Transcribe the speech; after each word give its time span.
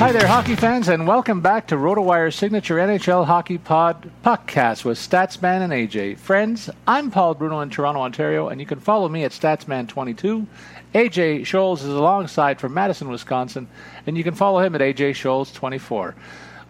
Hi 0.00 0.12
there, 0.12 0.26
hockey 0.26 0.56
fans, 0.56 0.88
and 0.88 1.06
welcome 1.06 1.42
back 1.42 1.66
to 1.66 1.76
RotoWire's 1.76 2.34
signature 2.34 2.76
NHL 2.76 3.26
Hockey 3.26 3.58
Pod 3.58 4.10
podcast 4.24 4.82
with 4.82 4.96
Statsman 4.96 5.60
and 5.60 5.74
AJ. 5.74 6.16
Friends, 6.16 6.70
I'm 6.86 7.10
Paul 7.10 7.34
Bruno 7.34 7.60
in 7.60 7.68
Toronto, 7.68 8.00
Ontario, 8.00 8.48
and 8.48 8.58
you 8.58 8.66
can 8.66 8.80
follow 8.80 9.10
me 9.10 9.24
at 9.24 9.32
Statsman22. 9.32 10.46
AJ 10.94 11.42
Scholz 11.42 11.80
is 11.80 11.84
alongside 11.84 12.58
from 12.58 12.72
Madison, 12.72 13.10
Wisconsin, 13.10 13.68
and 14.06 14.16
you 14.16 14.24
can 14.24 14.34
follow 14.34 14.60
him 14.60 14.74
at 14.74 14.80
AJ 14.80 15.10
Scholz24. 15.10 16.14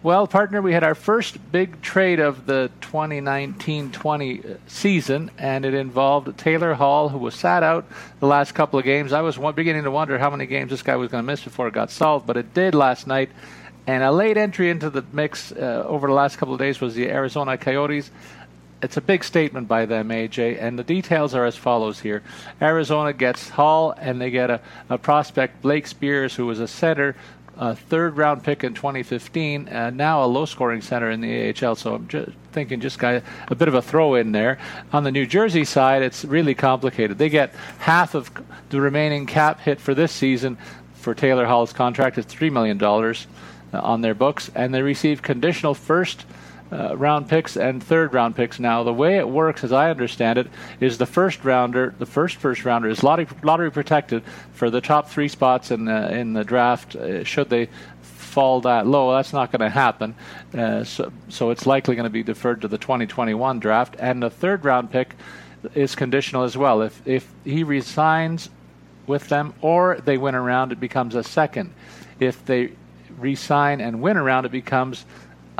Well, 0.03 0.25
partner, 0.25 0.63
we 0.63 0.73
had 0.73 0.83
our 0.83 0.95
first 0.95 1.37
big 1.51 1.79
trade 1.83 2.19
of 2.19 2.47
the 2.47 2.71
2019-20 2.81 4.57
season, 4.65 5.29
and 5.37 5.63
it 5.63 5.75
involved 5.75 6.39
Taylor 6.39 6.73
Hall, 6.73 7.09
who 7.09 7.19
was 7.19 7.35
sat 7.35 7.61
out 7.61 7.85
the 8.19 8.25
last 8.25 8.53
couple 8.53 8.79
of 8.79 8.85
games. 8.85 9.13
I 9.13 9.21
was 9.21 9.37
beginning 9.53 9.83
to 9.83 9.91
wonder 9.91 10.17
how 10.17 10.31
many 10.31 10.47
games 10.47 10.71
this 10.71 10.81
guy 10.81 10.95
was 10.95 11.11
going 11.11 11.23
to 11.23 11.27
miss 11.27 11.43
before 11.43 11.67
it 11.67 11.75
got 11.75 11.91
solved, 11.91 12.25
but 12.25 12.35
it 12.35 12.51
did 12.55 12.73
last 12.73 13.05
night. 13.05 13.29
And 13.85 14.01
a 14.01 14.11
late 14.11 14.37
entry 14.37 14.71
into 14.71 14.89
the 14.89 15.05
mix 15.13 15.51
uh, 15.51 15.85
over 15.87 16.07
the 16.07 16.13
last 16.13 16.37
couple 16.37 16.55
of 16.55 16.59
days 16.59 16.81
was 16.81 16.95
the 16.95 17.07
Arizona 17.07 17.55
Coyotes. 17.59 18.09
It's 18.81 18.97
a 18.97 19.01
big 19.01 19.23
statement 19.23 19.67
by 19.67 19.85
them, 19.85 20.09
AJ, 20.09 20.59
and 20.59 20.79
the 20.79 20.83
details 20.83 21.35
are 21.35 21.45
as 21.45 21.55
follows 21.55 21.99
here. 21.99 22.23
Arizona 22.59 23.13
gets 23.13 23.49
Hall, 23.49 23.93
and 23.95 24.19
they 24.19 24.31
get 24.31 24.49
a, 24.49 24.61
a 24.89 24.97
prospect, 24.97 25.61
Blake 25.61 25.85
Spears, 25.85 26.33
who 26.33 26.47
was 26.47 26.59
a 26.59 26.67
center 26.67 27.15
a 27.61 27.75
third 27.75 28.17
round 28.17 28.43
pick 28.43 28.63
in 28.63 28.73
2015, 28.73 29.67
and 29.67 29.95
now 29.95 30.23
a 30.23 30.25
low 30.25 30.45
scoring 30.45 30.81
center 30.81 31.11
in 31.11 31.21
the 31.21 31.49
AHL. 31.49 31.75
So 31.75 31.93
I'm 31.93 32.07
just 32.07 32.31
thinking, 32.51 32.81
just 32.81 32.97
got 32.97 33.21
a 33.47 33.55
bit 33.55 33.67
of 33.67 33.75
a 33.75 33.83
throw 33.83 34.15
in 34.15 34.31
there. 34.31 34.57
On 34.91 35.03
the 35.03 35.11
New 35.11 35.27
Jersey 35.27 35.63
side, 35.63 36.01
it's 36.01 36.25
really 36.25 36.55
complicated. 36.55 37.19
They 37.19 37.29
get 37.29 37.53
half 37.77 38.15
of 38.15 38.31
the 38.69 38.81
remaining 38.81 39.27
cap 39.27 39.59
hit 39.59 39.79
for 39.79 39.93
this 39.93 40.11
season 40.11 40.57
for 40.95 41.13
Taylor 41.13 41.45
Hall's 41.45 41.71
contract 41.71 42.17
is 42.17 42.25
$3 42.25 42.51
million 42.51 42.81
uh, 42.83 43.13
on 43.73 44.01
their 44.01 44.15
books, 44.15 44.49
and 44.55 44.73
they 44.73 44.81
receive 44.81 45.21
conditional 45.21 45.75
first 45.75 46.25
uh, 46.71 46.95
round 46.97 47.27
picks 47.27 47.57
and 47.57 47.83
third 47.83 48.13
round 48.13 48.35
picks. 48.35 48.59
Now, 48.59 48.83
the 48.83 48.93
way 48.93 49.17
it 49.17 49.27
works, 49.27 49.63
as 49.63 49.71
I 49.71 49.89
understand 49.89 50.39
it, 50.39 50.47
is 50.79 50.97
the 50.97 51.05
first 51.05 51.43
rounder, 51.43 51.93
the 51.99 52.05
first 52.05 52.37
first 52.37 52.63
rounder, 52.65 52.89
is 52.89 53.03
lottery, 53.03 53.27
lottery 53.43 53.71
protected 53.71 54.23
for 54.53 54.69
the 54.69 54.81
top 54.81 55.09
three 55.09 55.27
spots 55.27 55.71
in 55.71 55.85
the 55.85 56.13
in 56.15 56.33
the 56.33 56.43
draft. 56.43 56.95
Uh, 56.95 57.23
should 57.23 57.49
they 57.49 57.69
fall 58.31 58.61
that 58.61 58.87
low, 58.87 59.13
that's 59.13 59.33
not 59.33 59.51
going 59.51 59.59
to 59.59 59.69
happen. 59.69 60.15
Uh, 60.57 60.83
so, 60.83 61.11
so 61.27 61.49
it's 61.49 61.65
likely 61.65 61.95
going 61.95 62.05
to 62.05 62.09
be 62.09 62.23
deferred 62.23 62.61
to 62.61 62.67
the 62.67 62.77
2021 62.77 63.59
draft. 63.59 63.95
And 63.99 64.23
the 64.23 64.29
third 64.29 64.63
round 64.63 64.89
pick 64.89 65.15
is 65.75 65.95
conditional 65.95 66.43
as 66.43 66.57
well. 66.57 66.81
If 66.81 67.05
if 67.05 67.31
he 67.43 67.63
resigns 67.63 68.49
with 69.05 69.27
them 69.27 69.53
or 69.61 69.99
they 70.05 70.17
win 70.17 70.35
around, 70.35 70.71
it 70.71 70.79
becomes 70.79 71.15
a 71.15 71.23
second. 71.23 71.73
If 72.19 72.43
they 72.45 72.71
resign 73.17 73.81
and 73.81 74.01
win 74.01 74.17
around, 74.17 74.45
it 74.45 74.51
becomes 74.51 75.05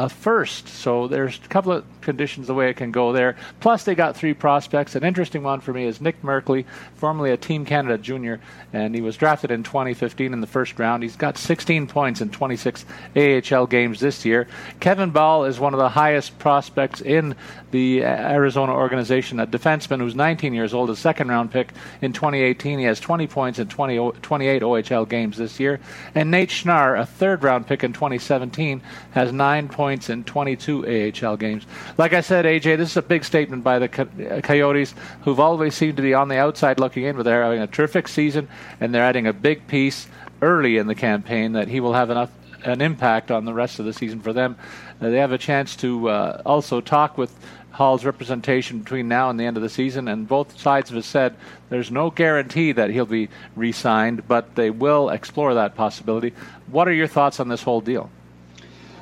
a 0.06 0.09
first. 0.09 0.67
So 0.67 1.07
there's 1.07 1.39
a 1.44 1.47
couple 1.47 1.72
of 1.72 2.00
conditions 2.01 2.47
the 2.47 2.53
way 2.53 2.69
it 2.69 2.78
can 2.78 2.91
go 2.91 3.13
there. 3.13 3.35
Plus, 3.59 3.84
they 3.84 3.95
got 3.95 4.16
three 4.16 4.34
prospects. 4.34 4.95
An 4.95 5.03
interesting 5.03 5.44
one 5.44 5.62
for 5.62 5.73
me 5.73 5.85
is 5.85 6.01
Nick 6.01 6.22
Merkley, 6.22 6.66
formerly 6.95 7.31
a 7.31 7.38
Team 7.38 7.66
Canada 7.66 7.97
junior, 7.97 8.39
and 8.73 8.94
he 8.95 9.01
was 9.01 9.17
drafted 9.17 9.51
in 9.51 9.63
2015 9.63 10.34
in 10.34 10.41
the 10.41 10.47
first 10.47 10.78
round. 10.79 11.03
He's 11.03 11.16
got 11.16 11.38
16 11.38 11.88
points 11.88 12.22
in 12.22 12.29
26 12.29 12.85
AHL 13.16 13.67
games 13.67 14.00
this 14.00 14.25
year. 14.25 14.47
Kevin 14.79 15.11
Bahl 15.11 15.45
is 15.45 15.59
one 15.59 15.73
of 15.73 15.79
the 15.79 15.90
highest 15.90 16.38
prospects 16.40 17.01
in 17.01 17.35
the 17.72 18.03
Arizona 18.03 18.73
organization, 18.73 19.40
a 19.40 19.47
defenseman 19.47 20.00
who's 20.00 20.16
19 20.16 20.53
years 20.53 20.73
old, 20.73 20.90
a 20.90 20.95
second 20.95 21.29
round 21.29 21.51
pick 21.51 21.72
in 22.01 22.13
2018. 22.13 22.79
He 22.79 22.85
has 22.85 23.00
20 23.00 23.28
points 23.28 23.59
in 23.59 23.67
20, 23.67 24.11
28 24.22 24.61
OHL 24.61 25.07
games 25.07 25.38
this 25.38 25.59
year. 25.59 25.79
And 26.16 26.31
Nate 26.31 26.50
Schnarr, 26.50 27.00
a 27.00 27.06
third 27.06 27.44
round 27.44 27.67
pick 27.67 27.84
in 27.84 27.94
2017, 27.94 28.81
has 29.11 29.31
nine 29.31 29.69
points 29.69 30.09
in 30.09 30.23
22 30.23 31.13
AHL 31.23 31.38
games. 31.38 31.66
Like 32.01 32.13
I 32.13 32.22
said, 32.22 32.45
AJ, 32.45 32.78
this 32.78 32.89
is 32.89 32.97
a 32.97 33.03
big 33.03 33.23
statement 33.23 33.63
by 33.63 33.78
the 33.78 33.88
Coyotes, 33.88 34.95
who've 35.23 35.39
always 35.39 35.75
seemed 35.75 35.97
to 35.97 36.01
be 36.01 36.16
on 36.16 36.29
the 36.29 36.38
outside 36.38 36.79
looking 36.79 37.03
in, 37.03 37.16
but 37.16 37.25
they're 37.25 37.44
having 37.44 37.62
a 37.62 37.67
terrific 37.67 38.07
season, 38.07 38.47
and 38.79 38.91
they're 38.91 39.03
adding 39.03 39.28
a 39.28 39.34
big 39.34 39.67
piece 39.67 40.07
early 40.41 40.78
in 40.78 40.88
the 40.88 40.95
campaign 40.95 41.51
that 41.51 41.67
he 41.67 41.79
will 41.79 41.94
have 41.94 42.09
enough 42.09 42.31
an 42.63 42.81
impact 42.81 43.29
on 43.29 43.45
the 43.45 43.53
rest 43.53 43.78
of 43.78 43.85
the 43.85 43.94
season 43.94 44.19
for 44.19 44.34
them. 44.34 44.57
Uh, 45.00 45.11
they 45.11 45.17
have 45.17 45.31
a 45.31 45.38
chance 45.38 45.75
to 45.75 46.09
uh, 46.09 46.41
also 46.44 46.81
talk 46.81 47.19
with 47.19 47.31
Hall's 47.69 48.03
representation 48.03 48.79
between 48.79 49.07
now 49.07 49.29
and 49.29 49.40
the 49.40 49.45
end 49.45 49.56
of 49.56 49.61
the 49.61 49.69
season, 49.69 50.07
and 50.07 50.28
both 50.28 50.59
sides 50.59 50.90
have 50.90 51.06
said 51.06 51.35
there's 51.69 51.91
no 51.91 52.09
guarantee 52.09 52.72
that 52.72 52.90
he'll 52.90 53.06
be 53.06 53.29
re 53.56 53.72
signed, 53.72 54.28
but 54.28 54.56
they 54.56 54.72
will 54.72 55.09
explore 55.09 55.53
that 55.53 55.75
possibility. 55.75 56.34
What 56.66 56.88
are 56.88 56.94
your 56.94 57.06
thoughts 57.06 57.40
on 57.40 57.47
this 57.47 57.61
whole 57.61 57.79
deal? 57.79 58.09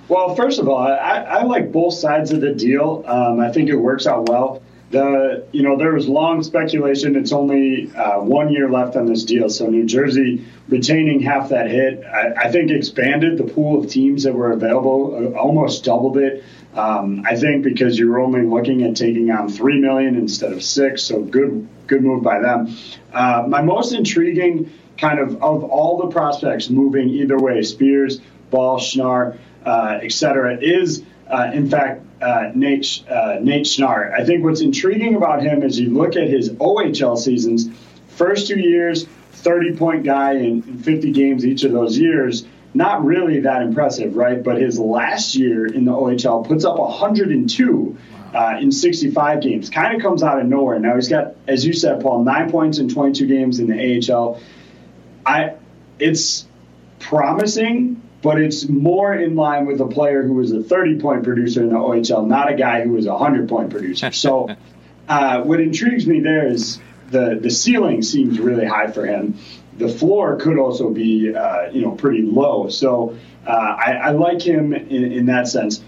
Well, 0.10 0.36
first 0.36 0.60
of 0.60 0.68
all, 0.68 0.80
I, 0.80 1.20
I 1.22 1.44
like 1.44 1.72
both 1.72 1.94
sides 1.94 2.32
of 2.32 2.42
the 2.42 2.52
deal. 2.52 3.04
Um, 3.06 3.40
I 3.40 3.52
think 3.52 3.70
it 3.70 3.76
works 3.76 4.08
out 4.08 4.28
well. 4.28 4.64
The 4.90 5.46
you 5.52 5.62
know 5.62 5.78
there 5.78 5.94
was 5.94 6.10
long 6.10 6.42
speculation. 6.42 7.16
It's 7.16 7.32
only 7.32 7.92
uh, 7.96 8.22
one 8.22 8.52
year 8.52 8.72
left 8.72 8.96
on 8.96 9.06
this 9.06 9.24
deal, 9.24 9.48
so 9.48 9.68
New 9.68 9.86
Jersey 9.86 10.44
retaining 10.68 11.20
half 11.20 11.50
that 11.50 11.70
hit, 11.70 12.04
I, 12.04 12.46
I 12.46 12.52
think 12.52 12.72
expanded 12.72 13.38
the 13.38 13.44
pool 13.44 13.80
of 13.80 13.88
teams 13.88 14.24
that 14.24 14.34
were 14.34 14.52
available, 14.52 15.34
uh, 15.36 15.40
almost 15.40 15.84
doubled 15.84 16.18
it. 16.18 16.44
Um, 16.74 17.24
I 17.24 17.36
think 17.36 17.64
because 17.64 18.00
you're 18.00 18.20
only 18.20 18.42
looking 18.42 18.84
at 18.84 18.96
taking 18.96 19.30
on 19.30 19.48
three 19.48 19.80
million 19.80 20.16
instead 20.16 20.54
of 20.54 20.64
six, 20.64 21.04
so 21.04 21.22
good 21.22 21.68
good 21.86 22.02
move 22.02 22.24
by 22.24 22.40
them. 22.40 22.76
Uh, 23.14 23.46
my 23.48 23.62
most 23.62 23.94
intriguing 23.94 24.72
kind 24.98 25.20
of 25.20 25.36
of 25.44 25.66
all 25.66 26.00
the 26.00 26.08
prospects 26.08 26.72
moving 26.72 27.10
either 27.10 27.38
way, 27.38 27.62
Speers, 27.62 28.22
Bahl, 28.50 28.80
Schnarr 28.80 29.38
uh, 29.66 30.00
et 30.02 30.12
cetera, 30.12 30.58
is 30.62 31.04
uh, 31.28 31.52
in 31.54 31.70
fact 31.70 32.04
uh, 32.22 32.52
Nate, 32.54 33.04
uh, 33.10 33.38
Nate 33.42 33.66
Schnarr. 33.66 34.14
I 34.14 34.26
think 34.26 34.44
what's 34.44 34.62
intriguing 34.62 35.16
about 35.16 35.42
him 35.42 35.64
is 35.64 35.80
you 35.80 35.94
look 35.94 36.16
at 36.16 36.28
his 36.28 36.50
OHL 36.52 37.18
seasons, 37.18 37.70
first 38.08 38.48
two 38.48 38.60
years, 38.60 39.08
30 39.32 39.78
point 39.78 40.04
guy 40.04 40.34
in, 40.34 40.64
in 40.64 40.80
50 40.80 41.12
games 41.12 41.46
each 41.46 41.64
of 41.64 41.72
those 41.72 41.98
years. 41.98 42.46
Not 42.74 43.04
really 43.04 43.42
that 43.42 43.62
impressive, 43.62 44.16
right? 44.16 44.44
But 44.44 44.62
his 44.62 44.78
last 44.78 45.36
year 45.36 45.66
in 45.66 45.86
the 45.86 45.92
OHL 45.92 46.46
puts 46.46 46.66
up 46.66 46.78
102 46.78 47.98
uh, 48.34 48.58
in 48.60 48.72
65 48.72 49.42
games. 49.42 49.70
Kind 49.70 49.96
of 49.96 50.02
comes 50.02 50.22
out 50.22 50.40
of 50.40 50.46
nowhere. 50.46 50.78
Now 50.80 50.96
he's 50.96 51.08
got, 51.08 51.36
as 51.48 51.66
you 51.66 51.74
said, 51.74 52.02
Paul, 52.02 52.24
nine 52.24 52.52
points 52.52 52.78
in 52.78 52.90
22 52.90 53.26
games 53.26 53.60
in 53.60 53.68
the 53.68 54.14
AHL. 54.14 54.40
I, 55.26 55.54
it's 55.98 56.46
promising 57.00 58.02
but 58.22 58.40
it's 58.40 58.68
more 58.68 59.14
in 59.14 59.36
line 59.36 59.66
with 59.66 59.80
a 59.82 59.88
player 59.88 60.24
who 60.24 60.34
was 60.34 60.52
a 60.52 60.62
30 60.62 61.00
point 61.00 61.24
producer 61.24 61.62
in 61.62 61.70
the 61.70 61.76
OHL, 61.76 62.28
not 62.28 62.52
a 62.52 62.56
guy 62.56 62.84
who 62.84 62.92
was 62.92 63.06
a 63.06 63.12
100 63.12 63.48
point 63.48 63.70
producer. 63.70 64.12
So, 64.20 64.56
uh, 65.08 65.42
what 65.42 65.60
intrigues 65.60 66.06
me 66.06 66.20
there 66.20 66.48
is 66.48 66.80
the, 67.10 67.40
the 67.42 67.50
ceiling 67.50 68.02
seems 68.02 68.40
really 68.40 68.66
high 68.66 68.92
for 68.92 69.06
him. 69.06 69.38
The 69.78 69.90
floor 69.90 70.36
could 70.36 70.60
also 70.60 70.90
be, 70.90 71.34
uh, 71.34 71.70
you 71.72 71.82
know, 71.82 71.92
pretty 71.92 72.22
low. 72.22 72.70
So, 72.70 73.18
uh, 73.48 73.52
I, 73.52 73.92
I, 73.94 74.10
like 74.12 74.42
him 74.42 74.74
in, 74.74 75.12
in 75.12 75.26
that 75.28 75.48
sense 75.48 75.82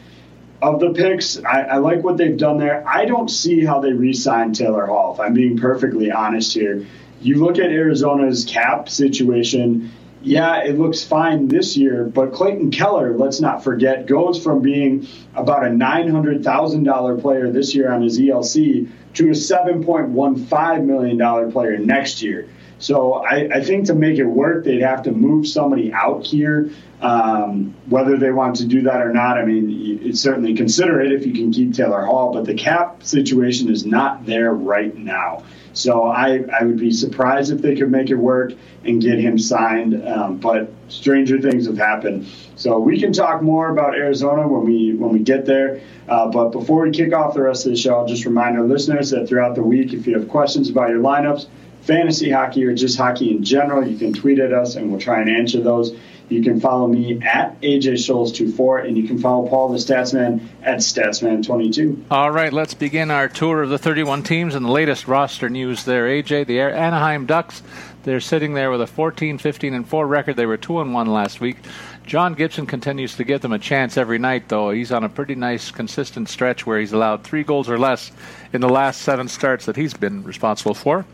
of 0.62 0.80
the 0.80 0.94
picks, 0.94 1.44
I, 1.44 1.62
I, 1.62 1.78
like 1.78 2.04
what 2.04 2.18
they've 2.18 2.38
done 2.38 2.58
there. 2.58 2.88
I 2.88 3.06
don't 3.06 3.30
see 3.30 3.66
how 3.66 3.82
they 3.82 3.94
re-sign 3.94 4.54
Taylor 4.54 4.86
Hall. 4.86 5.14
If 5.14 5.20
I'm 5.20 5.34
being 5.34 5.58
perfectly 5.58 6.12
honest 6.12 6.54
here, 6.54 6.86
you 7.20 7.44
look 7.44 7.60
at 7.60 7.70
Arizona's 7.70 8.46
cap 8.46 8.90
situation. 8.90 9.92
Yeah, 10.24 10.64
it 10.64 10.78
looks 10.78 11.04
fine 11.04 11.48
this 11.48 11.76
year, 11.76 12.04
but 12.04 12.32
Clayton 12.32 12.70
Keller, 12.70 13.18
let's 13.18 13.42
not 13.42 13.64
forget, 13.64 14.06
goes 14.06 14.42
from 14.42 14.62
being 14.62 15.08
about 15.34 15.66
a 15.66 15.70
$900,000 15.70 17.22
player 17.22 17.52
this 17.52 17.74
year 17.74 17.92
on 17.92 18.04
his 18.04 18.20
ELC 18.20 18.90
to 19.16 19.28
a 19.28 19.32
$7.15 19.32 20.86
million 20.86 21.52
player 21.52 21.78
next 21.80 22.22
year. 22.22 22.48
So 22.78 23.14
I, 23.14 23.48
I, 23.54 23.64
think 23.64 23.86
to 23.88 23.96
make 23.96 24.18
it 24.18 24.26
work, 24.26 24.64
they'd 24.64 24.82
have 24.82 25.04
to 25.04 25.12
move 25.12 25.48
somebody 25.48 25.94
out 25.94 26.26
here. 26.26 26.72
Um, 27.00 27.76
whether 27.90 28.18
they 28.18 28.32
want 28.32 28.56
to 28.58 28.66
do 28.66 28.82
that 28.84 29.02
or 29.02 29.14
not, 29.14 29.38
I 29.38 29.46
mean, 29.46 29.70
you, 29.70 30.14
certainly 30.14 30.56
consider 30.56 31.00
it 31.00 31.12
if 31.12 31.26
you 31.26 31.34
can 31.34 31.52
keep 31.52 31.74
Taylor 31.74 32.06
Hall, 32.06 32.34
but 32.34 32.46
the 32.46 32.56
cap 32.56 33.04
situation 33.04 33.70
is 33.70 33.86
not 33.86 34.26
there 34.26 34.52
right 34.54 34.96
now. 34.96 35.44
So 35.74 36.04
I, 36.04 36.44
I 36.60 36.64
would 36.64 36.78
be 36.78 36.92
surprised 36.92 37.52
if 37.52 37.62
they 37.62 37.76
could 37.76 37.92
make 37.92 38.10
it 38.10 38.16
work 38.16 38.54
and 38.84 39.02
get 39.02 39.20
him 39.20 39.38
signed. 39.38 40.08
Um, 40.08 40.38
but 40.38 40.72
stranger 40.90 41.40
things 41.40 41.66
have 41.68 41.78
happened. 41.78 42.28
So 42.56 42.80
we 42.80 43.00
can 43.00 43.14
talk 43.14 43.42
more 43.42 43.70
about 43.70 43.96
Arizona 43.96 44.48
when 44.48 44.66
we 44.66 44.94
when 44.94 45.12
we 45.12 45.20
get 45.20 45.46
there. 45.46 45.82
Uh, 46.08 46.28
but 46.28 46.50
before 46.50 46.84
we 46.84 46.92
kick 46.92 47.14
off 47.14 47.34
the 47.34 47.42
rest 47.42 47.66
of 47.66 47.72
the 47.72 47.78
show, 47.78 47.96
I'll 47.96 48.08
just 48.08 48.26
remind 48.26 48.58
our 48.58 48.66
listeners 48.66 49.12
that 49.12 49.28
throughout 49.28 49.56
the 49.56 49.64
week, 49.64 49.94
if 49.94 50.08
you 50.08 50.18
have 50.18 50.28
questions 50.28 50.70
about 50.70 50.90
your 50.90 51.00
lineups, 51.00 51.48
fantasy 51.82 52.30
hockey 52.30 52.64
or 52.66 52.74
just 52.74 52.98
hockey 52.98 53.32
in 53.32 53.44
general, 53.44 53.88
you 53.88 53.98
can 53.98 54.14
tweet 54.14 54.40
at 54.40 54.54
us 54.54 54.76
and 54.76 54.92
we'll 54.92 55.00
try 55.00 55.22
and 55.22 55.30
answer 55.30 55.62
those. 55.62 55.96
You 56.32 56.42
can 56.42 56.62
follow 56.62 56.88
me 56.88 57.22
at 57.22 57.60
AJ 57.62 57.94
Scholz24 57.94 58.88
and 58.88 58.98
you 58.98 59.06
can 59.06 59.18
follow 59.18 59.50
Paul 59.50 59.70
the 59.70 59.78
Statsman 59.78 60.48
at 60.64 60.80
Statsman22. 60.80 62.06
All 62.10 62.32
right, 62.32 62.54
let's 62.54 62.74
begin 62.74 63.12
our 63.12 63.28
tour 63.28 63.64
of 63.64 63.70
the 63.70 63.78
31 63.78 64.24
teams 64.24 64.56
and 64.56 64.66
the 64.66 64.72
latest 64.72 65.10
roster 65.10 65.50
news 65.50 65.84
there. 65.84 66.08
AJ, 66.08 66.48
the 66.48 66.62
Anaheim 66.62 67.26
Ducks, 67.26 67.62
they're 68.04 68.22
sitting 68.22 68.54
there 68.54 68.72
with 68.72 68.82
a 68.82 68.88
14, 68.88 69.38
15, 69.38 69.74
and 69.74 69.88
4 69.88 70.08
record. 70.08 70.38
They 70.38 70.46
were 70.46 70.58
2 70.58 70.80
and 70.80 70.94
1 70.94 71.08
last 71.08 71.42
week. 71.42 71.58
John 72.06 72.34
Gibson 72.34 72.66
continues 72.66 73.16
to 73.16 73.24
give 73.24 73.42
them 73.42 73.52
a 73.52 73.60
chance 73.60 73.98
every 73.98 74.18
night, 74.18 74.48
though. 74.48 74.72
He's 74.72 74.92
on 74.92 75.04
a 75.04 75.10
pretty 75.10 75.36
nice, 75.36 75.70
consistent 75.70 76.30
stretch 76.30 76.66
where 76.66 76.80
he's 76.80 76.94
allowed 76.94 77.24
three 77.24 77.44
goals 77.44 77.70
or 77.70 77.78
less 77.78 78.12
in 78.54 78.62
the 78.62 78.70
last 78.70 79.02
seven 79.02 79.28
starts 79.28 79.66
that 79.66 79.76
he's 79.76 79.94
been 79.94 80.24
responsible 80.24 80.74
for. 80.74 81.06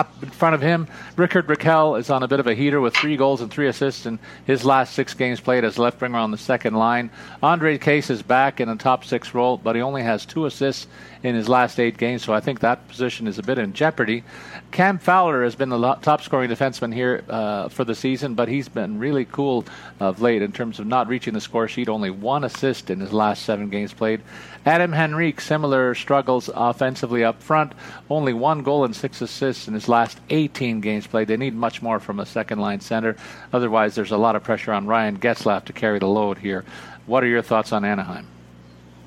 Up 0.00 0.22
in 0.22 0.30
front 0.30 0.54
of 0.54 0.62
him, 0.62 0.88
Rickard 1.16 1.46
Rakell 1.46 1.98
is 1.98 2.08
on 2.08 2.22
a 2.22 2.28
bit 2.28 2.40
of 2.40 2.46
a 2.46 2.54
heater 2.54 2.80
with 2.80 2.96
three 2.96 3.18
goals 3.18 3.42
and 3.42 3.50
three 3.50 3.68
assists 3.68 4.06
in 4.06 4.18
his 4.46 4.64
last 4.64 4.94
six 4.94 5.12
games 5.12 5.40
played 5.40 5.62
as 5.62 5.78
left 5.78 6.00
winger 6.00 6.16
on 6.16 6.30
the 6.30 6.38
second 6.38 6.72
line. 6.72 7.10
Ondrej 7.42 7.82
Case 7.82 8.08
is 8.08 8.22
back 8.22 8.60
in 8.60 8.70
a 8.70 8.76
top 8.76 9.04
six 9.04 9.34
role, 9.34 9.58
but 9.58 9.76
he 9.76 9.82
only 9.82 10.02
has 10.02 10.24
two 10.24 10.46
assists 10.46 10.86
in 11.22 11.34
his 11.34 11.50
last 11.50 11.78
eight 11.78 11.98
games, 11.98 12.24
so 12.24 12.32
I 12.32 12.40
think 12.40 12.60
that 12.60 12.88
position 12.88 13.26
is 13.26 13.38
a 13.38 13.42
bit 13.42 13.58
in 13.58 13.74
jeopardy. 13.74 14.24
Cam 14.70 14.98
Fowler 14.98 15.44
has 15.44 15.54
been 15.54 15.68
the 15.68 15.94
top 15.96 16.22
scoring 16.22 16.48
defenseman 16.48 16.94
here 16.94 17.22
uh, 17.28 17.68
for 17.68 17.84
the 17.84 17.94
season, 17.94 18.34
but 18.34 18.48
he's 18.48 18.70
been 18.70 18.98
really 18.98 19.26
cool 19.26 19.66
of 19.98 20.22
late 20.22 20.40
in 20.40 20.50
terms 20.50 20.78
of 20.78 20.86
not 20.86 21.08
reaching 21.08 21.34
the 21.34 21.42
score 21.42 21.68
sheet. 21.68 21.90
Only 21.90 22.08
one 22.08 22.44
assist 22.44 22.88
in 22.88 23.00
his 23.00 23.12
last 23.12 23.44
seven 23.44 23.68
games 23.68 23.92
played. 23.92 24.22
Adam 24.66 24.92
Henrique, 24.92 25.40
similar 25.40 25.94
struggles 25.94 26.50
offensively 26.54 27.24
up 27.24 27.42
front. 27.42 27.72
Only 28.10 28.34
one 28.34 28.62
goal 28.62 28.84
and 28.84 28.94
six 28.94 29.22
assists 29.22 29.68
in 29.68 29.74
his 29.74 29.88
last 29.88 30.20
18 30.28 30.80
games 30.80 31.06
played. 31.06 31.28
They 31.28 31.38
need 31.38 31.54
much 31.54 31.80
more 31.80 31.98
from 31.98 32.20
a 32.20 32.26
second 32.26 32.58
line 32.58 32.80
center. 32.80 33.16
Otherwise, 33.52 33.94
there's 33.94 34.10
a 34.10 34.18
lot 34.18 34.36
of 34.36 34.44
pressure 34.44 34.72
on 34.72 34.86
Ryan 34.86 35.18
Getzlaf 35.18 35.64
to 35.66 35.72
carry 35.72 35.98
the 35.98 36.06
load 36.06 36.38
here. 36.38 36.64
What 37.06 37.24
are 37.24 37.28
your 37.28 37.42
thoughts 37.42 37.72
on 37.72 37.84
Anaheim? 37.84 38.26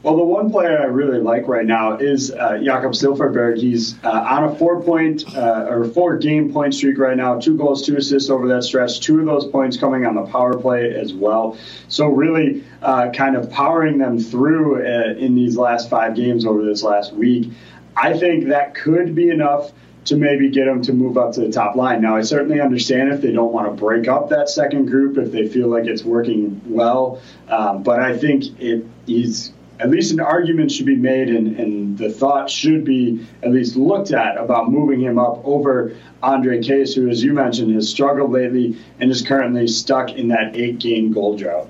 Well, 0.03 0.17
the 0.17 0.23
one 0.23 0.51
player 0.51 0.81
I 0.81 0.83
really 0.83 1.19
like 1.19 1.47
right 1.47 1.65
now 1.65 1.95
is 1.95 2.29
uh, 2.29 2.59
Jakob 2.61 2.91
Silfverberg. 2.91 3.57
He's 3.57 3.95
uh, 4.03 4.09
on 4.09 4.43
a 4.43 4.55
four-point 4.55 5.33
uh, 5.33 5.67
or 5.69 5.85
four-game 5.85 6.51
point 6.51 6.75
streak 6.75 6.97
right 6.97 7.15
now. 7.15 7.39
Two 7.39 7.57
goals, 7.57 7.85
two 7.85 7.95
assists 7.95 8.29
over 8.29 8.49
that 8.49 8.63
stretch. 8.63 8.99
Two 8.99 9.21
of 9.21 9.25
those 9.25 9.47
points 9.47 9.77
coming 9.77 10.05
on 10.05 10.15
the 10.15 10.25
power 10.25 10.57
play 10.57 10.93
as 10.93 11.13
well. 11.13 11.57
So 11.87 12.07
really, 12.07 12.65
uh, 12.81 13.11
kind 13.11 13.37
of 13.37 13.49
powering 13.49 13.97
them 13.97 14.19
through 14.19 14.85
uh, 14.85 15.13
in 15.13 15.35
these 15.35 15.55
last 15.55 15.89
five 15.89 16.17
games 16.17 16.45
over 16.45 16.65
this 16.65 16.83
last 16.83 17.13
week. 17.13 17.53
I 17.95 18.17
think 18.17 18.49
that 18.49 18.75
could 18.75 19.15
be 19.15 19.29
enough 19.29 19.71
to 20.05 20.17
maybe 20.17 20.49
get 20.49 20.65
them 20.65 20.81
to 20.81 20.91
move 20.91 21.17
up 21.17 21.31
to 21.35 21.39
the 21.39 21.49
top 21.49 21.77
line. 21.77 22.01
Now, 22.01 22.17
I 22.17 22.23
certainly 22.23 22.59
understand 22.59 23.13
if 23.13 23.21
they 23.21 23.31
don't 23.31 23.53
want 23.53 23.67
to 23.67 23.73
break 23.73 24.09
up 24.09 24.27
that 24.31 24.49
second 24.49 24.87
group 24.87 25.17
if 25.17 25.31
they 25.31 25.47
feel 25.47 25.69
like 25.69 25.85
it's 25.85 26.03
working 26.03 26.61
well. 26.65 27.21
Um, 27.47 27.83
but 27.83 28.01
I 28.01 28.17
think 28.17 28.59
it 28.59 28.85
he's 29.05 29.53
at 29.79 29.89
least 29.89 30.11
an 30.11 30.19
argument 30.19 30.71
should 30.71 30.85
be 30.85 30.95
made 30.95 31.29
and, 31.29 31.59
and 31.59 31.97
the 31.97 32.09
thought 32.09 32.49
should 32.49 32.85
be 32.85 33.25
at 33.41 33.51
least 33.51 33.75
looked 33.75 34.11
at 34.11 34.37
about 34.37 34.71
moving 34.71 35.01
him 35.01 35.17
up 35.17 35.41
over 35.43 35.95
Ondrej 36.21 36.65
Case, 36.65 36.93
who, 36.93 37.09
as 37.09 37.23
you 37.23 37.33
mentioned, 37.33 37.73
has 37.73 37.89
struggled 37.89 38.31
lately 38.31 38.77
and 38.99 39.11
is 39.11 39.21
currently 39.21 39.67
stuck 39.67 40.11
in 40.11 40.27
that 40.29 40.55
eight 40.55 40.79
game 40.79 41.11
goal 41.11 41.37
drought. 41.37 41.67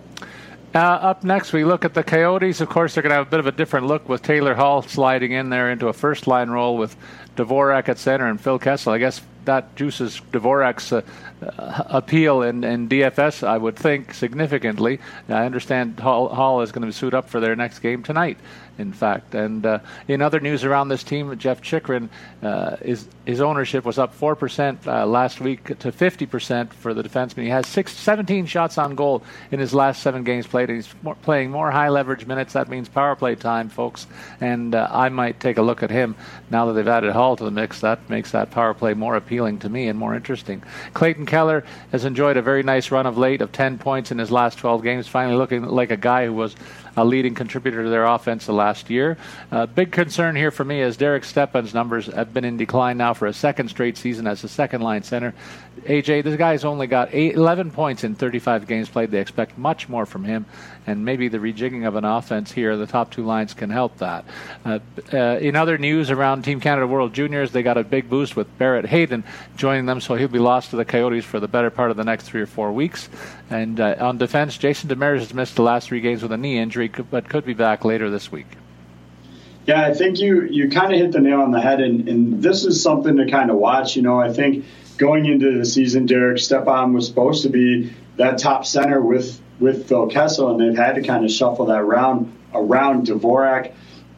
Uh, 0.75 0.79
up 0.79 1.23
next, 1.23 1.53
we 1.53 1.63
look 1.63 1.85
at 1.85 1.93
the 1.93 2.03
Coyotes. 2.03 2.59
Of 2.59 2.67
course, 2.67 2.95
they're 2.95 3.03
going 3.03 3.11
to 3.11 3.17
have 3.17 3.27
a 3.27 3.29
bit 3.29 3.39
of 3.39 3.47
a 3.47 3.51
different 3.51 3.85
look 3.85 4.09
with 4.09 4.23
Taylor 4.23 4.55
Hall 4.55 4.81
sliding 4.81 5.31
in 5.31 5.49
there 5.49 5.69
into 5.69 5.87
a 5.87 5.93
first 5.93 6.25
line 6.25 6.49
role 6.49 6.77
with 6.77 6.95
Dvorak 7.35 7.89
at 7.89 7.99
center 7.99 8.27
and 8.27 8.41
Phil 8.41 8.57
Kessel. 8.57 8.91
I 8.91 8.97
guess 8.97 9.21
that 9.45 9.75
juices 9.75 10.21
Dvorak's 10.31 10.91
uh, 10.91 11.01
uh, 11.41 11.83
appeal 11.87 12.41
in, 12.41 12.63
in 12.63 12.89
DFS, 12.89 13.45
I 13.45 13.57
would 13.57 13.75
think, 13.75 14.13
significantly. 14.13 14.99
I 15.27 15.45
understand 15.45 15.99
Hall, 15.99 16.29
Hall 16.29 16.61
is 16.61 16.71
going 16.71 16.85
to 16.85 16.93
suit 16.93 17.13
up 17.13 17.29
for 17.29 17.39
their 17.39 17.55
next 17.55 17.79
game 17.79 18.03
tonight 18.03 18.37
in 18.77 18.91
fact. 18.91 19.35
And 19.35 19.65
uh, 19.65 19.79
in 20.07 20.21
other 20.21 20.39
news 20.39 20.63
around 20.63 20.89
this 20.89 21.03
team, 21.03 21.37
Jeff 21.37 21.61
Chychrun, 21.61 22.09
uh, 22.41 22.77
is, 22.81 23.07
his 23.25 23.41
ownership 23.41 23.85
was 23.85 23.99
up 23.99 24.17
4% 24.17 24.87
uh, 24.87 25.05
last 25.05 25.39
week 25.39 25.65
to 25.65 25.91
50% 25.91 26.73
for 26.73 26.93
the 26.93 27.03
defenseman. 27.03 27.43
He 27.43 27.49
has 27.49 27.67
six, 27.67 27.93
17 27.93 28.45
shots 28.45 28.77
on 28.77 28.95
goal 28.95 29.23
in 29.51 29.59
his 29.59 29.73
last 29.73 30.01
seven 30.01 30.23
games 30.23 30.47
played. 30.47 30.69
and 30.69 30.77
He's 30.77 30.93
more, 31.03 31.15
playing 31.15 31.51
more 31.51 31.71
high 31.71 31.89
leverage 31.89 32.25
minutes. 32.25 32.53
That 32.53 32.69
means 32.69 32.89
power 32.89 33.15
play 33.15 33.35
time, 33.35 33.69
folks. 33.69 34.07
And 34.41 34.75
uh, 34.75 34.87
I 34.91 35.09
might 35.09 35.39
take 35.39 35.57
a 35.57 35.61
look 35.61 35.83
at 35.83 35.89
him 35.89 36.15
now 36.49 36.65
that 36.65 36.73
they've 36.73 36.87
added 36.87 37.11
Hall 37.13 37.35
to 37.35 37.43
the 37.43 37.51
mix. 37.51 37.81
That 37.81 38.09
makes 38.09 38.31
that 38.31 38.51
power 38.51 38.73
play 38.73 38.93
more 38.93 39.15
appealing 39.15 39.59
to 39.59 39.69
me 39.69 39.87
and 39.87 39.97
more 39.97 40.15
interesting. 40.15 40.63
Clayton 40.93 41.25
Keller 41.25 41.63
has 41.91 42.05
enjoyed 42.05 42.37
a 42.37 42.41
very 42.41 42.63
nice 42.63 42.91
run 42.91 43.05
of 43.05 43.17
late 43.17 43.41
of 43.41 43.51
10 43.51 43.77
points 43.77 44.11
in 44.11 44.17
his 44.17 44.31
last 44.31 44.57
12 44.57 44.83
games, 44.83 45.07
finally 45.07 45.35
looking 45.35 45.63
like 45.63 45.91
a 45.91 45.97
guy 45.97 46.25
who 46.25 46.33
was 46.33 46.55
a 46.95 47.05
leading 47.05 47.33
contributor 47.33 47.83
to 47.83 47.89
their 47.89 48.05
offense 48.05 48.45
the 48.45 48.53
last 48.53 48.89
year. 48.89 49.17
Uh, 49.51 49.65
big 49.65 49.91
concern 49.91 50.35
here 50.35 50.51
for 50.51 50.63
me 50.63 50.81
is 50.81 50.97
Derek 50.97 51.23
Stepan's 51.23 51.73
numbers 51.73 52.07
have 52.07 52.33
been 52.33 52.45
in 52.45 52.57
decline 52.57 52.97
now 52.97 53.13
for 53.13 53.27
a 53.27 53.33
second 53.33 53.69
straight 53.69 53.97
season 53.97 54.27
as 54.27 54.43
a 54.43 54.47
second 54.47 54.81
line 54.81 55.03
center. 55.03 55.33
AJ, 55.81 56.23
this 56.23 56.37
guy's 56.37 56.63
only 56.63 56.87
got 56.87 57.09
eight, 57.13 57.35
11 57.35 57.71
points 57.71 58.03
in 58.03 58.15
35 58.15 58.67
games 58.67 58.89
played. 58.89 59.11
They 59.11 59.19
expect 59.19 59.57
much 59.57 59.89
more 59.89 60.05
from 60.05 60.23
him, 60.23 60.45
and 60.87 61.03
maybe 61.03 61.27
the 61.27 61.39
rejigging 61.39 61.87
of 61.87 61.95
an 61.95 62.05
offense 62.05 62.51
here, 62.51 62.77
the 62.77 62.87
top 62.87 63.11
two 63.11 63.25
lines 63.25 63.53
can 63.53 63.69
help 63.69 63.97
that. 63.97 64.25
Uh, 64.63 64.79
uh, 65.11 65.17
in 65.17 65.55
other 65.55 65.77
news 65.77 66.09
around 66.09 66.43
Team 66.43 66.59
Canada 66.59 66.87
World 66.87 67.13
Juniors, 67.13 67.51
they 67.51 67.63
got 67.63 67.77
a 67.77 67.83
big 67.83 68.09
boost 68.09 68.35
with 68.35 68.57
Barrett 68.57 68.85
Hayton 68.85 69.23
joining 69.57 69.85
them, 69.85 69.99
so 69.99 70.15
he'll 70.15 70.27
be 70.27 70.39
lost 70.39 70.69
to 70.69 70.75
the 70.75 70.85
Coyotes 70.85 71.25
for 71.25 71.39
the 71.39 71.47
better 71.47 71.69
part 71.69 71.91
of 71.91 71.97
the 71.97 72.03
next 72.03 72.25
three 72.25 72.41
or 72.41 72.47
four 72.47 72.71
weeks. 72.71 73.09
And 73.49 73.79
uh, 73.79 73.95
on 73.99 74.17
defense, 74.17 74.57
Jason 74.57 74.89
Demers 74.89 75.19
has 75.19 75.33
missed 75.33 75.55
the 75.55 75.63
last 75.63 75.89
three 75.89 76.01
games 76.01 76.21
with 76.21 76.31
a 76.31 76.37
knee 76.37 76.57
injury, 76.57 76.87
but 76.87 77.27
could 77.27 77.45
be 77.45 77.53
back 77.53 77.83
later 77.83 78.09
this 78.09 78.31
week. 78.31 78.47
Yeah, 79.65 79.85
I 79.85 79.93
think 79.93 80.19
you 80.19 80.43
you 80.43 80.69
kind 80.69 80.93
of 80.93 80.99
hit 80.99 81.13
the 81.13 81.21
nail 81.21 81.39
on 81.39 81.51
the 81.51 81.61
head, 81.61 81.79
and, 81.79 82.07
and 82.09 82.43
this 82.43 82.65
is 82.65 82.83
something 82.83 83.15
to 83.15 83.29
kind 83.31 83.49
of 83.49 83.55
watch. 83.57 83.95
You 83.95 84.01
know, 84.01 84.19
I 84.19 84.31
think 84.31 84.65
going 84.97 85.25
into 85.25 85.57
the 85.57 85.65
season, 85.65 86.05
Derek 86.05 86.39
Stepan 86.39 86.93
was 86.93 87.07
supposed 87.07 87.43
to 87.43 87.49
be 87.49 87.93
that 88.17 88.37
top 88.37 88.65
center 88.65 89.01
with 89.01 89.39
with 89.59 89.87
Phil 89.87 90.07
Kessel, 90.07 90.51
and 90.51 90.59
they've 90.59 90.77
had 90.77 90.95
to 90.95 91.01
kind 91.01 91.23
of 91.23 91.31
shuffle 91.31 91.67
that 91.67 91.79
around 91.79 92.31
around 92.53 93.07
Dvorak. 93.07 93.73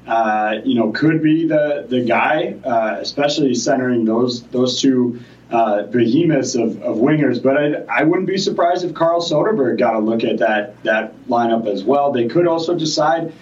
Uh, 0.08 0.58
you 0.64 0.76
know, 0.76 0.92
could 0.92 1.22
be 1.24 1.48
the 1.48 1.86
the 1.88 2.02
guy, 2.02 2.56
uh, 2.64 2.98
especially 3.00 3.56
centering 3.56 4.06
those 4.06 4.44
those 4.44 4.80
two 4.82 5.20
uh, 5.52 5.84
behemoths 5.84 6.56
of, 6.56 6.82
of 6.82 6.98
wingers. 6.98 7.42
But 7.42 7.58
I, 7.58 8.02
I 8.02 8.04
wouldn't 8.04 8.28
be 8.28 8.38
surprised 8.38 8.84
if 8.84 8.94
Carl 8.94 9.22
Soderberg 9.22 9.80
got 9.80 9.96
a 9.96 10.00
look 10.00 10.24
at 10.24 10.40
that 10.40 10.84
that 10.84 11.16
lineup 11.28 11.68
as 11.68 11.84
well. 11.84 12.12
They 12.12 12.28
could 12.28 12.48
also 12.48 12.78
decide 12.78 13.34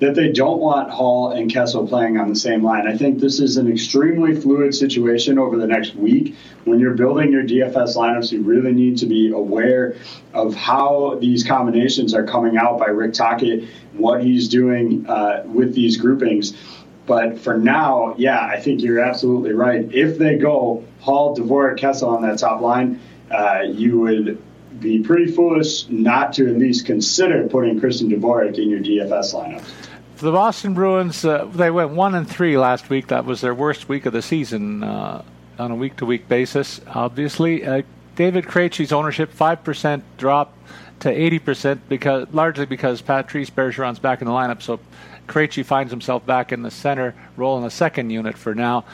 that 0.00 0.14
they 0.14 0.32
don't 0.32 0.58
want 0.58 0.90
Hall 0.90 1.30
and 1.30 1.52
Kessel 1.52 1.86
playing 1.86 2.16
on 2.16 2.30
the 2.30 2.34
same 2.34 2.64
line. 2.64 2.88
I 2.88 2.96
think 2.96 3.20
this 3.20 3.38
is 3.38 3.58
an 3.58 3.70
extremely 3.70 4.34
fluid 4.34 4.74
situation 4.74 5.38
over 5.38 5.58
the 5.58 5.66
next 5.66 5.94
week. 5.94 6.36
When 6.64 6.80
you're 6.80 6.94
building 6.94 7.30
your 7.32 7.42
DFS 7.42 7.96
lineups, 7.96 8.32
you 8.32 8.42
really 8.42 8.72
need 8.72 8.96
to 8.98 9.06
be 9.06 9.30
aware 9.30 9.96
of 10.32 10.54
how 10.54 11.18
these 11.20 11.44
combinations 11.44 12.14
are 12.14 12.24
coming 12.24 12.56
out 12.56 12.78
by 12.78 12.86
Rick 12.86 13.12
Tocchet, 13.12 13.68
what 13.92 14.24
he's 14.24 14.48
doing 14.48 15.06
uh, 15.06 15.42
with 15.46 15.74
these 15.74 15.98
groupings. 15.98 16.56
But 17.06 17.38
for 17.38 17.58
now, 17.58 18.14
yeah, 18.16 18.40
I 18.40 18.58
think 18.58 18.80
you're 18.80 19.00
absolutely 19.00 19.52
right. 19.52 19.86
If 19.92 20.16
they 20.16 20.38
go 20.38 20.84
Hall, 21.00 21.36
Dvorak, 21.36 21.76
Kessel 21.76 22.08
on 22.08 22.22
that 22.22 22.38
top 22.38 22.62
line, 22.62 23.00
uh, 23.30 23.64
you 23.66 24.00
would 24.00 24.42
be 24.80 25.02
pretty 25.02 25.30
foolish 25.30 25.88
not 25.90 26.32
to 26.34 26.48
at 26.48 26.56
least 26.56 26.86
consider 26.86 27.46
putting 27.48 27.78
Christian 27.80 28.08
Dvorak 28.08 28.56
in 28.56 28.70
your 28.70 28.80
DFS 28.80 29.34
lineups 29.34 29.79
the 30.20 30.32
Boston 30.32 30.74
Bruins, 30.74 31.24
uh, 31.24 31.44
they 31.46 31.70
went 31.70 31.90
one 31.90 32.14
and 32.14 32.28
three 32.28 32.56
last 32.56 32.90
week. 32.90 33.08
That 33.08 33.24
was 33.24 33.40
their 33.40 33.54
worst 33.54 33.88
week 33.88 34.06
of 34.06 34.12
the 34.12 34.22
season 34.22 34.82
uh, 34.82 35.22
on 35.58 35.70
a 35.70 35.74
week-to-week 35.74 36.28
basis. 36.28 36.80
Obviously, 36.86 37.64
uh, 37.66 37.82
David 38.16 38.44
Krejci's 38.44 38.92
ownership 38.92 39.32
five 39.32 39.64
percent 39.64 40.04
drop 40.16 40.56
to 41.00 41.10
eighty 41.10 41.38
percent 41.38 41.88
because 41.88 42.26
largely 42.32 42.66
because 42.66 43.00
Patrice 43.00 43.50
Bergeron's 43.50 43.98
back 43.98 44.20
in 44.20 44.26
the 44.26 44.32
lineup. 44.32 44.60
So 44.62 44.80
Krejci 45.26 45.64
finds 45.64 45.90
himself 45.90 46.26
back 46.26 46.52
in 46.52 46.62
the 46.62 46.70
center 46.70 47.14
role 47.36 47.56
in 47.56 47.64
the 47.64 47.70
second 47.70 48.10
unit 48.10 48.36
for 48.36 48.54
now 48.54 48.84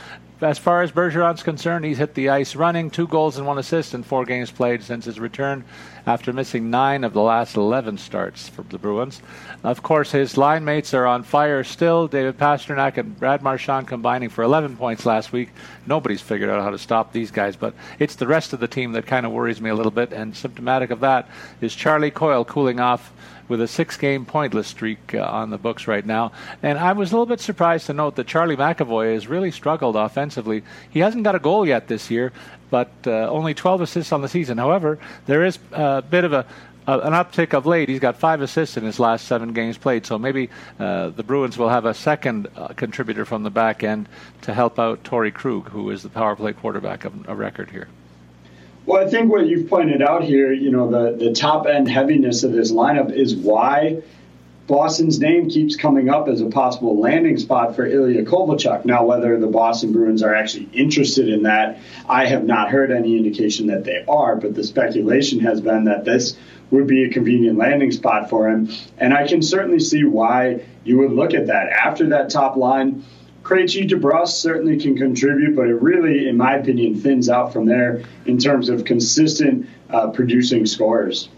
as 0.40 0.58
far 0.58 0.82
as 0.82 0.92
Bergeron's 0.92 1.42
concerned, 1.42 1.84
he's 1.84 1.98
hit 1.98 2.14
the 2.14 2.28
ice 2.28 2.54
running, 2.54 2.90
two 2.90 3.06
goals 3.06 3.38
and 3.38 3.46
one 3.46 3.58
assist 3.58 3.94
in 3.94 4.02
four 4.02 4.24
games 4.24 4.50
played 4.50 4.82
since 4.82 5.06
his 5.06 5.18
return 5.18 5.64
after 6.06 6.32
missing 6.32 6.70
nine 6.70 7.04
of 7.04 7.12
the 7.12 7.20
last 7.20 7.56
11 7.56 7.98
starts 7.98 8.48
for 8.48 8.62
the 8.62 8.78
Bruins. 8.78 9.20
Of 9.64 9.82
course, 9.82 10.12
his 10.12 10.36
line 10.36 10.64
mates 10.64 10.94
are 10.94 11.06
on 11.06 11.22
fire 11.22 11.64
still. 11.64 12.06
David 12.06 12.38
Pastrnak 12.38 12.96
and 12.96 13.18
Brad 13.18 13.42
Marchand 13.42 13.88
combining 13.88 14.28
for 14.28 14.44
11 14.44 14.76
points 14.76 15.04
last 15.04 15.32
week. 15.32 15.48
Nobody's 15.86 16.20
figured 16.20 16.50
out 16.50 16.62
how 16.62 16.70
to 16.70 16.78
stop 16.78 17.12
these 17.12 17.30
guys, 17.30 17.56
but 17.56 17.74
it's 17.98 18.14
the 18.14 18.26
rest 18.26 18.52
of 18.52 18.60
the 18.60 18.68
team 18.68 18.92
that 18.92 19.06
kind 19.06 19.26
of 19.26 19.32
worries 19.32 19.60
me 19.60 19.70
a 19.70 19.74
little 19.74 19.90
bit. 19.90 20.12
And 20.12 20.36
symptomatic 20.36 20.90
of 20.90 21.00
that 21.00 21.28
is 21.60 21.74
Charlie 21.74 22.10
Coyle 22.10 22.44
cooling 22.44 22.78
off 22.78 23.12
with 23.48 23.60
a 23.60 23.68
six 23.68 23.96
game 23.96 24.24
pointless 24.24 24.66
streak 24.66 25.14
uh, 25.14 25.22
on 25.22 25.50
the 25.50 25.58
books 25.58 25.86
right 25.86 26.04
now. 26.04 26.32
And 26.62 26.78
I 26.78 26.92
was 26.92 27.12
a 27.12 27.14
little 27.14 27.26
bit 27.26 27.40
surprised 27.40 27.86
to 27.86 27.92
note 27.92 28.16
that 28.16 28.26
Charlie 28.26 28.56
McAvoy 28.56 29.14
has 29.14 29.26
really 29.26 29.50
struggled 29.50 29.96
offensively. 29.96 30.62
He 30.90 31.00
hasn't 31.00 31.24
got 31.24 31.34
a 31.34 31.38
goal 31.38 31.66
yet 31.66 31.88
this 31.88 32.10
year, 32.10 32.32
but 32.70 32.90
uh, 33.06 33.28
only 33.28 33.54
12 33.54 33.82
assists 33.82 34.12
on 34.12 34.22
the 34.22 34.28
season. 34.28 34.58
However, 34.58 34.98
there 35.26 35.44
is 35.44 35.58
a 35.72 36.02
bit 36.02 36.24
of 36.24 36.32
a 36.32 36.46
an 36.86 37.14
uptick 37.14 37.52
of 37.52 37.66
late. 37.66 37.88
He's 37.88 37.98
got 37.98 38.16
five 38.16 38.40
assists 38.40 38.76
in 38.76 38.84
his 38.84 39.00
last 39.00 39.26
seven 39.26 39.52
games 39.52 39.76
played, 39.76 40.06
so 40.06 40.18
maybe 40.18 40.50
uh, 40.78 41.08
the 41.08 41.24
Bruins 41.24 41.58
will 41.58 41.68
have 41.68 41.84
a 41.84 41.92
second 41.92 42.46
uh, 42.56 42.68
contributor 42.68 43.24
from 43.24 43.42
the 43.42 43.50
back 43.50 43.82
end 43.82 44.08
to 44.42 44.54
help 44.54 44.78
out 44.78 45.02
Torey 45.02 45.34
Krug, 45.34 45.68
who 45.70 45.90
is 45.90 46.04
the 46.04 46.08
power 46.08 46.36
play 46.36 46.52
quarterback 46.52 47.04
of 47.04 47.28
a 47.28 47.34
record 47.34 47.70
here. 47.70 47.88
Well, 48.86 49.04
I 49.04 49.10
think 49.10 49.32
what 49.32 49.48
you've 49.48 49.68
pointed 49.68 50.00
out 50.00 50.22
here, 50.22 50.52
you 50.52 50.70
know, 50.70 50.88
the, 50.88 51.16
the 51.16 51.32
top 51.32 51.66
end 51.66 51.90
heaviness 51.90 52.44
of 52.44 52.52
this 52.52 52.70
lineup 52.70 53.12
is 53.12 53.34
why 53.34 54.00
Boston's 54.68 55.18
name 55.18 55.50
keeps 55.50 55.74
coming 55.74 56.08
up 56.08 56.28
as 56.28 56.40
a 56.40 56.46
possible 56.46 57.00
landing 57.00 57.36
spot 57.36 57.74
for 57.74 57.84
Ilya 57.84 58.24
Kovalchuk. 58.24 58.84
Now, 58.84 59.04
whether 59.04 59.40
the 59.40 59.48
Boston 59.48 59.92
Bruins 59.92 60.22
are 60.22 60.32
actually 60.32 60.68
interested 60.72 61.28
in 61.28 61.42
that, 61.42 61.80
I 62.08 62.26
have 62.26 62.44
not 62.44 62.70
heard 62.70 62.92
any 62.92 63.16
indication 63.16 63.66
that 63.68 63.82
they 63.82 64.04
are, 64.06 64.36
but 64.36 64.54
the 64.54 64.62
speculation 64.62 65.40
has 65.40 65.60
been 65.60 65.84
that 65.84 66.04
this 66.04 66.36
would 66.70 66.86
be 66.86 67.04
a 67.04 67.10
convenient 67.10 67.58
landing 67.58 67.90
spot 67.90 68.30
for 68.30 68.48
him. 68.48 68.70
And 68.98 69.12
I 69.12 69.26
can 69.26 69.42
certainly 69.42 69.80
see 69.80 70.04
why 70.04 70.64
you 70.84 70.98
would 70.98 71.12
look 71.12 71.34
at 71.34 71.48
that. 71.48 71.70
After 71.70 72.10
that 72.10 72.30
top 72.30 72.56
line, 72.56 73.04
Krejci 73.46 73.88
DeBrusk 73.88 74.40
certainly 74.40 74.76
can 74.76 74.96
contribute, 74.96 75.54
but 75.54 75.68
it 75.68 75.80
really, 75.80 76.28
in 76.28 76.36
my 76.36 76.56
opinion, 76.56 76.96
thins 76.96 77.28
out 77.28 77.52
from 77.52 77.64
there 77.64 78.02
in 78.24 78.38
terms 78.38 78.68
of 78.68 78.84
consistent 78.84 79.68
uh, 79.88 80.08
producing 80.08 80.66
scores. 80.66 81.28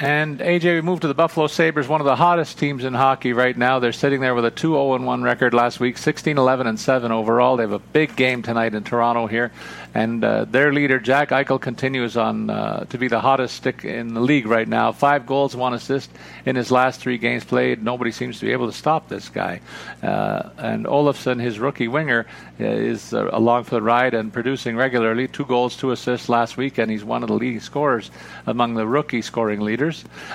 And 0.00 0.40
AJ, 0.40 0.64
we 0.64 0.80
move 0.80 1.00
to 1.00 1.06
the 1.06 1.14
Buffalo 1.14 1.46
Sabres, 1.46 1.86
one 1.86 2.00
of 2.00 2.04
the 2.04 2.16
hottest 2.16 2.58
teams 2.58 2.82
in 2.82 2.94
hockey 2.94 3.32
right 3.32 3.56
now. 3.56 3.78
They're 3.78 3.92
sitting 3.92 4.20
there 4.20 4.34
with 4.34 4.44
a 4.44 4.50
2 4.50 4.72
0 4.72 4.96
1 4.98 5.22
record 5.22 5.54
last 5.54 5.78
week, 5.78 5.98
16 5.98 6.36
11 6.36 6.66
and 6.66 6.80
7 6.80 7.12
overall. 7.12 7.56
They 7.56 7.62
have 7.62 7.70
a 7.70 7.78
big 7.78 8.16
game 8.16 8.42
tonight 8.42 8.74
in 8.74 8.82
Toronto 8.82 9.28
here. 9.28 9.52
And 9.94 10.24
uh, 10.24 10.46
their 10.46 10.72
leader, 10.72 10.98
Jack 10.98 11.28
Eichel, 11.28 11.60
continues 11.60 12.16
on 12.16 12.50
uh, 12.50 12.86
to 12.86 12.98
be 12.98 13.06
the 13.06 13.20
hottest 13.20 13.54
stick 13.54 13.84
in 13.84 14.14
the 14.14 14.20
league 14.20 14.46
right 14.46 14.66
now. 14.66 14.90
Five 14.90 15.26
goals, 15.26 15.54
one 15.54 15.74
assist 15.74 16.10
in 16.44 16.56
his 16.56 16.72
last 16.72 16.98
three 17.00 17.16
games 17.16 17.44
played. 17.44 17.80
Nobody 17.80 18.10
seems 18.10 18.40
to 18.40 18.46
be 18.46 18.50
able 18.50 18.66
to 18.66 18.76
stop 18.76 19.08
this 19.08 19.28
guy. 19.28 19.60
Uh, 20.02 20.50
and 20.58 20.86
Olofsson, 20.86 21.40
his 21.40 21.60
rookie 21.60 21.86
winger, 21.86 22.26
uh, 22.58 22.64
is 22.64 23.14
uh, 23.14 23.30
along 23.32 23.64
for 23.64 23.76
the 23.76 23.82
ride 23.82 24.14
and 24.14 24.32
producing 24.32 24.74
regularly. 24.74 25.28
Two 25.28 25.44
goals, 25.44 25.76
two 25.76 25.92
assists 25.92 26.28
last 26.28 26.56
week, 26.56 26.78
and 26.78 26.90
he's 26.90 27.04
one 27.04 27.22
of 27.22 27.28
the 27.28 27.36
leading 27.36 27.60
scorers 27.60 28.10
among 28.46 28.74
the 28.74 28.88
rookie 28.88 29.22
scoring 29.22 29.60
leaders. 29.60 29.83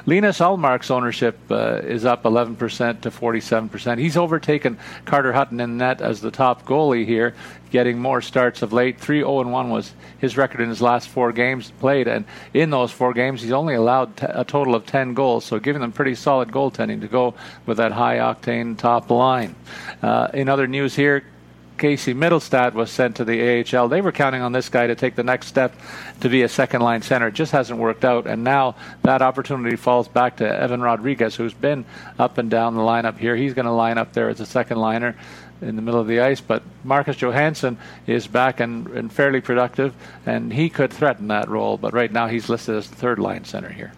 Linus 0.06 0.40
Ullmark's 0.40 0.92
ownership 0.92 1.38
uh, 1.50 1.80
is 1.84 2.06
up 2.06 2.24
11% 2.24 3.02
to 3.02 3.12
47%. 3.12 4.00
He's 4.00 4.18
overtaken 4.18 4.78
Carter 5.06 5.34
Hutton 5.34 5.60
in 5.60 5.78
net 5.78 6.02
as 6.02 6.22
the 6.22 6.32
top 6.32 6.66
goalie 6.66 7.06
here 7.06 7.34
getting 7.72 8.00
more 8.00 8.22
starts 8.22 8.62
of 8.62 8.74
late. 8.74 9.00
3 9.00 9.20
0 9.20 9.48
1 9.48 9.70
was 9.70 9.94
his 10.20 10.38
record 10.38 10.62
in 10.62 10.70
his 10.70 10.82
last 10.82 11.10
four 11.10 11.32
games 11.32 11.72
played, 11.80 12.08
and 12.08 12.26
in 12.54 12.70
those 12.70 12.92
four 12.92 13.14
games, 13.14 13.42
he's 13.42 13.52
only 13.52 13.76
allowed 13.76 14.16
t- 14.18 14.26
a 14.28 14.44
total 14.44 14.76
of 14.76 14.86
10 14.86 15.14
goals, 15.14 15.46
so 15.46 15.60
giving 15.60 15.82
them 15.82 15.92
pretty 15.92 16.16
solid 16.16 16.50
goaltending 16.50 17.02
to 17.02 17.08
go 17.08 17.34
with 17.66 17.78
that 17.78 17.92
high 17.92 18.18
octane 18.18 18.78
top 18.78 19.10
line. 19.10 19.56
Uh, 20.02 20.28
in 20.34 20.50
other 20.50 20.68
news 20.68 20.96
here, 20.96 21.24
Casey 21.80 22.14
Mittelstadt 22.14 22.74
was 22.74 22.92
sent 22.92 23.16
to 23.16 23.26
the 23.26 23.64
AHL. 23.64 23.88
They 23.88 24.02
were 24.02 24.12
counting 24.12 24.42
on 24.42 24.52
this 24.52 24.70
guy 24.70 24.88
to 24.88 24.96
take 24.96 25.16
the 25.16 25.24
next 25.24 25.48
step 25.48 25.74
to 26.20 26.30
be 26.30 26.44
a 26.44 26.50
second 26.50 26.82
line 26.82 27.02
center. 27.02 27.28
It 27.28 27.34
just 27.34 27.52
hasn't 27.52 27.80
worked 27.80 28.06
out. 28.06 28.28
And 28.28 28.44
now 28.44 28.76
that 29.04 29.22
opportunity 29.22 29.76
falls 29.76 30.08
back 30.08 30.38
to 30.38 30.48
Evan 30.48 30.82
Rodrigues, 30.82 31.36
who's 31.36 31.54
been 31.54 31.86
up 32.20 32.38
and 32.38 32.52
down 32.52 32.76
the 32.76 32.82
lineup 32.82 33.18
here. 33.18 33.36
He's 33.36 33.54
going 33.54 33.66
to 33.66 33.72
line 33.72 33.98
up 33.98 34.14
there 34.14 34.30
as 34.30 34.40
a 34.40 34.46
second 34.46 34.78
liner 34.78 35.16
in 35.62 35.76
the 35.76 35.82
middle 35.82 36.00
of 36.00 36.08
the 36.08 36.20
ice. 36.20 36.42
But 36.42 36.64
Marcus 36.84 37.18
Johansson 37.18 37.78
is 38.06 38.28
back 38.28 38.60
and, 38.60 38.88
and 38.88 39.12
fairly 39.12 39.42
productive, 39.42 39.96
and 40.26 40.54
he 40.54 40.70
could 40.70 40.92
threaten 40.94 41.30
that 41.30 41.50
role. 41.50 41.78
But 41.78 41.94
right 41.94 42.12
now 42.12 42.28
he's 42.28 42.50
listed 42.50 42.76
as 42.76 42.90
the 42.90 42.96
third 42.96 43.20
line 43.20 43.46
center 43.46 43.70
here. 43.70 43.94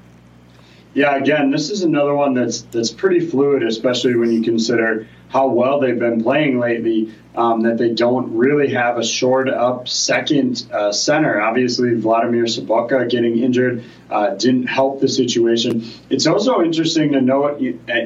Yeah, 0.93 1.15
again, 1.15 1.51
this 1.51 1.69
is 1.69 1.83
another 1.83 2.13
one 2.13 2.33
that's 2.33 2.63
that's 2.63 2.91
pretty 2.91 3.21
fluid, 3.21 3.63
especially 3.63 4.15
when 4.15 4.31
you 4.31 4.41
consider 4.41 5.07
how 5.31 5.47
well 5.47 5.79
they've 5.79 5.97
been 5.97 6.21
playing 6.23 6.59
lately. 6.59 7.13
Um, 7.33 7.61
that 7.61 7.77
they 7.77 7.93
don't 7.93 8.35
really 8.35 8.73
have 8.73 8.97
a 8.97 9.05
shored 9.05 9.49
up 9.49 9.87
second 9.87 10.67
uh, 10.73 10.91
center. 10.91 11.39
Obviously, 11.39 11.95
Vladimir 11.95 12.43
Sobotka 12.43 13.09
getting 13.09 13.39
injured 13.39 13.85
uh, 14.09 14.31
didn't 14.31 14.67
help 14.67 14.99
the 14.99 15.07
situation. 15.07 15.85
It's 16.09 16.27
also 16.27 16.61
interesting 16.61 17.13
to 17.13 17.21
note 17.21 17.61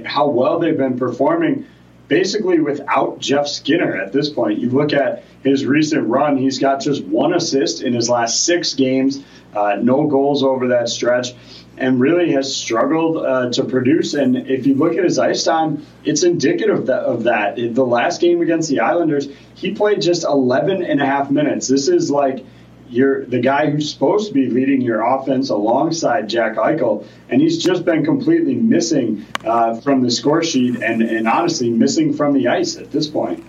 how 0.05 0.27
well 0.27 0.59
they've 0.59 0.77
been 0.77 0.99
performing 0.99 1.65
basically 2.07 2.59
without 2.59 3.19
Jeff 3.19 3.47
Skinner 3.47 3.95
at 3.95 4.13
this 4.13 4.29
point. 4.29 4.59
You 4.59 4.69
look 4.69 4.93
at 4.93 5.23
his 5.43 5.65
recent 5.65 6.07
run, 6.07 6.37
he's 6.37 6.59
got 6.59 6.81
just 6.81 7.03
one 7.03 7.33
assist 7.33 7.81
in 7.81 7.93
his 7.93 8.09
last 8.09 8.45
six 8.45 8.73
games, 8.73 9.23
uh, 9.55 9.77
no 9.81 10.07
goals 10.07 10.43
over 10.43 10.69
that 10.69 10.89
stretch, 10.89 11.33
and 11.77 11.99
really 11.99 12.31
has 12.31 12.55
struggled 12.55 13.17
uh, 13.17 13.49
to 13.51 13.63
produce. 13.63 14.13
And 14.13 14.35
if 14.35 14.65
you 14.65 14.75
look 14.75 14.95
at 14.95 15.03
his 15.03 15.19
ice 15.19 15.43
time, 15.43 15.85
it's 16.03 16.23
indicative 16.23 16.89
of 16.89 17.23
that. 17.23 17.55
The 17.55 17.85
last 17.85 18.21
game 18.21 18.41
against 18.41 18.69
the 18.69 18.79
Islanders, 18.79 19.27
he 19.55 19.73
played 19.73 20.01
just 20.01 20.23
11 20.23 20.83
and 20.83 21.01
a 21.01 21.05
half 21.05 21.29
minutes. 21.31 21.67
This 21.67 21.87
is 21.87 22.09
like 22.09 22.45
you're 22.89 23.25
the 23.25 23.39
guy 23.39 23.69
who's 23.69 23.91
supposed 23.91 24.27
to 24.27 24.33
be 24.33 24.47
leading 24.47 24.81
your 24.81 25.01
offense 25.01 25.49
alongside 25.49 26.29
Jack 26.29 26.55
Eichel, 26.55 27.05
and 27.29 27.41
he's 27.41 27.63
just 27.63 27.83
been 27.83 28.05
completely 28.05 28.55
missing 28.55 29.25
uh, 29.43 29.79
from 29.81 30.01
the 30.01 30.11
score 30.11 30.43
sheet 30.43 30.81
and, 30.81 31.01
and 31.01 31.27
honestly 31.27 31.69
missing 31.69 32.13
from 32.13 32.33
the 32.33 32.47
ice 32.47 32.77
at 32.77 32.91
this 32.91 33.07
point. 33.07 33.43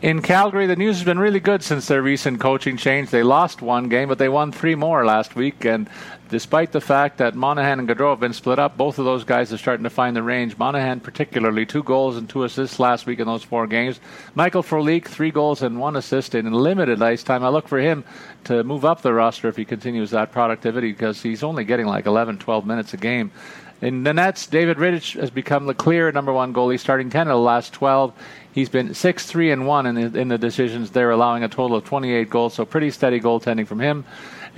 In 0.00 0.22
Calgary, 0.22 0.66
the 0.66 0.76
news 0.76 0.96
has 0.96 1.04
been 1.04 1.18
really 1.18 1.40
good 1.40 1.64
since 1.64 1.88
their 1.88 2.02
recent 2.02 2.38
coaching 2.38 2.76
change. 2.76 3.10
They 3.10 3.24
lost 3.24 3.62
one 3.62 3.88
game, 3.88 4.08
but 4.08 4.18
they 4.18 4.28
won 4.28 4.52
three 4.52 4.76
more 4.76 5.04
last 5.04 5.34
week, 5.34 5.64
and 5.64 5.90
despite 6.28 6.72
the 6.72 6.80
fact 6.80 7.18
that 7.18 7.34
Monahan 7.34 7.78
and 7.78 7.88
Gaudreau 7.88 8.10
have 8.10 8.20
been 8.20 8.32
split 8.32 8.58
up, 8.58 8.76
both 8.76 8.98
of 8.98 9.04
those 9.04 9.24
guys 9.24 9.52
are 9.52 9.58
starting 9.58 9.84
to 9.84 9.90
find 9.90 10.14
the 10.14 10.22
range. 10.22 10.56
Monahan, 10.56 11.00
particularly, 11.00 11.66
two 11.66 11.82
goals 11.82 12.16
and 12.16 12.28
two 12.28 12.44
assists 12.44 12.78
last 12.78 13.06
week 13.06 13.20
in 13.20 13.26
those 13.26 13.42
four 13.42 13.66
games. 13.66 14.00
Michael 14.34 14.62
Frolik, 14.62 15.06
three 15.06 15.30
goals 15.30 15.62
and 15.62 15.80
one 15.80 15.96
assist 15.96 16.34
in 16.34 16.52
limited 16.52 17.02
ice 17.02 17.22
time. 17.22 17.44
I 17.44 17.48
look 17.48 17.68
for 17.68 17.78
him 17.78 18.04
to 18.44 18.62
move 18.64 18.84
up 18.84 19.02
the 19.02 19.12
roster 19.12 19.48
if 19.48 19.56
he 19.56 19.64
continues 19.64 20.10
that 20.10 20.32
productivity 20.32 20.92
because 20.92 21.22
he's 21.22 21.42
only 21.42 21.64
getting 21.64 21.86
like 21.86 22.06
11, 22.06 22.38
12 22.38 22.66
minutes 22.66 22.94
a 22.94 22.98
game. 22.98 23.32
In 23.80 24.02
the 24.02 24.12
Nets, 24.12 24.48
David 24.48 24.78
Rittich 24.78 25.18
has 25.20 25.30
become 25.30 25.66
the 25.66 25.74
clear 25.74 26.10
number 26.10 26.32
one 26.32 26.52
goalie, 26.52 26.80
starting 26.80 27.10
10 27.10 27.28
of 27.28 27.34
the 27.34 27.38
last 27.38 27.72
12. 27.72 28.12
He's 28.52 28.68
been 28.68 28.92
6 28.92 29.26
3 29.26 29.52
and 29.52 29.66
1 29.68 29.86
in 29.86 29.94
the, 29.94 30.20
in 30.20 30.28
the 30.28 30.38
decisions. 30.38 30.90
They're 30.90 31.12
allowing 31.12 31.44
a 31.44 31.48
total 31.48 31.76
of 31.76 31.84
28 31.84 32.28
goals, 32.28 32.54
so 32.54 32.64
pretty 32.64 32.90
steady 32.90 33.20
goaltending 33.20 33.68
from 33.68 33.78
him. 33.78 34.04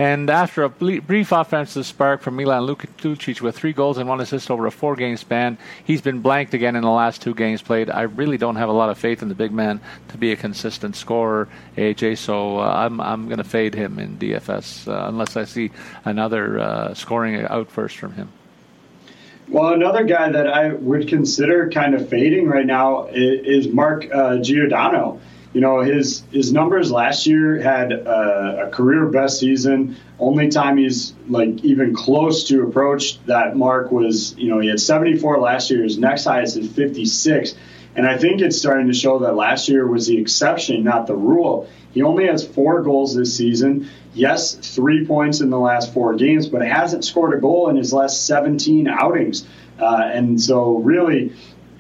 And 0.00 0.30
after 0.30 0.62
a 0.62 0.70
brief 0.70 1.30
offensive 1.30 1.84
spark 1.84 2.22
from 2.22 2.36
Milan 2.36 2.62
Lucic 2.62 3.42
with 3.42 3.54
three 3.54 3.74
goals 3.74 3.98
and 3.98 4.08
one 4.08 4.18
assist 4.22 4.50
over 4.50 4.64
a 4.64 4.70
four-game 4.70 5.18
span, 5.18 5.58
he's 5.84 6.00
been 6.00 6.22
blanked 6.22 6.54
again 6.54 6.74
in 6.74 6.80
the 6.84 6.90
last 6.90 7.20
two 7.20 7.34
games 7.34 7.60
played. 7.60 7.90
I 7.90 8.04
really 8.04 8.38
don't 8.38 8.56
have 8.56 8.70
a 8.70 8.72
lot 8.72 8.88
of 8.88 8.96
faith 8.96 9.20
in 9.20 9.28
the 9.28 9.34
big 9.34 9.52
man 9.52 9.78
to 10.08 10.16
be 10.16 10.32
a 10.32 10.36
consistent 10.36 10.96
scorer, 10.96 11.48
AJ. 11.76 12.16
So 12.16 12.60
uh, 12.60 12.72
I'm 12.76 12.98
I'm 12.98 13.26
going 13.26 13.44
to 13.44 13.44
fade 13.44 13.74
him 13.74 13.98
in 13.98 14.16
DFS 14.16 14.88
uh, 14.88 15.06
unless 15.06 15.36
I 15.36 15.44
see 15.44 15.70
another 16.06 16.58
uh, 16.58 16.94
scoring 16.94 17.36
outburst 17.44 17.98
from 17.98 18.14
him. 18.14 18.30
Well, 19.48 19.74
another 19.74 20.04
guy 20.04 20.32
that 20.32 20.46
I 20.46 20.72
would 20.72 21.08
consider 21.08 21.68
kind 21.68 21.94
of 21.94 22.08
fading 22.08 22.46
right 22.46 22.64
now 22.64 23.08
is, 23.12 23.68
Mark 23.68 24.08
uh, 24.10 24.38
Giordano. 24.38 25.20
You 25.52 25.60
know, 25.60 25.80
his 25.80 26.22
his 26.30 26.52
numbers 26.52 26.92
last 26.92 27.26
year 27.26 27.60
had 27.60 27.92
a, 27.92 28.66
a 28.66 28.70
career 28.70 29.06
best 29.06 29.40
season. 29.40 29.96
Only 30.18 30.48
time 30.48 30.76
he's 30.76 31.12
like 31.28 31.64
even 31.64 31.94
close 31.94 32.44
to 32.48 32.62
approach 32.62 33.22
that 33.24 33.56
mark 33.56 33.90
was, 33.90 34.36
you 34.36 34.48
know, 34.48 34.60
he 34.60 34.68
had 34.68 34.78
74 34.78 35.40
last 35.40 35.70
year. 35.70 35.82
His 35.82 35.98
next 35.98 36.24
highest 36.24 36.56
is 36.56 36.70
56. 36.70 37.54
And 37.96 38.06
I 38.06 38.16
think 38.16 38.40
it's 38.40 38.56
starting 38.56 38.86
to 38.86 38.94
show 38.94 39.18
that 39.20 39.34
last 39.34 39.68
year 39.68 39.86
was 39.86 40.06
the 40.06 40.18
exception, 40.18 40.84
not 40.84 41.06
the 41.06 41.16
rule. 41.16 41.68
He 41.92 42.02
only 42.02 42.26
has 42.26 42.46
four 42.46 42.82
goals 42.82 43.16
this 43.16 43.36
season. 43.36 43.88
Yes, 44.14 44.54
three 44.54 45.04
points 45.04 45.40
in 45.40 45.50
the 45.50 45.58
last 45.58 45.92
four 45.92 46.14
games, 46.14 46.46
but 46.46 46.62
hasn't 46.62 47.04
scored 47.04 47.34
a 47.34 47.40
goal 47.40 47.68
in 47.68 47.76
his 47.76 47.92
last 47.92 48.26
17 48.26 48.86
outings. 48.86 49.44
Uh, 49.80 50.02
and 50.12 50.40
so, 50.40 50.76
really, 50.78 51.32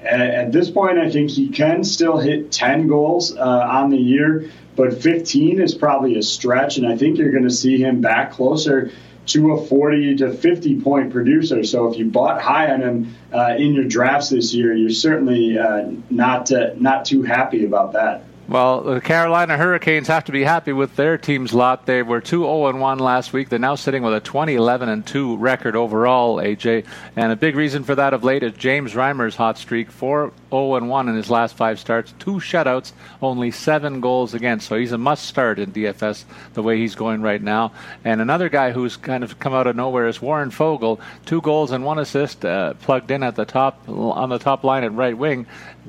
at, 0.04 0.52
this 0.52 0.70
point, 0.70 0.98
I 0.98 1.10
think 1.10 1.30
he 1.30 1.48
can 1.48 1.84
still 1.84 2.18
hit 2.18 2.50
10 2.50 2.88
goals 2.88 3.36
uh, 3.36 3.40
on 3.40 3.90
the 3.90 3.98
year, 3.98 4.50
but 4.76 5.02
15 5.02 5.60
is 5.60 5.74
probably 5.74 6.16
a 6.16 6.22
stretch. 6.22 6.78
And 6.78 6.86
I 6.86 6.96
think 6.96 7.18
you're 7.18 7.32
going 7.32 7.44
to 7.44 7.50
see 7.50 7.78
him 7.78 8.00
back 8.00 8.32
closer 8.32 8.90
to 9.26 9.52
a 9.52 9.66
40 9.66 10.16
to 10.16 10.32
50 10.32 10.80
point 10.80 11.12
producer. 11.12 11.62
So 11.64 11.92
if 11.92 11.98
you 11.98 12.06
bought 12.06 12.40
high 12.40 12.72
on 12.72 12.80
him 12.80 13.16
uh, 13.32 13.54
in 13.56 13.74
your 13.74 13.84
drafts 13.84 14.30
this 14.30 14.54
year, 14.54 14.74
you're 14.74 14.90
certainly 14.90 15.58
uh, 15.58 15.90
not 16.08 16.50
uh, 16.50 16.70
not 16.76 17.04
too 17.04 17.22
happy 17.22 17.64
about 17.64 17.92
that. 17.92 18.24
Well, 18.50 18.80
the 18.80 19.00
Carolina 19.00 19.56
Hurricanes 19.56 20.08
have 20.08 20.24
to 20.24 20.32
be 20.32 20.42
happy 20.42 20.72
with 20.72 20.96
their 20.96 21.16
team's 21.16 21.54
lot. 21.54 21.86
They 21.86 22.02
were 22.02 22.20
2 22.20 22.40
0 22.40 22.76
1 22.76 22.98
last 22.98 23.32
week. 23.32 23.48
They're 23.48 23.60
now 23.60 23.76
sitting 23.76 24.02
with 24.02 24.12
a 24.12 24.18
20 24.18 24.56
11 24.56 25.04
2 25.04 25.36
record 25.36 25.76
overall, 25.76 26.38
AJ. 26.38 26.84
And 27.14 27.30
a 27.30 27.36
big 27.36 27.54
reason 27.54 27.84
for 27.84 27.94
that 27.94 28.12
of 28.12 28.24
late 28.24 28.42
is 28.42 28.52
James 28.54 28.94
Reimer's 28.94 29.36
hot 29.36 29.56
streak 29.56 29.88
4 29.88 30.32
0 30.50 30.84
1 30.84 31.08
in 31.08 31.14
his 31.14 31.30
last 31.30 31.56
five 31.56 31.78
starts, 31.78 32.12
two 32.18 32.40
shutouts, 32.40 32.90
only 33.22 33.52
seven 33.52 34.00
goals 34.00 34.34
against. 34.34 34.66
So 34.66 34.74
he's 34.74 34.90
a 34.90 34.98
must 34.98 35.26
start 35.26 35.60
in 35.60 35.70
DFS 35.70 36.24
the 36.54 36.62
way 36.64 36.76
he's 36.76 36.96
going 36.96 37.22
right 37.22 37.40
now. 37.40 37.70
And 38.02 38.20
another 38.20 38.48
guy 38.48 38.72
who's 38.72 38.96
kind 38.96 39.22
of 39.22 39.38
come 39.38 39.54
out 39.54 39.68
of 39.68 39.76
nowhere 39.76 40.08
is 40.08 40.20
Warren 40.20 40.50
Foegele, 40.50 40.98
two 41.24 41.40
goals 41.40 41.70
and 41.70 41.84
one 41.84 42.00
assist, 42.00 42.44
uh, 42.44 42.74
plugged 42.74 43.12
in 43.12 43.22
at 43.22 43.36
the 43.36 43.44
top 43.44 43.88
on 43.88 44.28
the 44.28 44.40
top 44.40 44.64
line 44.64 44.82
at 44.82 44.92
right 44.92 45.16
wing 45.16 45.46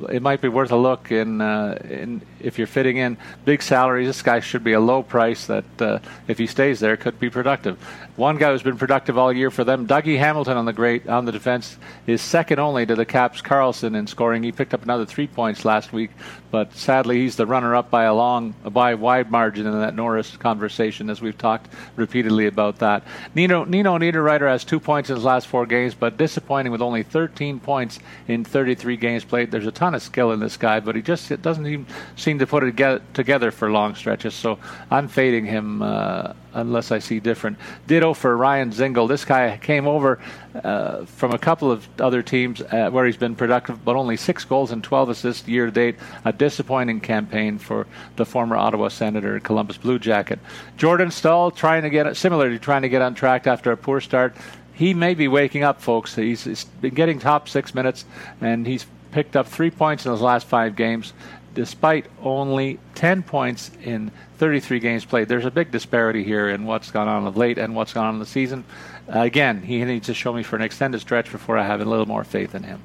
it 0.10 0.22
might 0.22 0.41
be 0.41 0.48
worth 0.48 0.72
a 0.72 0.77
look 0.77 1.12
in, 1.12 1.41
uh, 1.41 1.77
in 1.89 2.22
if 2.39 2.58
you're 2.58 2.67
fitting 2.67 2.98
in 2.98 3.17
big 3.46 3.62
salaries. 3.62 4.08
This 4.08 4.22
guy 4.22 4.39
should 4.39 4.63
be 4.63 4.74
a 4.74 4.79
low 4.79 5.03
price 5.03 5.46
that 5.48 5.81
uh, 5.81 6.00
if 6.27 6.38
he 6.38 6.48
stays 6.48 6.79
there 6.79 6.98
could 6.98 7.20
be 7.20 7.29
productive. 7.29 7.77
One 8.17 8.37
guy 8.37 8.51
who's 8.51 8.61
been 8.61 8.77
productive 8.77 9.17
all 9.17 9.31
year 9.31 9.49
for 9.49 9.63
them, 9.63 9.87
Dougie 9.87 10.17
Hamilton 10.17 10.57
on 10.57 10.65
the 10.65 10.73
great 10.73 11.07
on 11.07 11.23
the 11.23 11.31
defense, 11.31 11.77
is 12.05 12.21
second 12.21 12.59
only 12.59 12.85
to 12.85 12.93
the 12.93 13.05
Caps 13.05 13.41
Carlson 13.41 13.95
in 13.95 14.05
scoring. 14.05 14.43
He 14.43 14.51
picked 14.51 14.73
up 14.73 14.83
another 14.83 15.05
three 15.05 15.27
points 15.27 15.63
last 15.63 15.93
week, 15.93 16.11
but 16.51 16.73
sadly 16.73 17.19
he's 17.19 17.37
the 17.37 17.45
runner-up 17.45 17.89
by 17.89 18.03
a 18.03 18.13
long, 18.13 18.53
by 18.65 18.91
a 18.91 18.97
wide 18.97 19.31
margin 19.31 19.65
in 19.65 19.79
that 19.79 19.95
Norris 19.95 20.35
conversation, 20.35 21.09
as 21.09 21.21
we've 21.21 21.37
talked 21.37 21.71
repeatedly 21.95 22.47
about 22.47 22.79
that. 22.79 23.03
Nino 23.33 23.63
Nino 23.63 23.97
Niederreiter 23.97 24.49
has 24.49 24.65
two 24.65 24.81
points 24.81 25.09
in 25.09 25.15
his 25.15 25.23
last 25.23 25.47
four 25.47 25.65
games, 25.65 25.95
but 25.95 26.17
disappointing 26.17 26.73
with 26.73 26.81
only 26.81 27.03
13 27.03 27.61
points 27.61 27.99
in 28.27 28.43
33 28.43 28.97
games 28.97 29.23
played. 29.23 29.51
There's 29.51 29.67
a 29.67 29.71
ton 29.71 29.95
of 29.95 30.01
skill 30.01 30.33
in 30.33 30.41
this 30.41 30.57
guy, 30.57 30.81
but 30.81 30.97
he 30.97 31.01
just 31.01 31.41
doesn't 31.41 31.65
even 31.65 31.85
seem 32.17 32.39
to 32.39 32.47
put 32.47 32.63
it 32.63 33.01
together 33.13 33.51
for 33.51 33.71
long 33.71 33.95
stretches. 33.95 34.33
So 34.33 34.59
I'm 34.89 35.07
fading 35.07 35.45
him. 35.45 35.81
Uh, 35.81 36.33
unless 36.53 36.91
I 36.91 36.99
see 36.99 37.19
different. 37.19 37.57
For 38.01 38.36
Ryan 38.36 38.72
Dzingel. 38.72 39.08
This 39.08 39.24
guy 39.25 39.60
came 39.62 39.88
over 39.88 40.20
uh, 40.55 41.05
from 41.05 41.34
a 41.34 41.38
couple 41.38 41.72
of 41.72 41.88
other 42.01 42.24
teams 42.24 42.60
uh, 42.60 42.89
where 42.89 43.05
he's 43.05 43.15
been 43.15 43.36
productive, 43.36 43.86
but 43.86 43.96
only 43.96 44.17
six 44.17 44.43
goals 44.43 44.72
and 44.72 44.84
12 44.84 45.10
assists 45.10 45.48
year 45.48 45.67
to 45.67 45.72
date. 45.72 45.98
A 46.25 46.34
disappointing 46.34 47.00
campaign 47.00 47.60
for 47.60 47.86
the 48.15 48.25
former 48.25 48.55
Ottawa 48.55 48.88
Senator, 48.88 49.39
Columbus 49.39 49.77
Blue 49.77 50.00
Jacket. 50.00 50.39
Jordan 50.77 51.11
Staal 51.11 51.51
trying 51.51 51.83
to 51.83 51.92
get 51.92 52.18
similarly 52.18 52.57
trying 52.57 52.81
to 52.81 52.90
get 52.90 53.03
on 53.03 53.14
track 53.14 53.46
after 53.46 53.72
a 53.72 53.77
poor 53.77 54.01
start. 54.01 54.35
He 54.74 54.96
may 54.96 55.14
be 55.14 55.27
waking 55.27 55.64
up, 55.64 55.79
folks. 55.79 56.16
He's, 56.16 56.44
he's 56.44 56.64
been 56.64 56.96
getting 56.96 57.20
top 57.20 57.48
six 57.48 57.75
minutes, 57.75 58.05
and 58.42 58.66
he's 58.66 58.87
picked 59.11 59.35
up 59.35 59.48
three 59.48 59.70
points 59.70 60.07
in 60.07 60.11
his 60.11 60.22
last 60.22 60.48
five 60.48 60.75
games 60.75 61.14
despite 61.53 62.05
only 62.22 62.79
10 62.96 63.24
points 63.24 63.72
in 63.83 64.11
33 64.41 64.79
games 64.79 65.05
played. 65.05 65.27
There's 65.27 65.45
a 65.45 65.51
big 65.51 65.69
disparity 65.69 66.23
here 66.23 66.49
in 66.49 66.65
what's 66.65 66.89
gone 66.89 67.07
on 67.07 67.27
of 67.27 67.37
late 67.37 67.59
and 67.59 67.75
what's 67.75 67.93
gone 67.93 68.07
on 68.07 68.15
in 68.15 68.19
the 68.19 68.25
season. 68.25 68.65
Uh, 69.07 69.19
again, 69.19 69.61
he 69.61 69.85
needs 69.85 70.07
to 70.07 70.15
show 70.15 70.33
me 70.33 70.41
for 70.41 70.55
an 70.55 70.63
extended 70.63 70.99
stretch 70.99 71.31
before 71.31 71.59
I 71.59 71.63
have 71.67 71.79
a 71.79 71.85
little 71.85 72.07
more 72.07 72.23
faith 72.23 72.55
in 72.55 72.63
him. 72.63 72.81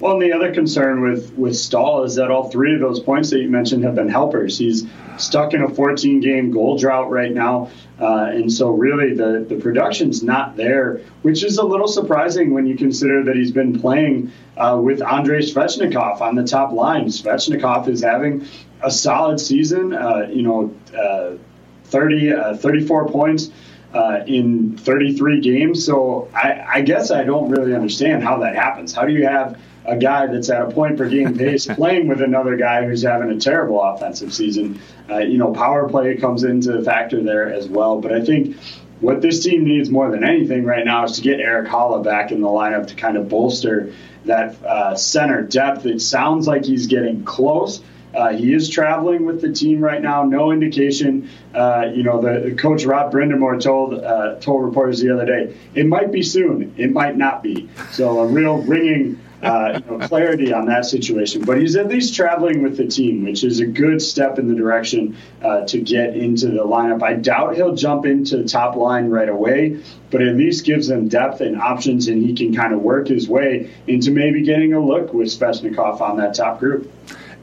Well, 0.00 0.14
and 0.14 0.22
the 0.22 0.32
other 0.32 0.52
concern 0.52 1.02
with 1.02 1.32
with 1.34 1.56
Staal 1.56 2.02
is 2.02 2.16
that 2.16 2.32
all 2.32 2.50
three 2.50 2.74
of 2.74 2.80
those 2.80 2.98
points 2.98 3.30
that 3.30 3.38
you 3.38 3.48
mentioned 3.48 3.84
have 3.84 3.94
been 3.94 4.08
helpers. 4.08 4.58
He's 4.58 4.86
stuck 5.18 5.54
in 5.54 5.62
a 5.62 5.68
14 5.68 6.20
game 6.20 6.50
goal 6.50 6.76
drought 6.76 7.10
right 7.10 7.32
now. 7.32 7.70
Uh, 7.98 8.24
and 8.24 8.52
so, 8.52 8.70
really, 8.70 9.14
the, 9.14 9.46
the 9.48 9.56
production's 9.56 10.22
not 10.22 10.56
there, 10.56 11.00
which 11.22 11.42
is 11.42 11.56
a 11.56 11.64
little 11.64 11.88
surprising 11.88 12.52
when 12.52 12.66
you 12.66 12.76
consider 12.76 13.24
that 13.24 13.36
he's 13.36 13.52
been 13.52 13.80
playing 13.80 14.32
uh, 14.58 14.78
with 14.82 15.00
Andrei 15.00 15.40
Svechnikov 15.40 16.20
on 16.20 16.34
the 16.34 16.44
top 16.44 16.72
line. 16.72 17.06
Svechnikov 17.06 17.88
is 17.88 18.02
having 18.02 18.46
a 18.82 18.90
solid 18.90 19.40
season, 19.40 19.92
uh, 19.92 20.28
you 20.30 20.42
know, 20.42 20.74
uh, 20.96 21.36
30, 21.84 22.32
uh, 22.32 22.56
34 22.56 23.08
points. 23.08 23.50
Uh, 23.94 24.22
in 24.26 24.76
33 24.76 25.40
games. 25.40 25.82
So 25.82 26.28
I, 26.34 26.66
I, 26.68 26.80
guess 26.82 27.10
I 27.10 27.22
don't 27.22 27.48
really 27.48 27.74
understand 27.74 28.22
how 28.22 28.40
that 28.40 28.54
happens. 28.54 28.92
How 28.92 29.06
do 29.06 29.12
you 29.12 29.24
have 29.26 29.58
a 29.86 29.96
guy 29.96 30.26
that's 30.26 30.50
at 30.50 30.60
a 30.60 30.70
point 30.70 30.98
per 30.98 31.08
game 31.08 31.38
pace 31.38 31.66
playing 31.66 32.06
with 32.06 32.20
another 32.20 32.56
guy 32.56 32.84
who's 32.84 33.02
having 33.02 33.30
a 33.30 33.40
terrible 33.40 33.80
offensive 33.80 34.34
season? 34.34 34.80
Uh, 35.08 35.18
you 35.18 35.38
know, 35.38 35.50
power 35.50 35.88
play 35.88 36.14
comes 36.16 36.44
into 36.44 36.72
the 36.72 36.82
factor 36.82 37.22
there 37.22 37.50
as 37.50 37.68
well. 37.68 37.98
But 37.98 38.12
I 38.12 38.22
think 38.22 38.56
what 39.00 39.22
this 39.22 39.42
team 39.42 39.64
needs 39.64 39.88
more 39.88 40.10
than 40.10 40.24
anything 40.24 40.64
right 40.64 40.84
now 40.84 41.04
is 41.04 41.12
to 41.12 41.22
get 41.22 41.40
Erik 41.40 41.68
Haula 41.68 42.02
back 42.02 42.32
in 42.32 42.40
the 42.40 42.48
lineup 42.48 42.88
to 42.88 42.94
kind 42.94 43.16
of 43.16 43.28
bolster 43.28 43.94
that 44.24 44.62
uh, 44.64 44.94
center 44.96 45.42
depth. 45.42 45.86
It 45.86 46.00
sounds 46.00 46.46
like 46.46 46.64
he's 46.64 46.86
getting 46.86 47.24
close. 47.24 47.80
Uh, 48.16 48.32
he 48.32 48.54
is 48.54 48.70
traveling 48.70 49.26
with 49.26 49.42
the 49.42 49.52
team 49.52 49.78
right 49.78 50.00
now. 50.00 50.24
No 50.24 50.50
indication. 50.50 51.28
Uh, 51.54 51.90
you 51.94 52.02
know, 52.02 52.20
the, 52.22 52.48
the, 52.48 52.54
coach 52.54 52.86
Rob 52.86 53.12
Brind'Amour 53.12 53.60
told 53.60 53.92
uh, 53.94 54.36
told 54.40 54.64
reporters 54.64 55.00
the 55.00 55.12
other 55.12 55.26
day, 55.26 55.54
it 55.74 55.86
might 55.86 56.10
be 56.10 56.22
soon. 56.22 56.74
It 56.78 56.92
might 56.92 57.16
not 57.18 57.42
be. 57.42 57.68
So 57.92 58.20
a 58.20 58.26
real 58.26 58.56
ringing 58.62 59.20
uh, 59.42 59.80
you 59.84 59.98
know, 59.98 60.08
clarity 60.08 60.52
on 60.52 60.66
that 60.66 60.86
situation. 60.86 61.44
But 61.44 61.58
he's 61.58 61.76
at 61.76 61.88
least 61.88 62.14
traveling 62.14 62.62
with 62.62 62.76
the 62.76 62.86
team, 62.86 63.24
which 63.24 63.44
is 63.44 63.60
a 63.60 63.66
good 63.66 64.00
step 64.00 64.38
in 64.38 64.48
the 64.48 64.54
direction 64.54 65.16
uh, 65.42 65.66
to 65.66 65.78
get 65.78 66.16
into 66.16 66.46
the 66.46 66.64
lineup. 66.64 67.02
I 67.02 67.14
doubt 67.14 67.54
he'll 67.54 67.74
jump 67.74 68.06
into 68.06 68.38
the 68.38 68.48
top 68.48 68.76
line 68.76 69.08
right 69.08 69.28
away, 69.28 69.82
but 70.10 70.22
at 70.22 70.36
least 70.36 70.64
gives 70.64 70.88
them 70.88 71.08
depth 71.08 71.40
and 71.40 71.60
options, 71.60 72.08
and 72.08 72.22
he 72.22 72.34
can 72.34 72.54
kind 72.54 72.72
of 72.72 72.80
work 72.80 73.08
his 73.08 73.28
way 73.28 73.70
into 73.86 74.10
maybe 74.10 74.42
getting 74.42 74.72
a 74.72 74.80
look 74.80 75.12
with 75.12 75.28
Svechnikov 75.28 76.00
on 76.00 76.16
that 76.16 76.34
top 76.34 76.58
group. 76.58 76.90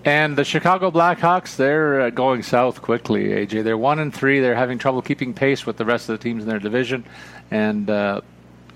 And 0.05 0.37
the 0.37 0.43
Chicago 0.43 0.91
Blackhawks, 0.91 1.55
they're 1.55 2.01
uh, 2.01 2.09
going 2.09 2.43
south 2.43 2.81
quickly, 2.81 3.29
AJ. 3.29 3.63
They're 3.63 3.77
one 3.77 3.99
and 3.99 4.13
three. 4.13 4.41
They're 4.41 4.53
having 4.53 4.77
trouble 4.77 5.01
keeping 5.01 5.33
pace 5.33 5.65
with 5.65 5.77
the 5.77 5.85
rest 5.85 6.09
of 6.09 6.19
the 6.19 6.23
teams 6.23 6.43
in 6.43 6.49
their 6.49 6.59
division. 6.59 7.05
And 7.51 7.89
uh, 7.89 8.19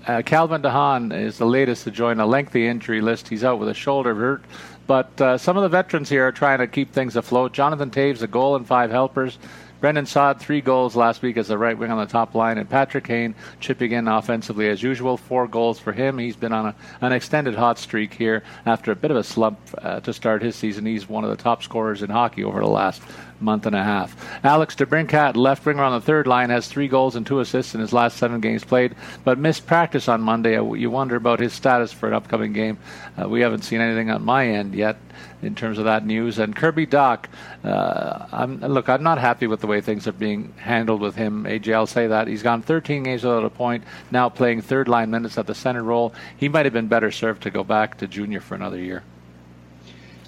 uh, 0.06 0.22
Calvin 0.22 0.62
DeHaan 0.62 1.14
is 1.14 1.36
the 1.36 1.44
latest 1.44 1.84
to 1.84 1.90
join 1.90 2.18
a 2.18 2.24
lengthy 2.24 2.66
injury 2.66 3.02
list. 3.02 3.28
He's 3.28 3.44
out 3.44 3.58
with 3.58 3.68
a 3.68 3.74
shoulder 3.74 4.14
hurt. 4.14 4.42
But 4.86 5.20
uh, 5.20 5.36
some 5.36 5.58
of 5.58 5.62
the 5.62 5.68
veterans 5.68 6.08
here 6.08 6.26
are 6.26 6.32
trying 6.32 6.60
to 6.60 6.66
keep 6.66 6.92
things 6.94 7.14
afloat. 7.14 7.52
Jonathan 7.52 7.90
Toews, 7.90 8.22
a 8.22 8.26
goal 8.26 8.56
and 8.56 8.66
five 8.66 8.90
helpers. 8.90 9.38
Brandon 9.80 10.06
Saad, 10.06 10.40
three 10.40 10.60
goals 10.60 10.96
last 10.96 11.22
week 11.22 11.36
as 11.36 11.50
a 11.50 11.58
right 11.58 11.78
wing 11.78 11.92
on 11.92 11.98
the 11.98 12.10
top 12.10 12.34
line, 12.34 12.58
and 12.58 12.68
Patrick 12.68 13.04
Kane 13.04 13.36
chipping 13.60 13.92
in 13.92 14.08
offensively 14.08 14.68
as 14.68 14.82
usual. 14.82 15.16
Four 15.16 15.46
goals 15.46 15.78
for 15.78 15.92
him. 15.92 16.18
He's 16.18 16.34
been 16.34 16.52
on 16.52 16.66
a, 16.66 16.74
an 17.00 17.12
extended 17.12 17.54
hot 17.54 17.78
streak 17.78 18.12
here 18.12 18.42
after 18.66 18.90
a 18.90 18.96
bit 18.96 19.12
of 19.12 19.16
a 19.16 19.22
slump 19.22 19.60
uh, 19.78 20.00
to 20.00 20.12
start 20.12 20.42
his 20.42 20.56
season. 20.56 20.84
He's 20.84 21.08
one 21.08 21.22
of 21.22 21.30
the 21.30 21.36
top 21.36 21.62
scorers 21.62 22.02
in 22.02 22.10
hockey 22.10 22.42
over 22.42 22.58
the 22.58 22.66
last 22.66 23.02
month 23.40 23.66
and 23.66 23.76
a 23.76 23.84
half. 23.84 24.16
Alex 24.44 24.74
DeBrincat, 24.74 25.36
left 25.36 25.64
winger 25.64 25.84
on 25.84 25.92
the 25.92 26.04
third 26.04 26.26
line, 26.26 26.50
has 26.50 26.66
three 26.66 26.88
goals 26.88 27.14
and 27.14 27.24
two 27.24 27.38
assists 27.38 27.72
in 27.72 27.80
his 27.80 27.92
last 27.92 28.16
seven 28.16 28.40
games 28.40 28.64
played, 28.64 28.96
but 29.22 29.38
missed 29.38 29.64
practice 29.64 30.08
on 30.08 30.20
Monday. 30.20 30.54
You 30.54 30.90
wonder 30.90 31.14
about 31.14 31.38
his 31.38 31.52
status 31.52 31.92
for 31.92 32.08
an 32.08 32.14
upcoming 32.14 32.52
game. 32.52 32.78
Uh, 33.16 33.28
we 33.28 33.42
haven't 33.42 33.62
seen 33.62 33.80
anything 33.80 34.10
on 34.10 34.24
my 34.24 34.48
end 34.48 34.74
yet 34.74 34.96
in 35.42 35.54
terms 35.54 35.78
of 35.78 35.84
that 35.84 36.04
news. 36.04 36.38
And 36.38 36.54
Kirby 36.54 36.86
Dach, 36.86 37.26
uh, 37.64 38.26
I'm, 38.32 38.60
look, 38.60 38.88
I'm 38.88 39.02
not 39.02 39.18
happy 39.18 39.46
with 39.46 39.60
the 39.60 39.66
way 39.66 39.80
things 39.80 40.06
are 40.06 40.12
being 40.12 40.52
handled 40.58 41.00
with 41.00 41.14
him. 41.14 41.44
AJ, 41.44 41.74
I'll 41.74 41.86
say 41.86 42.08
that 42.08 42.28
he's 42.28 42.42
gone 42.42 42.62
13 42.62 43.04
games 43.04 43.24
without 43.24 43.44
a 43.44 43.50
point. 43.50 43.84
Now 44.10 44.28
playing 44.28 44.62
third 44.62 44.88
line 44.88 45.10
minutes 45.10 45.38
at 45.38 45.46
the 45.46 45.54
center 45.54 45.82
role. 45.82 46.14
He 46.36 46.48
might 46.48 46.66
have 46.66 46.72
been 46.72 46.88
better 46.88 47.10
served 47.10 47.42
to 47.44 47.50
go 47.50 47.64
back 47.64 47.98
to 47.98 48.06
junior 48.06 48.40
for 48.40 48.54
another 48.54 48.78
year. 48.78 49.02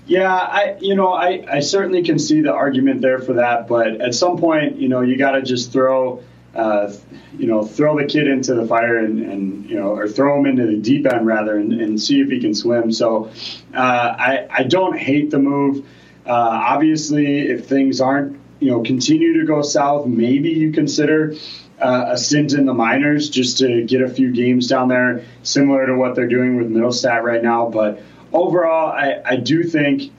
Yeah, 0.07 0.35
I 0.35 0.77
you 0.81 0.97
know 0.97 1.13
I, 1.13 1.45
I 1.49 1.61
certainly 1.61 2.03
can 2.03 2.19
see 2.19 2.41
the 2.41 2.53
argument 2.53 3.01
there 3.01 3.21
for 3.21 3.35
that, 3.35 3.69
but 3.69 4.01
at 4.01 4.13
some 4.13 4.39
point 4.39 4.77
you 4.77 4.89
know 4.89 5.03
you 5.03 5.17
got 5.17 5.33
to 5.33 5.43
just 5.43 5.71
throw 5.71 6.25
uh, 6.55 6.93
you 7.39 7.47
know 7.47 7.63
throw 7.63 7.97
the 7.97 8.05
kid 8.05 8.27
into 8.27 8.55
the 8.55 8.67
fire 8.67 8.99
and, 8.99 9.21
and 9.21 9.71
you 9.71 9.79
know 9.79 9.91
or 9.91 10.09
throw 10.09 10.39
him 10.39 10.47
into 10.47 10.67
the 10.67 10.77
deep 10.77 11.07
end 11.07 11.27
rather 11.27 11.57
and, 11.57 11.73
and 11.73 12.01
see 12.01 12.21
if 12.21 12.29
he 12.29 12.41
can 12.41 12.55
swim. 12.55 12.93
So 12.93 13.31
uh, 13.75 13.79
I 14.19 14.47
I 14.51 14.63
don't 14.65 14.99
hate 14.99 15.31
the 15.31 15.39
move. 15.39 15.87
Uh, 16.27 16.33
obviously, 16.33 17.49
if 17.49 17.67
things 17.67 18.01
aren't 18.01 18.39
you 18.59 18.71
know 18.71 18.83
continue 18.83 19.41
to 19.41 19.47
go 19.47 19.63
south, 19.63 20.07
maybe 20.07 20.51
you 20.51 20.73
consider 20.73 21.35
uh, 21.81 22.07
a 22.09 22.19
stint 22.19 22.53
in 22.53 22.67
the 22.67 22.75
minors 22.75 23.31
just 23.31 23.59
to 23.59 23.85
get 23.85 24.03
a 24.03 24.09
few 24.09 24.33
games 24.33 24.69
down 24.69 24.89
there, 24.89 25.25
similar 25.43 25.87
to 25.87 25.95
what 25.95 26.15
they're 26.15 26.29
doing 26.29 26.57
with 26.57 26.69
Mittelstadt 26.71 27.23
right 27.23 27.43
now. 27.43 27.71
But 27.71 28.03
overall, 28.33 28.91
I, 28.91 29.23
I 29.25 29.37
do 29.37 29.63
think 29.63 30.13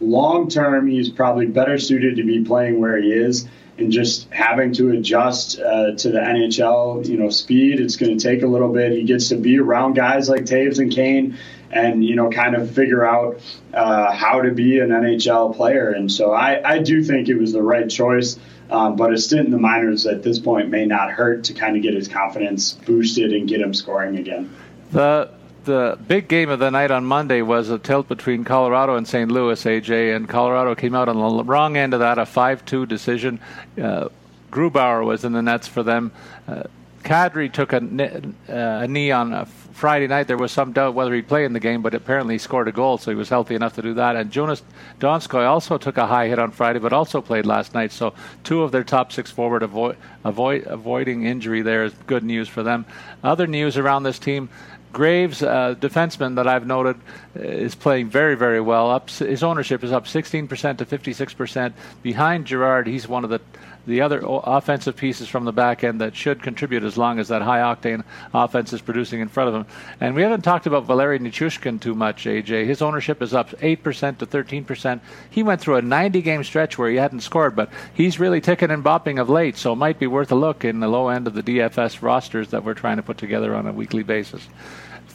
long 0.00 0.48
term 0.48 0.88
he's 0.88 1.08
probably 1.08 1.46
better 1.46 1.78
suited 1.78 2.16
to 2.16 2.24
be 2.24 2.44
playing 2.44 2.78
where 2.78 3.00
he 3.00 3.10
is 3.10 3.48
and 3.78 3.92
just 3.92 4.30
having 4.30 4.72
to 4.74 4.90
adjust 4.90 5.60
uh, 5.60 5.92
to 5.92 6.10
the 6.10 6.18
NHL, 6.18 7.06
you 7.06 7.16
know, 7.16 7.30
speed. 7.30 7.80
It's 7.80 7.96
going 7.96 8.18
to 8.18 8.22
take 8.22 8.42
a 8.42 8.46
little 8.46 8.72
bit. 8.72 8.92
He 8.92 9.04
gets 9.04 9.28
to 9.28 9.36
be 9.36 9.58
around 9.58 9.94
guys 9.94 10.28
like 10.28 10.42
Toews 10.42 10.78
and 10.80 10.92
Kane, 10.92 11.38
and 11.70 12.04
you 12.04 12.16
know, 12.16 12.28
kind 12.30 12.56
of 12.56 12.70
figure 12.72 13.04
out 13.04 13.40
uh, 13.72 14.12
how 14.12 14.42
to 14.42 14.50
be 14.50 14.80
an 14.80 14.88
NHL 14.88 15.54
player. 15.56 15.90
And 15.90 16.10
so 16.10 16.32
I, 16.32 16.60
I 16.68 16.78
do 16.80 17.02
think 17.02 17.28
it 17.28 17.36
was 17.36 17.52
the 17.52 17.62
right 17.62 17.88
choice. 17.88 18.38
Um, 18.70 18.96
but 18.96 19.14
a 19.14 19.18
stint 19.18 19.46
in 19.46 19.50
the 19.50 19.58
minors 19.58 20.06
at 20.06 20.22
this 20.22 20.38
point 20.38 20.68
may 20.68 20.84
not 20.84 21.10
hurt 21.10 21.44
to 21.44 21.54
kind 21.54 21.74
of 21.76 21.82
get 21.82 21.94
his 21.94 22.06
confidence 22.06 22.72
boosted 22.72 23.32
and 23.32 23.48
get 23.48 23.62
him 23.62 23.72
scoring 23.72 24.18
again. 24.18 24.54
The 24.90 25.30
the 25.64 25.98
big 26.06 26.28
game 26.28 26.50
of 26.50 26.58
the 26.58 26.70
night 26.70 26.90
on 26.90 27.04
Monday 27.04 27.42
was 27.42 27.70
a 27.70 27.78
tilt 27.78 28.08
between 28.08 28.44
Colorado 28.44 28.96
and 28.96 29.06
St. 29.06 29.30
Louis, 29.30 29.62
AJ, 29.62 30.14
and 30.16 30.28
Colorado 30.28 30.74
came 30.74 30.94
out 30.94 31.08
on 31.08 31.36
the 31.36 31.44
wrong 31.44 31.76
end 31.76 31.94
of 31.94 32.00
that, 32.00 32.18
a 32.18 32.26
5 32.26 32.64
2 32.64 32.86
decision. 32.86 33.40
Uh, 33.80 34.08
Grubauer 34.50 35.04
was 35.04 35.24
in 35.24 35.32
the 35.32 35.42
nets 35.42 35.68
for 35.68 35.82
them. 35.82 36.12
Uh, 36.46 36.64
Kadri 37.02 37.52
took 37.52 37.72
a, 37.72 37.78
uh, 37.78 38.84
a 38.84 38.88
knee 38.88 39.10
on 39.10 39.32
a 39.32 39.46
Friday 39.46 40.08
night. 40.08 40.26
There 40.26 40.36
was 40.36 40.50
some 40.50 40.72
doubt 40.72 40.94
whether 40.94 41.14
he'd 41.14 41.28
play 41.28 41.44
in 41.44 41.52
the 41.52 41.60
game, 41.60 41.82
but 41.82 41.94
apparently 41.94 42.34
he 42.34 42.38
scored 42.38 42.66
a 42.66 42.72
goal, 42.72 42.98
so 42.98 43.10
he 43.10 43.16
was 43.16 43.28
healthy 43.28 43.54
enough 43.54 43.74
to 43.76 43.82
do 43.82 43.94
that. 43.94 44.16
And 44.16 44.30
Joonas 44.30 44.62
Donskoi 44.98 45.46
also 45.46 45.78
took 45.78 45.96
a 45.96 46.06
high 46.06 46.28
hit 46.28 46.38
on 46.38 46.50
Friday, 46.50 46.80
but 46.80 46.92
also 46.92 47.20
played 47.20 47.46
last 47.46 47.74
night. 47.74 47.92
So 47.92 48.12
two 48.42 48.62
of 48.62 48.72
their 48.72 48.84
top 48.84 49.12
six 49.12 49.30
forward 49.30 49.62
avoid, 49.62 49.96
avoid 50.24 50.66
avoiding 50.66 51.24
injury 51.24 51.62
there 51.62 51.84
is 51.84 51.94
good 52.06 52.24
news 52.24 52.48
for 52.48 52.62
them. 52.62 52.84
Other 53.22 53.46
news 53.46 53.76
around 53.76 54.02
this 54.02 54.18
team. 54.18 54.48
Graves, 54.98 55.44
uh, 55.44 55.76
defenseman 55.78 56.34
that 56.34 56.48
I've 56.48 56.66
noted, 56.66 56.96
uh, 57.36 57.42
is 57.42 57.76
playing 57.76 58.08
very, 58.10 58.34
very 58.34 58.60
well. 58.60 58.90
Up, 58.90 59.08
his 59.08 59.44
ownership 59.44 59.84
is 59.84 59.92
up 59.92 60.06
16% 60.06 60.78
to 60.78 60.84
56%. 60.84 61.72
Behind 62.02 62.44
Girard, 62.44 62.88
he's 62.88 63.06
one 63.06 63.22
of 63.22 63.30
the 63.30 63.40
the 63.88 64.02
other 64.02 64.20
offensive 64.22 64.96
pieces 64.96 65.28
from 65.28 65.46
the 65.46 65.52
back 65.52 65.82
end 65.82 66.02
that 66.02 66.14
should 66.14 66.42
contribute 66.42 66.84
as 66.84 66.98
long 66.98 67.18
as 67.18 67.28
that 67.28 67.40
high 67.40 67.60
octane 67.60 68.04
offense 68.34 68.72
is 68.74 68.82
producing 68.82 69.20
in 69.20 69.28
front 69.28 69.48
of 69.48 69.54
him. 69.54 69.66
And 69.98 70.14
we 70.14 70.20
haven't 70.20 70.42
talked 70.42 70.66
about 70.66 70.84
Valeri 70.84 71.18
Nichushkin 71.18 71.80
too 71.80 71.94
much, 71.94 72.26
AJ. 72.26 72.66
His 72.66 72.82
ownership 72.82 73.22
is 73.22 73.32
up 73.32 73.48
8% 73.50 74.18
to 74.18 74.26
13%. 74.26 75.00
He 75.30 75.42
went 75.42 75.62
through 75.62 75.76
a 75.76 75.82
90 75.82 76.20
game 76.20 76.44
stretch 76.44 76.76
where 76.76 76.90
he 76.90 76.96
hadn't 76.96 77.20
scored, 77.20 77.56
but 77.56 77.70
he's 77.94 78.20
really 78.20 78.42
ticking 78.42 78.70
and 78.70 78.84
bopping 78.84 79.18
of 79.18 79.30
late, 79.30 79.56
so 79.56 79.72
it 79.72 79.76
might 79.76 79.98
be 79.98 80.06
worth 80.06 80.30
a 80.32 80.34
look 80.34 80.66
in 80.66 80.80
the 80.80 80.88
low 80.88 81.08
end 81.08 81.26
of 81.26 81.32
the 81.32 81.42
DFS 81.42 82.02
rosters 82.02 82.48
that 82.48 82.64
we're 82.64 82.74
trying 82.74 82.98
to 82.98 83.02
put 83.02 83.16
together 83.16 83.54
on 83.54 83.66
a 83.66 83.72
weekly 83.72 84.02
basis. 84.02 84.46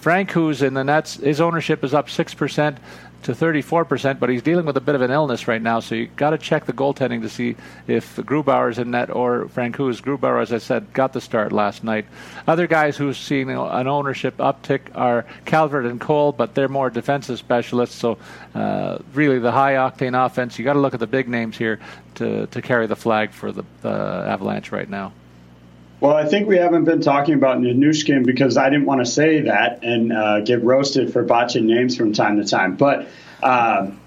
Frank, 0.03 0.31
who's 0.31 0.61
in 0.61 0.73
the 0.73 0.83
Nets, 0.83 1.15
his 1.15 1.39
ownership 1.39 1.81
is 1.81 1.93
up 1.93 2.09
6% 2.09 2.77
to 3.23 3.31
34%, 3.31 4.19
but 4.19 4.29
he's 4.29 4.41
dealing 4.41 4.65
with 4.65 4.75
a 4.75 4.81
bit 4.81 4.95
of 4.95 5.01
an 5.01 5.11
illness 5.11 5.47
right 5.47 5.61
now, 5.61 5.79
so 5.79 5.95
you 5.95 6.07
got 6.17 6.31
to 6.31 6.37
check 6.37 6.65
the 6.65 6.73
goaltending 6.73 7.21
to 7.21 7.29
see 7.29 7.55
if 7.87 8.17
Grubauer 8.17 8.69
is 8.69 8.79
in 8.79 8.91
net 8.91 9.09
or 9.09 9.45
Francouz. 9.45 10.01
Grubauer, 10.01 10.41
as 10.41 10.51
I 10.51 10.57
said, 10.57 10.91
got 10.91 11.13
the 11.13 11.21
start 11.21 11.53
last 11.53 11.85
night. 11.85 12.05
Other 12.47 12.67
guys 12.67 12.97
who've 12.97 13.15
seen 13.15 13.47
an 13.49 13.87
ownership 13.87 14.35
uptick 14.39 14.81
are 14.93 15.25
Calvert 15.45 15.85
and 15.85 16.01
Cole, 16.01 16.33
but 16.33 16.53
they're 16.53 16.67
more 16.67 16.89
defensive 16.89 17.39
specialists, 17.39 17.95
so 17.95 18.17
uh, 18.55 18.97
really 19.13 19.39
the 19.39 19.53
high 19.53 19.75
octane 19.75 20.21
offense, 20.25 20.59
you 20.59 20.65
got 20.65 20.73
to 20.73 20.79
look 20.79 20.93
at 20.93 20.99
the 20.99 21.07
big 21.07 21.29
names 21.29 21.57
here 21.57 21.79
to, 22.15 22.47
to 22.47 22.61
carry 22.61 22.87
the 22.87 22.97
flag 22.97 23.31
for 23.31 23.53
the 23.53 23.63
uh, 23.85 24.25
Avalanche 24.27 24.73
right 24.73 24.89
now. 24.89 25.13
Well, 25.99 26.15
I 26.15 26.25
think 26.25 26.47
we 26.47 26.57
haven't 26.57 26.83
been 26.83 27.01
talking 27.01 27.35
about 27.35 27.59
Nichushkin 27.59 28.25
because 28.25 28.57
I 28.57 28.69
didn't 28.69 28.85
want 28.85 29.05
to 29.05 29.09
say 29.09 29.41
that 29.41 29.83
and 29.83 30.11
uh, 30.11 30.41
get 30.41 30.63
roasted 30.63 31.13
for 31.13 31.23
botching 31.23 31.65
names 31.65 31.95
from 31.95 32.11
time 32.11 32.37
to 32.37 32.45
time. 32.45 32.75
But 32.75 33.07
um, 33.41 34.01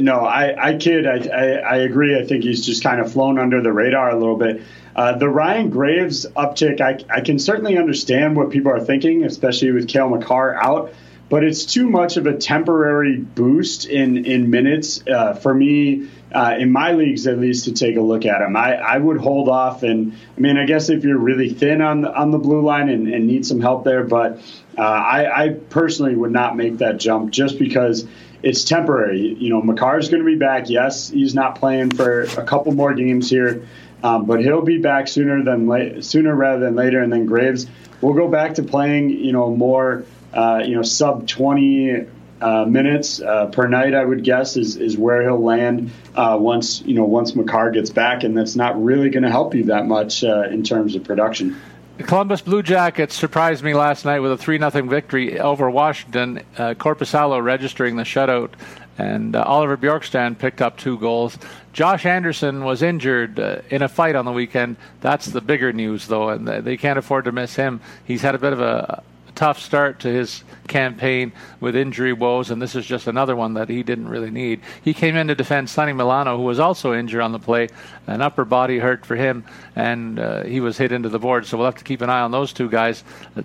no, 0.00 0.20
I, 0.20 0.70
I 0.70 0.76
kid. 0.76 1.06
I, 1.06 1.28
I, 1.28 1.44
I, 1.56 1.76
agree. 1.78 2.18
I 2.18 2.24
think 2.24 2.44
he's 2.44 2.64
just 2.64 2.82
kind 2.82 3.00
of 3.00 3.12
flown 3.12 3.38
under 3.38 3.62
the 3.62 3.72
radar 3.72 4.10
a 4.10 4.18
little 4.18 4.36
bit. 4.36 4.62
Uh, 4.96 5.16
the 5.16 5.28
Ryan 5.28 5.70
Graves 5.70 6.26
uptick, 6.36 6.80
I, 6.80 7.04
I 7.12 7.20
can 7.20 7.38
certainly 7.38 7.78
understand 7.78 8.36
what 8.36 8.50
people 8.50 8.72
are 8.72 8.80
thinking, 8.80 9.24
especially 9.24 9.72
with 9.72 9.88
Cale 9.88 10.08
Makar 10.08 10.54
out. 10.54 10.92
But 11.28 11.42
it's 11.42 11.64
too 11.64 11.88
much 11.88 12.16
of 12.16 12.26
a 12.26 12.36
temporary 12.36 13.16
boost 13.16 13.86
in 13.86 14.26
in 14.26 14.50
minutes 14.50 15.02
uh, 15.08 15.34
for 15.34 15.54
me 15.54 16.08
uh, 16.34 16.56
in 16.58 16.72
my 16.72 16.92
leagues 16.92 17.26
at 17.28 17.38
least 17.38 17.66
to 17.66 17.72
take 17.72 17.96
a 17.96 18.00
look 18.00 18.26
at 18.26 18.42
him. 18.42 18.56
I, 18.56 18.74
I 18.74 18.98
would 18.98 19.18
hold 19.18 19.48
off, 19.48 19.84
and 19.84 20.12
I 20.36 20.40
mean, 20.40 20.56
I 20.56 20.66
guess 20.66 20.90
if 20.90 21.04
you're 21.04 21.18
really 21.18 21.48
thin 21.48 21.80
on 21.80 22.00
the, 22.00 22.12
on 22.12 22.32
the 22.32 22.38
blue 22.38 22.60
line 22.60 22.88
and, 22.88 23.06
and 23.06 23.26
need 23.26 23.46
some 23.46 23.60
help 23.60 23.84
there, 23.84 24.02
but 24.02 24.40
uh, 24.76 24.82
I, 24.82 25.44
I 25.44 25.48
personally 25.50 26.16
would 26.16 26.32
not 26.32 26.56
make 26.56 26.78
that 26.78 26.98
jump 26.98 27.30
just 27.30 27.56
because 27.56 28.06
it's 28.42 28.64
temporary. 28.64 29.34
You 29.38 29.48
know, 29.50 29.62
Makar's 29.62 30.08
going 30.08 30.24
to 30.24 30.26
be 30.26 30.36
back. 30.36 30.68
Yes, 30.68 31.08
he's 31.08 31.34
not 31.34 31.60
playing 31.60 31.92
for 31.92 32.22
a 32.22 32.44
couple 32.44 32.72
more 32.72 32.92
games 32.94 33.30
here, 33.30 33.68
um, 34.02 34.26
but 34.26 34.40
he'll 34.40 34.62
be 34.62 34.78
back 34.78 35.06
sooner 35.06 35.44
than 35.44 35.68
la- 35.68 36.00
sooner 36.00 36.34
rather 36.34 36.64
than 36.64 36.74
later. 36.74 37.00
And 37.00 37.12
then 37.12 37.26
Graves 37.26 37.66
will 38.00 38.14
go 38.14 38.28
back 38.28 38.54
to 38.54 38.64
playing. 38.64 39.10
You 39.10 39.32
know, 39.32 39.54
more. 39.54 40.04
Uh, 40.32 40.64
you 40.66 40.74
know, 40.74 40.82
sub 40.82 41.28
20 41.28 42.08
uh, 42.44 42.66
minutes 42.66 43.22
uh, 43.22 43.46
per 43.46 43.66
night, 43.66 43.94
I 43.94 44.04
would 44.04 44.22
guess, 44.22 44.58
is, 44.58 44.76
is 44.76 44.98
where 44.98 45.22
he'll 45.22 45.42
land 45.42 45.90
uh, 46.14 46.36
once 46.38 46.82
you 46.82 46.92
know 46.92 47.04
once 47.04 47.34
Makar 47.34 47.70
gets 47.70 47.88
back, 47.88 48.22
and 48.22 48.36
that's 48.36 48.54
not 48.54 48.82
really 48.82 49.08
going 49.08 49.22
to 49.22 49.30
help 49.30 49.54
you 49.54 49.64
that 49.64 49.86
much 49.86 50.22
uh, 50.22 50.42
in 50.50 50.62
terms 50.62 50.94
of 50.94 51.04
production. 51.04 51.56
The 51.96 52.02
Columbus 52.02 52.42
Blue 52.42 52.62
Jackets 52.62 53.14
surprised 53.14 53.64
me 53.64 53.72
last 53.72 54.04
night 54.04 54.18
with 54.20 54.32
a 54.32 54.36
3 54.36 54.58
0 54.58 54.70
victory 54.82 55.40
over 55.40 55.70
Washington. 55.70 56.42
Uh, 56.58 56.74
Korpisalo 56.74 57.42
registering 57.42 57.96
the 57.96 58.02
shutout, 58.02 58.50
and 58.98 59.34
uh, 59.34 59.42
Oliver 59.42 59.78
Bjorkstrand 59.78 60.38
picked 60.38 60.60
up 60.60 60.76
two 60.76 60.98
goals. 60.98 61.38
Josh 61.72 62.04
Anderson 62.04 62.62
was 62.62 62.82
injured 62.82 63.40
uh, 63.40 63.62
in 63.70 63.80
a 63.80 63.88
fight 63.88 64.16
on 64.16 64.26
the 64.26 64.32
weekend. 64.32 64.76
That's 65.00 65.24
the 65.26 65.40
bigger 65.40 65.72
news, 65.72 66.08
though, 66.08 66.28
and 66.28 66.46
they 66.46 66.76
can't 66.76 66.98
afford 66.98 67.24
to 67.24 67.32
miss 67.32 67.54
him. 67.54 67.80
He's 68.04 68.20
had 68.20 68.34
a 68.34 68.38
bit 68.38 68.52
of 68.52 68.60
a, 68.60 69.02
tough 69.34 69.58
start 69.58 70.00
to 70.00 70.08
his 70.08 70.43
campaign 70.66 71.32
with 71.60 71.76
injury 71.76 72.12
woes, 72.12 72.50
and 72.50 72.60
this 72.60 72.74
is 72.74 72.86
just 72.86 73.06
another 73.06 73.36
one 73.36 73.54
that 73.54 73.68
he 73.68 73.82
didn't 73.82 74.08
really 74.08 74.30
need. 74.30 74.60
He 74.82 74.94
came 74.94 75.16
in 75.16 75.28
to 75.28 75.34
defend 75.34 75.70
Sonny 75.70 75.92
Milano, 75.92 76.36
who 76.36 76.44
was 76.44 76.58
also 76.58 76.94
injured 76.94 77.20
on 77.20 77.32
the 77.32 77.38
play, 77.38 77.68
an 78.06 78.20
upper 78.20 78.44
body 78.44 78.78
hurt 78.78 79.04
for 79.06 79.16
him, 79.16 79.44
and 79.76 80.18
uh, 80.18 80.44
he 80.44 80.60
was 80.60 80.78
hit 80.78 80.92
into 80.92 81.08
the 81.08 81.18
board. 81.18 81.46
So 81.46 81.56
we'll 81.56 81.66
have 81.66 81.76
to 81.76 81.84
keep 81.84 82.00
an 82.00 82.10
eye 82.10 82.20
on 82.20 82.30
those 82.30 82.52
two 82.52 82.68
guys. 82.68 83.04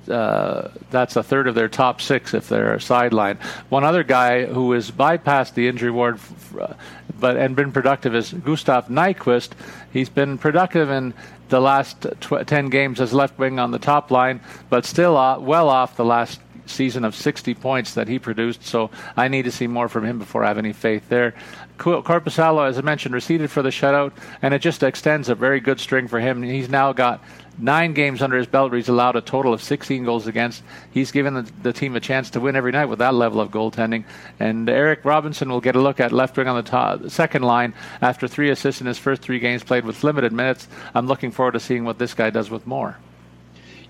Uh, 0.09 0.69
that's 0.89 1.15
a 1.15 1.23
third 1.23 1.47
of 1.47 1.55
their 1.55 1.69
top 1.69 2.01
six 2.01 2.33
if 2.33 2.49
they're 2.49 2.77
sidelined. 2.77 3.41
One 3.69 3.83
other 3.83 4.03
guy 4.03 4.45
who 4.45 4.71
has 4.73 4.91
bypassed 4.91 5.53
the 5.53 5.67
injury 5.67 5.91
ward, 5.91 6.15
f- 6.15 6.55
f- 6.59 6.77
but 7.19 7.35
and 7.37 7.55
been 7.55 7.71
productive 7.71 8.15
is 8.15 8.31
Gustav 8.31 8.87
Nyquist. 8.87 9.51
He's 9.91 10.09
been 10.09 10.37
productive 10.37 10.89
in 10.89 11.13
the 11.49 11.59
last 11.59 12.05
tw- 12.21 12.45
10 12.45 12.69
games 12.69 13.01
as 13.01 13.13
left 13.13 13.37
wing 13.37 13.59
on 13.59 13.71
the 13.71 13.79
top 13.79 14.11
line, 14.11 14.39
but 14.69 14.85
still 14.85 15.17
uh, 15.17 15.39
well 15.39 15.67
off 15.67 15.95
the 15.97 16.05
last 16.05 16.39
season 16.69 17.05
of 17.05 17.15
60 17.15 17.53
points 17.55 17.93
that 17.93 18.07
he 18.07 18.19
produced. 18.19 18.63
So 18.63 18.89
I 19.15 19.27
need 19.27 19.43
to 19.43 19.51
see 19.51 19.67
more 19.67 19.89
from 19.89 20.05
him 20.05 20.19
before 20.19 20.43
I 20.43 20.47
have 20.47 20.57
any 20.57 20.73
faith 20.73 21.09
there. 21.09 21.33
Korpisalo, 21.77 22.67
as 22.67 22.77
I 22.77 22.81
mentioned, 22.81 23.15
receded 23.15 23.49
for 23.49 23.61
the 23.61 23.69
shutout, 23.69 24.11
and 24.41 24.53
it 24.53 24.59
just 24.59 24.83
extends 24.83 25.29
a 25.29 25.35
very 25.35 25.61
good 25.61 25.79
string 25.79 26.07
for 26.07 26.19
him. 26.19 26.43
He's 26.43 26.69
now 26.69 26.91
got 26.91 27.23
nine 27.57 27.93
games 27.93 28.21
under 28.21 28.37
his 28.37 28.47
belt 28.47 28.71
where 28.71 28.77
he's 28.77 28.89
allowed 28.89 29.15
a 29.15 29.21
total 29.21 29.53
of 29.53 29.61
16 29.61 30.03
goals 30.03 30.27
against. 30.27 30.63
He's 30.91 31.11
given 31.11 31.33
the, 31.33 31.51
the, 31.63 31.73
team 31.73 31.95
a 31.95 31.99
chance 31.99 32.29
to 32.31 32.39
win 32.39 32.55
every 32.55 32.71
night 32.71 32.85
with 32.85 32.99
that 32.99 33.13
level 33.13 33.39
of 33.39 33.51
goaltending. 33.51 34.05
And 34.39 34.69
Eric 34.69 35.05
Robinson 35.05 35.49
will 35.49 35.61
get 35.61 35.75
a 35.75 35.81
look 35.81 35.99
at 35.99 36.11
left 36.11 36.37
wing 36.37 36.47
on 36.47 36.55
the 36.55 36.69
top, 36.69 37.09
second 37.09 37.43
line 37.43 37.73
after 38.01 38.27
three 38.27 38.49
assists 38.49 38.81
in 38.81 38.87
his 38.87 38.97
first 38.97 39.21
three 39.21 39.39
games 39.39 39.63
played 39.63 39.85
with 39.85 40.03
limited 40.03 40.33
minutes. 40.33 40.67
I'm 40.93 41.07
looking 41.07 41.31
forward 41.31 41.53
to 41.53 41.59
seeing 41.59 41.85
what 41.85 41.99
this 41.99 42.13
guy 42.13 42.29
does 42.29 42.49
with 42.49 42.67
more. 42.67 42.97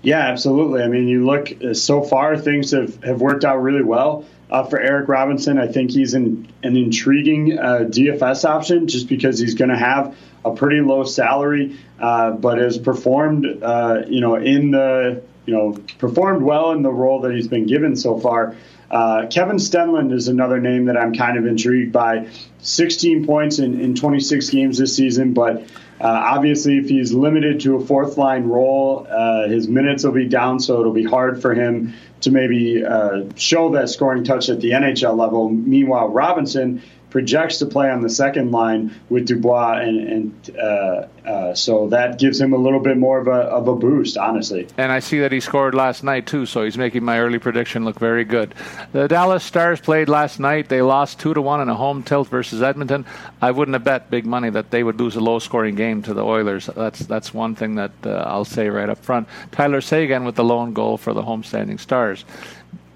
Yeah, 0.02 0.20
absolutely. 0.20 0.82
I 0.82 0.88
mean, 0.88 1.08
you 1.08 1.26
look 1.26 1.52
uh, 1.62 1.74
so 1.74 2.02
far, 2.02 2.36
things 2.36 2.70
have, 2.70 3.02
have 3.04 3.20
worked 3.20 3.44
out 3.44 3.56
really 3.56 3.82
well. 3.82 4.24
Uh, 4.50 4.64
for 4.64 4.80
Eric 4.80 5.08
Robinson, 5.08 5.58
I 5.58 5.68
think 5.68 5.92
he's 5.92 6.14
an, 6.14 6.52
an 6.62 6.76
intriguing 6.76 7.58
uh, 7.58 7.84
DFS 7.84 8.44
option 8.44 8.88
just 8.88 9.08
because 9.08 9.38
he's 9.38 9.54
going 9.54 9.70
to 9.70 9.76
have 9.76 10.16
a 10.44 10.52
pretty 10.52 10.80
low 10.80 11.04
salary, 11.04 11.78
uh, 12.00 12.32
but 12.32 12.58
has 12.58 12.76
performed, 12.78 13.46
uh, 13.62 14.02
you 14.08 14.20
know, 14.20 14.36
in 14.36 14.72
the, 14.72 15.22
you 15.46 15.54
know, 15.54 15.78
performed 15.98 16.42
well 16.42 16.72
in 16.72 16.82
the 16.82 16.90
role 16.90 17.20
that 17.20 17.32
he's 17.32 17.46
been 17.46 17.66
given 17.66 17.94
so 17.94 18.18
far. 18.18 18.56
Uh, 18.90 19.26
Kevin 19.30 19.56
Stenlund 19.56 20.12
is 20.12 20.26
another 20.26 20.60
name 20.60 20.86
that 20.86 20.96
I'm 20.96 21.14
kind 21.14 21.38
of 21.38 21.46
intrigued 21.46 21.92
by. 21.92 22.28
16 22.58 23.26
points 23.26 23.58
in, 23.60 23.80
in 23.80 23.94
26 23.94 24.50
games 24.50 24.78
this 24.78 24.96
season, 24.96 25.32
but 25.32 25.64
uh, 26.00 26.06
obviously, 26.06 26.78
if 26.78 26.88
he's 26.88 27.12
limited 27.12 27.60
to 27.60 27.76
a 27.76 27.84
fourth 27.84 28.16
line 28.16 28.44
role, 28.44 29.06
uh, 29.10 29.48
his 29.48 29.68
minutes 29.68 30.02
will 30.02 30.12
be 30.12 30.26
down, 30.26 30.58
so 30.58 30.80
it'll 30.80 30.92
be 30.92 31.04
hard 31.04 31.42
for 31.42 31.54
him 31.54 31.94
to 32.22 32.30
maybe 32.30 32.82
uh, 32.84 33.24
show 33.36 33.70
that 33.72 33.90
scoring 33.90 34.24
touch 34.24 34.48
at 34.48 34.60
the 34.60 34.70
NHL 34.70 35.16
level. 35.16 35.50
Meanwhile, 35.50 36.08
Robinson 36.08 36.82
projects 37.10 37.58
to 37.58 37.66
play 37.66 37.90
on 37.90 38.02
the 38.02 38.08
second 38.08 38.52
line 38.52 38.94
with 39.08 39.26
Dubois, 39.26 39.80
and, 39.80 40.00
and 40.08 40.56
uh, 40.58 41.06
uh, 41.26 41.54
so 41.54 41.88
that 41.88 42.18
gives 42.18 42.40
him 42.40 42.52
a 42.52 42.56
little 42.56 42.80
bit 42.80 42.96
more 42.96 43.18
of 43.18 43.26
a, 43.26 43.30
of 43.30 43.68
a 43.68 43.76
boost, 43.76 44.16
honestly. 44.16 44.68
And 44.78 44.90
I 44.90 45.00
see 45.00 45.18
that 45.20 45.32
he 45.32 45.40
scored 45.40 45.74
last 45.74 46.02
night 46.02 46.26
too, 46.26 46.46
so 46.46 46.64
he's 46.64 46.78
making 46.78 47.04
my 47.04 47.18
early 47.18 47.38
prediction 47.38 47.84
look 47.84 47.98
very 47.98 48.24
good. 48.24 48.54
The 48.92 49.08
Dallas 49.08 49.44
Stars 49.44 49.80
played 49.80 50.08
last 50.08 50.40
night. 50.40 50.68
They 50.68 50.82
lost 50.82 51.20
two 51.20 51.34
to 51.34 51.42
one 51.42 51.60
in 51.60 51.68
a 51.68 51.74
home 51.74 52.02
tilt 52.02 52.28
versus 52.28 52.62
Edmonton. 52.62 53.04
I 53.42 53.50
wouldn't 53.50 53.74
have 53.74 53.84
bet 53.84 54.10
big 54.10 54.24
money 54.24 54.50
that 54.50 54.70
they 54.70 54.82
would 54.82 54.98
lose 54.98 55.16
a 55.16 55.20
low-scoring 55.20 55.74
game 55.74 56.02
to 56.02 56.14
the 56.14 56.24
Oilers. 56.24 56.66
That's 56.66 57.00
that's 57.00 57.34
one 57.34 57.54
thing 57.54 57.74
that 57.74 57.92
uh, 58.04 58.24
I'll 58.26 58.44
say 58.44 58.68
right 58.68 58.88
up 58.88 58.98
front. 58.98 59.28
Tyler 59.52 59.80
Seguin 59.80 60.24
with 60.24 60.36
the 60.36 60.44
lone 60.44 60.72
goal 60.72 60.96
for 60.96 61.12
the 61.12 61.22
homestanding 61.22 61.80
Stars. 61.80 62.24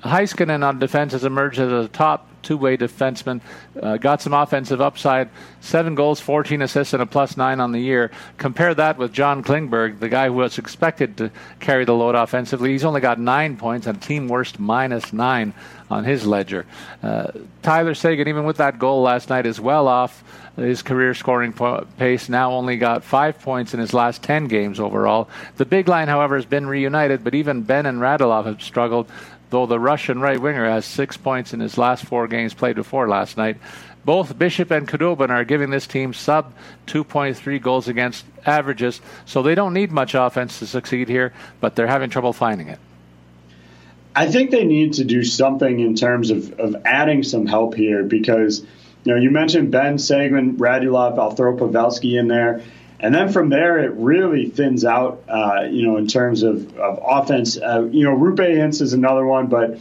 Heiskanen 0.03 0.63
on 0.63 0.79
defense 0.79 1.13
has 1.13 1.25
emerged 1.25 1.59
as 1.59 1.73
a 1.73 1.89
top 1.89 2.29
two-way 2.45 2.77
defenseman. 2.77 3.41
Uh, 3.81 3.97
got 3.97 4.23
some 4.23 4.33
offensive 4.33 4.81
upside. 4.81 5.31
Seven 5.61 5.95
goals, 5.95 6.21
14 6.21 6.63
assists, 6.63 6.93
and 6.93 7.03
a 7.03 7.07
plus 7.07 7.37
nine 7.37 7.61
on 7.61 7.73
the 7.73 7.81
year. 7.81 8.11
Compare 8.37 8.75
that 8.75 8.99
with 8.99 9.13
John 9.13 9.43
Klingberg, 9.43 9.99
the 9.99 10.09
guy 10.09 10.27
who 10.27 10.35
was 10.35 10.59
expected 10.59 11.17
to 11.17 11.31
carry 11.61 11.85
the 11.85 11.95
load 11.95 12.15
offensively. 12.15 12.71
He's 12.71 12.85
only 12.85 13.01
got 13.01 13.19
nine 13.19 13.57
points 13.57 13.87
and 13.87 14.01
team 14.01 14.29
worst 14.29 14.61
minus 14.61 15.13
nine 15.13 15.55
on 15.91 16.05
his 16.05 16.27
ledger. 16.27 16.67
Uh, 17.03 17.31
Tyler 17.63 17.95
Seguin, 17.95 18.29
even 18.29 18.45
with 18.45 18.57
that 18.59 18.79
goal 18.79 19.03
last 19.03 19.29
night, 19.31 19.47
is 19.47 19.61
well 19.61 19.89
off 19.89 20.25
his 20.57 20.83
career 20.83 21.15
scoring 21.15 21.53
po- 21.53 21.87
pace. 21.99 22.29
Now 22.29 22.53
only 22.53 22.77
got 22.77 23.05
five 23.05 23.41
points 23.41 23.75
in 23.75 23.81
his 23.81 23.93
last 23.93 24.23
10 24.23 24.47
games 24.47 24.79
overall. 24.79 25.29
The 25.57 25.65
big 25.65 25.89
line, 25.89 26.09
however, 26.09 26.37
has 26.37 26.47
been 26.47 26.67
reunited, 26.67 27.25
but 27.25 27.35
even 27.35 27.63
Benn 27.63 27.87
and 27.87 28.01
Radulov 28.01 28.47
have 28.47 28.63
struggled 28.63 29.11
though 29.55 29.67
the 29.67 29.79
Russian 29.79 30.19
right 30.21 30.41
winger 30.41 30.69
has 30.69 30.85
six 30.85 31.17
points 31.17 31.55
in 31.55 31.61
his 31.61 31.79
last 31.79 32.05
four 32.05 32.27
games 32.27 32.55
played 32.55 32.75
before 32.75 33.09
last 33.09 33.37
night. 33.37 33.57
Both 34.05 34.37
Bishop 34.37 34.73
and 34.73 34.89
Khudobin 34.89 35.31
are 35.31 35.45
giving 35.45 35.71
this 35.71 35.87
team 35.87 36.13
sub 36.13 36.53
2.3 36.89 37.63
goals 37.63 37.87
against 37.87 38.25
averages, 38.45 39.01
so 39.25 39.43
they 39.43 39.55
don't 39.55 39.73
need 39.73 39.93
much 39.93 40.17
offense 40.17 40.59
to 40.59 40.67
succeed 40.67 41.09
here, 41.09 41.33
but 41.61 41.77
they're 41.77 41.87
having 41.87 42.11
trouble 42.11 42.33
finding 42.33 42.67
it. 42.67 42.81
I 44.17 44.27
think 44.27 44.51
they 44.51 44.65
need 44.65 44.95
to 44.95 45.05
do 45.05 45.23
something 45.23 45.79
in 45.79 45.95
terms 45.95 46.33
of, 46.33 46.59
of 46.59 46.75
adding 46.85 47.23
some 47.23 47.47
help 47.47 47.75
here 47.77 48.03
because, 48.03 48.67
you 49.05 49.15
know, 49.15 49.21
you 49.21 49.31
mentioned 49.31 49.71
Benn 49.71 49.99
Seguin, 49.99 50.57
Radulov, 50.57 51.17
I'll 51.17 51.31
throw 51.31 51.57
Pavelski 51.57 52.19
in 52.19 52.27
there. 52.27 52.61
And 53.05 53.15
then 53.15 53.31
from 53.31 53.51
there, 53.51 53.79
it 53.81 53.93
really 53.97 54.49
thins 54.49 54.83
out, 54.83 55.25
uh, 55.29 55.65
you 55.71 55.87
know, 55.87 55.99
in 55.99 56.07
terms 56.07 56.43
of, 56.43 56.75
of 56.79 56.99
offense. 57.07 57.59
Uh, 57.59 57.87
you 57.93 58.03
know, 58.03 58.17
Roope 58.17 58.39
Hintz 58.39 58.81
is 58.81 58.95
another 58.95 59.27
one, 59.27 59.49
but 59.49 59.79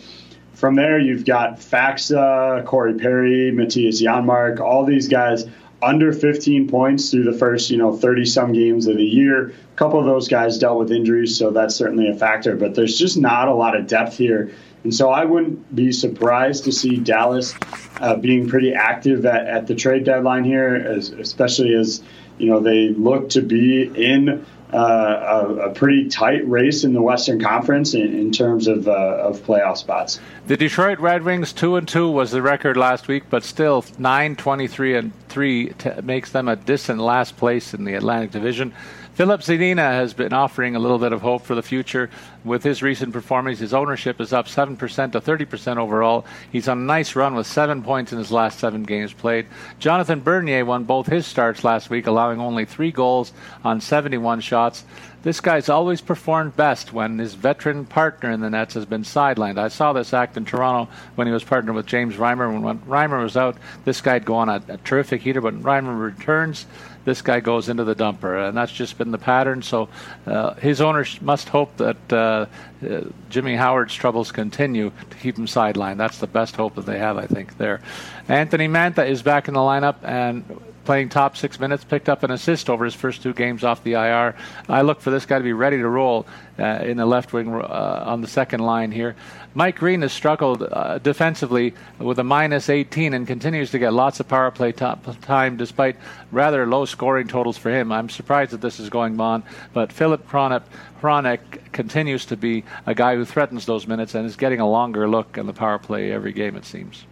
from 0.56 0.76
there, 0.76 1.00
you've 1.00 1.24
got 1.24 1.60
Faksa, 1.60 2.66
Corey 2.66 2.96
Perry, 2.96 3.54
Mattias 3.54 4.02
Janmark, 4.02 4.60
all 4.60 4.84
these 4.84 5.08
guys 5.08 5.46
under 5.82 6.12
15 6.12 6.68
points 6.68 7.12
through 7.12 7.24
the 7.24 7.38
first, 7.38 7.70
you 7.70 7.78
know, 7.78 7.96
30 7.96 8.26
some 8.26 8.52
games 8.52 8.88
of 8.88 8.98
the 8.98 9.06
year. 9.06 9.52
A 9.52 9.76
couple 9.78 10.02
of 10.02 10.06
those 10.06 10.28
guys 10.28 10.58
dealt 10.58 10.78
with 10.78 10.92
injuries, 10.92 11.38
so 11.38 11.52
that's 11.52 11.78
certainly 11.78 12.10
a 12.10 12.16
factor, 12.16 12.58
but 12.58 12.76
there's 12.76 12.98
just 12.98 13.18
not 13.18 13.48
a 13.48 13.54
lot 13.54 13.78
of 13.78 13.88
depth 13.88 14.18
here. 14.18 14.52
And 14.84 14.94
so 14.94 15.10
I 15.10 15.24
wouldn't 15.24 15.74
be 15.74 15.94
surprised 15.94 16.66
to 16.66 16.74
see 16.74 16.98
Dallas 16.98 17.56
uh, 18.02 18.18
being 18.18 18.50
pretty 18.50 18.74
active 18.74 19.26
at, 19.26 19.48
at 19.48 19.68
the 19.68 19.76
trade 19.76 20.04
deadline 20.04 20.44
here, 20.44 20.76
as, 20.76 21.10
especially 21.12 21.74
as 21.74 22.04
you 22.38 22.48
know, 22.48 22.60
they 22.60 22.89
look 22.89 23.30
to 23.30 23.41
be 23.41 23.84
in 23.84 24.46
uh, 24.74 24.78
a, 24.78 25.69
a, 25.69 25.74
pretty 25.74 26.10
tight 26.10 26.48
race 26.50 26.84
in 26.84 26.93
the 26.93 27.02
Western 27.02 27.39
Conference 27.39 27.93
in, 27.93 28.17
in 28.17 28.32
terms 28.32 28.67
of, 28.67 28.88
uh, 28.88 28.91
of 28.91 29.39
playoff 29.43 29.78
spots. 29.78 30.19
The 30.48 30.58
Detroit 30.58 31.00
Red 31.00 31.24
Wings 31.24 31.54
two 31.54 31.76
and 31.76 31.88
two 31.88 32.10
was 32.10 32.32
the 32.32 32.41
record 32.41 32.76
last 32.76 33.08
week, 33.08 33.26
but 33.30 33.43
still 33.43 33.86
nine 34.00 34.36
twenty 34.36 34.67
three 34.67 34.96
and 34.96 35.13
three 35.30 35.69
t- 35.74 35.91
makes 36.02 36.32
them 36.32 36.48
a 36.48 36.56
distant 36.56 37.00
last 37.00 37.38
place 37.38 37.76
in 37.76 37.84
the 37.84 37.93
Atlantic 37.93 38.32
Division. 38.32 38.74
Filip 39.13 39.41
Zadina 39.41 39.91
has 39.91 40.15
been 40.15 40.34
offering 40.34 40.76
a 40.76 40.80
little 40.80 40.97
bit 40.97 41.13
of 41.13 41.21
hope 41.21 41.43
for 41.43 41.54
the 41.54 41.62
future 41.62 42.10
with 42.43 42.63
his 42.63 42.82
recent 42.82 43.13
performance. 43.13 43.60
His 43.60 43.71
ownership 43.71 44.19
is 44.19 44.34
up 44.34 44.47
7% 44.47 45.12
to 45.12 45.21
30% 45.21 45.78
overall. 45.78 46.26
He's 46.52 46.67
on 46.67 46.80
a 46.80 46.82
nice 46.82 47.15
run 47.15 47.36
with 47.36 47.45
seven 47.45 47.84
points 47.84 48.12
in 48.12 48.17
his 48.17 48.32
last 48.32 48.58
seven 48.58 48.82
games 48.82 49.13
played. 49.13 49.45
Jonathan 49.78 50.21
Bernier 50.21 50.65
won 50.65 50.86
both 50.86 51.06
his 51.06 51.28
starts 51.28 51.63
last 51.63 51.91
week, 51.91 52.08
allowing 52.08 52.39
only 52.39 52.65
three 52.65 52.91
goals 52.91 53.34
on 53.63 53.82
71 53.82 54.39
shots. 54.39 54.84
This 55.21 55.39
guy's 55.39 55.69
always 55.69 56.02
performed 56.02 56.58
best 56.58 56.91
when 56.91 57.19
his 57.19 57.36
veteran 57.36 57.86
partner 57.86 58.32
in 58.32 58.41
the 58.41 58.49
nets 58.49 58.73
has 58.73 58.86
been 58.86 59.04
sidelined. 59.04 59.58
I 59.58 59.69
saw 59.69 59.93
this 59.93 60.13
act 60.13 60.36
in 60.38 60.43
Toronto 60.43 60.91
when 61.15 61.28
he 61.28 61.34
was 61.34 61.45
partnered 61.45 61.76
with 61.76 61.86
James 61.86 62.15
Reimer. 62.15 62.62
When 62.62 62.80
Reimer 62.80 63.23
was 63.23 63.38
out, 63.38 63.58
this 63.86 64.02
guy'd 64.02 64.26
go 64.26 64.36
on 64.36 64.49
a, 64.49 64.62
a 64.67 64.78
terrific 64.78 65.21
heater, 65.21 65.39
but 65.39 65.62
Reimer 65.62 65.97
returns 65.97 66.65
this 67.06 67.22
guy 67.22 67.39
goes 67.39 67.70
into 67.70 67.84
the 67.84 67.96
dumper, 67.96 68.48
and 68.48 68.58
that's 68.58 68.72
just 68.72 68.98
been 68.98 69.12
the 69.12 69.18
pattern. 69.18 69.62
So 69.62 69.89
uh, 70.26 70.54
his 70.56 70.82
owners 70.82 71.22
must 71.22 71.50
hope 71.50 71.76
that 71.78 72.13
uh, 72.13 72.46
uh, 72.86 73.02
Jimmy 73.30 73.56
Howard's 73.56 73.94
troubles 73.94 74.32
continue 74.32 74.92
to 75.10 75.18
keep 75.18 75.38
him 75.38 75.46
sidelined. 75.46 75.98
That's 75.98 76.20
the 76.20 76.28
best 76.28 76.56
hope 76.56 76.76
that 76.76 76.86
they 76.86 77.00
have, 77.00 77.18
I 77.18 77.28
think. 77.28 77.58
There, 77.58 77.82
Anthony 78.28 78.68
Mantha 78.68 79.08
is 79.08 79.22
back 79.22 79.48
in 79.48 79.54
the 79.54 79.60
lineup 79.60 79.96
and 80.04 80.44
playing 80.86 81.10
top 81.10 81.38
six 81.38 81.60
minutes, 81.60 81.84
picked 81.84 82.10
up 82.10 82.24
an 82.24 82.32
assist 82.32 82.70
over 82.70 82.86
his 82.86 82.94
first 82.94 83.22
two 83.22 83.34
games 83.34 83.63
off 83.63 83.84
the 83.84 83.94
IR. 83.94 84.36
I 84.68 84.82
look 84.82 85.02
for 85.02 85.12
this 85.12 85.26
guy 85.26 85.38
to 85.38 85.44
be 85.44 85.54
ready 85.54 85.78
to 85.78 85.88
roll 85.88 86.26
uh, 86.60 86.63
in 86.63 86.98
the 86.98 87.06
left 87.06 87.34
wing 87.34 87.54
uh, 87.54 88.04
on 88.06 88.22
the 88.22 88.28
second 88.28 88.60
line 88.60 88.92
here. 88.92 89.16
Mike 89.56 89.78
Green 89.78 90.02
has 90.02 90.12
struggled 90.12 90.63
uh, 90.63 90.98
defensively 90.98 91.76
with 92.00 92.18
a 92.18 92.24
minus 92.24 92.70
18 92.70 93.13
and 93.13 93.28
continues 93.28 93.70
to 93.72 93.80
get 93.80 93.94
lots 93.94 94.20
of 94.20 94.28
power 94.28 94.50
play 94.50 94.72
time 94.72 95.58
despite 95.58 95.96
rather 96.32 96.66
low 96.66 96.86
scoring 96.86 97.28
totals 97.28 97.58
for 97.58 97.70
him. 97.70 97.92
I'm 97.92 98.10
surprised 98.10 98.52
that 98.52 98.62
this 98.62 98.80
is 98.80 98.89
going 98.89 99.20
on, 99.20 99.44
but 99.74 99.92
Filip 99.92 100.28
Hronek 100.28 101.42
continues 101.72 102.26
to 102.26 102.38
be 102.38 102.63
a 102.88 102.96
guy 102.96 103.16
who 103.16 103.26
threatens 103.26 103.66
those 103.68 103.86
minutes 103.86 104.16
and 104.16 104.26
is 104.26 104.36
getting 104.36 104.60
a 104.60 104.70
longer 104.70 105.08
look 105.08 105.38
in 105.38 105.46
the 105.46 105.54
power 105.54 105.78
play 105.78 106.12
every 106.12 106.34
game, 106.34 106.56
it 106.56 106.66
seems. 106.66 107.06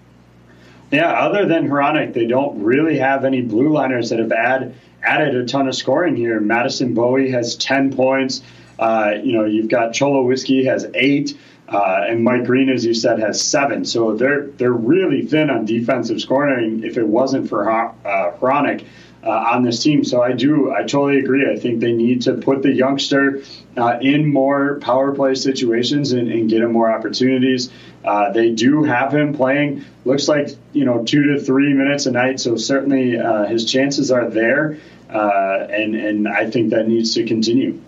Yeah, 0.91 1.11
other 1.11 1.45
than 1.45 1.69
Hronek, 1.69 2.13
they 2.13 2.25
don't 2.25 2.61
really 2.61 2.97
have 2.97 3.23
any 3.23 3.41
blue 3.41 3.69
liners 3.69 4.09
that 4.09 4.19
have 4.19 4.31
add, 4.31 4.73
added 5.03 5.35
a 5.35 5.45
ton 5.45 5.67
of 5.67 5.75
scoring 5.75 6.15
here. 6.15 6.39
Madison 6.39 6.95
Bowey 6.95 7.31
has 7.31 7.55
10 7.55 7.95
points. 7.95 8.41
Uh, 8.77 9.13
you 9.23 9.31
know, 9.31 9.45
you've 9.45 9.69
got 9.69 9.93
Cholowski 9.93 10.65
has 10.65 10.87
eight. 10.95 11.37
Uh, 11.71 12.05
and 12.05 12.23
Mike 12.23 12.43
Green, 12.43 12.69
as 12.69 12.85
you 12.85 12.93
said, 12.93 13.19
has 13.19 13.41
seven. 13.41 13.85
So 13.85 14.15
they're 14.15 14.47
they're 14.47 14.73
really 14.73 15.25
thin 15.25 15.49
on 15.49 15.65
defensive 15.65 16.19
scoring. 16.19 16.83
If 16.83 16.97
it 16.97 17.07
wasn't 17.07 17.47
for 17.47 17.71
uh, 17.71 17.93
Hronek 18.39 18.85
uh, 19.23 19.29
on 19.29 19.63
this 19.63 19.81
team, 19.81 20.03
so 20.03 20.21
I 20.21 20.33
do 20.33 20.71
I 20.71 20.81
totally 20.81 21.19
agree. 21.19 21.49
I 21.49 21.57
think 21.57 21.79
they 21.79 21.93
need 21.93 22.23
to 22.23 22.33
put 22.33 22.61
the 22.61 22.73
youngster 22.73 23.43
uh, 23.77 23.99
in 24.01 24.27
more 24.33 24.79
power 24.81 25.15
play 25.15 25.33
situations 25.35 26.11
and, 26.11 26.29
and 26.29 26.49
get 26.49 26.61
him 26.61 26.73
more 26.73 26.91
opportunities. 26.91 27.71
Uh, 28.03 28.33
they 28.33 28.51
do 28.51 28.83
have 28.83 29.13
him 29.13 29.33
playing. 29.33 29.85
Looks 30.03 30.27
like 30.27 30.49
you 30.73 30.83
know 30.83 31.05
two 31.05 31.35
to 31.35 31.39
three 31.39 31.71
minutes 31.71 32.05
a 32.05 32.11
night. 32.11 32.41
So 32.41 32.57
certainly 32.57 33.17
uh, 33.17 33.45
his 33.45 33.63
chances 33.63 34.11
are 34.11 34.29
there, 34.29 34.77
and 35.07 35.95
and 35.95 36.27
I 36.27 36.49
think 36.49 36.71
that 36.71 36.89
needs 36.89 37.13
to 37.13 37.25
continue. 37.25 37.79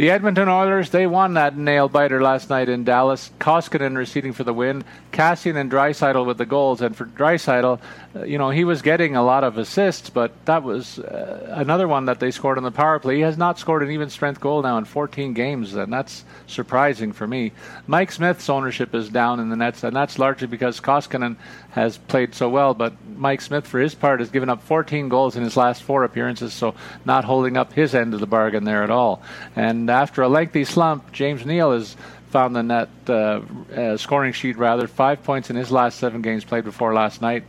The 0.00 0.08
Edmonton 0.08 0.48
Oilers, 0.48 0.88
they 0.88 1.06
won 1.06 1.34
that 1.34 1.58
nail 1.58 1.86
biter 1.86 2.22
last 2.22 2.48
night 2.48 2.70
in 2.70 2.84
Dallas. 2.84 3.30
Koskinen 3.38 3.98
receiving 3.98 4.32
for 4.32 4.44
the 4.44 4.54
win. 4.54 4.82
Kassian 5.12 5.60
and 5.60 5.70
Draisaitl 5.70 6.24
with 6.24 6.38
the 6.38 6.46
goals. 6.46 6.80
And 6.80 6.96
for 6.96 7.04
Draisaitl, 7.04 7.78
uh, 7.78 8.09
you 8.26 8.38
know, 8.38 8.50
he 8.50 8.64
was 8.64 8.82
getting 8.82 9.14
a 9.14 9.22
lot 9.22 9.44
of 9.44 9.56
assists, 9.56 10.10
but 10.10 10.32
that 10.46 10.64
was 10.64 10.98
uh, 10.98 11.54
another 11.56 11.86
one 11.86 12.06
that 12.06 12.18
they 12.18 12.32
scored 12.32 12.58
on 12.58 12.64
the 12.64 12.72
power 12.72 12.98
play. 12.98 13.16
He 13.16 13.20
has 13.22 13.38
not 13.38 13.58
scored 13.58 13.84
an 13.84 13.90
even 13.92 14.10
strength 14.10 14.40
goal 14.40 14.62
now 14.62 14.78
in 14.78 14.84
14 14.84 15.32
games, 15.32 15.74
and 15.74 15.92
that's 15.92 16.24
surprising 16.48 17.12
for 17.12 17.28
me. 17.28 17.52
Mike 17.86 18.10
Smith's 18.10 18.48
ownership 18.48 18.96
is 18.96 19.08
down 19.08 19.38
in 19.38 19.48
the 19.48 19.54
Nets, 19.54 19.84
and 19.84 19.94
that's 19.94 20.18
largely 20.18 20.48
because 20.48 20.80
Koskinen 20.80 21.36
has 21.70 21.98
played 21.98 22.34
so 22.34 22.48
well. 22.48 22.74
But 22.74 22.94
Mike 23.16 23.42
Smith, 23.42 23.64
for 23.66 23.78
his 23.78 23.94
part, 23.94 24.18
has 24.18 24.30
given 24.30 24.48
up 24.48 24.64
14 24.64 25.08
goals 25.08 25.36
in 25.36 25.44
his 25.44 25.56
last 25.56 25.84
four 25.84 26.02
appearances, 26.02 26.52
so 26.52 26.74
not 27.04 27.24
holding 27.24 27.56
up 27.56 27.72
his 27.72 27.94
end 27.94 28.12
of 28.12 28.18
the 28.18 28.26
bargain 28.26 28.64
there 28.64 28.82
at 28.82 28.90
all. 28.90 29.22
And 29.54 29.88
after 29.88 30.22
a 30.22 30.28
lengthy 30.28 30.64
slump, 30.64 31.12
James 31.12 31.46
Neal 31.46 31.70
has 31.70 31.94
found 32.30 32.56
the 32.56 32.62
net 32.62 32.88
uh, 33.08 33.40
uh, 33.76 33.96
scoring 33.96 34.32
sheet 34.32 34.56
rather 34.56 34.88
five 34.88 35.22
points 35.22 35.50
in 35.50 35.54
his 35.54 35.70
last 35.70 35.98
seven 35.98 36.22
games 36.22 36.44
played 36.44 36.64
before 36.64 36.92
last 36.92 37.22
night. 37.22 37.44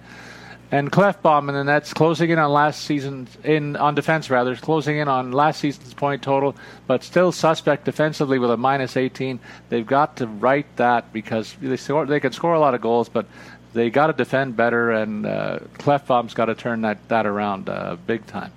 And 0.71 0.89
Klefbom 0.89 1.49
in 1.49 1.55
the 1.55 1.65
Nets 1.65 1.93
closing 1.93 2.29
in 2.29 2.39
on 2.39 2.49
last 2.49 2.85
season 2.85 3.27
in 3.43 3.75
on 3.75 3.93
defense 3.93 4.29
rather 4.29 4.55
closing 4.55 4.97
in 4.97 5.09
on 5.09 5.33
last 5.33 5.59
season's 5.59 5.93
point 5.93 6.23
total, 6.23 6.55
but 6.87 7.03
still 7.03 7.33
suspect 7.33 7.83
defensively 7.83 8.39
with 8.39 8.49
a 8.51 8.55
minus 8.55 8.95
18. 8.95 9.41
They've 9.67 9.85
got 9.85 10.17
to 10.17 10.27
right 10.27 10.65
that 10.77 11.11
because 11.11 11.53
they 11.61 11.75
score, 11.75 12.05
they 12.05 12.21
can 12.21 12.31
score 12.31 12.53
a 12.53 12.59
lot 12.59 12.73
of 12.73 12.79
goals, 12.79 13.09
but 13.09 13.25
they 13.73 13.89
got 13.89 14.07
to 14.07 14.13
defend 14.13 14.55
better, 14.55 14.91
and 14.91 15.25
uh, 15.25 15.59
Klefbom's 15.77 16.33
got 16.33 16.45
to 16.45 16.55
turn 16.55 16.81
that 16.81 17.09
that 17.09 17.25
around 17.25 17.67
uh, 17.67 17.97
big 18.07 18.25
time. 18.25 18.53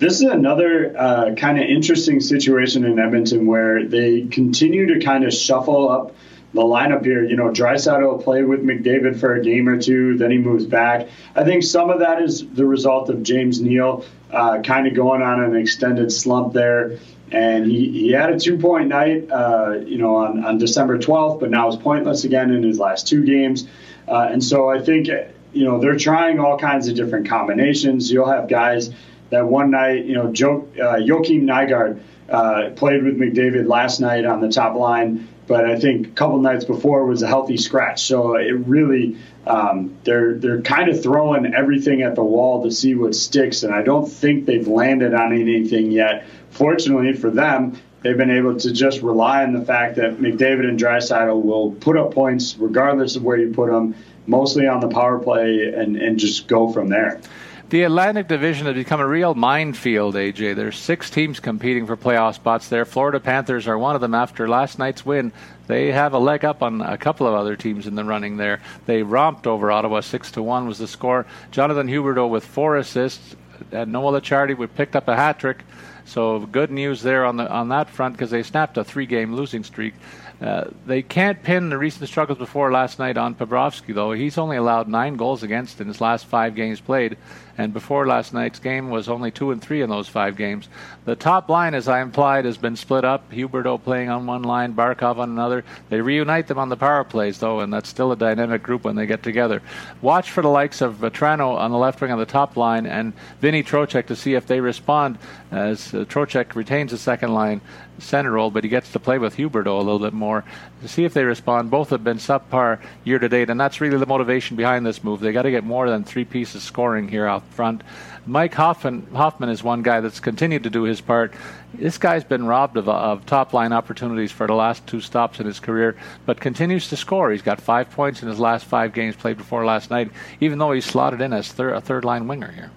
This 0.00 0.14
is 0.20 0.22
another 0.22 0.96
uh, 0.96 1.34
kind 1.36 1.58
of 1.58 1.64
interesting 1.64 2.20
situation 2.20 2.84
in 2.84 2.98
Edmonton 2.98 3.46
where 3.46 3.84
they 3.84 4.22
continue 4.22 4.94
to 4.94 5.04
kind 5.04 5.24
of 5.24 5.32
shuffle 5.32 5.88
up 5.88 6.14
the 6.54 6.62
lineup 6.62 7.04
here. 7.04 7.24
You 7.24 7.36
know, 7.36 7.50
Draisaitl 7.50 8.00
will 8.00 8.22
play 8.22 8.42
with 8.42 8.64
McDavid 8.64 9.20
for 9.20 9.34
a 9.34 9.42
game 9.42 9.68
or 9.68 9.80
two, 9.80 10.16
then 10.16 10.30
he 10.30 10.38
moves 10.38 10.66
back. 10.66 11.08
I 11.34 11.44
think 11.44 11.62
some 11.62 11.90
of 11.90 12.00
that 12.00 12.22
is 12.22 12.46
the 12.48 12.64
result 12.64 13.10
of 13.10 13.22
James 13.22 13.60
Neal 13.60 14.04
uh, 14.30 14.60
kind 14.62 14.86
of 14.86 14.94
going 14.94 15.22
on 15.22 15.42
an 15.42 15.56
extended 15.56 16.12
slump 16.12 16.52
there. 16.52 16.98
And 17.30 17.66
he, 17.66 17.90
he 17.90 18.10
had 18.12 18.30
a 18.30 18.38
two 18.38 18.56
point 18.56 18.88
night, 18.88 19.30
uh, 19.30 19.80
you 19.84 19.98
know, 19.98 20.16
on, 20.16 20.44
on 20.44 20.58
December 20.58 20.98
12th, 20.98 21.40
but 21.40 21.50
now 21.50 21.68
is 21.68 21.76
pointless 21.76 22.24
again 22.24 22.50
in 22.50 22.62
his 22.62 22.78
last 22.78 23.06
two 23.06 23.24
games. 23.24 23.68
Uh, 24.06 24.28
and 24.30 24.42
so 24.42 24.70
I 24.70 24.80
think, 24.80 25.08
you 25.52 25.64
know, 25.64 25.78
they're 25.78 25.98
trying 25.98 26.40
all 26.40 26.58
kinds 26.58 26.88
of 26.88 26.96
different 26.96 27.28
combinations. 27.28 28.10
You'll 28.10 28.30
have 28.30 28.48
guys 28.48 28.90
that 29.28 29.46
one 29.46 29.70
night, 29.70 30.06
you 30.06 30.14
know, 30.14 30.32
jo- 30.32 30.68
uh, 30.76 30.96
Joakim 30.96 31.42
Nygard 31.42 32.00
uh, 32.28 32.70
played 32.76 33.04
with 33.04 33.18
McDavid 33.18 33.66
last 33.68 34.00
night 34.00 34.24
on 34.24 34.40
the 34.40 34.48
top 34.48 34.76
line, 34.76 35.28
but 35.46 35.64
I 35.64 35.78
think 35.78 36.08
a 36.08 36.10
couple 36.10 36.38
nights 36.40 36.64
before 36.64 37.06
was 37.06 37.22
a 37.22 37.26
healthy 37.26 37.56
scratch. 37.56 38.02
So 38.02 38.36
it 38.36 38.52
really, 38.52 39.16
um, 39.46 39.96
they're 40.04 40.34
they're 40.34 40.60
kind 40.60 40.90
of 40.90 41.02
throwing 41.02 41.54
everything 41.54 42.02
at 42.02 42.14
the 42.14 42.22
wall 42.22 42.62
to 42.64 42.70
see 42.70 42.94
what 42.94 43.14
sticks, 43.14 43.62
and 43.62 43.74
I 43.74 43.82
don't 43.82 44.06
think 44.06 44.44
they've 44.44 44.68
landed 44.68 45.14
on 45.14 45.32
anything 45.32 45.90
yet. 45.90 46.26
Fortunately 46.50 47.14
for 47.14 47.30
them, 47.30 47.78
they've 48.02 48.16
been 48.16 48.30
able 48.30 48.58
to 48.58 48.72
just 48.72 49.00
rely 49.00 49.42
on 49.42 49.52
the 49.52 49.64
fact 49.64 49.96
that 49.96 50.18
McDavid 50.18 50.68
and 50.68 50.78
Draisaitl 50.78 51.42
will 51.42 51.72
put 51.72 51.96
up 51.96 52.12
points 52.12 52.56
regardless 52.58 53.16
of 53.16 53.22
where 53.22 53.38
you 53.38 53.52
put 53.52 53.70
them, 53.70 53.94
mostly 54.26 54.66
on 54.66 54.80
the 54.80 54.88
power 54.88 55.18
play, 55.18 55.72
and, 55.74 55.96
and 55.96 56.18
just 56.18 56.46
go 56.46 56.70
from 56.70 56.88
there. 56.88 57.20
The 57.70 57.82
Atlantic 57.82 58.28
Division 58.28 58.64
has 58.64 58.76
become 58.76 58.98
a 58.98 59.06
real 59.06 59.34
minefield, 59.34 60.14
AJ. 60.14 60.56
There's 60.56 60.78
six 60.78 61.10
teams 61.10 61.38
competing 61.38 61.86
for 61.86 61.98
playoff 61.98 62.36
spots 62.36 62.70
there. 62.70 62.86
Florida 62.86 63.20
Panthers 63.20 63.68
are 63.68 63.76
one 63.76 63.94
of 63.94 64.00
them 64.00 64.14
after 64.14 64.48
last 64.48 64.78
night's 64.78 65.04
win. 65.04 65.32
They 65.66 65.92
have 65.92 66.14
a 66.14 66.18
leg 66.18 66.46
up 66.46 66.62
on 66.62 66.80
a 66.80 66.96
couple 66.96 67.26
of 67.26 67.34
other 67.34 67.56
teams 67.56 67.86
in 67.86 67.94
the 67.94 68.04
running 68.04 68.38
there. 68.38 68.62
They 68.86 69.02
romped 69.02 69.46
over 69.46 69.70
Ottawa 69.70 70.00
6 70.00 70.30
to 70.32 70.42
1 70.42 70.66
was 70.66 70.78
the 70.78 70.88
score. 70.88 71.26
Jonathan 71.50 71.88
Huberdeau 71.88 72.30
with 72.30 72.46
four 72.46 72.78
assists. 72.78 73.36
And 73.70 73.92
Noel 73.92 74.18
Acciari 74.18 74.56
would 74.56 74.74
picked 74.74 74.96
up 74.96 75.06
a 75.08 75.16
hat 75.16 75.38
trick. 75.38 75.62
So 76.06 76.38
good 76.46 76.70
news 76.70 77.02
there 77.02 77.26
on 77.26 77.36
the 77.36 77.50
on 77.50 77.68
that 77.68 77.90
front 77.90 78.14
because 78.14 78.30
they 78.30 78.42
snapped 78.42 78.78
a 78.78 78.84
three-game 78.84 79.34
losing 79.34 79.62
streak. 79.62 79.92
Uh, 80.40 80.70
they 80.86 81.02
can't 81.02 81.42
pin 81.42 81.68
the 81.68 81.76
recent 81.78 82.08
struggles 82.08 82.38
before 82.38 82.70
last 82.70 83.00
night 83.00 83.16
on 83.16 83.34
Bobrovsky, 83.34 83.92
though. 83.92 84.12
He's 84.12 84.38
only 84.38 84.56
allowed 84.56 84.86
nine 84.86 85.16
goals 85.16 85.42
against 85.42 85.80
in 85.80 85.88
his 85.88 86.00
last 86.00 86.26
five 86.26 86.54
games 86.54 86.80
played, 86.80 87.16
and 87.56 87.72
before 87.72 88.06
last 88.06 88.32
night's 88.32 88.60
game 88.60 88.88
was 88.88 89.08
only 89.08 89.32
two 89.32 89.50
and 89.50 89.60
three 89.60 89.82
in 89.82 89.90
those 89.90 90.08
five 90.08 90.36
games. 90.36 90.68
The 91.06 91.16
top 91.16 91.48
line, 91.48 91.74
as 91.74 91.88
I 91.88 92.02
implied, 92.02 92.44
has 92.44 92.56
been 92.56 92.76
split 92.76 93.04
up. 93.04 93.32
Huberdeau 93.32 93.82
playing 93.82 94.10
on 94.10 94.26
one 94.26 94.42
line, 94.42 94.74
Barkov 94.74 95.18
on 95.18 95.30
another. 95.30 95.64
They 95.88 96.00
reunite 96.00 96.46
them 96.46 96.58
on 96.58 96.68
the 96.68 96.76
power 96.76 97.02
plays, 97.02 97.40
though, 97.40 97.58
and 97.58 97.72
that's 97.72 97.88
still 97.88 98.12
a 98.12 98.16
dynamic 98.16 98.62
group 98.62 98.84
when 98.84 98.94
they 98.94 99.06
get 99.06 99.24
together. 99.24 99.60
Watch 100.02 100.30
for 100.30 100.42
the 100.42 100.48
likes 100.48 100.80
of 100.80 100.96
Vatrano 100.96 101.56
on 101.56 101.72
the 101.72 101.78
left 101.78 102.00
wing 102.00 102.12
on 102.12 102.18
the 102.18 102.26
top 102.26 102.56
line 102.56 102.86
and 102.86 103.12
Vinny 103.40 103.64
Trocheck 103.64 104.06
to 104.06 104.14
see 104.14 104.34
if 104.34 104.46
they 104.46 104.60
respond 104.60 105.18
as 105.50 105.92
uh, 105.92 106.04
Trocheck 106.04 106.54
retains 106.54 106.92
the 106.92 106.98
second 106.98 107.34
line 107.34 107.60
center 107.98 108.32
role, 108.32 108.50
but 108.50 108.64
he 108.64 108.70
gets 108.70 108.92
to 108.92 108.98
play 108.98 109.18
with 109.18 109.36
Huberdeau 109.36 109.78
a 109.78 109.82
little 109.82 109.98
bit 109.98 110.12
more 110.12 110.44
to 110.82 110.88
see 110.88 111.04
if 111.04 111.14
they 111.14 111.24
respond. 111.24 111.70
Both 111.70 111.90
have 111.90 112.04
been 112.04 112.18
subpar 112.18 112.80
year 113.04 113.18
to 113.18 113.28
date, 113.28 113.50
and 113.50 113.60
that's 113.60 113.80
really 113.80 113.98
the 113.98 114.06
motivation 114.06 114.56
behind 114.56 114.86
this 114.86 115.02
move. 115.02 115.20
They 115.20 115.32
got 115.32 115.42
to 115.42 115.50
get 115.50 115.64
more 115.64 115.88
than 115.88 116.04
three 116.04 116.24
pieces 116.24 116.62
scoring 116.62 117.08
here 117.08 117.26
out 117.26 117.44
front. 117.50 117.82
Mike 118.26 118.54
Hoffman, 118.54 119.06
Hoffman 119.14 119.48
is 119.48 119.62
one 119.62 119.82
guy 119.82 120.00
that's 120.00 120.20
continued 120.20 120.64
to 120.64 120.70
do 120.70 120.82
his 120.82 121.00
part. 121.00 121.32
This 121.72 121.96
guy's 121.96 122.24
been 122.24 122.46
robbed 122.46 122.76
of, 122.76 122.88
of 122.88 123.24
top 123.24 123.54
line 123.54 123.72
opportunities 123.72 124.30
for 124.30 124.46
the 124.46 124.54
last 124.54 124.86
two 124.86 125.00
stops 125.00 125.40
in 125.40 125.46
his 125.46 125.60
career, 125.60 125.96
but 126.26 126.38
continues 126.38 126.88
to 126.90 126.96
score. 126.96 127.30
He's 127.30 127.42
got 127.42 127.60
five 127.60 127.90
points 127.90 128.22
in 128.22 128.28
his 128.28 128.38
last 128.38 128.66
five 128.66 128.92
games 128.92 129.16
played 129.16 129.38
before 129.38 129.64
last 129.64 129.90
night, 129.90 130.10
even 130.40 130.58
though 130.58 130.72
he's 130.72 130.84
slotted 130.84 131.20
in 131.22 131.32
as 131.32 131.50
thir- 131.50 131.72
a 131.72 131.80
third 131.80 132.04
line 132.04 132.28
winger 132.28 132.52
here. 132.52 132.70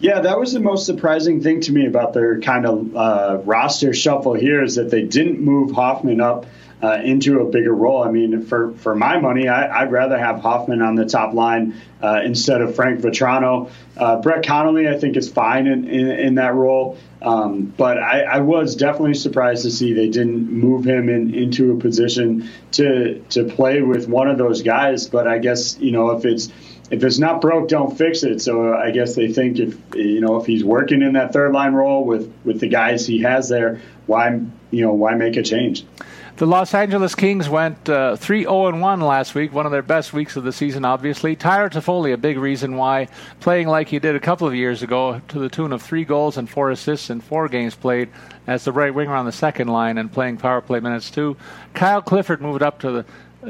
Yeah, 0.00 0.20
that 0.20 0.38
was 0.38 0.52
the 0.52 0.60
most 0.60 0.86
surprising 0.86 1.40
thing 1.40 1.60
to 1.62 1.72
me 1.72 1.86
about 1.86 2.12
their 2.12 2.40
kind 2.40 2.66
of 2.66 2.96
uh, 2.96 3.38
roster 3.44 3.94
shuffle 3.94 4.34
here 4.34 4.62
is 4.62 4.74
that 4.76 4.90
they 4.90 5.02
didn't 5.02 5.40
move 5.40 5.70
Hoffman 5.72 6.20
up 6.20 6.46
uh, 6.82 7.00
into 7.02 7.40
a 7.40 7.46
bigger 7.46 7.72
role. 7.72 8.02
I 8.02 8.10
mean, 8.10 8.44
for, 8.44 8.72
for 8.74 8.94
my 8.94 9.18
money, 9.18 9.48
I, 9.48 9.84
would 9.84 9.92
rather 9.92 10.18
have 10.18 10.40
Hoffman 10.40 10.82
on 10.82 10.96
the 10.96 11.06
top 11.06 11.32
line 11.32 11.80
uh, 12.02 12.20
instead 12.22 12.60
of 12.60 12.74
Frank 12.74 13.00
Vatrano. 13.00 13.70
Uh, 13.96 14.20
Brett 14.20 14.44
Connolly, 14.44 14.88
I 14.88 14.98
think, 14.98 15.16
is 15.16 15.30
fine 15.30 15.66
in, 15.66 15.88
in, 15.88 16.10
in 16.10 16.34
that 16.34 16.54
role. 16.54 16.98
Um, 17.22 17.72
but 17.76 17.96
I, 17.96 18.22
I, 18.22 18.40
was 18.40 18.76
definitely 18.76 19.14
surprised 19.14 19.62
to 19.62 19.70
see 19.70 19.94
they 19.94 20.10
didn't 20.10 20.52
move 20.52 20.84
him 20.84 21.08
in, 21.08 21.32
into 21.32 21.72
a 21.72 21.76
position 21.78 22.50
to 22.72 23.20
to 23.30 23.44
play 23.44 23.80
with 23.80 24.08
one 24.08 24.28
of 24.28 24.36
those 24.36 24.60
guys. 24.60 25.08
But 25.08 25.26
I 25.26 25.38
guess 25.38 25.78
you 25.78 25.90
know 25.90 26.10
if 26.10 26.26
it's 26.26 26.52
if 26.90 27.02
it's 27.02 27.18
not 27.18 27.40
broke, 27.40 27.68
don't 27.68 27.96
fix 27.96 28.22
it. 28.22 28.40
So 28.40 28.74
I 28.74 28.90
guess 28.90 29.14
they 29.14 29.32
think 29.32 29.58
if 29.58 29.76
you 29.94 30.20
know 30.20 30.36
if 30.36 30.46
he's 30.46 30.64
working 30.64 31.02
in 31.02 31.14
that 31.14 31.32
third 31.32 31.52
line 31.52 31.72
role 31.72 32.04
with 32.04 32.32
with 32.44 32.60
the 32.60 32.68
guys 32.68 33.06
he 33.06 33.22
has 33.22 33.48
there, 33.48 33.80
why 34.06 34.40
you 34.70 34.84
know 34.84 34.92
why 34.92 35.14
make 35.14 35.36
a 35.36 35.42
change? 35.42 35.84
The 36.36 36.46
Los 36.46 36.74
Angeles 36.74 37.14
Kings 37.14 37.48
went 37.48 37.88
uh, 37.88 38.16
3 38.16 38.42
0 38.42 38.76
1 38.76 39.00
last 39.00 39.36
week, 39.36 39.52
one 39.52 39.66
of 39.66 39.72
their 39.72 39.82
best 39.82 40.12
weeks 40.12 40.34
of 40.34 40.42
the 40.42 40.52
season, 40.52 40.84
obviously. 40.84 41.36
Tyler 41.36 41.70
Toffoli, 41.70 42.12
a 42.12 42.16
big 42.16 42.38
reason 42.38 42.74
why, 42.74 43.06
playing 43.38 43.68
like 43.68 43.86
he 43.86 44.00
did 44.00 44.16
a 44.16 44.20
couple 44.20 44.48
of 44.48 44.52
years 44.52 44.82
ago, 44.82 45.20
to 45.28 45.38
the 45.38 45.48
tune 45.48 45.72
of 45.72 45.80
three 45.80 46.04
goals 46.04 46.36
and 46.36 46.50
four 46.50 46.72
assists 46.72 47.08
in 47.08 47.20
four 47.20 47.48
games 47.48 47.76
played 47.76 48.08
as 48.48 48.64
the 48.64 48.72
right 48.72 48.92
winger 48.92 49.14
on 49.14 49.26
the 49.26 49.32
second 49.32 49.68
line 49.68 49.96
and 49.96 50.12
playing 50.12 50.36
power 50.36 50.60
play 50.60 50.80
minutes 50.80 51.08
too. 51.08 51.36
Kyle 51.72 52.02
Clifford 52.02 52.42
moved 52.42 52.64
up 52.64 52.80
to 52.80 52.90
the 52.90 53.04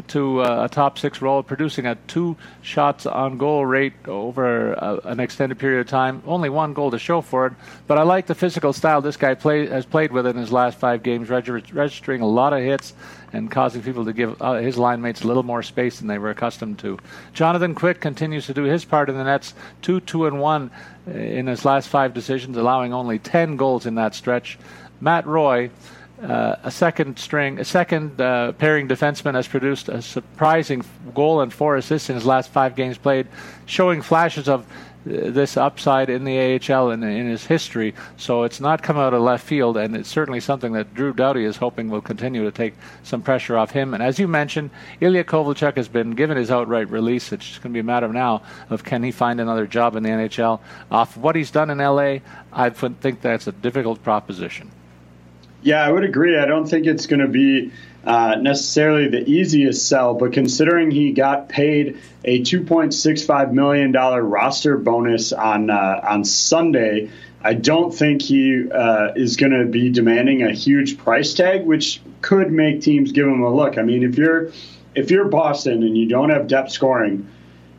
to 0.09 0.43
uh, 0.43 0.65
a 0.65 0.69
top 0.69 0.99
six 0.99 1.21
role, 1.21 1.43
producing 1.43 1.87
a 1.87 1.95
two 2.07 2.37
shots 2.63 3.07
on 3.07 3.39
goal 3.39 3.65
rate 3.65 3.93
over 4.07 4.75
uh, 4.83 4.99
an 5.05 5.21
extended 5.21 5.59
period 5.59 5.81
of 5.81 5.87
time. 5.87 6.23
Only 6.27 6.49
one 6.49 6.75
goal 6.75 6.91
to 6.91 6.99
show 6.99 7.21
for 7.21 7.47
it, 7.47 7.53
but 7.87 7.99
I 7.99 8.03
like 8.03 8.27
the 8.27 8.35
physical 8.35 8.73
style 8.73 9.01
this 9.01 9.17
guy 9.17 9.35
play, 9.35 9.67
has 9.67 9.87
played 9.87 10.13
with 10.13 10.27
in 10.27 10.37
his 10.37 10.53
last 10.53 10.79
five 10.79 11.03
games, 11.03 11.31
registering 11.31 12.21
a 12.21 12.27
lot 12.27 12.53
of 12.53 12.61
hits 12.61 12.95
and 13.33 13.51
causing 13.51 13.83
people 13.83 14.05
to 14.05 14.13
give 14.13 14.41
uh, 14.41 14.55
his 14.55 14.79
line 14.79 15.01
mates 15.01 15.23
a 15.23 15.27
little 15.27 15.43
more 15.43 15.63
space 15.63 15.99
than 15.99 16.09
they 16.09 16.19
were 16.19 16.31
accustomed 16.31 16.79
to. 16.79 16.99
Jonathan 17.33 17.75
Quick 17.75 18.01
continues 18.01 18.47
to 18.47 18.55
do 18.55 18.63
his 18.63 18.85
part 18.85 19.09
in 19.09 19.17
the 19.17 19.25
Nets, 19.25 19.55
two, 19.83 20.01
two, 20.01 20.27
and 20.27 20.41
one 20.41 20.71
uh, 21.09 21.11
in 21.13 21.47
his 21.47 21.65
last 21.65 21.89
five 21.89 22.15
decisions, 22.15 22.57
allowing 22.57 22.93
only 22.93 23.19
10 23.19 23.57
goals 23.57 23.87
in 23.87 23.97
that 23.97 24.15
stretch. 24.15 24.59
Matt 25.01 25.27
Roy 25.27 25.71
uh, 26.25 26.57
a 26.63 26.71
second 26.71 27.19
string, 27.19 27.59
a 27.61 27.65
second 27.65 28.21
uh, 28.21 28.53
pairing 28.53 28.89
defenseman 28.89 29.35
has 29.35 29.47
produced 29.47 29.89
a 29.91 30.01
surprising 30.01 30.83
goal 31.15 31.43
and 31.43 31.53
four 31.53 31.77
assists 31.77 32.09
in 32.09 32.15
his 32.15 32.25
last 32.25 32.51
five 32.51 32.75
games 32.75 32.97
played, 32.97 33.27
showing 33.67 34.01
flashes 34.01 34.49
of 34.49 34.63
uh, 34.63 34.67
this 35.05 35.59
upside 35.59 36.09
in 36.09 36.25
the 36.25 36.39
AHL 36.39 36.91
and 36.93 37.05
in 37.05 37.29
his 37.29 37.45
history. 37.45 37.95
So 38.17 38.45
it's 38.45 38.59
not 38.59 38.83
come 38.83 38.97
out 38.97 39.13
of 39.13 39.21
left 39.21 39.45
field, 39.47 39.77
and 39.77 39.95
it's 39.95 40.09
certainly 40.09 40.41
something 40.41 40.73
that 40.73 40.95
Drew 40.95 41.13
Doughty 41.13 41.45
is 41.45 41.59
hoping 41.59 41.91
will 41.91 42.01
continue 42.01 42.43
to 42.45 42.51
take 42.51 42.75
some 43.03 43.21
pressure 43.21 43.59
off 43.59 43.71
him. 43.71 43.93
And 43.93 44.03
as 44.03 44.19
you 44.19 44.27
mentioned, 44.27 44.71
Ilya 45.03 45.25
Kovalchuk 45.25 45.77
has 45.77 45.89
been 45.89 46.13
given 46.13 46.39
his 46.39 46.51
outright 46.51 46.89
release. 46.91 47.33
It's 47.33 47.47
just 47.47 47.63
going 47.63 47.73
to 47.73 47.77
be 47.77 47.81
a 47.81 47.85
matter 47.85 48.09
now 48.09 48.43
of 48.71 48.83
can 48.83 49.03
he 49.03 49.11
find 49.11 49.43
another 49.43 49.67
job 49.67 49.95
in 49.95 50.03
the 50.03 50.09
NHL. 50.09 50.61
Off 50.91 51.19
what 51.19 51.37
he's 51.37 51.51
done 51.51 51.69
in 51.69 51.79
LA, 51.79 52.21
I 52.51 52.71
think 52.71 53.21
that's 53.21 53.47
a 53.47 53.53
difficult 53.53 54.03
proposition. 54.03 54.71
Yeah, 55.65 55.83
I 55.83 55.91
would 55.91 56.05
agree. 56.05 56.39
I 56.39 56.45
don't 56.45 56.67
think 56.67 56.87
it's 56.87 57.07
going 57.07 57.21
to 57.21 57.29
be 57.29 57.73
uh, 58.05 58.37
necessarily 58.39 59.09
the 59.09 59.27
easiest 59.27 59.89
sell, 59.89 60.13
but 60.13 60.35
considering 60.35 60.91
he 60.91 61.13
got 61.13 61.49
paid 61.49 61.99
a 62.23 62.41
$2.65 62.41 63.53
million 63.53 63.91
roster 63.93 64.77
bonus 64.77 65.33
on 65.33 65.71
uh, 65.71 66.01
on 66.07 66.23
Sunday, 66.25 67.11
I 67.43 67.55
don't 67.55 67.95
think 67.95 68.21
he 68.21 68.71
uh, 68.71 69.13
is 69.17 69.37
going 69.37 69.53
to 69.53 69.65
be 69.65 69.89
demanding 69.89 70.43
a 70.43 70.53
huge 70.53 70.99
price 70.99 71.33
tag, 71.33 71.65
which 71.65 72.03
could 72.21 72.53
make 72.53 72.83
teams 72.83 73.13
give 73.13 73.27
him 73.27 73.43
a 73.43 73.53
look. 73.53 73.79
I 73.79 73.83
mean, 73.83 74.03
if 74.03 74.19
you're 74.19 74.53
if 74.95 75.11
you're 75.11 75.29
Boston 75.29 75.83
and 75.83 75.97
you 75.97 76.07
don't 76.07 76.29
have 76.29 76.47
depth 76.47 76.73
scoring, 76.73 77.27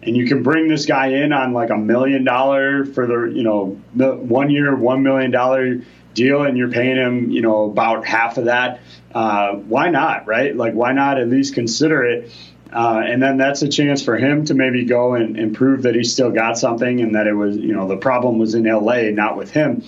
and 0.01 0.17
you 0.17 0.27
can 0.27 0.41
bring 0.41 0.67
this 0.67 0.87
guy 0.87 1.07
in 1.07 1.33
on 1.33 1.53
like 1.53 1.69
a 1.69 1.77
million 1.77 2.23
dollar 2.23 2.83
for 2.83 3.05
the 3.05 3.31
you 3.31 3.43
know 3.43 3.79
the 3.93 4.15
one 4.15 4.49
year 4.49 4.75
one 4.75 5.03
million 5.03 5.29
dollar 5.29 5.81
deal 6.15 6.41
and 6.43 6.57
you're 6.57 6.71
paying 6.71 6.95
him 6.95 7.29
you 7.29 7.41
know 7.41 7.65
about 7.65 8.07
half 8.07 8.39
of 8.39 8.45
that 8.45 8.79
uh, 9.15 9.53
why 9.53 9.89
not 9.89 10.27
right? 10.27 10.55
Like 10.55 10.73
why 10.73 10.91
not 10.91 11.17
at 11.17 11.29
least 11.29 11.55
consider 11.55 12.03
it? 12.03 12.31
Uh, 12.71 13.01
and 13.05 13.23
then 13.23 13.37
that's 13.37 13.61
a 13.61 13.69
chance 13.69 14.03
for 14.03 14.17
him 14.17 14.43
to 14.45 14.53
maybe 14.53 14.83
go 14.83 15.13
and, 15.13 15.39
and 15.39 15.55
prove 15.55 15.83
that 15.83 15.95
he 15.95 16.03
still 16.03 16.31
got 16.31 16.57
something 16.57 16.99
and 16.99 17.15
that 17.15 17.25
it 17.25 17.33
was 17.33 17.55
you 17.55 17.73
know 17.73 17.87
the 17.87 17.95
problem 17.95 18.37
was 18.37 18.53
in 18.53 18.65
la 18.65 19.01
not 19.11 19.37
with 19.37 19.51
him. 19.51 19.83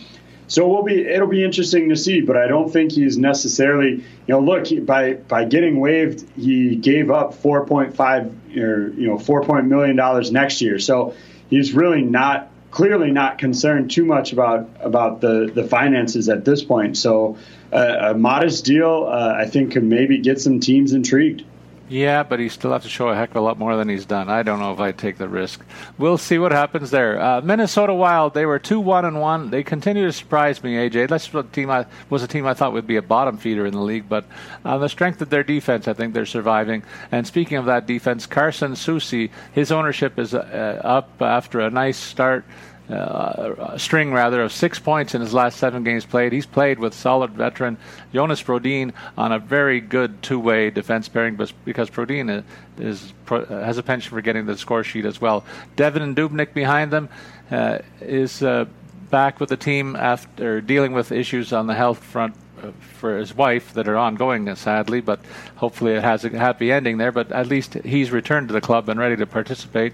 So 0.47 0.69
we'll 0.69 0.83
be 0.83 1.05
it'll 1.05 1.27
be 1.27 1.43
interesting 1.43 1.89
to 1.89 1.97
see, 1.97 2.21
but 2.21 2.37
I 2.37 2.47
don't 2.47 2.71
think 2.71 2.93
he's 2.93 3.17
necessarily 3.17 3.95
you 3.95 4.05
know 4.29 4.39
look 4.39 4.67
he, 4.67 4.79
by 4.79 5.15
by 5.15 5.43
getting 5.43 5.81
waived 5.81 6.25
he 6.37 6.77
gave 6.77 7.11
up 7.11 7.33
4.5 7.33 8.57
or 8.57 8.93
you 8.93 9.07
know 9.07 9.19
4 9.19 9.43
point 9.43 9.67
million 9.67 9.97
dollars 9.97 10.31
next 10.31 10.61
year. 10.61 10.79
So 10.79 11.15
he's 11.49 11.73
really 11.73 12.01
not 12.01 12.49
clearly 12.71 13.11
not 13.11 13.37
concerned 13.37 13.91
too 13.91 14.05
much 14.05 14.33
about 14.33 14.69
about 14.79 15.21
the 15.21 15.51
the 15.53 15.63
finances 15.63 16.29
at 16.29 16.45
this 16.45 16.63
point. 16.63 16.97
So 16.97 17.37
uh, 17.71 17.97
a 17.99 18.13
modest 18.13 18.65
deal 18.65 19.07
uh, 19.09 19.33
I 19.37 19.45
think 19.45 19.73
could 19.73 19.83
maybe 19.83 20.19
get 20.19 20.41
some 20.41 20.59
teams 20.59 20.93
intrigued. 20.93 21.43
Yeah, 21.89 22.23
but 22.23 22.39
he 22.39 22.49
still 22.49 22.73
have 22.73 22.83
to 22.83 22.89
show 22.89 23.07
a 23.07 23.15
heck 23.15 23.29
of 23.29 23.37
a 23.37 23.41
lot 23.41 23.57
more 23.57 23.77
than 23.77 23.87
he's 23.87 24.05
done. 24.05 24.29
I 24.29 24.43
don't 24.43 24.59
know 24.59 24.73
if 24.73 24.79
I'd 24.79 24.97
take 24.97 25.17
the 25.17 25.29
risk. 25.29 25.63
We'll 25.97 26.17
see 26.17 26.37
what 26.37 26.51
happens 26.51 26.91
there. 26.91 27.19
Uh, 27.21 27.39
Minnesota 27.41 27.93
Wild, 27.93 28.33
they 28.33 28.45
were 28.45 28.59
two 28.59 28.79
one 28.79 29.05
and 29.05 29.21
one. 29.21 29.51
They 29.51 29.63
continue 29.63 30.05
to 30.05 30.11
surprise 30.11 30.61
me. 30.61 30.75
AJ, 30.75 31.07
that's 31.07 31.31
what 31.33 31.53
team 31.53 31.69
I 31.69 31.85
was 32.09 32.23
a 32.23 32.27
team 32.27 32.45
I 32.45 32.53
thought 32.53 32.73
would 32.73 32.87
be 32.87 32.97
a 32.97 33.01
bottom 33.01 33.37
feeder 33.37 33.65
in 33.65 33.73
the 33.73 33.81
league, 33.81 34.09
but 34.09 34.25
on 34.65 34.81
the 34.81 34.89
strength 34.89 35.21
of 35.21 35.29
their 35.29 35.43
defense, 35.43 35.87
I 35.87 35.93
think 35.93 36.13
they're 36.13 36.25
surviving. 36.25 36.83
And 37.11 37.25
speaking 37.25 37.57
of 37.57 37.65
that 37.65 37.85
defense, 37.85 38.25
Carson 38.25 38.73
Soucy, 38.73 39.29
his 39.53 39.71
ownership 39.71 40.19
is 40.19 40.33
uh, 40.33 40.81
up 40.83 41.21
after 41.21 41.61
a 41.61 41.69
nice 41.69 41.97
start 41.97 42.43
uh, 42.89 43.77
string 43.77 44.13
rather 44.13 44.41
of 44.41 44.51
six 44.51 44.79
points 44.79 45.13
in 45.13 45.21
his 45.21 45.33
last 45.33 45.57
seven 45.57 45.83
games 45.83 46.05
played. 46.05 46.31
He's 46.31 46.45
played 46.45 46.79
with 46.79 46.93
solid 46.93 47.31
veteran 47.31 47.77
Jonas 48.13 48.41
Brodin 48.41 48.93
on 49.17 49.31
a 49.31 49.39
very 49.39 49.81
good 49.81 50.21
two-way 50.23 50.69
defense 50.69 51.09
pairing, 51.09 51.35
because 51.65 51.89
Brodin 51.89 52.29
is, 52.29 52.43
is 52.79 53.13
has 53.49 53.77
a 53.77 53.83
penchant 53.83 54.13
for 54.13 54.21
getting 54.21 54.45
the 54.45 54.57
score 54.57 54.83
sheet 54.83 55.05
as 55.05 55.19
well. 55.19 55.43
Devan 55.75 56.15
Dubnyk 56.15 56.53
behind 56.53 56.91
them 56.91 57.09
uh, 57.51 57.79
is 57.99 58.41
uh, 58.41 58.65
back 59.09 59.39
with 59.39 59.49
the 59.49 59.57
team 59.57 59.95
after 59.95 60.61
dealing 60.61 60.93
with 60.93 61.11
issues 61.11 61.53
on 61.53 61.67
the 61.67 61.73
health 61.73 62.03
front 62.03 62.35
uh, 62.61 62.71
for 62.99 63.17
his 63.17 63.35
wife 63.35 63.73
that 63.73 63.87
are 63.87 63.97
ongoing, 63.97 64.53
sadly, 64.55 65.01
but 65.01 65.19
hopefully 65.57 65.93
it 65.93 66.03
has 66.03 66.25
a 66.25 66.29
happy 66.29 66.71
ending 66.71 66.97
there. 66.97 67.11
But 67.11 67.31
at 67.31 67.47
least 67.47 67.73
he's 67.73 68.11
returned 68.11 68.47
to 68.47 68.53
the 68.53 68.61
club 68.61 68.89
and 68.89 68.99
ready 68.99 69.15
to 69.17 69.25
participate 69.25 69.93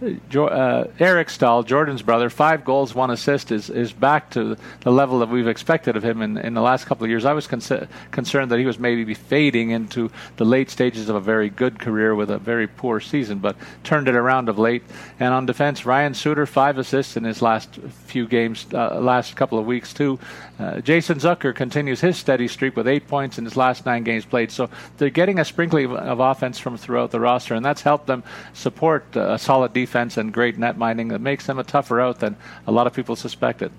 uh, 0.00 0.84
Eric 1.00 1.28
Staal, 1.28 1.64
Jordan's 1.64 2.02
brother, 2.02 2.30
five 2.30 2.64
goals, 2.64 2.94
one 2.94 3.10
assist, 3.10 3.50
is, 3.50 3.68
is 3.68 3.92
back 3.92 4.30
to 4.30 4.56
the 4.80 4.92
level 4.92 5.18
that 5.18 5.28
we've 5.28 5.48
expected 5.48 5.96
of 5.96 6.04
him 6.04 6.22
in, 6.22 6.38
in 6.38 6.54
the 6.54 6.60
last 6.60 6.84
couple 6.86 7.04
of 7.04 7.10
years. 7.10 7.24
I 7.24 7.32
was 7.32 7.48
con- 7.48 7.88
concerned 8.12 8.52
that 8.52 8.60
he 8.60 8.64
was 8.64 8.78
maybe 8.78 9.14
fading 9.14 9.70
into 9.70 10.10
the 10.36 10.44
late 10.44 10.70
stages 10.70 11.08
of 11.08 11.16
a 11.16 11.20
very 11.20 11.50
good 11.50 11.80
career 11.80 12.14
with 12.14 12.30
a 12.30 12.38
very 12.38 12.68
poor 12.68 13.00
season, 13.00 13.38
but 13.38 13.56
turned 13.82 14.06
it 14.08 14.14
around 14.14 14.48
of 14.48 14.56
late. 14.56 14.84
And 15.18 15.34
on 15.34 15.46
defense, 15.46 15.84
Ryan 15.84 16.14
Suter, 16.14 16.46
five 16.46 16.78
assists 16.78 17.16
in 17.16 17.24
his 17.24 17.42
last 17.42 17.74
few 18.06 18.28
games, 18.28 18.66
uh, 18.72 19.00
last 19.00 19.34
couple 19.34 19.58
of 19.58 19.66
weeks, 19.66 19.92
too. 19.92 20.20
Uh, 20.60 20.80
Jason 20.80 21.18
Zucker 21.18 21.54
continues 21.54 22.00
his 22.00 22.16
steady 22.16 22.46
streak 22.46 22.76
with 22.76 22.86
eight 22.86 23.08
points 23.08 23.38
in 23.38 23.44
his 23.44 23.56
last 23.56 23.84
nine 23.84 24.04
games 24.04 24.24
played. 24.24 24.52
So 24.52 24.70
they're 24.96 25.10
getting 25.10 25.40
a 25.40 25.44
sprinkling 25.44 25.96
of 25.96 26.20
offense 26.20 26.58
from 26.58 26.76
throughout 26.76 27.10
the 27.10 27.20
roster, 27.20 27.54
and 27.54 27.64
that's 27.64 27.82
helped 27.82 28.06
them 28.06 28.22
support 28.52 29.04
uh, 29.16 29.32
a 29.32 29.38
solid 29.38 29.72
defense 29.72 29.87
and 30.16 30.32
great 30.32 30.58
net 30.58 30.76
mining 30.78 31.08
that 31.08 31.20
makes 31.20 31.46
them 31.46 31.58
a 31.58 31.64
tougher 31.64 32.00
out 32.00 32.20
than 32.20 32.36
a 32.66 32.72
lot 32.72 32.86
of 32.86 32.92
people 32.92 33.16
suspected. 33.16 33.72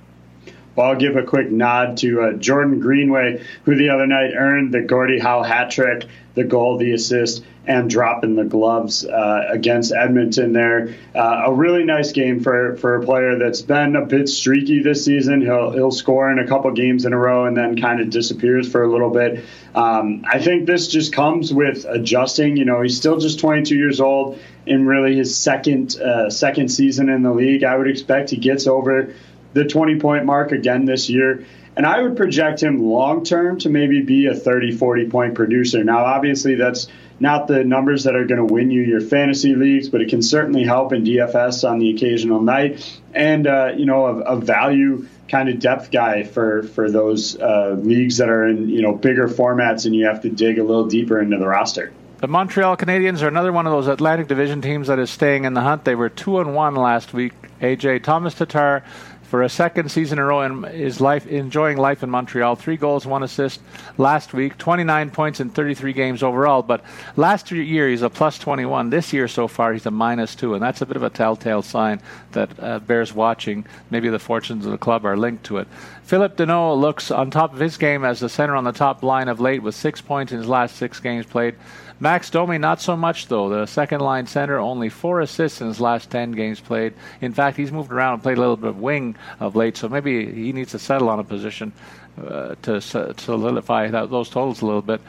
I'll 0.78 0.96
give 0.96 1.16
a 1.16 1.24
quick 1.24 1.52
nod 1.52 1.98
to 1.98 2.22
uh, 2.22 2.34
Jordan 2.34 2.80
Greenway, 2.80 3.44
who 3.66 3.76
the 3.76 3.90
other 3.90 4.08
night 4.08 4.32
earned 4.36 4.74
the 4.74 4.82
Gordie 4.82 5.20
Howe 5.20 5.44
hat 5.44 5.72
trick, 5.72 6.06
the 6.36 6.44
goal, 6.44 6.78
the 6.78 6.94
assist, 6.94 7.44
and 7.70 7.90
dropping 7.90 8.36
the 8.36 8.46
gloves 8.46 9.06
uh, 9.06 9.48
against 9.50 9.92
Edmonton 9.92 10.54
there. 10.54 10.96
Uh, 11.14 11.44
a 11.46 11.54
really 11.54 11.84
nice 11.84 12.12
game 12.14 12.40
for, 12.40 12.78
for 12.78 12.96
a 12.96 13.06
player 13.06 13.38
that's 13.38 13.62
been 13.62 13.96
a 13.96 14.06
bit 14.06 14.28
streaky 14.28 14.82
this 14.82 15.06
season. 15.06 15.42
He'll, 15.42 15.72
he'll 15.72 15.92
score 15.92 16.32
in 16.32 16.40
a 16.40 16.48
couple 16.48 16.72
games 16.72 17.06
in 17.06 17.14
a 17.14 17.18
row 17.18 17.46
and 17.46 17.56
then 17.56 17.80
kind 17.80 18.00
of 18.00 18.10
disappears 18.10 18.72
for 18.72 18.84
a 18.84 18.92
little 18.92 19.12
bit. 19.12 19.46
Um, 19.76 20.24
I 20.28 20.40
think 20.40 20.66
this 20.66 20.88
just 20.88 21.14
comes 21.14 21.54
with 21.54 21.86
adjusting. 21.86 22.58
You 22.58 22.66
know, 22.66 22.82
he's 22.82 22.98
still 22.98 23.20
just 23.20 23.40
22 23.40 23.76
years 23.76 24.02
old 24.02 24.40
in 24.66 24.88
really 24.88 25.16
his 25.16 25.36
second 25.36 26.00
uh, 26.00 26.30
second 26.30 26.70
season 26.70 27.10
in 27.10 27.22
the 27.22 27.32
league. 27.32 27.64
I 27.64 27.76
would 27.76 27.88
expect 27.88 28.32
he 28.32 28.38
gets 28.38 28.66
over 28.66 29.14
the 29.54 29.66
20 29.66 30.00
point 30.00 30.26
mark 30.26 30.52
again 30.52 30.86
this 30.86 31.10
year. 31.10 31.46
And 31.76 31.86
I 31.86 32.02
would 32.02 32.18
project 32.18 32.62
him 32.62 32.84
long 32.84 33.24
term 33.24 33.60
to 33.60 33.70
maybe 33.70 34.02
be 34.02 34.26
a 34.26 34.36
30, 34.36 34.74
40 34.74 35.10
point 35.10 35.36
producer. 35.36 35.84
Now, 35.84 36.04
obviously, 36.04 36.56
that's 36.56 36.88
not 37.20 37.48
the 37.48 37.64
numbers 37.64 38.06
that 38.06 38.16
are 38.16 38.26
going 38.26 38.46
to 38.46 38.54
win 38.54 38.72
you 38.72 38.82
your 38.82 39.02
fantasy 39.02 39.56
leagues, 39.56 39.90
but 39.90 40.02
it 40.02 40.10
can 40.10 40.22
certainly 40.22 40.64
help 40.64 40.94
in 40.94 41.04
DFS 41.04 41.70
on 41.70 41.80
the 41.80 41.94
occasional 41.94 42.42
night, 42.42 43.02
and 43.14 43.48
uh, 43.48 43.74
you 43.76 43.86
know 43.86 44.06
a, 44.06 44.20
a, 44.22 44.36
value 44.38 45.08
kind 45.28 45.50
of 45.50 45.60
depth 45.60 45.92
guy 45.92 46.24
for 46.24 46.64
for 46.64 46.90
those 46.90 47.38
uh, 47.40 47.76
leagues 47.80 48.18
that 48.18 48.30
are 48.30 48.48
in 48.48 48.70
you 48.70 48.82
know 48.82 48.94
bigger 48.94 49.28
formats 49.28 49.86
and 49.86 49.96
you 49.96 50.06
have 50.06 50.22
to 50.22 50.30
dig 50.30 50.60
a 50.60 50.64
little 50.64 50.88
deeper 50.88 51.20
into 51.20 51.38
the 51.38 51.48
roster. 51.48 51.92
The 52.18 52.28
Montreal 52.28 52.76
Canadiens 52.76 53.22
are 53.22 53.30
another 53.30 53.54
one 53.54 53.66
of 53.66 53.72
those 53.72 53.88
Atlantic 53.88 54.28
Division 54.28 54.62
teams 54.62 54.88
that 54.88 55.00
is 55.00 55.10
staying 55.10 55.46
in 55.46 55.54
the 55.54 55.62
hunt. 55.62 55.86
They 55.86 55.96
were 55.96 56.10
two 56.10 56.40
and 56.40 56.54
one 56.54 56.76
last 56.76 57.14
week. 57.14 57.34
AJ 57.62 58.04
Tomas 58.04 58.34
Tatar 58.34 58.84
for 59.30 59.44
a 59.44 59.50
second 59.50 59.92
season 59.92 60.18
in 60.18 60.24
a 60.24 60.26
row 60.26 60.42
and 60.42 60.66
is 60.66 61.00
life, 61.00 61.28
enjoying 61.28 61.78
life 61.78 62.02
in 62.02 62.10
Montreal. 62.10 62.56
Three 62.56 62.78
goals, 62.78 63.06
one 63.06 63.22
assist 63.22 63.62
last 64.00 64.34
week, 64.34 64.58
29 64.58 65.12
points 65.12 65.40
in 65.40 65.52
33 65.52 65.94
games 65.94 66.24
overall. 66.24 66.64
But 66.64 66.84
last 67.16 67.52
year 67.52 67.88
he's 67.88 68.02
a 68.02 68.10
plus 68.10 68.40
21. 68.40 68.90
This 68.90 69.14
year 69.14 69.28
so 69.28 69.48
far 69.48 69.74
he's 69.74 69.86
a 69.86 69.92
minus 69.92 70.34
two, 70.34 70.56
and 70.56 70.64
that's 70.64 70.82
a 70.82 70.86
bit 70.88 70.98
of 70.98 71.04
a 71.04 71.12
telltale 71.12 71.62
sign 71.62 72.02
that 72.32 72.60
uh, 72.60 72.80
bears 72.80 73.14
watching. 73.14 73.68
Maybe 73.92 74.10
the 74.10 74.18
fortunes 74.18 74.66
of 74.66 74.72
the 74.72 74.80
club 74.80 75.06
are 75.06 75.16
linked 75.16 75.44
to 75.46 75.58
it. 75.58 75.68
Phillip 76.04 76.36
Danault 76.36 76.80
looks 76.80 77.12
on 77.12 77.30
top 77.30 77.54
of 77.54 77.60
his 77.60 77.78
game 77.78 78.04
as 78.04 78.20
the 78.20 78.30
center 78.30 78.56
on 78.56 78.64
the 78.64 78.72
top 78.72 79.04
line 79.04 79.28
of 79.28 79.40
late 79.40 79.62
with 79.62 79.76
six 79.76 80.02
points 80.02 80.32
in 80.32 80.40
his 80.40 80.48
last 80.48 80.76
six 80.76 81.00
games 81.00 81.28
played. 81.28 81.54
Max 82.02 82.30
Domi, 82.30 82.58
not 82.58 82.80
so 82.82 82.96
much, 82.96 83.28
though. 83.28 83.50
The 83.50 83.66
second 83.66 84.00
line 84.00 84.26
center, 84.26 84.58
only 84.58 84.88
four 84.88 85.20
assists 85.20 85.60
in 85.60 85.68
his 85.68 85.82
last 85.82 86.10
10 86.10 86.32
games 86.32 86.62
played. 86.62 86.94
In 87.20 87.34
fact, 87.34 87.58
he's 87.58 87.74
moved 87.74 87.92
around 87.92 88.14
and 88.14 88.24
played 88.24 88.38
a 88.38 88.42
little 88.42 88.56
bit 88.56 88.70
of 88.70 88.80
wing 88.80 89.18
of 89.42 89.58
late, 89.58 89.76
so 89.76 89.90
maybe 89.90 90.32
he 90.32 90.54
needs 90.54 90.72
to 90.72 90.80
settle 90.80 91.10
on 91.10 91.20
a 91.20 91.26
position 91.26 91.74
uh, 92.26 92.56
to 92.62 92.80
solidify 92.80 93.90
that, 93.90 94.10
those 94.10 94.30
totals 94.30 94.62
a 94.62 94.66
little 94.66 94.82
bit. 94.82 95.02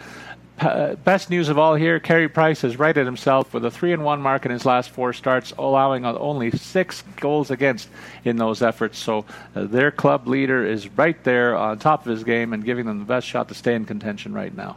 Uh, 0.59 0.95
best 0.97 1.30
news 1.30 1.49
of 1.49 1.59
all 1.59 1.74
here, 1.76 2.01
Carey 2.01 2.28
Price 2.28 2.61
has 2.62 2.76
righted 2.76 3.07
himself 3.07 3.55
with 3.55 3.64
a 3.64 3.70
3 3.70 3.95
and 3.95 4.05
1 4.05 4.20
mark 4.20 4.45
in 4.45 4.51
his 4.51 4.66
last 4.66 4.91
four 4.91 5.12
starts, 5.12 5.53
allowing 5.59 6.05
only 6.05 6.51
six 6.51 7.03
goals 7.16 7.51
against 7.51 7.88
in 8.24 8.36
those 8.36 8.61
efforts. 8.62 8.99
So 8.99 9.24
uh, 9.55 9.64
their 9.64 9.91
club 9.91 10.26
leader 10.26 10.66
is 10.66 10.88
right 10.88 11.22
there 11.24 11.57
on 11.57 11.78
top 11.78 12.05
of 12.05 12.11
his 12.11 12.24
game 12.24 12.53
and 12.53 12.64
giving 12.64 12.84
them 12.84 12.99
the 12.99 13.05
best 13.07 13.26
shot 13.26 13.49
to 13.49 13.55
stay 13.55 13.74
in 13.74 13.86
contention 13.86 14.34
right 14.34 14.55
now 14.55 14.76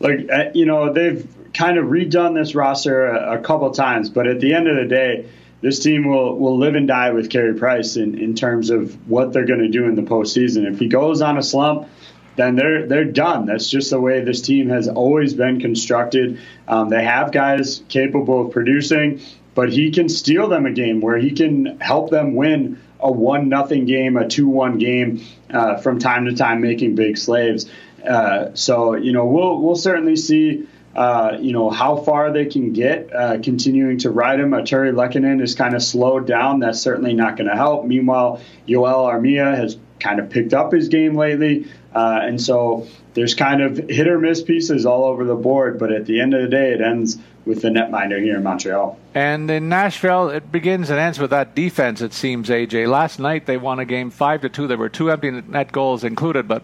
like 0.00 0.28
uh, 0.30 0.50
you 0.54 0.66
know 0.66 0.92
they've 0.92 1.26
kind 1.54 1.78
of 1.78 1.86
redone 1.86 2.34
this 2.34 2.54
roster 2.54 3.06
a, 3.06 3.38
a 3.38 3.42
couple 3.42 3.70
times, 3.70 4.10
but 4.10 4.26
at 4.26 4.40
the 4.40 4.54
end 4.54 4.68
of 4.68 4.76
the 4.76 4.84
day, 4.84 5.28
this 5.60 5.80
team 5.80 6.08
will 6.08 6.38
will 6.38 6.58
live 6.58 6.74
and 6.74 6.86
die 6.86 7.10
with 7.10 7.30
Carey 7.30 7.54
Price 7.54 7.96
in, 7.96 8.18
in 8.18 8.34
terms 8.34 8.70
of 8.70 9.08
what 9.08 9.32
they're 9.32 9.46
going 9.46 9.60
to 9.60 9.68
do 9.68 9.84
in 9.84 9.94
the 9.94 10.02
postseason. 10.02 10.70
If 10.70 10.78
he 10.78 10.88
goes 10.88 11.20
on 11.20 11.38
a 11.38 11.42
slump, 11.42 11.88
then 12.36 12.54
they're 12.54 12.86
they're 12.86 13.04
done. 13.04 13.46
That's 13.46 13.68
just 13.68 13.90
the 13.90 14.00
way 14.00 14.20
this 14.20 14.40
team 14.40 14.68
has 14.68 14.88
always 14.88 15.34
been 15.34 15.60
constructed. 15.60 16.38
Um, 16.66 16.88
they 16.88 17.02
have 17.04 17.32
guys 17.32 17.82
capable 17.88 18.46
of 18.46 18.52
producing, 18.52 19.20
but 19.54 19.72
he 19.72 19.90
can 19.90 20.08
steal 20.08 20.48
them 20.48 20.64
a 20.64 20.72
game 20.72 21.00
where 21.00 21.18
he 21.18 21.32
can 21.32 21.80
help 21.80 22.10
them 22.10 22.36
win 22.36 22.80
a 23.00 23.10
one 23.10 23.48
nothing 23.48 23.84
game, 23.86 24.16
a 24.16 24.28
two 24.28 24.48
one 24.48 24.78
game 24.78 25.24
uh, 25.50 25.78
from 25.78 25.98
time 25.98 26.26
to 26.26 26.34
time, 26.34 26.60
making 26.60 26.94
big 26.94 27.16
slaves. 27.16 27.68
Uh, 28.06 28.54
so 28.54 28.94
you 28.94 29.12
know 29.12 29.26
we'll 29.26 29.60
we'll 29.60 29.76
certainly 29.76 30.16
see 30.16 30.66
uh, 30.94 31.36
you 31.40 31.52
know 31.52 31.70
how 31.70 31.96
far 31.96 32.32
they 32.32 32.46
can 32.46 32.72
get 32.72 33.12
uh, 33.14 33.38
continuing 33.42 33.98
to 33.98 34.10
ride 34.10 34.40
him. 34.40 34.54
Uh, 34.54 34.62
Terry 34.62 34.92
Lehkonen 34.92 35.42
is 35.42 35.54
kind 35.54 35.74
of 35.74 35.82
slowed 35.82 36.26
down. 36.26 36.60
That's 36.60 36.80
certainly 36.80 37.14
not 37.14 37.36
going 37.36 37.48
to 37.48 37.56
help. 37.56 37.84
Meanwhile, 37.84 38.40
Joel 38.66 39.06
Armia 39.06 39.56
has 39.56 39.76
kind 40.00 40.20
of 40.20 40.30
picked 40.30 40.54
up 40.54 40.72
his 40.72 40.88
game 40.88 41.14
lately. 41.14 41.66
Uh, 41.94 42.20
and 42.22 42.40
so 42.40 42.86
there's 43.14 43.34
kind 43.34 43.62
of 43.62 43.76
hit 43.76 44.06
or 44.06 44.18
miss 44.18 44.42
pieces 44.42 44.86
all 44.86 45.04
over 45.04 45.24
the 45.24 45.34
board. 45.34 45.78
But 45.78 45.92
at 45.92 46.06
the 46.06 46.20
end 46.20 46.34
of 46.34 46.42
the 46.42 46.48
day, 46.48 46.72
it 46.72 46.80
ends 46.80 47.18
with 47.44 47.62
the 47.62 47.68
netminder 47.68 48.22
here 48.22 48.36
in 48.36 48.42
Montreal. 48.42 48.98
And 49.14 49.50
in 49.50 49.68
Nashville, 49.68 50.28
it 50.28 50.52
begins 50.52 50.90
and 50.90 50.98
ends 50.98 51.18
with 51.18 51.30
that 51.30 51.54
defense. 51.54 52.00
It 52.00 52.12
seems 52.12 52.48
AJ. 52.48 52.88
Last 52.88 53.18
night 53.18 53.46
they 53.46 53.56
won 53.56 53.78
a 53.78 53.84
game 53.84 54.10
five 54.10 54.42
to 54.42 54.48
two. 54.48 54.66
There 54.66 54.76
were 54.76 54.88
two 54.88 55.10
empty 55.10 55.30
net 55.30 55.72
goals 55.72 56.04
included, 56.04 56.46
but 56.46 56.62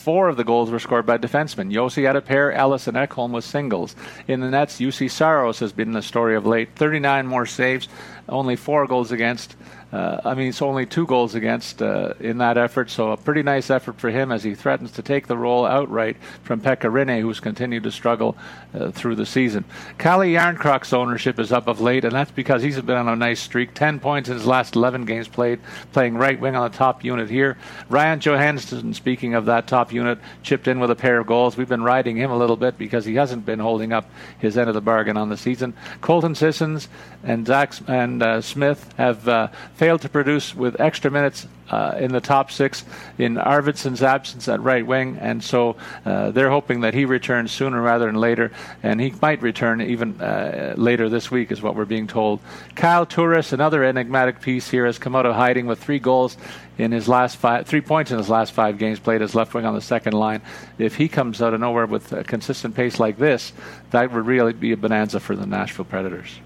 Four 0.00 0.30
of 0.30 0.38
the 0.38 0.44
goals 0.44 0.70
were 0.70 0.78
scored 0.78 1.04
by 1.04 1.18
defensemen. 1.18 1.70
Josi 1.70 2.06
had 2.06 2.16
a 2.16 2.22
pair, 2.22 2.50
Ellis 2.50 2.86
and 2.86 2.96
Ekholm 2.96 3.32
with 3.32 3.44
singles. 3.44 3.94
In 4.26 4.40
the 4.40 4.48
nets, 4.48 4.78
Juuse 4.78 5.10
Saros 5.10 5.58
has 5.58 5.74
been 5.74 5.92
the 5.92 6.00
story 6.00 6.34
of 6.34 6.46
late. 6.46 6.70
39 6.74 7.26
more 7.26 7.44
saves, 7.44 7.86
only 8.26 8.56
four 8.56 8.86
goals 8.86 9.12
against. 9.12 9.56
Uh, 9.92 10.20
I 10.24 10.34
mean, 10.34 10.48
it's 10.48 10.62
only 10.62 10.86
two 10.86 11.04
goals 11.04 11.34
against 11.34 11.82
uh, 11.82 12.14
in 12.20 12.38
that 12.38 12.56
effort, 12.56 12.90
so 12.90 13.10
a 13.10 13.16
pretty 13.16 13.42
nice 13.42 13.70
effort 13.70 13.98
for 13.98 14.08
him 14.10 14.30
as 14.30 14.44
he 14.44 14.54
threatens 14.54 14.92
to 14.92 15.02
take 15.02 15.26
the 15.26 15.36
role 15.36 15.66
outright 15.66 16.16
from 16.44 16.60
Pekka 16.60 16.90
Rinne, 16.90 17.20
who's 17.20 17.40
continued 17.40 17.82
to 17.82 17.90
struggle 17.90 18.36
uh, 18.72 18.92
through 18.92 19.16
the 19.16 19.26
season. 19.26 19.64
Calle 19.98 20.20
Jarnkrok's 20.20 20.92
ownership 20.92 21.40
is 21.40 21.50
up 21.50 21.66
of 21.66 21.80
late, 21.80 22.04
and 22.04 22.14
that's 22.14 22.30
because 22.30 22.62
he's 22.62 22.80
been 22.80 22.96
on 22.96 23.08
a 23.08 23.16
nice 23.16 23.40
streak. 23.40 23.74
10 23.74 23.98
points 23.98 24.28
in 24.28 24.36
his 24.36 24.46
last 24.46 24.76
11 24.76 25.06
games 25.06 25.26
played, 25.26 25.58
playing 25.92 26.16
right 26.16 26.38
wing 26.38 26.54
on 26.54 26.70
the 26.70 26.76
top 26.76 27.02
unit 27.02 27.28
here. 27.28 27.58
Ryan 27.88 28.20
Johansen, 28.20 28.94
speaking 28.94 29.34
of 29.34 29.46
that 29.46 29.66
top 29.66 29.92
unit, 29.92 30.20
chipped 30.44 30.68
in 30.68 30.78
with 30.78 30.92
a 30.92 30.96
pair 30.96 31.18
of 31.18 31.26
goals. 31.26 31.56
We've 31.56 31.68
been 31.68 31.82
riding 31.82 32.16
him 32.16 32.30
a 32.30 32.38
little 32.38 32.56
bit 32.56 32.78
because 32.78 33.04
he 33.04 33.16
hasn't 33.16 33.44
been 33.44 33.58
holding 33.58 33.92
up 33.92 34.08
his 34.38 34.56
end 34.56 34.68
of 34.68 34.74
the 34.74 34.80
bargain 34.80 35.16
on 35.16 35.30
the 35.30 35.36
season. 35.36 35.74
Colton 36.00 36.36
Sissons 36.36 36.88
and 37.24 37.44
Zach 37.46 37.72
and 37.88 38.22
uh, 38.22 38.40
Smith 38.40 38.92
have 38.96 39.26
uh, 39.28 39.48
failed 39.80 40.02
to 40.02 40.10
produce 40.10 40.54
with 40.54 40.78
extra 40.78 41.10
minutes 41.10 41.48
uh, 41.70 41.94
in 41.98 42.12
the 42.12 42.20
top 42.20 42.50
six 42.50 42.84
in 43.16 43.36
Arvidsson's 43.36 44.02
absence 44.02 44.46
at 44.46 44.60
right 44.60 44.86
wing, 44.86 45.16
and 45.22 45.42
so 45.42 45.74
uh, 46.04 46.30
they're 46.32 46.50
hoping 46.50 46.82
that 46.82 46.92
he 46.92 47.06
returns 47.06 47.50
sooner 47.50 47.80
rather 47.80 48.04
than 48.04 48.16
later, 48.16 48.52
and 48.82 49.00
he 49.00 49.10
might 49.22 49.40
return 49.40 49.80
even 49.80 50.20
uh, 50.20 50.74
later 50.76 51.08
this 51.08 51.30
week, 51.30 51.50
is 51.50 51.62
what 51.62 51.74
we're 51.74 51.86
being 51.86 52.06
told. 52.06 52.40
Kyle 52.74 53.06
Turris, 53.06 53.54
another 53.54 53.82
enigmatic 53.82 54.42
piece 54.42 54.68
here, 54.68 54.84
has 54.84 54.98
come 54.98 55.16
out 55.16 55.24
of 55.24 55.34
hiding 55.34 55.64
with 55.64 55.82
three 55.82 55.98
goals 55.98 56.36
in 56.76 56.92
his 56.92 57.08
last 57.08 57.38
five, 57.38 57.66
three 57.66 57.80
points 57.80 58.10
in 58.10 58.18
his 58.18 58.28
last 58.28 58.52
five 58.52 58.76
games 58.76 59.00
played 59.00 59.22
as 59.22 59.34
left 59.34 59.54
wing 59.54 59.64
on 59.64 59.74
the 59.74 59.80
second 59.80 60.12
line. 60.12 60.42
If 60.76 60.96
he 60.96 61.08
comes 61.08 61.40
out 61.40 61.54
of 61.54 61.60
nowhere 61.60 61.86
with 61.86 62.12
a 62.12 62.22
consistent 62.22 62.74
pace 62.74 63.00
like 63.00 63.16
this, 63.16 63.54
that 63.92 64.12
would 64.12 64.26
really 64.26 64.52
be 64.52 64.72
a 64.72 64.76
bonanza 64.76 65.20
for 65.20 65.34
the 65.34 65.46
Nashville 65.46 65.86
Predators. 65.86 66.38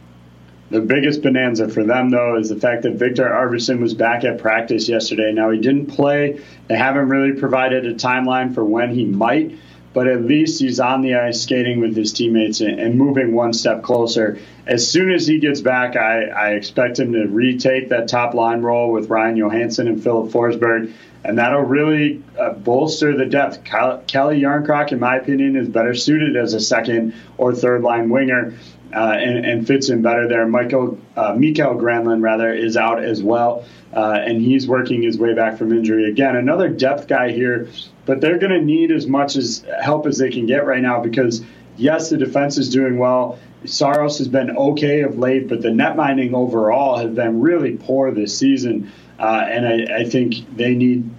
The 0.71 0.81
biggest 0.81 1.23
bonanza 1.23 1.69
for 1.69 1.85
them, 1.85 2.11
though, 2.11 2.37
is 2.37 2.49
the 2.49 2.57
fact 2.57 2.83
that 2.83 2.95
Viktor 2.95 3.25
Arvidsson 3.25 3.81
was 3.81 3.95
back 3.95 4.25
at 4.25 4.39
practice 4.39 4.89
yesterday. 4.89 5.33
Now, 5.33 5.51
he 5.51 5.61
didn't 5.61 5.87
play. 5.87 6.41
They 6.69 6.77
haven't 6.77 7.09
really 7.09 7.39
provided 7.39 7.87
a 7.87 7.95
timeline 7.95 8.55
for 8.55 8.65
when 8.65 8.95
he 8.95 9.05
might, 9.05 9.59
but 9.93 10.09
at 10.09 10.25
least 10.25 10.61
he's 10.61 10.81
on 10.81 11.03
the 11.03 11.15
ice 11.15 11.43
skating 11.43 11.81
with 11.81 11.95
his 11.95 12.13
teammates 12.13 12.61
and, 12.61 12.81
and 12.81 12.97
moving 12.97 13.35
one 13.35 13.53
step 13.53 13.83
closer. 13.83 14.39
As 14.67 14.91
soon 14.91 15.13
as 15.13 15.27
he 15.27 15.39
gets 15.39 15.61
back, 15.61 15.97
I, 15.97 16.25
I 16.25 16.51
expect 16.53 16.99
him 16.99 17.13
to 17.13 17.27
retake 17.27 17.91
that 17.91 18.09
top 18.09 18.35
line 18.35 18.63
role 18.63 18.91
with 18.91 19.11
Ryan 19.11 19.37
Johansen 19.37 19.87
and 19.87 20.03
Filip 20.03 20.33
Forsberg 20.33 20.93
and 21.25 21.39
that'll 21.39 21.63
really 21.63 22.23
uh, 22.39 22.53
bolster 22.53 23.17
the 23.17 23.25
depth. 23.25 23.65
Calle 23.65 24.03
Jarnkrok, 24.07 24.93
in 24.93 25.01
my 25.01 25.17
opinion, 25.17 25.57
is 25.57 25.69
better 25.69 25.95
suited 25.95 26.37
as 26.37 26.53
a 26.53 26.61
second 26.61 27.15
or 27.39 27.55
third 27.55 27.83
line 27.83 28.11
winger 28.11 28.55
uh, 28.95 29.13
and, 29.19 29.45
and, 29.45 29.67
fits 29.67 29.89
in 29.89 30.03
better 30.03 30.29
there. 30.29 30.47
Michael 30.47 30.99
uh, 31.17 31.35
Mikael 31.35 31.75
Granlund 31.75 32.23
rather 32.23 32.53
is 32.53 32.77
out 32.77 33.03
as 33.03 33.23
well, 33.23 33.65
uh, 33.93 34.19
and 34.25 34.41
he's 34.41 34.69
working 34.69 35.03
his 35.03 35.19
way 35.19 35.35
back 35.35 35.59
from 35.59 35.73
injury 35.73 36.09
again. 36.09 36.37
Another 36.37 36.69
depth 36.69 37.09
guy 37.09 37.33
here, 37.33 37.69
but 38.07 38.21
they're 38.21 38.39
going 38.39 38.53
to 38.53 38.63
need 38.63 38.91
as 38.91 39.07
much 39.07 39.37
as 39.37 39.65
help 39.83 40.07
as 40.07 40.19
they 40.19 40.31
can 40.31 40.47
get 40.47 40.65
right 40.65 40.83
now 40.83 41.01
because 41.01 41.45
yes, 41.77 42.11
the 42.11 42.17
defense 42.17 42.57
is 42.57 42.69
doing 42.69 42.99
well. 42.99 43.39
Saros 43.65 44.19
has 44.19 44.29
been 44.29 44.57
okay 44.57 45.01
of 45.03 45.19
late, 45.19 45.49
but 45.49 45.63
the 45.63 45.71
net 45.71 45.97
mining 45.97 46.35
overall 46.35 46.99
has 46.99 47.11
been 47.11 47.41
really 47.41 47.77
poor 47.77 48.11
this 48.13 48.37
season, 48.37 48.93
uh, 49.19 49.45
and 49.49 49.67
I, 49.67 50.01
I 50.01 50.05
think 50.05 50.57
they 50.57 50.75
need 50.75 51.11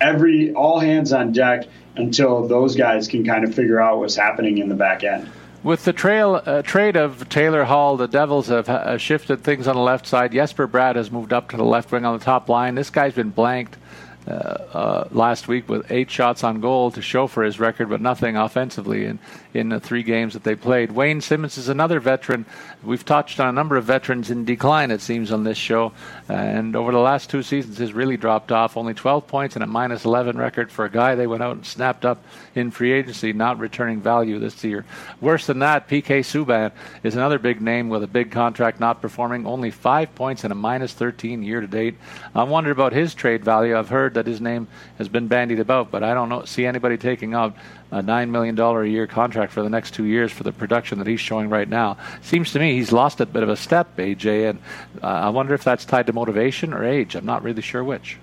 every 0.00 0.52
all 0.54 0.80
hands 0.80 1.12
on 1.12 1.32
deck 1.32 1.66
until 1.96 2.46
those 2.48 2.74
guys 2.76 3.08
can 3.08 3.24
kind 3.24 3.44
of 3.44 3.54
figure 3.54 3.80
out 3.80 3.98
what's 3.98 4.16
happening 4.16 4.58
in 4.58 4.68
the 4.68 4.74
back 4.74 5.04
end. 5.04 5.30
With 5.62 5.84
the 5.84 5.92
trail 5.92 6.40
uh, 6.46 6.62
trade 6.62 6.96
of 6.96 7.28
Taylor 7.28 7.64
Hall, 7.64 7.98
the 7.98 8.08
Devils 8.08 8.46
have 8.48 8.66
uh, 8.70 8.96
shifted 8.96 9.44
things 9.44 9.68
on 9.68 9.76
the 9.76 9.82
left 9.82 10.06
side. 10.06 10.32
Jesper 10.32 10.66
Bratt 10.66 10.96
has 10.96 11.10
moved 11.10 11.34
up 11.34 11.50
to 11.50 11.58
the 11.58 11.64
left 11.64 11.92
wing 11.92 12.06
on 12.06 12.18
the 12.18 12.24
top 12.24 12.48
line. 12.48 12.76
This 12.76 12.88
guy's 12.88 13.12
been 13.12 13.28
blanked 13.28 13.76
uh, 14.26 14.30
uh, 14.30 15.08
last 15.12 15.48
week 15.48 15.68
with 15.68 15.90
eight 15.90 16.10
shots 16.10 16.44
on 16.44 16.60
goal 16.60 16.90
to 16.90 17.00
show 17.02 17.26
for 17.26 17.42
his 17.42 17.58
record, 17.58 17.88
but 17.88 18.00
nothing 18.00 18.36
offensively 18.36 19.06
in, 19.06 19.18
in 19.54 19.70
the 19.70 19.80
three 19.80 20.02
games 20.02 20.34
that 20.34 20.44
they 20.44 20.54
played. 20.54 20.92
Wayne 20.92 21.20
Simmonds 21.20 21.56
is 21.56 21.68
another 21.68 22.00
veteran. 22.00 22.44
We've 22.84 23.04
touched 23.04 23.40
on 23.40 23.48
a 23.48 23.52
number 23.52 23.76
of 23.76 23.84
veterans 23.84 24.30
in 24.30 24.44
decline, 24.44 24.90
it 24.90 25.00
seems, 25.00 25.32
on 25.32 25.44
this 25.44 25.58
show. 25.58 25.92
And 26.28 26.76
over 26.76 26.92
the 26.92 26.98
last 26.98 27.30
two 27.30 27.42
seasons, 27.42 27.78
has 27.78 27.92
really 27.92 28.16
dropped 28.16 28.52
off. 28.52 28.76
Only 28.76 28.94
12 28.94 29.26
points 29.26 29.56
and 29.56 29.62
a 29.62 29.66
minus 29.66 30.04
11 30.04 30.38
record 30.38 30.70
for 30.70 30.84
a 30.84 30.90
guy 30.90 31.14
they 31.14 31.26
went 31.26 31.42
out 31.42 31.56
and 31.56 31.66
snapped 31.66 32.04
up 32.04 32.22
in 32.54 32.70
free 32.70 32.92
agency, 32.92 33.32
not 33.32 33.58
returning 33.58 34.00
value 34.00 34.38
this 34.38 34.62
year. 34.62 34.84
Worse 35.20 35.46
than 35.46 35.60
that, 35.60 35.88
PK 35.88 36.20
Subban 36.20 36.72
is 37.02 37.16
another 37.16 37.38
big 37.38 37.60
name 37.60 37.88
with 37.88 38.02
a 38.02 38.06
big 38.06 38.30
contract 38.30 38.80
not 38.80 39.00
performing. 39.00 39.46
Only 39.46 39.70
five 39.70 40.14
points 40.14 40.44
and 40.44 40.52
a 40.52 40.56
minus 40.56 40.92
13 40.92 41.42
year 41.42 41.60
to 41.60 41.66
date. 41.66 41.96
I 42.34 42.44
wonder 42.44 42.70
about 42.70 42.92
his 42.92 43.14
trade 43.14 43.44
value. 43.44 43.76
I've 43.76 43.88
heard 43.88 44.14
that 44.20 44.30
his 44.30 44.40
name 44.40 44.68
has 44.98 45.08
been 45.08 45.28
bandied 45.28 45.60
about, 45.60 45.90
but 45.90 46.02
I 46.02 46.12
don't 46.12 46.28
know, 46.28 46.44
see 46.44 46.66
anybody 46.66 46.98
taking 46.98 47.32
out 47.32 47.56
a 47.90 48.02
nine 48.02 48.30
million 48.30 48.54
dollar 48.54 48.82
a 48.82 48.88
year 48.88 49.06
contract 49.06 49.52
for 49.52 49.62
the 49.62 49.70
next 49.70 49.94
two 49.94 50.04
years 50.04 50.30
for 50.30 50.42
the 50.42 50.52
production 50.52 50.98
that 50.98 51.06
he's 51.06 51.20
showing 51.20 51.48
right 51.48 51.68
now. 51.68 51.96
Seems 52.20 52.52
to 52.52 52.58
me 52.58 52.74
he's 52.74 52.92
lost 52.92 53.20
a 53.20 53.26
bit 53.26 53.42
of 53.42 53.48
a 53.48 53.56
step, 53.56 53.96
AJ, 53.96 54.50
and 54.50 54.58
uh, 55.02 55.06
I 55.06 55.28
wonder 55.30 55.54
if 55.54 55.64
that's 55.64 55.84
tied 55.86 56.06
to 56.06 56.12
motivation 56.12 56.74
or 56.74 56.84
age. 56.84 57.14
I'm 57.14 57.26
not 57.26 57.42
really 57.42 57.62
sure 57.62 57.82
which. 57.82 58.18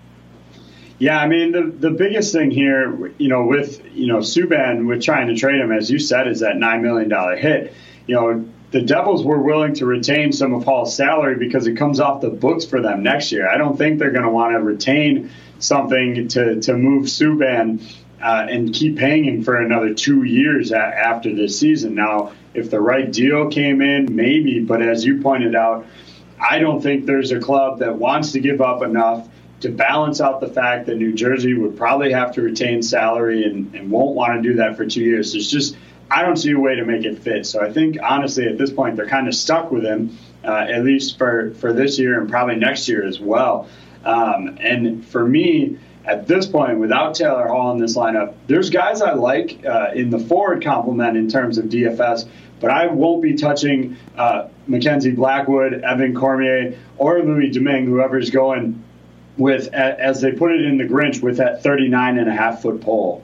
Yeah, 0.99 1.19
I 1.19 1.27
mean 1.27 1.51
the 1.51 1.63
the 1.63 1.91
biggest 1.91 2.33
thing 2.33 2.51
here, 2.51 3.11
you 3.17 3.27
know, 3.27 3.45
with 3.45 3.83
you 3.93 4.07
know 4.07 4.17
Subban 4.17 4.87
with 4.87 5.03
trying 5.03 5.27
to 5.27 5.35
trade 5.35 5.59
him, 5.59 5.71
as 5.71 5.89
you 5.89 5.99
said, 5.99 6.27
is 6.27 6.39
that 6.41 6.57
nine 6.57 6.81
million 6.81 7.09
dollar 7.09 7.35
hit. 7.35 7.73
You 8.07 8.15
know, 8.15 8.45
the 8.71 8.81
Devils 8.81 9.23
were 9.23 9.39
willing 9.39 9.75
to 9.75 9.85
retain 9.85 10.31
some 10.31 10.53
of 10.53 10.63
Hall's 10.63 10.95
salary 10.95 11.35
because 11.35 11.67
it 11.67 11.75
comes 11.75 11.99
off 11.99 12.21
the 12.21 12.29
books 12.29 12.65
for 12.65 12.81
them 12.81 13.03
next 13.03 13.31
year. 13.31 13.47
I 13.47 13.57
don't 13.57 13.77
think 13.77 13.99
they're 13.99 14.11
going 14.11 14.23
to 14.23 14.29
want 14.29 14.53
to 14.53 14.59
retain 14.59 15.29
something 15.59 16.27
to 16.29 16.61
to 16.61 16.73
move 16.73 17.05
Subban 17.05 17.81
uh, 18.21 18.47
and 18.49 18.73
keep 18.73 18.97
paying 18.97 19.25
him 19.25 19.43
for 19.43 19.57
another 19.57 19.93
two 19.93 20.23
years 20.23 20.71
a- 20.71 20.77
after 20.77 21.33
this 21.33 21.59
season. 21.59 21.95
Now, 21.95 22.33
if 22.53 22.69
the 22.69 22.79
right 22.79 23.11
deal 23.11 23.49
came 23.49 23.81
in, 23.81 24.15
maybe, 24.15 24.59
but 24.59 24.81
as 24.81 25.05
you 25.05 25.21
pointed 25.21 25.55
out, 25.55 25.85
I 26.39 26.59
don't 26.59 26.81
think 26.81 27.05
there's 27.05 27.31
a 27.31 27.39
club 27.39 27.79
that 27.79 27.95
wants 27.95 28.31
to 28.33 28.39
give 28.39 28.61
up 28.61 28.81
enough 28.81 29.27
to 29.61 29.69
balance 29.69 30.21
out 30.21 30.39
the 30.39 30.47
fact 30.47 30.85
that 30.85 30.97
New 30.97 31.13
Jersey 31.13 31.53
would 31.55 31.77
probably 31.77 32.11
have 32.11 32.33
to 32.33 32.41
retain 32.41 32.83
salary 32.83 33.43
and, 33.43 33.73
and 33.73 33.89
won't 33.89 34.15
want 34.15 34.41
to 34.41 34.47
do 34.47 34.55
that 34.57 34.77
for 34.77 34.85
two 34.85 35.01
years. 35.01 35.33
There's 35.33 35.49
just, 35.49 35.75
I 36.11 36.21
don't 36.21 36.35
see 36.35 36.51
a 36.51 36.59
way 36.59 36.75
to 36.75 36.85
make 36.85 37.05
it 37.05 37.19
fit. 37.19 37.45
So 37.47 37.61
I 37.61 37.71
think, 37.73 37.97
honestly, 38.01 38.47
at 38.47 38.57
this 38.57 38.71
point, 38.71 38.95
they're 38.95 39.07
kind 39.07 39.27
of 39.27 39.33
stuck 39.33 39.71
with 39.71 39.83
him, 39.83 40.15
uh, 40.43 40.67
at 40.69 40.83
least 40.83 41.17
for, 41.17 41.55
for 41.55 41.73
this 41.73 41.97
year 41.97 42.19
and 42.19 42.29
probably 42.29 42.55
next 42.55 42.87
year 42.87 43.03
as 43.03 43.19
well. 43.19 43.67
Um, 44.05 44.57
and 44.59 45.05
for 45.05 45.27
me, 45.27 45.77
at 46.05 46.27
this 46.27 46.45
point, 46.45 46.79
without 46.79 47.15
Taylor 47.15 47.47
Hall 47.47 47.71
in 47.73 47.79
this 47.79 47.97
lineup, 47.97 48.33
there's 48.47 48.69
guys 48.69 49.01
I 49.01 49.13
like 49.13 49.65
uh, 49.65 49.91
in 49.93 50.09
the 50.09 50.19
forward 50.19 50.63
complement 50.63 51.17
in 51.17 51.29
terms 51.29 51.57
of 51.57 51.65
DFS, 51.65 52.27
but 52.59 52.71
I 52.71 52.87
won't 52.87 53.21
be 53.21 53.35
touching 53.35 53.97
uh, 54.17 54.47
Mackenzie 54.67 55.11
Blackwood, 55.11 55.73
Evan 55.83 56.15
Cormier, 56.15 56.77
or 56.97 57.21
Louis 57.21 57.51
Domingue, 57.51 57.85
whoever's 57.85 58.29
going 58.29 58.81
with, 59.37 59.67
as 59.73 60.21
they 60.21 60.31
put 60.31 60.51
it 60.51 60.61
in 60.61 60.77
the 60.77 60.85
Grinch, 60.85 61.21
with 61.21 61.37
that 61.37 61.61
39 61.61 62.17
and 62.17 62.29
a 62.29 62.33
half 62.33 62.61
foot 62.61 62.81
pole. 62.81 63.23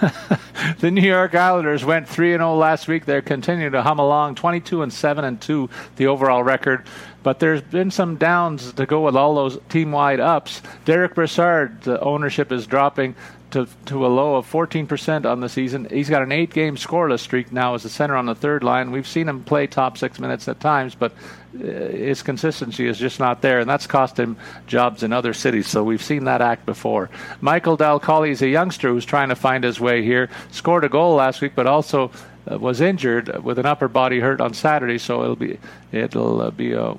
the 0.80 0.90
New 0.90 1.02
York 1.02 1.34
Islanders 1.34 1.84
went 1.84 2.08
3 2.08 2.34
and 2.34 2.40
0 2.40 2.56
last 2.56 2.88
week. 2.88 3.06
They're 3.06 3.22
continuing 3.22 3.72
to 3.72 3.82
hum 3.82 3.98
along, 3.98 4.34
22 4.34 4.82
and 4.82 4.92
7 4.92 5.24
and 5.24 5.40
2, 5.40 5.68
the 5.96 6.06
overall 6.06 6.42
record. 6.42 6.84
But 7.28 7.40
there's 7.40 7.60
been 7.60 7.90
some 7.90 8.16
downs 8.16 8.72
to 8.72 8.86
go 8.86 9.02
with 9.02 9.14
all 9.14 9.34
those 9.34 9.58
team 9.68 9.92
wide 9.92 10.18
ups. 10.18 10.62
Derek 10.86 11.14
Brassard, 11.14 11.82
the 11.82 12.00
ownership 12.00 12.50
is 12.50 12.66
dropping 12.66 13.16
to, 13.50 13.68
to 13.84 14.06
a 14.06 14.08
low 14.08 14.36
of 14.36 14.50
14% 14.50 15.30
on 15.30 15.40
the 15.40 15.48
season. 15.50 15.86
He's 15.90 16.08
got 16.08 16.22
an 16.22 16.32
eight 16.32 16.54
game 16.54 16.76
scoreless 16.76 17.18
streak 17.18 17.52
now 17.52 17.74
as 17.74 17.84
a 17.84 17.90
center 17.90 18.16
on 18.16 18.24
the 18.24 18.34
third 18.34 18.64
line. 18.64 18.92
We've 18.92 19.06
seen 19.06 19.28
him 19.28 19.44
play 19.44 19.66
top 19.66 19.98
six 19.98 20.18
minutes 20.18 20.48
at 20.48 20.58
times, 20.58 20.94
but 20.94 21.12
uh, 21.54 21.64
his 21.64 22.22
consistency 22.22 22.86
is 22.86 22.96
just 22.96 23.20
not 23.20 23.42
there, 23.42 23.60
and 23.60 23.68
that's 23.68 23.86
cost 23.86 24.18
him 24.18 24.38
jobs 24.66 25.02
in 25.02 25.12
other 25.12 25.34
cities. 25.34 25.66
So 25.66 25.84
we've 25.84 26.02
seen 26.02 26.24
that 26.24 26.40
act 26.40 26.64
before. 26.64 27.10
Michael 27.42 27.76
Dal 27.76 28.00
Colle 28.00 28.24
is 28.24 28.40
a 28.40 28.48
youngster 28.48 28.88
who's 28.88 29.04
trying 29.04 29.28
to 29.28 29.36
find 29.36 29.64
his 29.64 29.78
way 29.78 30.02
here. 30.02 30.30
Scored 30.50 30.84
a 30.84 30.88
goal 30.88 31.16
last 31.16 31.42
week, 31.42 31.52
but 31.54 31.66
also 31.66 32.10
uh, 32.50 32.58
was 32.58 32.80
injured 32.80 33.44
with 33.44 33.58
an 33.58 33.66
upper 33.66 33.88
body 33.88 34.18
hurt 34.18 34.40
on 34.40 34.54
Saturday. 34.54 34.96
So 34.96 35.22
it'll 35.24 35.36
be 35.36 35.58
it'll 35.92 36.40
uh, 36.40 36.50
be 36.50 36.72
a 36.72 36.96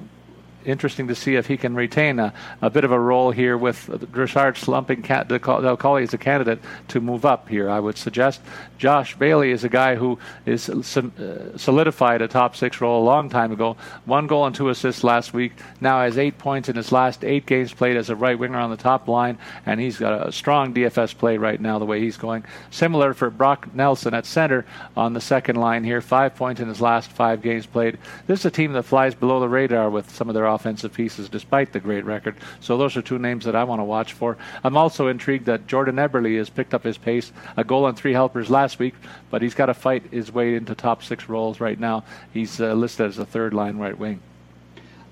interesting 0.69 1.07
to 1.07 1.15
see 1.15 1.35
if 1.35 1.47
he 1.47 1.57
can 1.57 1.75
retain 1.75 2.19
a, 2.19 2.33
a 2.61 2.69
bit 2.69 2.83
of 2.83 2.91
a 2.91 2.99
role 2.99 3.31
here 3.31 3.57
with 3.57 3.89
Richard 4.11 4.57
slumping. 4.57 5.01
Dal 5.01 5.77
Colle 5.77 5.97
is 5.97 6.13
a 6.13 6.17
candidate 6.17 6.59
to 6.89 7.01
move 7.01 7.25
up 7.25 7.49
here. 7.49 7.69
I 7.69 7.79
would 7.79 7.97
suggest 7.97 8.41
Josh 8.77 9.15
Bailey 9.15 9.51
is 9.51 9.63
a 9.63 9.69
guy 9.69 9.95
who 9.95 10.19
is 10.45 10.69
uh, 10.69 11.57
solidified 11.57 12.21
a 12.21 12.27
top 12.27 12.55
six 12.55 12.79
role 12.81 13.03
a 13.03 13.05
long 13.05 13.29
time 13.29 13.51
ago. 13.51 13.75
One 14.05 14.27
goal 14.27 14.45
and 14.45 14.55
two 14.55 14.69
assists 14.69 15.03
last 15.03 15.33
week. 15.33 15.53
Now 15.81 16.01
has 16.01 16.17
eight 16.17 16.37
points 16.37 16.69
in 16.69 16.75
his 16.75 16.91
last 16.91 17.23
eight 17.25 17.45
games 17.45 17.73
played 17.73 17.97
as 17.97 18.09
a 18.09 18.15
right 18.15 18.37
winger 18.37 18.59
on 18.59 18.69
the 18.69 18.77
top 18.77 19.07
line, 19.07 19.37
and 19.65 19.79
he's 19.79 19.97
got 19.97 20.27
a 20.27 20.31
strong 20.31 20.73
DFS 20.73 21.17
play 21.17 21.37
right 21.37 21.59
now 21.59 21.79
the 21.79 21.85
way 21.85 21.99
he's 21.99 22.17
going. 22.17 22.45
Similar 22.71 23.13
for 23.13 23.29
Brock 23.29 23.73
Nelson 23.73 24.13
at 24.13 24.25
center 24.25 24.65
on 24.95 25.13
the 25.13 25.21
second 25.21 25.57
line 25.57 25.83
here. 25.83 26.01
Five 26.01 26.35
points 26.35 26.61
in 26.61 26.67
his 26.67 26.81
last 26.81 27.11
five 27.11 27.41
games 27.41 27.65
played. 27.65 27.97
This 28.27 28.39
is 28.39 28.45
a 28.45 28.51
team 28.51 28.73
that 28.73 28.83
flies 28.83 29.15
below 29.15 29.39
the 29.39 29.49
radar 29.49 29.89
with 29.89 30.09
some 30.09 30.29
of 30.29 30.35
their 30.35 30.45
offensive 30.45 30.58
pieces, 30.93 31.29
despite 31.29 31.73
the 31.73 31.79
great 31.79 32.05
record. 32.05 32.35
So 32.59 32.77
those 32.77 32.95
are 32.97 33.01
two 33.01 33.19
names 33.19 33.45
that 33.45 33.55
I 33.55 33.63
want 33.63 33.79
to 33.79 33.83
watch 33.83 34.13
for. 34.13 34.37
I'm 34.63 34.77
also 34.77 35.07
intrigued 35.07 35.45
that 35.45 35.67
Jordan 35.67 35.95
Eberle 35.95 36.37
has 36.37 36.49
picked 36.49 36.73
up 36.73 36.83
his 36.83 36.97
pace. 36.97 37.31
A 37.57 37.63
goal 37.63 37.87
and 37.87 37.97
three 37.97 38.13
helpers 38.13 38.49
last 38.49 38.79
week, 38.79 38.95
but 39.29 39.41
he's 39.41 39.55
got 39.55 39.67
to 39.67 39.73
fight 39.73 40.03
his 40.11 40.31
way 40.31 40.55
into 40.55 40.75
top 40.75 41.03
six 41.03 41.29
roles 41.29 41.59
right 41.59 41.79
now. 41.79 42.03
He's 42.33 42.59
uh, 42.59 42.73
listed 42.73 43.07
as 43.07 43.17
a 43.17 43.25
third 43.25 43.53
line 43.53 43.77
right 43.77 43.97
wing. 43.97 44.21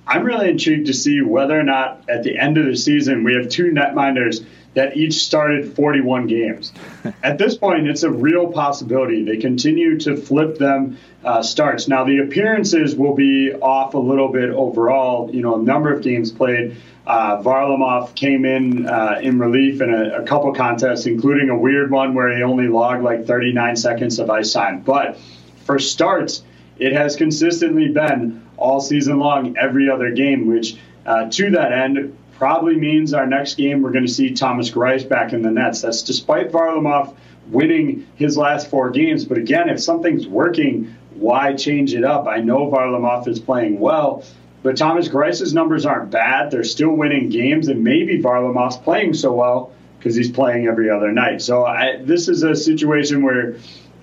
I'm 0.08 0.24
really 0.24 0.50
intrigued 0.50 0.88
to 0.88 0.93
see 0.93 1.22
whether 1.22 1.60
or 1.60 1.64
not 1.64 2.10
at 2.10 2.24
the 2.24 2.38
end 2.38 2.58
of 2.58 2.66
the 2.66 2.78
season 2.78 3.26
we 3.26 3.34
have 3.34 3.50
two 3.50 3.72
netminders 3.72 4.45
that 4.78 4.95
each 4.95 5.15
started 5.15 5.75
41 5.75 6.28
games. 6.28 6.71
at 7.23 7.39
this 7.39 7.57
point, 7.57 7.88
it's 7.88 8.03
a 8.03 8.11
real 8.11 8.51
possibility. 8.51 9.23
They 9.23 9.38
continue 9.38 9.97
to 10.01 10.15
flip 10.15 10.59
them 10.59 10.99
uh, 11.25 11.41
starts. 11.41 11.88
Now, 11.88 12.03
the 12.03 12.19
appearances 12.19 12.95
will 12.95 13.15
be 13.15 13.51
off 13.53 13.95
a 13.95 13.97
little 13.97 14.32
bit 14.32 14.51
overall. 14.51 15.34
You 15.34 15.41
know, 15.41 15.55
a 15.55 15.63
number 15.63 15.91
of 15.91 16.03
games 16.03 16.32
played. 16.32 16.78
Uh, 17.07 17.41
Varlamov 17.41 18.13
came 18.13 18.45
in 18.45 18.86
uh, 18.86 19.19
in 19.19 19.39
relief 19.39 19.82
in 19.82 19.91
a, 19.91 20.21
a, 20.21 20.23
couple 20.23 20.53
contests, 20.53 21.07
including 21.07 21.49
a 21.49 21.57
weird 21.57 21.89
one 21.89 22.13
where 22.13 22.36
he 22.36 22.43
only 22.43 22.67
logged 22.67 23.01
like 23.01 23.25
39 23.25 23.78
seconds 23.78 24.19
of 24.19 24.30
ice 24.30 24.53
time. 24.53 24.82
But 24.82 25.17
for 25.65 25.80
starts, 25.80 26.43
it 26.78 26.93
has 26.93 27.15
consistently 27.15 27.88
been 27.88 28.45
all 28.57 28.80
season 28.80 29.17
long, 29.17 29.57
every 29.57 29.89
other 29.89 30.11
game, 30.11 30.45
which 30.45 30.78
uh, 31.03 31.30
to 31.32 31.51
that 31.51 31.71
end 31.71 32.15
probably 32.38 32.76
means 32.76 33.14
our 33.14 33.26
next 33.26 33.56
game 33.56 33.82
we're 33.82 33.92
going 33.92 34.06
to 34.06 34.12
see 34.12 34.34
Thomas 34.34 34.70
Greiss 34.70 35.08
back 35.08 35.34
in 35.34 35.42
the 35.42 35.52
nets. 35.52 35.82
That's 35.82 36.04
despite 36.04 36.52
Varlamov 36.52 37.16
winning 37.48 38.08
his 38.16 38.38
last 38.38 38.70
four 38.70 38.90
games. 38.92 39.26
But 39.26 39.38
again, 39.38 39.70
if 39.70 39.82
something's 39.82 40.28
working, 40.28 40.96
why 41.16 41.54
change 41.54 41.94
it 41.94 42.04
up? 42.04 42.28
I 42.28 42.38
know 42.42 42.70
Varlamov 42.70 43.28
is 43.28 43.40
playing 43.40 43.80
well, 43.80 44.24
but 44.64 44.78
Thomas 44.78 45.08
Greiss's 45.08 45.54
numbers 45.54 45.86
aren't 45.86 46.12
bad. 46.12 46.52
They're 46.52 46.64
still 46.64 46.92
winning 46.92 47.30
games, 47.30 47.68
and 47.68 47.84
maybe 47.84 48.22
Varlamov's 48.22 48.78
playing 48.78 49.14
so 49.14 49.34
well 49.34 49.72
because 49.98 50.16
he's 50.16 50.30
playing 50.30 50.68
every 50.68 50.90
other 50.90 51.12
night. 51.12 51.42
So 51.42 51.66
I, 51.66 51.98
this 52.02 52.28
is 52.28 52.44
a 52.44 52.56
situation 52.56 53.24
where, 53.24 53.58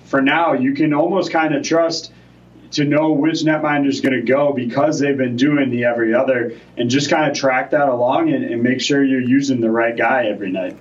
for 0.05 0.21
now, 0.21 0.53
you 0.53 0.73
can 0.73 0.93
almost 0.93 1.31
kind 1.31 1.55
of 1.55 1.63
trust 1.63 2.11
to 2.75 2.85
know 2.85 3.11
which 3.11 3.39
netminder 3.39 3.87
is 3.87 4.01
going 4.01 4.19
to 4.19 4.25
go 4.25 4.53
because 4.53 4.99
they've 4.99 5.17
been 5.17 5.35
doing 5.35 5.69
the 5.69 5.85
every 5.85 6.13
other, 6.13 6.53
and 6.77 6.89
just 6.89 7.09
kind 7.09 7.29
of 7.29 7.37
track 7.37 7.71
that 7.71 7.89
along 7.89 8.31
and, 8.31 8.45
and 8.45 8.63
make 8.63 8.81
sure 8.81 9.03
you're 9.03 9.19
using 9.19 9.59
the 9.59 9.69
right 9.69 9.97
guy 9.97 10.27
every 10.27 10.51
night 10.51 10.77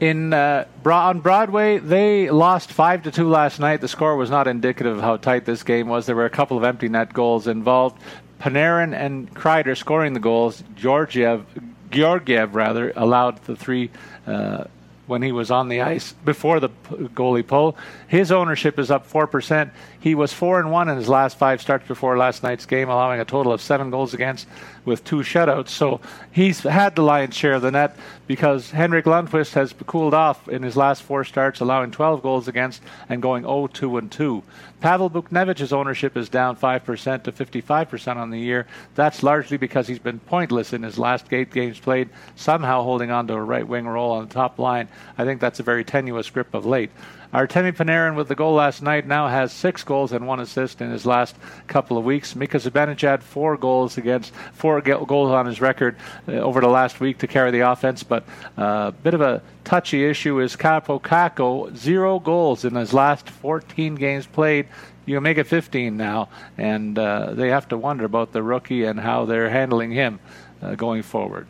in 0.00 0.32
uh, 0.32 0.66
on 0.84 1.20
Broadway, 1.20 1.78
they 1.78 2.30
lost 2.30 2.72
five 2.72 3.02
to 3.04 3.10
two 3.10 3.28
last 3.28 3.58
night. 3.58 3.80
The 3.80 3.88
score 3.88 4.16
was 4.16 4.30
not 4.30 4.46
indicative 4.46 4.96
of 4.96 5.02
how 5.02 5.16
tight 5.16 5.44
this 5.44 5.62
game 5.62 5.88
was. 5.88 6.06
There 6.06 6.16
were 6.16 6.26
a 6.26 6.30
couple 6.30 6.56
of 6.56 6.64
empty 6.64 6.88
net 6.88 7.12
goals 7.12 7.46
involved. 7.46 8.00
Panarin 8.40 8.94
and 8.94 9.32
Kreider 9.34 9.76
scoring 9.76 10.12
the 10.12 10.20
goals. 10.20 10.62
Georgiev, 10.76 11.46
Georgiev 11.90 12.54
rather, 12.54 12.92
allowed 12.96 13.42
the 13.44 13.56
three 13.56 13.90
uh, 14.26 14.64
when 15.06 15.22
he 15.22 15.32
was 15.32 15.50
on 15.50 15.68
the 15.68 15.82
ice 15.82 16.12
before 16.24 16.60
the 16.60 16.68
goalie 16.68 17.46
pull. 17.46 17.76
His 18.08 18.32
ownership 18.32 18.78
is 18.78 18.90
up 18.90 19.06
four 19.06 19.26
percent. 19.26 19.72
He 20.00 20.14
was 20.14 20.32
four 20.32 20.60
and 20.60 20.70
one 20.70 20.88
in 20.88 20.96
his 20.96 21.08
last 21.08 21.38
five 21.38 21.60
starts 21.60 21.86
before 21.86 22.16
last 22.16 22.42
night's 22.42 22.66
game, 22.66 22.88
allowing 22.88 23.20
a 23.20 23.24
total 23.24 23.52
of 23.52 23.60
seven 23.60 23.90
goals 23.90 24.14
against 24.14 24.46
with 24.84 25.04
two 25.04 25.18
shutouts. 25.18 25.70
So 25.70 26.00
he's 26.32 26.60
had 26.60 26.96
the 26.96 27.02
lion's 27.02 27.34
share 27.34 27.54
of 27.54 27.62
the 27.62 27.70
net 27.70 27.96
because 28.26 28.70
Henrik 28.70 29.04
Lundqvist 29.04 29.54
has 29.54 29.74
cooled 29.86 30.14
off 30.14 30.48
in 30.48 30.62
his 30.62 30.76
last 30.76 31.02
four 31.02 31.24
starts, 31.24 31.60
allowing 31.60 31.90
12 31.90 32.22
goals 32.22 32.48
against 32.48 32.82
and 33.08 33.20
going 33.22 33.44
0-2 33.44 33.98
and 33.98 34.10
2. 34.10 34.42
Pavel 34.80 35.10
Buchnevich's 35.10 35.72
ownership 35.72 36.16
is 36.16 36.28
down 36.28 36.56
5% 36.56 37.22
to 37.22 37.32
55% 37.32 38.16
on 38.16 38.30
the 38.30 38.38
year. 38.38 38.66
That's 38.94 39.22
largely 39.22 39.56
because 39.56 39.86
he's 39.86 39.98
been 39.98 40.18
pointless 40.20 40.72
in 40.72 40.82
his 40.82 40.98
last 40.98 41.32
eight 41.32 41.52
games 41.52 41.78
played, 41.78 42.10
somehow 42.36 42.82
holding 42.82 43.10
on 43.10 43.26
to 43.28 43.34
a 43.34 43.42
right 43.42 43.66
wing 43.66 43.86
role 43.86 44.12
on 44.12 44.28
the 44.28 44.34
top 44.34 44.58
line. 44.58 44.88
I 45.16 45.24
think 45.24 45.40
that's 45.40 45.60
a 45.60 45.62
very 45.62 45.84
tenuous 45.84 46.28
grip 46.28 46.52
of 46.52 46.66
late. 46.66 46.90
Artemi 47.34 47.76
Panarin 47.76 48.14
with 48.14 48.28
the 48.28 48.36
goal 48.36 48.54
last 48.54 48.80
night 48.80 49.08
now 49.08 49.26
has 49.26 49.52
six 49.52 49.82
goals 49.82 50.12
and 50.12 50.24
one 50.24 50.38
assist 50.38 50.80
in 50.80 50.92
his 50.92 51.04
last 51.04 51.34
couple 51.66 51.98
of 51.98 52.04
weeks. 52.04 52.36
Mika 52.36 52.58
Zibanejad 52.58 53.24
four 53.24 53.56
goals 53.56 53.98
against 53.98 54.32
four 54.52 54.80
goals 54.80 55.32
on 55.32 55.44
his 55.44 55.60
record 55.60 55.96
uh, 56.28 56.34
over 56.34 56.60
the 56.60 56.68
last 56.68 57.00
week 57.00 57.18
to 57.18 57.26
carry 57.26 57.50
the 57.50 57.68
offense, 57.68 58.04
but 58.04 58.24
a 58.56 58.60
uh, 58.60 58.90
bit 58.92 59.14
of 59.14 59.20
a 59.20 59.42
touchy 59.64 60.04
issue 60.04 60.40
is 60.40 60.54
Kaapo 60.54 61.02
Kakko 61.02 61.76
zero 61.76 62.20
goals 62.20 62.64
in 62.64 62.76
his 62.76 62.94
last 62.94 63.28
14 63.28 63.96
games 63.96 64.26
played. 64.26 64.68
You 65.04 65.20
make 65.20 65.36
it 65.36 65.48
15 65.48 65.96
now, 65.96 66.28
and 66.56 66.96
uh, 66.96 67.34
they 67.34 67.48
have 67.48 67.66
to 67.70 67.76
wonder 67.76 68.04
about 68.04 68.30
the 68.30 68.44
rookie 68.44 68.84
and 68.84 69.00
how 69.00 69.24
they're 69.24 69.50
handling 69.50 69.90
him 69.90 70.20
uh, 70.62 70.76
going 70.76 71.02
forward. 71.02 71.48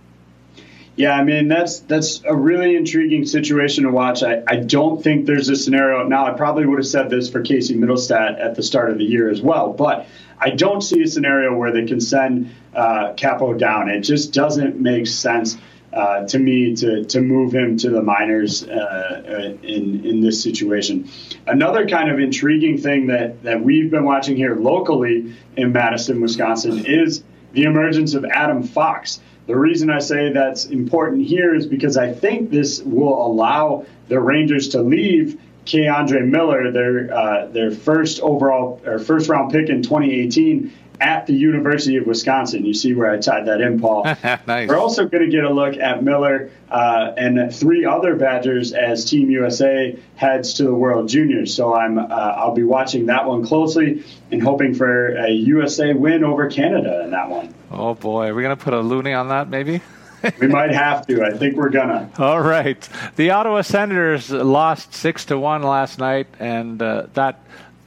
Yeah, 0.96 1.12
I 1.12 1.24
mean 1.24 1.48
that's 1.48 1.80
that's 1.80 2.22
a 2.24 2.34
really 2.34 2.76
intriguing 2.76 3.26
situation 3.26 3.84
to 3.84 3.90
watch. 3.90 4.22
I, 4.22 4.42
I 4.46 4.56
don't 4.56 5.02
think 5.02 5.26
there's 5.26 5.48
a 5.48 5.56
scenario 5.56 6.06
now. 6.06 6.26
I 6.26 6.34
probably 6.34 6.66
would 6.66 6.78
have 6.78 6.86
said 6.86 7.10
this 7.10 7.28
for 7.28 7.42
Casey 7.42 7.74
Mittelstadt 7.74 8.40
at 8.40 8.54
the 8.54 8.62
start 8.62 8.90
of 8.90 8.98
the 8.98 9.04
year 9.04 9.28
as 9.28 9.42
well, 9.42 9.72
but 9.72 10.06
I 10.38 10.50
don't 10.50 10.82
see 10.82 11.02
a 11.02 11.06
scenario 11.08 11.56
where 11.56 11.72
they 11.72 11.86
can 11.86 12.00
send 12.00 12.54
uh, 12.74 13.12
Kaapo 13.14 13.58
down. 13.58 13.88
It 13.88 14.00
just 14.00 14.32
doesn't 14.32 14.80
make 14.80 15.08
sense 15.08 15.56
uh, 15.92 16.26
to 16.26 16.38
me 16.38 16.76
to 16.76 17.04
to 17.04 17.20
move 17.20 17.52
him 17.52 17.76
to 17.78 17.90
the 17.90 18.02
minors 18.02 18.62
uh, 18.62 19.22
uh 19.26 19.66
in 19.66 20.04
in 20.04 20.20
this 20.20 20.42
situation. 20.42 21.08
Another 21.46 21.88
kind 21.88 22.08
of 22.08 22.20
intriguing 22.20 22.78
thing 22.78 23.08
that 23.08 23.42
that 23.42 23.60
we've 23.60 23.90
been 23.90 24.04
watching 24.04 24.36
here 24.36 24.54
locally 24.54 25.34
in 25.56 25.72
Madison, 25.72 26.20
Wisconsin, 26.20 26.86
is 26.86 27.24
the 27.52 27.64
emergence 27.64 28.14
of 28.14 28.24
Adam 28.24 28.62
Fox. 28.62 29.20
The 29.46 29.56
reason 29.56 29.90
I 29.90 29.98
say 29.98 30.32
that's 30.32 30.66
important 30.66 31.26
here 31.26 31.54
is 31.54 31.66
because 31.66 31.96
I 31.96 32.12
think 32.12 32.50
this 32.50 32.80
will 32.82 33.26
allow 33.26 33.84
the 34.08 34.18
Rangers 34.18 34.68
to 34.70 34.82
leave 34.82 35.38
K'Andre 35.66 36.26
Miller, 36.26 36.70
their 36.70 37.14
uh, 37.14 37.46
their 37.46 37.70
first 37.70 38.20
overall 38.20 38.80
or 38.86 38.98
first 38.98 39.28
round 39.28 39.52
pick 39.52 39.68
in 39.68 39.82
2018, 39.82 40.72
at 41.00 41.26
the 41.26 41.34
University 41.34 41.96
of 41.96 42.06
Wisconsin. 42.06 42.64
You 42.64 42.74
see 42.74 42.94
where 42.94 43.10
I 43.10 43.18
tied 43.18 43.46
that 43.46 43.60
in, 43.60 43.80
Paul. 43.80 44.04
nice. 44.46 44.68
We're 44.68 44.78
also 44.78 45.06
going 45.06 45.24
to 45.24 45.30
get 45.30 45.44
a 45.44 45.50
look 45.52 45.76
at 45.76 46.02
Miller 46.02 46.50
uh, 46.70 47.12
and 47.16 47.54
three 47.54 47.84
other 47.84 48.14
Badgers 48.16 48.72
as 48.72 49.04
Team 49.04 49.30
USA 49.30 49.98
heads 50.16 50.54
to 50.54 50.64
the 50.64 50.74
World 50.74 51.08
Juniors. 51.08 51.54
So 51.54 51.74
I'm 51.74 51.98
uh, 51.98 52.04
I'll 52.04 52.54
be 52.54 52.64
watching 52.64 53.06
that 53.06 53.26
one 53.26 53.44
closely 53.44 54.04
and 54.30 54.42
hoping 54.42 54.74
for 54.74 55.16
a 55.16 55.30
USA 55.30 55.92
win 55.92 56.24
over 56.24 56.48
Canada 56.48 57.02
in 57.04 57.10
that 57.10 57.28
one. 57.28 57.54
Oh 57.70 57.94
boy, 57.94 58.28
are 58.28 58.34
we 58.34 58.42
going 58.42 58.56
to 58.56 58.62
put 58.62 58.74
a 58.74 58.82
loonie 58.82 59.18
on 59.18 59.28
that 59.28 59.48
maybe? 59.48 59.80
we 60.40 60.46
might 60.46 60.72
have 60.72 61.06
to. 61.06 61.22
I 61.22 61.36
think 61.36 61.56
we're 61.56 61.68
gonna. 61.68 62.10
All 62.18 62.40
right. 62.40 62.88
The 63.16 63.30
Ottawa 63.30 63.62
Senators 63.62 64.30
lost 64.30 64.94
six 64.94 65.26
to 65.26 65.38
one 65.38 65.62
last 65.62 65.98
night, 65.98 66.26
and 66.38 66.80
uh, 66.80 67.06
that 67.14 67.40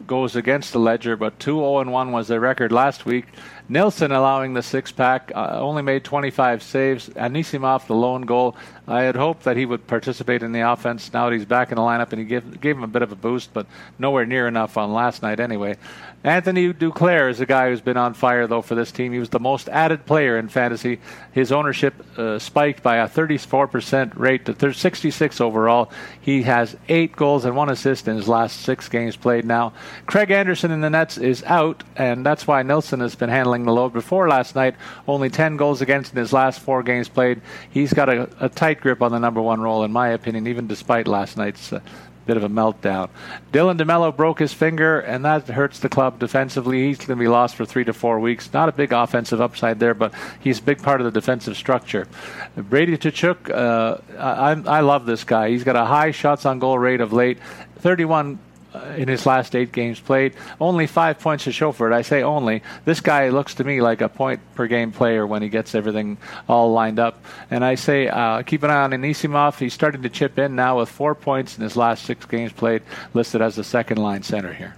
goes 0.07 0.35
against 0.35 0.73
the 0.73 0.79
ledger, 0.79 1.15
but 1.15 1.39
2 1.39 1.57
0 1.57 1.83
1 1.89 2.11
was 2.11 2.27
their 2.27 2.39
record 2.39 2.71
last 2.71 3.05
week. 3.05 3.25
Nilsson 3.69 4.11
allowing 4.11 4.53
the 4.53 4.63
six 4.63 4.91
pack, 4.91 5.31
uh, 5.35 5.59
only 5.59 5.81
made 5.81 6.03
25 6.03 6.63
saves. 6.63 7.09
Anisimov, 7.09 7.85
the 7.87 7.95
lone 7.95 8.23
goal. 8.23 8.55
I 8.87 9.01
had 9.01 9.17
hoped 9.17 9.43
that 9.43 9.57
he 9.57 9.65
would 9.65 9.85
participate 9.85 10.43
in 10.43 10.53
the 10.53 10.61
offense 10.61 11.11
now 11.11 11.29
that 11.29 11.35
he's 11.35 11.45
back 11.45 11.71
in 11.71 11.75
the 11.75 11.81
lineup, 11.81 12.11
and 12.11 12.19
he 12.19 12.25
gave, 12.25 12.61
gave 12.61 12.77
him 12.77 12.83
a 12.83 12.87
bit 12.87 13.01
of 13.01 13.11
a 13.11 13.15
boost, 13.15 13.53
but 13.53 13.67
nowhere 13.99 14.25
near 14.25 14.47
enough 14.47 14.77
on 14.77 14.93
last 14.93 15.21
night 15.21 15.41
anyway. 15.41 15.75
Anthony 16.23 16.73
Duclair 16.73 17.29
is 17.29 17.39
a 17.39 17.45
guy 17.45 17.69
who's 17.69 17.79
been 17.79 17.95
on 17.95 18.13
fire, 18.13 18.47
though, 18.47 18.61
for 18.61 18.75
this 18.75 18.91
team. 18.91 19.13
He 19.13 19.19
was 19.19 19.29
the 19.29 19.39
most 19.39 19.69
added 19.69 20.05
player 20.05 20.37
in 20.37 20.49
fantasy. 20.49 20.99
His 21.31 21.51
ownership 21.51 21.93
uh, 22.17 22.39
spiked 22.39 22.81
by 22.81 22.97
a 22.97 23.07
34% 23.07 24.13
rate 24.17 24.45
to 24.45 24.73
66 24.73 25.41
overall. 25.41 25.91
He 26.19 26.41
has 26.43 26.75
eight 26.89 27.15
goals 27.15 27.45
and 27.45 27.55
one 27.55 27.69
assist 27.69 28.07
in 28.07 28.15
his 28.15 28.27
last 28.27 28.61
six 28.61 28.89
games 28.89 29.15
played 29.15 29.45
now. 29.45 29.73
Craig 30.05 30.31
Anderson 30.31 30.71
in 30.71 30.81
the 30.81 30.89
Nets 30.89 31.17
is 31.17 31.43
out, 31.43 31.83
and 31.95 32.25
that's 32.25 32.47
why 32.47 32.63
Nilsson 32.63 32.99
has 32.99 33.15
been 33.15 33.29
handling 33.29 33.65
the 33.65 33.71
load. 33.71 33.93
Before 33.93 34.27
last 34.27 34.55
night, 34.55 34.75
only 35.07 35.29
10 35.29 35.55
goals 35.55 35.81
against 35.81 36.13
in 36.13 36.17
his 36.17 36.33
last 36.33 36.59
four 36.59 36.83
games 36.83 37.07
played. 37.07 37.41
He's 37.69 37.93
got 37.93 38.09
a, 38.09 38.27
a 38.39 38.49
tight 38.49 38.76
grip 38.81 39.01
on 39.01 39.11
the 39.11 39.19
number 39.19 39.41
one 39.41 39.61
role, 39.61 39.83
in 39.83 39.91
my 39.91 40.09
opinion, 40.09 40.47
even 40.47 40.67
despite 40.67 41.07
last 41.07 41.37
night's 41.37 41.73
uh, 41.73 41.79
bit 42.27 42.37
of 42.37 42.43
a 42.43 42.49
meltdown. 42.49 43.09
Dylan 43.51 43.79
DeMelo 43.79 44.15
broke 44.15 44.39
his 44.39 44.53
finger, 44.53 44.99
and 44.99 45.25
that 45.25 45.47
hurts 45.47 45.79
the 45.79 45.89
club 45.89 46.19
defensively. 46.19 46.85
He's 46.87 46.97
going 46.97 47.07
to 47.07 47.15
be 47.15 47.27
lost 47.27 47.55
for 47.55 47.65
three 47.65 47.85
to 47.85 47.93
four 47.93 48.19
weeks. 48.19 48.51
Not 48.53 48.69
a 48.69 48.73
big 48.73 48.91
offensive 48.91 49.41
upside 49.41 49.79
there, 49.79 49.93
but 49.93 50.13
he's 50.41 50.59
a 50.59 50.61
big 50.61 50.83
part 50.83 50.99
of 51.01 51.05
the 51.05 51.11
defensive 51.11 51.55
structure. 51.55 52.07
Brady 52.55 52.97
Tkachuk, 52.97 53.49
uh, 53.49 53.97
I, 54.19 54.77
I 54.77 54.81
love 54.81 55.05
this 55.05 55.23
guy. 55.23 55.49
He's 55.49 55.63
got 55.63 55.77
a 55.77 55.85
high 55.85 56.11
shots 56.11 56.45
on 56.45 56.59
goal 56.59 56.77
rate 56.77 57.01
of 57.01 57.13
late. 57.13 57.39
31 57.79 58.33
uh, 58.35 58.46
in 58.95 59.07
his 59.07 59.25
last 59.25 59.55
eight 59.55 59.71
games 59.71 59.99
played. 59.99 60.33
Only 60.59 60.87
five 60.87 61.19
points 61.19 61.45
to 61.45 61.51
show 61.51 61.71
for 61.71 61.91
it. 61.91 61.95
I 61.95 62.01
say 62.01 62.23
only. 62.23 62.63
This 62.85 62.99
guy 62.99 63.29
looks 63.29 63.55
to 63.55 63.63
me 63.63 63.81
like 63.81 64.01
a 64.01 64.09
point 64.09 64.39
per 64.55 64.67
game 64.67 64.91
player 64.91 65.25
when 65.25 65.41
he 65.41 65.49
gets 65.49 65.75
everything 65.75 66.17
all 66.47 66.71
lined 66.71 66.99
up. 66.99 67.23
And 67.49 67.63
I 67.63 67.75
say 67.75 68.07
uh, 68.07 68.41
keep 68.43 68.63
an 68.63 68.69
eye 68.69 68.83
on 68.83 68.91
Anisimov. 68.91 69.59
He's 69.59 69.73
starting 69.73 70.01
to 70.03 70.09
chip 70.09 70.37
in 70.37 70.55
now 70.55 70.79
with 70.79 70.89
four 70.89 71.15
points 71.15 71.57
in 71.57 71.63
his 71.63 71.75
last 71.75 72.05
six 72.05 72.25
games 72.25 72.51
played, 72.51 72.83
listed 73.13 73.41
as 73.41 73.55
the 73.55 73.63
second 73.63 73.97
line 73.97 74.23
center 74.23 74.53
here. 74.53 74.75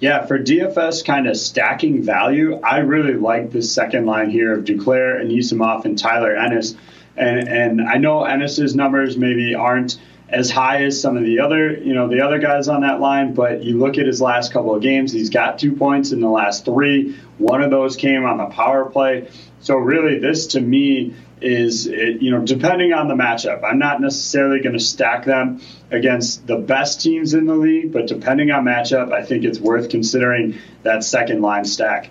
Yeah, 0.00 0.26
for 0.26 0.38
DFS 0.38 1.04
kind 1.04 1.26
of 1.26 1.36
stacking 1.36 2.02
value, 2.04 2.60
I 2.60 2.78
really 2.78 3.14
like 3.14 3.50
this 3.50 3.72
second 3.72 4.06
line 4.06 4.30
here 4.30 4.52
of 4.52 4.64
Duclair, 4.64 5.20
Anisimov, 5.20 5.84
and 5.84 5.98
Tyler 5.98 6.36
Ennis. 6.36 6.76
And, 7.16 7.48
and 7.48 7.80
I 7.80 7.96
know 7.96 8.22
Ennis's 8.22 8.76
numbers 8.76 9.16
maybe 9.16 9.56
aren't 9.56 9.98
as 10.28 10.50
high 10.50 10.84
as 10.84 11.00
some 11.00 11.16
of 11.16 11.24
the 11.24 11.40
other, 11.40 11.72
you 11.72 11.94
know, 11.94 12.08
the 12.08 12.20
other 12.20 12.38
guys 12.38 12.68
on 12.68 12.82
that 12.82 13.00
line. 13.00 13.34
But 13.34 13.62
you 13.64 13.78
look 13.78 13.98
at 13.98 14.06
his 14.06 14.20
last 14.20 14.52
couple 14.52 14.74
of 14.74 14.82
games; 14.82 15.12
he's 15.12 15.30
got 15.30 15.58
two 15.58 15.72
points 15.72 16.12
in 16.12 16.20
the 16.20 16.28
last 16.28 16.64
three. 16.64 17.16
One 17.38 17.62
of 17.62 17.70
those 17.70 17.96
came 17.96 18.24
on 18.24 18.38
the 18.38 18.46
power 18.46 18.90
play. 18.90 19.28
So 19.60 19.76
really, 19.76 20.18
this 20.18 20.48
to 20.48 20.60
me 20.60 21.14
is, 21.40 21.86
you 21.86 22.30
know, 22.30 22.44
depending 22.44 22.92
on 22.92 23.08
the 23.08 23.14
matchup. 23.14 23.62
I'm 23.64 23.78
not 23.78 24.00
necessarily 24.00 24.60
going 24.60 24.74
to 24.74 24.80
stack 24.80 25.24
them 25.24 25.60
against 25.90 26.46
the 26.46 26.56
best 26.56 27.00
teams 27.00 27.34
in 27.34 27.46
the 27.46 27.54
league, 27.54 27.92
but 27.92 28.06
depending 28.06 28.50
on 28.50 28.64
matchup, 28.64 29.12
I 29.12 29.24
think 29.24 29.44
it's 29.44 29.58
worth 29.58 29.88
considering 29.88 30.58
that 30.82 31.04
second 31.04 31.40
line 31.40 31.64
stack. 31.64 32.10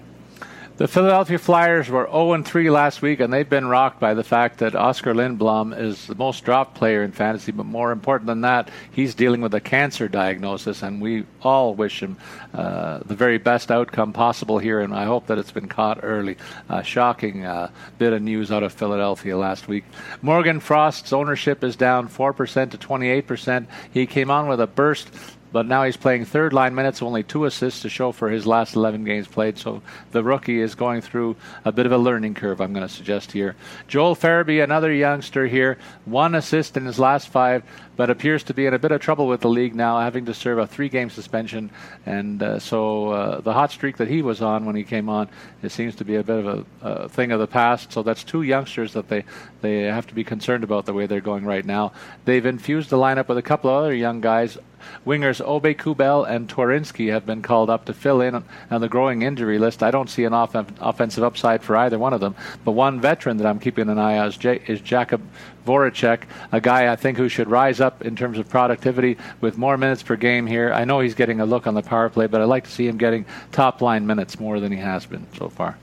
The 0.78 0.88
Philadelphia 0.88 1.40
Flyers 1.40 1.90
were 1.90 2.06
0 2.06 2.44
3 2.44 2.70
last 2.70 3.02
week, 3.02 3.20
and 3.20 3.34
they've 3.34 3.50
been 3.50 3.68
rocked 3.68 4.00
by 4.00 4.14
the 4.14 4.24
fact 4.24 4.60
that 4.60 4.76
Oskar 4.76 5.16
Lindblom 5.16 5.76
is 5.76 6.06
the 6.06 6.14
most 6.14 6.46
dropped 6.46 6.76
player 6.76 7.02
in 7.02 7.12
fantasy. 7.12 7.52
But 7.52 7.66
more 7.66 7.92
important 7.92 8.28
than 8.28 8.42
that, 8.42 8.70
he's 8.92 9.16
dealing 9.16 9.42
with 9.42 9.56
a 9.56 9.60
cancer 9.60 10.08
diagnosis, 10.08 10.84
and 10.84 11.02
we 11.02 11.26
all 11.42 11.74
wish 11.74 12.04
him 12.04 12.16
uh, 12.54 13.00
the 13.00 13.16
very 13.16 13.40
best 13.40 13.72
outcome 13.72 14.14
possible 14.14 14.60
here. 14.60 14.80
And 14.82 14.94
I 14.94 15.06
hope 15.06 15.26
that 15.28 15.40
it's 15.40 15.50
been 15.50 15.68
caught 15.68 16.02
early. 16.04 16.38
Uh, 16.70 16.84
shocking 16.84 17.44
uh, 17.44 17.72
bit 17.98 18.14
of 18.14 18.22
news 18.22 18.52
out 18.52 18.62
of 18.62 18.72
Philadelphia 18.72 19.36
last 19.36 19.68
week. 19.68 19.84
Morgan 20.22 20.60
Frost's 20.60 21.12
ownership 21.12 21.64
is 21.64 21.76
down 21.76 22.08
4% 22.08 22.70
to 22.70 22.78
28%. 22.78 23.66
He 23.92 24.06
came 24.06 24.30
on 24.30 24.48
with 24.48 24.62
a 24.62 24.68
burst 24.68 25.10
but 25.52 25.66
now 25.66 25.84
he's 25.84 25.98
playing 25.98 26.26
third 26.26 26.54
line 26.54 26.76
minutes, 26.76 27.02
only 27.02 27.24
two 27.24 27.46
assists 27.46 27.82
to 27.82 27.90
show 27.90 28.12
for 28.12 28.30
his 28.30 28.46
last 28.46 28.76
11 28.76 29.04
games 29.04 29.28
played. 29.28 29.58
So 29.58 29.82
the 30.12 30.24
rookie 30.24 30.62
is 30.62 30.76
going 30.76 31.02
through 31.02 31.36
a 31.66 31.72
bit 31.72 31.86
of 31.86 31.92
a 31.92 31.98
learning 31.98 32.36
curve, 32.36 32.62
I'm 32.62 32.74
going 32.74 32.88
to 32.88 32.94
suggest 32.94 33.32
here. 33.32 33.56
Joel 33.88 34.16
Farabee, 34.16 34.64
another 34.64 34.92
youngster 34.92 35.48
here, 35.48 35.78
one 36.06 36.36
assist 36.36 36.78
in 36.78 36.86
his 36.86 37.00
last 37.00 37.30
five, 37.30 37.64
but 37.98 38.10
appears 38.10 38.44
to 38.44 38.54
be 38.54 38.66
in 38.66 38.74
a 38.74 38.80
bit 38.80 38.92
of 38.92 39.02
trouble 39.02 39.28
with 39.28 39.42
the 39.42 39.50
league 39.50 39.76
now, 39.76 40.00
having 40.00 40.26
to 40.26 40.34
serve 40.34 40.60
a 40.60 40.68
three 40.68 40.88
game 40.88 41.10
suspension. 41.10 41.70
And 42.06 42.42
uh, 42.42 42.60
so 42.60 43.10
uh, 43.10 43.42
the 43.42 43.52
hot 43.52 43.72
streak 43.72 43.98
that 43.98 44.08
he 44.08 44.22
was 44.22 44.42
on 44.42 44.66
when 44.66 44.76
he 44.76 44.84
came 44.84 45.10
on, 45.10 45.28
it 45.64 45.72
seems 45.72 45.96
to 45.96 46.06
be 46.06 46.16
a 46.16 46.24
bit 46.24 46.46
of 46.46 46.66
a, 46.82 46.88
a 46.88 47.10
thing 47.10 47.32
of 47.32 47.40
the 47.40 47.48
past. 47.48 47.92
So 47.92 48.04
that's 48.04 48.24
two 48.24 48.44
youngsters 48.44 48.94
that 48.94 49.10
they, 49.10 49.26
they 49.62 49.82
have 49.82 50.08
to 50.08 50.16
be 50.16 50.24
concerned 50.24 50.64
about 50.64 50.86
the 50.86 50.94
way 50.94 51.08
they're 51.08 51.20
going 51.20 51.44
right 51.44 51.66
now. 51.66 51.92
They've 52.26 52.46
infused 52.46 52.90
the 52.90 52.98
lineup 52.98 53.28
with 53.28 53.38
a 53.38 53.42
couple 53.42 53.70
of 53.70 53.78
other 53.78 53.94
young 53.94 54.22
guys. 54.22 54.58
Wingers 55.06 55.44
Aube-Kubel 55.44 56.24
and 56.30 56.48
Twarynski 56.48 57.12
have 57.12 57.26
been 57.26 57.42
called 57.42 57.70
up 57.70 57.86
to 57.86 57.94
fill 57.94 58.22
in 58.22 58.44
on 58.70 58.82
the 58.82 58.88
growing 58.88 59.24
injury 59.24 59.58
list. 59.58 59.82
I 59.82 59.92
don't 59.92 60.10
see 60.10 60.24
an 60.24 60.34
off- 60.34 60.56
offensive 60.80 61.24
upside 61.24 61.64
for 61.64 61.76
either 61.76 61.98
one 61.98 62.14
of 62.14 62.22
them. 62.22 62.36
But 62.64 62.74
one 62.74 63.02
veteran 63.02 63.38
that 63.38 63.48
I'm 63.48 63.60
keeping 63.60 63.90
an 63.90 63.98
eye 63.98 64.20
on 64.20 64.28
is, 64.28 64.38
J- 64.38 64.62
is 64.68 64.80
Jakub 64.82 65.22
Voracek, 65.68 66.22
a 66.52 66.62
guy 66.62 66.92
I 66.92 66.96
think 66.96 67.18
who 67.18 67.30
should 67.30 67.50
rise 67.50 67.80
up 67.82 68.04
in 68.04 68.16
terms 68.16 68.40
of 68.40 68.50
productivity 68.50 69.18
with 69.42 69.58
more 69.58 69.78
minutes 69.78 70.02
per 70.02 70.16
game 70.16 70.48
here. 70.48 70.72
I 70.74 70.86
know 70.86 71.02
he's 71.02 71.16
getting 71.16 71.42
a 71.42 71.46
look 71.46 71.68
on 71.68 71.74
the 71.74 71.84
power 71.84 72.10
play, 72.10 72.28
but 72.28 72.42
I'd 72.42 72.46
like 72.46 72.64
to 72.64 72.72
see 72.72 72.88
him 72.88 72.98
getting 72.98 73.26
top 73.52 73.82
line 73.82 74.08
minutes 74.08 74.40
more 74.40 74.60
than 74.60 74.72
he 74.72 74.80
has 74.80 75.06
been 75.06 75.28
so 75.38 75.50
far. 75.50 75.78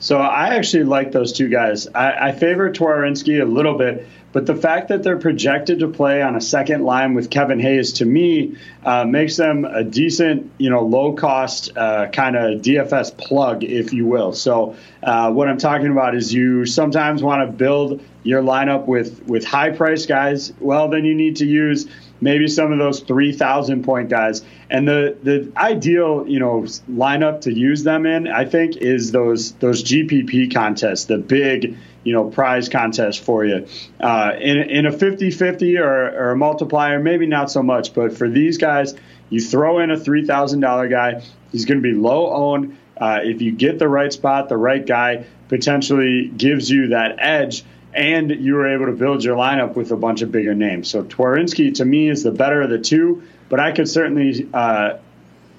So 0.00 0.18
I 0.18 0.56
actually 0.56 0.84
like 0.84 1.12
those 1.12 1.32
two 1.32 1.48
guys. 1.48 1.86
I, 1.86 2.30
I 2.30 2.32
favor 2.32 2.72
Twarynski 2.72 3.40
a 3.40 3.44
little 3.44 3.78
bit 3.78 4.08
but 4.32 4.46
the 4.46 4.56
fact 4.56 4.88
that 4.88 5.02
they're 5.02 5.18
projected 5.18 5.80
to 5.80 5.88
play 5.88 6.22
on 6.22 6.34
a 6.36 6.40
second 6.40 6.84
line 6.84 7.14
with 7.14 7.30
Kevin 7.30 7.60
Hayes, 7.60 7.92
to 7.94 8.06
me, 8.06 8.56
uh, 8.84 9.04
makes 9.04 9.36
them 9.36 9.64
a 9.66 9.84
decent, 9.84 10.50
you 10.58 10.70
know, 10.70 10.82
low 10.82 11.12
cost 11.12 11.76
uh, 11.76 12.08
kind 12.08 12.36
of 12.36 12.62
DFS 12.62 13.16
plug, 13.16 13.62
if 13.62 13.92
you 13.92 14.06
will. 14.06 14.32
So 14.32 14.76
uh, 15.02 15.30
what 15.30 15.48
I'm 15.48 15.58
talking 15.58 15.88
about 15.88 16.14
is 16.14 16.32
you 16.32 16.64
sometimes 16.64 17.22
want 17.22 17.48
to 17.48 17.52
build 17.54 18.02
your 18.22 18.42
lineup 18.42 18.86
with 18.86 19.22
with 19.26 19.44
high 19.44 19.70
price 19.70 20.06
guys. 20.06 20.52
Well, 20.60 20.88
then 20.88 21.04
you 21.04 21.14
need 21.14 21.36
to 21.36 21.46
use 21.46 21.86
maybe 22.20 22.46
some 22.46 22.72
of 22.72 22.78
those 22.78 23.00
3,000 23.00 23.84
point 23.84 24.08
guys. 24.08 24.42
And 24.70 24.86
the 24.86 25.16
the 25.22 25.52
ideal, 25.56 26.24
you 26.26 26.38
know, 26.38 26.62
lineup 26.90 27.42
to 27.42 27.52
use 27.52 27.82
them 27.82 28.06
in, 28.06 28.28
I 28.28 28.44
think, 28.44 28.76
is 28.76 29.12
those 29.12 29.52
those 29.54 29.82
GPP 29.82 30.54
contests, 30.54 31.06
the 31.06 31.18
big 31.18 31.76
you 32.04 32.12
know 32.12 32.24
prize 32.24 32.68
contest 32.68 33.20
for 33.20 33.44
you 33.44 33.66
uh, 34.00 34.32
in, 34.40 34.58
in 34.58 34.86
a 34.86 34.90
50-50 34.90 35.78
or, 35.78 36.08
or 36.08 36.30
a 36.30 36.36
multiplier 36.36 36.98
maybe 36.98 37.26
not 37.26 37.50
so 37.50 37.62
much 37.62 37.94
but 37.94 38.16
for 38.16 38.28
these 38.28 38.58
guys 38.58 38.94
you 39.30 39.40
throw 39.40 39.78
in 39.78 39.90
a 39.90 39.96
$3000 39.96 40.90
guy 40.90 41.22
he's 41.52 41.64
going 41.64 41.80
to 41.80 41.82
be 41.82 41.94
low 41.94 42.32
owned 42.32 42.76
uh, 42.96 43.20
if 43.22 43.40
you 43.40 43.52
get 43.52 43.78
the 43.78 43.88
right 43.88 44.12
spot 44.12 44.48
the 44.48 44.56
right 44.56 44.84
guy 44.84 45.24
potentially 45.48 46.28
gives 46.28 46.68
you 46.70 46.88
that 46.88 47.16
edge 47.18 47.64
and 47.94 48.30
you 48.30 48.54
were 48.54 48.74
able 48.74 48.86
to 48.86 48.92
build 48.92 49.22
your 49.22 49.36
lineup 49.36 49.74
with 49.74 49.90
a 49.90 49.96
bunch 49.96 50.22
of 50.22 50.32
bigger 50.32 50.54
names 50.54 50.88
so 50.88 51.02
Twarynski 51.02 51.74
to 51.74 51.84
me 51.84 52.08
is 52.08 52.22
the 52.22 52.32
better 52.32 52.62
of 52.62 52.70
the 52.70 52.78
two 52.78 53.22
but 53.48 53.60
I 53.60 53.72
could 53.72 53.88
certainly 53.88 54.48
uh, 54.52 54.98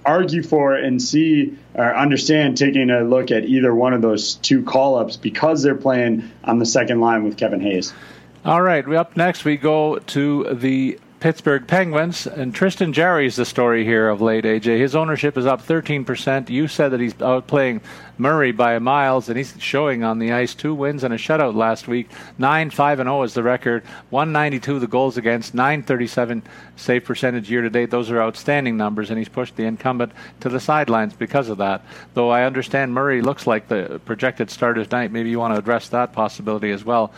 argue 0.05 0.43
for 0.43 0.75
and 0.75 1.01
see 1.01 1.57
or 1.73 1.95
understand 1.95 2.57
taking 2.57 2.89
a 2.89 3.01
look 3.01 3.31
at 3.31 3.45
either 3.45 3.73
one 3.73 3.93
of 3.93 4.01
those 4.01 4.35
two 4.35 4.63
call 4.63 4.97
ups 4.97 5.17
because 5.17 5.63
they're 5.63 5.75
playing 5.75 6.31
on 6.43 6.59
the 6.59 6.65
second 6.65 6.99
line 6.99 7.23
with 7.23 7.37
Kevin 7.37 7.61
Hayes. 7.61 7.93
All 8.45 8.61
right, 8.61 8.87
up 8.93 9.15
next 9.15 9.45
we 9.45 9.57
go 9.57 9.99
to 9.99 10.53
the 10.53 10.99
Pittsburgh 11.23 11.65
Penguins. 11.65 12.27
And 12.27 12.53
Tristan 12.53 12.91
Jarry 12.91 13.27
is 13.27 13.37
the 13.37 13.45
story 13.45 13.85
here 13.85 14.09
of 14.09 14.19
late, 14.19 14.43
AJ. 14.43 14.77
His 14.77 14.93
ownership 14.93 15.37
is 15.37 15.45
up 15.45 15.65
13%. 15.65 16.49
You 16.49 16.67
said 16.67 16.89
that 16.89 16.99
he's 16.99 17.13
outplaying 17.13 17.79
Murray 18.17 18.51
by 18.51 18.77
miles, 18.79 19.29
and 19.29 19.37
he's 19.37 19.55
showing 19.57 20.03
on 20.03 20.19
the 20.19 20.33
ice 20.33 20.53
two 20.53 20.75
wins 20.75 21.01
and 21.01 21.13
a 21.13 21.17
shutout 21.17 21.55
last 21.55 21.87
week. 21.87 22.09
9 22.37 22.69
5 22.71 22.99
and 22.99 23.07
0 23.07 23.23
is 23.23 23.33
the 23.35 23.41
record. 23.41 23.85
192 24.09 24.79
the 24.79 24.87
goals 24.87 25.15
against, 25.15 25.53
937 25.53 26.43
save 26.75 27.05
percentage 27.05 27.49
year 27.49 27.61
to 27.61 27.69
date. 27.69 27.89
Those 27.89 28.11
are 28.11 28.21
outstanding 28.21 28.75
numbers, 28.75 29.09
and 29.09 29.17
he's 29.17 29.29
pushed 29.29 29.55
the 29.55 29.63
incumbent 29.63 30.11
to 30.41 30.49
the 30.49 30.59
sidelines 30.59 31.13
because 31.13 31.47
of 31.47 31.59
that. 31.59 31.85
Though 32.15 32.31
I 32.31 32.43
understand 32.43 32.93
Murray 32.93 33.21
looks 33.21 33.47
like 33.47 33.69
the 33.69 34.01
projected 34.03 34.51
starter 34.51 34.83
tonight. 34.83 35.13
Maybe 35.13 35.29
you 35.29 35.39
want 35.39 35.53
to 35.53 35.59
address 35.59 35.87
that 35.87 36.11
possibility 36.11 36.71
as 36.71 36.83
well. 36.83 37.13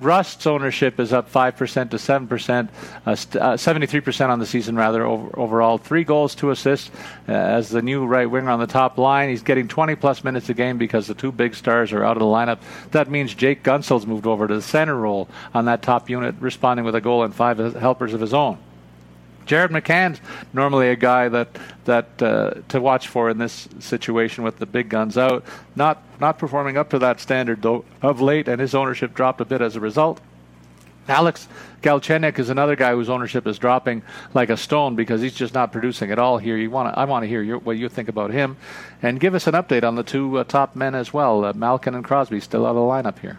Rust's 0.00 0.46
ownership 0.46 0.98
is 0.98 1.12
up 1.12 1.30
5% 1.30 1.90
to 1.90 1.96
7%, 1.96 2.68
uh, 3.04 3.14
st- 3.14 3.42
uh, 3.42 3.56
73% 3.56 4.30
on 4.30 4.38
the 4.38 4.46
season, 4.46 4.76
rather, 4.76 5.04
over, 5.04 5.38
overall. 5.38 5.76
Three 5.76 6.04
goals, 6.04 6.34
two 6.34 6.50
assists 6.50 6.90
uh, 7.28 7.32
as 7.32 7.68
the 7.68 7.82
new 7.82 8.06
right 8.06 8.30
winger 8.30 8.50
on 8.50 8.60
the 8.60 8.66
top 8.66 8.96
line. 8.96 9.28
He's 9.28 9.42
getting 9.42 9.68
20 9.68 9.94
plus 9.96 10.24
minutes 10.24 10.48
a 10.48 10.54
game 10.54 10.78
because 10.78 11.06
the 11.06 11.14
two 11.14 11.32
big 11.32 11.54
stars 11.54 11.92
are 11.92 12.02
out 12.02 12.16
of 12.16 12.20
the 12.20 12.26
lineup. 12.26 12.60
That 12.92 13.10
means 13.10 13.34
Jake 13.34 13.62
Guentzel's 13.62 14.06
moved 14.06 14.26
over 14.26 14.48
to 14.48 14.54
the 14.54 14.62
center 14.62 14.96
role 14.96 15.28
on 15.52 15.66
that 15.66 15.82
top 15.82 16.08
unit, 16.08 16.36
responding 16.40 16.86
with 16.86 16.94
a 16.94 17.00
goal 17.00 17.24
and 17.24 17.34
five 17.34 17.58
helpers 17.74 18.14
of 18.14 18.20
his 18.20 18.32
own. 18.32 18.58
Jared 19.48 19.70
McCann's 19.70 20.20
normally 20.52 20.90
a 20.90 20.96
guy 20.96 21.28
that 21.30 21.48
that 21.86 22.22
uh, 22.22 22.50
to 22.68 22.80
watch 22.80 23.08
for 23.08 23.30
in 23.30 23.38
this 23.38 23.66
situation 23.80 24.44
with 24.44 24.58
the 24.58 24.66
big 24.66 24.90
guns 24.90 25.18
out. 25.18 25.44
Not 25.74 26.02
not 26.20 26.38
performing 26.38 26.76
up 26.76 26.90
to 26.90 26.98
that 27.00 27.18
standard 27.18 27.62
though 27.62 27.84
of 28.02 28.20
late, 28.20 28.46
and 28.46 28.60
his 28.60 28.74
ownership 28.74 29.14
dropped 29.14 29.40
a 29.40 29.44
bit 29.44 29.60
as 29.60 29.74
a 29.74 29.80
result. 29.80 30.20
Alex 31.08 31.48
Galchenyuk 31.82 32.38
is 32.38 32.50
another 32.50 32.76
guy 32.76 32.92
whose 32.92 33.08
ownership 33.08 33.46
is 33.46 33.58
dropping 33.58 34.02
like 34.34 34.50
a 34.50 34.58
stone 34.58 34.94
because 34.94 35.22
he's 35.22 35.34
just 35.34 35.54
not 35.54 35.72
producing 35.72 36.10
at 36.10 36.18
all 36.18 36.36
here. 36.36 36.58
You 36.58 36.70
want 36.70 36.96
I 36.98 37.06
want 37.06 37.22
to 37.22 37.28
hear 37.28 37.42
your, 37.42 37.58
what 37.58 37.78
you 37.78 37.88
think 37.88 38.10
about 38.10 38.30
him, 38.30 38.58
and 39.00 39.18
give 39.18 39.34
us 39.34 39.46
an 39.46 39.54
update 39.54 39.82
on 39.82 39.94
the 39.94 40.02
two 40.02 40.38
uh, 40.38 40.44
top 40.44 40.76
men 40.76 40.94
as 40.94 41.14
well, 41.14 41.46
uh, 41.46 41.54
Malkin 41.54 41.94
and 41.94 42.04
Crosby, 42.04 42.40
still 42.40 42.66
out 42.66 42.70
of 42.70 42.76
the 42.76 42.80
lineup 42.82 43.18
here. 43.20 43.38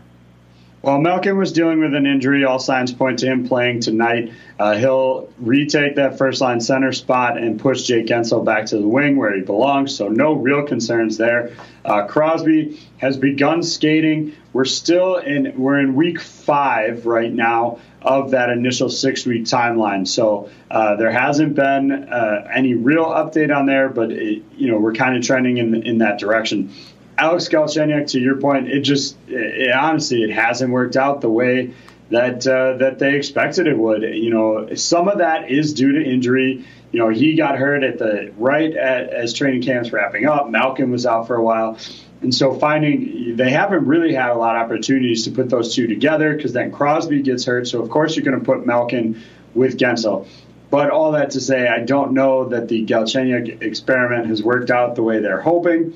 Well, 0.81 0.97
Malkin 1.01 1.37
was 1.37 1.51
dealing 1.51 1.81
with 1.81 1.93
an 1.93 2.05
injury. 2.05 2.45
All 2.45 2.57
signs 2.57 2.93
point 2.93 3.19
to 3.19 3.25
him 3.25 3.49
playing 3.49 3.81
tonight. 3.81 4.31
Uh, 4.57 4.77
he'll 4.77 5.29
retake 5.37 5.95
that 5.95 6.17
first 6.17 6.39
line 6.39 6.61
center 6.61 6.93
spot 6.93 7.37
and 7.37 7.59
push 7.59 7.83
Jake 7.83 8.05
Guentzel 8.05 8.45
back 8.45 8.67
to 8.67 8.77
the 8.77 8.87
wing 8.87 9.17
where 9.17 9.35
he 9.35 9.41
belongs. 9.41 9.93
So 9.93 10.07
no 10.07 10.33
real 10.33 10.65
concerns 10.65 11.17
there. 11.17 11.51
Uh, 11.83 12.05
Crosby 12.05 12.79
has 12.97 13.17
begun 13.17 13.61
skating. 13.61 14.35
We're 14.53 14.63
still 14.65 15.17
in 15.17 15.57
we're 15.57 15.79
in 15.79 15.95
week 15.95 16.21
five 16.21 17.05
right 17.05 17.31
now 17.31 17.79
of 18.01 18.31
that 18.31 18.49
initial 18.49 18.89
six 18.89 19.25
week 19.25 19.43
timeline. 19.43 20.07
So 20.07 20.49
uh, 20.71 20.95
there 20.95 21.11
hasn't 21.11 21.55
been 21.55 21.91
uh, 21.91 22.47
any 22.53 22.73
real 22.73 23.05
update 23.05 23.53
on 23.55 23.65
there, 23.65 23.89
but 23.89 24.11
it, 24.11 24.43
you 24.55 24.71
know 24.71 24.77
we're 24.77 24.93
kind 24.93 25.17
of 25.17 25.23
trending 25.23 25.57
in 25.57 25.83
in 25.83 25.97
that 25.97 26.19
direction. 26.19 26.73
Alex 27.19 27.49
Galchenyuk, 27.49 28.11
to 28.11 28.19
your 28.19 28.37
point, 28.37 28.69
it 28.69 28.81
just 28.81 29.17
it, 29.27 29.73
honestly 29.73 30.23
it 30.23 30.31
hasn't 30.31 30.71
worked 30.71 30.95
out 30.95 31.19
the 31.19 31.29
way 31.29 31.73
that 32.09 32.47
uh, 32.47 32.77
that 32.77 32.97
they 32.97 33.15
expected 33.15 33.67
it 33.67 33.77
would. 33.77 34.03
You 34.03 34.29
know, 34.29 34.75
some 34.75 35.07
of 35.09 35.17
that 35.17 35.51
is 35.51 35.73
due 35.73 35.91
to 35.91 36.03
injury. 36.03 36.65
You 36.91 36.99
know, 36.99 37.09
he 37.09 37.35
got 37.35 37.57
hurt 37.57 37.83
at 37.83 37.99
the 37.99 38.31
right 38.37 38.73
at, 38.73 39.09
as 39.09 39.33
training 39.33 39.63
camps 39.63 39.91
wrapping 39.91 40.25
up. 40.25 40.49
Malkin 40.49 40.91
was 40.91 41.05
out 41.05 41.27
for 41.27 41.35
a 41.35 41.43
while. 41.43 41.77
And 42.21 42.33
so 42.33 42.57
finding 42.57 43.35
they 43.35 43.51
haven't 43.51 43.85
really 43.85 44.13
had 44.13 44.29
a 44.31 44.35
lot 44.35 44.55
of 44.55 44.63
opportunities 44.63 45.25
to 45.25 45.31
put 45.31 45.49
those 45.49 45.75
two 45.75 45.87
together 45.87 46.35
because 46.35 46.53
then 46.53 46.71
Crosby 46.71 47.21
gets 47.21 47.45
hurt. 47.45 47.67
So 47.67 47.81
of 47.81 47.89
course 47.89 48.15
you're 48.15 48.25
going 48.25 48.39
to 48.39 48.45
put 48.45 48.65
Malkin 48.65 49.21
with 49.53 49.77
Guentzel. 49.77 50.27
But 50.69 50.89
all 50.89 51.13
that 51.13 51.31
to 51.31 51.41
say, 51.41 51.67
I 51.67 51.79
don't 51.79 52.13
know 52.13 52.49
that 52.49 52.67
the 52.67 52.85
Galchenyuk 52.85 53.61
experiment 53.61 54.27
has 54.27 54.43
worked 54.43 54.69
out 54.69 54.95
the 54.95 55.03
way 55.03 55.19
they're 55.19 55.41
hoping 55.41 55.95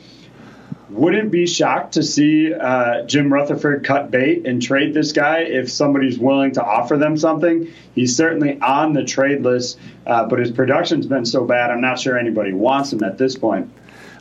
wouldn't 0.93 1.31
be 1.31 1.47
shocked 1.47 1.93
to 1.95 2.03
see 2.03 2.53
uh, 2.53 3.03
Jim 3.03 3.31
Rutherford 3.33 3.83
cut 3.83 4.11
bait 4.11 4.45
and 4.45 4.61
trade 4.61 4.93
this 4.93 5.11
guy 5.11 5.39
if 5.39 5.71
somebody's 5.71 6.19
willing 6.19 6.51
to 6.53 6.63
offer 6.63 6.97
them 6.97 7.17
something. 7.17 7.71
He's 7.95 8.15
certainly 8.15 8.59
on 8.61 8.93
the 8.93 9.03
trade 9.03 9.41
list, 9.41 9.79
uh, 10.05 10.25
but 10.27 10.39
his 10.39 10.51
production's 10.51 11.05
been 11.07 11.25
so 11.25 11.45
bad, 11.45 11.71
I'm 11.71 11.81
not 11.81 11.99
sure 11.99 12.17
anybody 12.17 12.53
wants 12.53 12.93
him 12.93 13.03
at 13.03 13.17
this 13.17 13.35
point. 13.37 13.71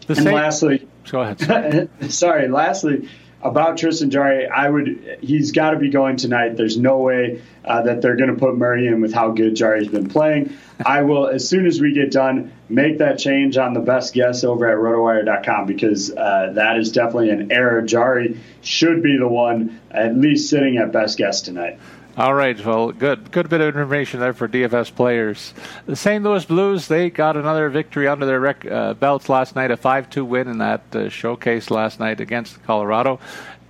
The 0.06 0.14
and 0.14 0.24
same- 0.24 0.34
lastly, 0.34 0.88
go 1.10 1.20
ahead. 1.20 1.90
sorry, 2.10 2.48
lastly, 2.48 3.08
about 3.42 3.76
Tristan 3.76 4.10
Jarry, 4.10 4.46
I 4.46 4.68
would 4.68 5.18
he's 5.20 5.52
got 5.52 5.70
to 5.70 5.78
be 5.78 5.90
going 5.90 6.16
tonight. 6.16 6.56
There's 6.56 6.78
no 6.78 6.98
way 6.98 7.42
uh, 7.64 7.82
that 7.82 8.00
they're 8.00 8.16
going 8.16 8.30
to 8.30 8.36
put 8.36 8.56
Murray 8.56 8.86
in 8.86 9.00
with 9.00 9.12
how 9.12 9.30
good 9.30 9.56
Jarry's 9.56 9.88
been 9.88 10.08
playing. 10.08 10.56
I 10.84 11.02
will, 11.02 11.28
as 11.28 11.48
soon 11.48 11.66
as 11.66 11.80
we 11.80 11.92
get 11.92 12.10
done, 12.10 12.52
make 12.68 12.98
that 12.98 13.18
change 13.18 13.56
on 13.56 13.74
the 13.74 13.80
best 13.80 14.14
guess 14.14 14.44
over 14.44 14.68
at 14.68 14.76
rotowire.com 14.76 15.66
because 15.66 16.10
uh, 16.10 16.52
that 16.54 16.78
is 16.78 16.92
definitely 16.92 17.30
an 17.30 17.52
error. 17.52 17.82
Jarry 17.82 18.40
should 18.62 19.02
be 19.02 19.16
the 19.16 19.28
one 19.28 19.80
at 19.90 20.16
least 20.16 20.50
sitting 20.50 20.78
at 20.78 20.92
best 20.92 21.18
guess 21.18 21.42
tonight. 21.42 21.78
All 22.14 22.34
right, 22.34 22.62
well, 22.62 22.92
good, 22.92 23.30
good 23.30 23.48
bit 23.48 23.62
of 23.62 23.68
information 23.68 24.20
there 24.20 24.34
for 24.34 24.46
DFS 24.46 24.94
players. 24.94 25.54
The 25.86 25.96
St. 25.96 26.22
Louis 26.22 26.44
Blues 26.44 26.86
they 26.86 27.08
got 27.08 27.38
another 27.38 27.70
victory 27.70 28.06
under 28.06 28.26
their 28.26 28.38
rec- 28.38 28.70
uh, 28.70 28.92
belts 28.92 29.30
last 29.30 29.56
night, 29.56 29.70
a 29.70 29.78
five-two 29.78 30.22
win 30.22 30.46
in 30.46 30.58
that 30.58 30.94
uh, 30.94 31.08
showcase 31.08 31.70
last 31.70 32.00
night 32.00 32.20
against 32.20 32.62
Colorado. 32.64 33.18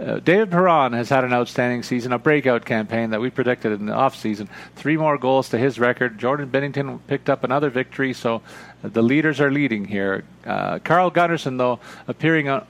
Uh, 0.00 0.18
David 0.18 0.50
Perron 0.50 0.92
has 0.92 1.08
had 1.08 1.22
an 1.22 1.32
outstanding 1.32 1.84
season, 1.84 2.12
a 2.12 2.18
breakout 2.18 2.64
campaign 2.64 3.10
that 3.10 3.20
we 3.20 3.30
predicted 3.30 3.70
in 3.70 3.86
the 3.86 3.92
offseason. 3.92 4.48
Three 4.74 4.96
more 4.96 5.18
goals 5.18 5.48
to 5.50 5.58
his 5.58 5.78
record. 5.78 6.18
Jordan 6.18 6.50
Binnington 6.50 6.98
picked 7.06 7.30
up 7.30 7.44
another 7.44 7.70
victory, 7.70 8.12
so 8.12 8.42
the 8.82 9.02
leaders 9.02 9.40
are 9.40 9.50
leading 9.50 9.84
here. 9.84 10.24
Uh, 10.44 10.78
Carl 10.80 11.10
Gunnarsson, 11.10 11.58
though, 11.58 11.78
appearing 12.08 12.48
uh, 12.48 12.64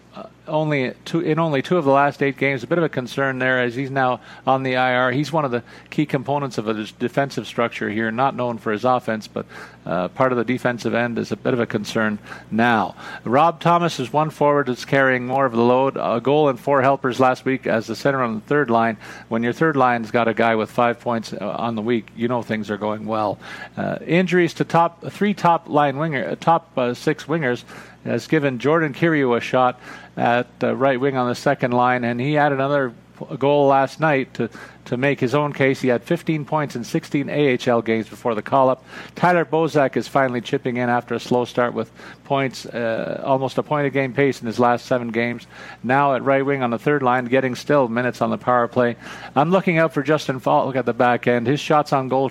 only 0.47 0.93
two, 1.05 1.21
in 1.21 1.39
only 1.39 1.63
two 1.63 1.77
of 1.77 1.85
the 1.85 1.91
last 1.91 2.23
eight 2.23 2.37
games, 2.37 2.63
a 2.63 2.67
bit 2.67 2.79
of 2.79 2.85
a 2.85 2.89
concern 2.89 3.39
there 3.39 3.61
as 3.61 3.75
he's 3.75 3.91
now 3.91 4.21
on 4.47 4.63
the 4.63 4.73
IR. 4.73 5.13
He's 5.13 5.33
one 5.33 5.45
of 5.45 5.51
the 5.51 5.63
key 5.89 6.05
components 6.05 6.59
of 6.59 6.69
a 6.69 6.85
defensive 6.85 7.47
structure 7.47 7.89
here, 7.89 8.11
not 8.11 8.35
known 8.35 8.59
for 8.59 8.73
his 8.73 8.85
offense, 8.85 9.29
but 9.29 9.47
uh, 9.87 10.09
part 10.09 10.33
of 10.33 10.39
the 10.39 10.45
defensive 10.45 10.95
end 10.95 11.19
is 11.19 11.33
a 11.33 11.37
bit 11.37 11.55
of 11.55 11.61
a 11.61 11.67
concern 11.67 12.19
now. 12.51 12.95
Rob 13.25 13.61
Thomas 13.61 13.99
is 14.01 14.13
one 14.13 14.31
forward 14.31 14.67
that's 14.67 14.85
carrying 14.85 15.27
more 15.27 15.47
of 15.47 15.53
the 15.53 15.63
load. 15.63 15.97
A 15.97 16.21
goal 16.21 16.49
and 16.49 16.59
four 16.59 16.83
helpers 16.83 17.19
last 17.21 17.45
week 17.45 17.67
as 17.67 17.87
the 17.87 17.97
center 17.97 18.23
on 18.23 18.35
the 18.35 18.41
third 18.43 18.69
line. 18.69 18.97
When 19.29 19.43
your 19.43 19.53
third 19.53 19.77
line's 19.77 20.11
got 20.11 20.29
a 20.29 20.35
guy 20.35 20.57
with 20.57 20.71
five 20.71 21.01
points 21.01 21.33
uh, 21.33 21.39
on 21.41 21.75
the 21.75 21.83
week, 21.83 22.09
you 22.17 22.29
know 22.29 22.43
things 22.43 22.71
are 22.71 22.77
going 22.77 23.07
well. 23.07 23.39
Uh, 23.77 23.99
injuries 24.07 24.55
to 24.55 24.65
top 24.65 25.05
three 25.11 25.35
top 25.35 25.69
line 25.69 25.97
winger, 26.03 26.35
top 26.37 26.77
uh, 26.77 26.95
six 26.95 27.25
wingers 27.25 27.63
has 28.05 28.27
given 28.27 28.59
Jordan 28.59 28.93
Kyrou 28.93 29.37
a 29.37 29.41
shot 29.41 29.81
at 30.17 30.49
uh, 30.63 30.75
right 30.75 31.01
wing 31.01 31.17
on 31.17 31.29
the 31.29 31.35
second 31.35 31.71
line, 31.71 32.03
and 32.03 32.21
he 32.21 32.33
had 32.33 32.53
another 32.53 32.93
goal 33.39 33.69
last 33.69 34.01
night 34.01 34.35
to 34.35 34.51
to 34.85 34.97
make 34.97 35.21
his 35.21 35.35
own 35.35 35.53
case. 35.53 35.81
He 35.81 35.89
had 35.89 36.03
15 36.03 36.45
points 36.45 36.75
in 36.75 36.85
16 36.85 37.31
AHL 37.31 37.83
games 37.83 38.09
before 38.09 38.35
the 38.35 38.43
call 38.43 38.69
up. 38.69 38.85
Tyler 39.15 39.45
Bozak 39.45 39.97
is 39.97 40.09
finally 40.09 40.41
chipping 40.41 40.77
in 40.77 40.89
after 40.89 41.15
a 41.15 41.21
slow 41.21 41.45
start 41.45 41.73
with 41.73 41.91
points, 42.25 42.67
uh, 42.67 43.23
almost 43.25 43.59
a 43.59 43.63
point 43.63 43.87
a 43.87 43.91
game 43.91 44.13
pace 44.13 44.41
in 44.41 44.47
his 44.47 44.59
last 44.59 44.87
seven 44.87 45.09
games. 45.09 45.47
Now 45.83 46.15
at 46.15 46.23
right 46.23 46.45
wing 46.45 46.63
on 46.63 46.71
the 46.71 46.79
third 46.79 47.03
line, 47.03 47.27
getting 47.27 47.55
still 47.55 47.89
minutes 47.89 48.21
on 48.21 48.31
the 48.31 48.39
power 48.39 48.67
play. 48.67 48.97
I'm 49.37 49.51
looking 49.51 49.79
out 49.79 49.95
for 49.95 50.03
Justin 50.03 50.41
Faulk 50.41 50.75
at 50.75 50.85
the 50.85 50.93
back 50.93 51.27
end. 51.27 51.47
His 51.47 51.61
shots 51.61 51.93
on 51.93 52.09
goal 52.09 52.31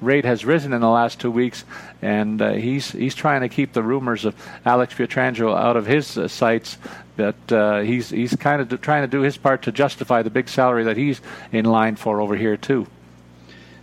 rate 0.00 0.24
has 0.24 0.44
risen 0.44 0.72
in 0.72 0.80
the 0.80 0.88
last 0.88 1.20
two 1.20 1.30
weeks, 1.30 1.64
and 2.00 2.40
uh, 2.40 2.52
he's 2.52 2.90
he's 2.92 3.14
trying 3.14 3.40
to 3.40 3.48
keep 3.48 3.72
the 3.72 3.82
rumors 3.82 4.24
of 4.24 4.34
Alex 4.64 4.94
Pietrangelo 4.94 5.56
out 5.56 5.76
of 5.76 5.86
his 5.86 6.16
uh, 6.16 6.28
sights 6.28 6.78
but 7.18 7.52
uh, 7.52 7.80
he's 7.80 8.08
he's 8.08 8.34
kind 8.36 8.62
of 8.62 8.80
trying 8.80 9.02
to 9.02 9.08
do 9.08 9.20
his 9.20 9.36
part 9.36 9.62
to 9.62 9.72
justify 9.72 10.22
the 10.22 10.30
big 10.30 10.48
salary 10.48 10.84
that 10.84 10.96
he's 10.96 11.20
in 11.52 11.64
line 11.64 11.96
for 11.96 12.20
over 12.20 12.36
here 12.36 12.56
too. 12.56 12.86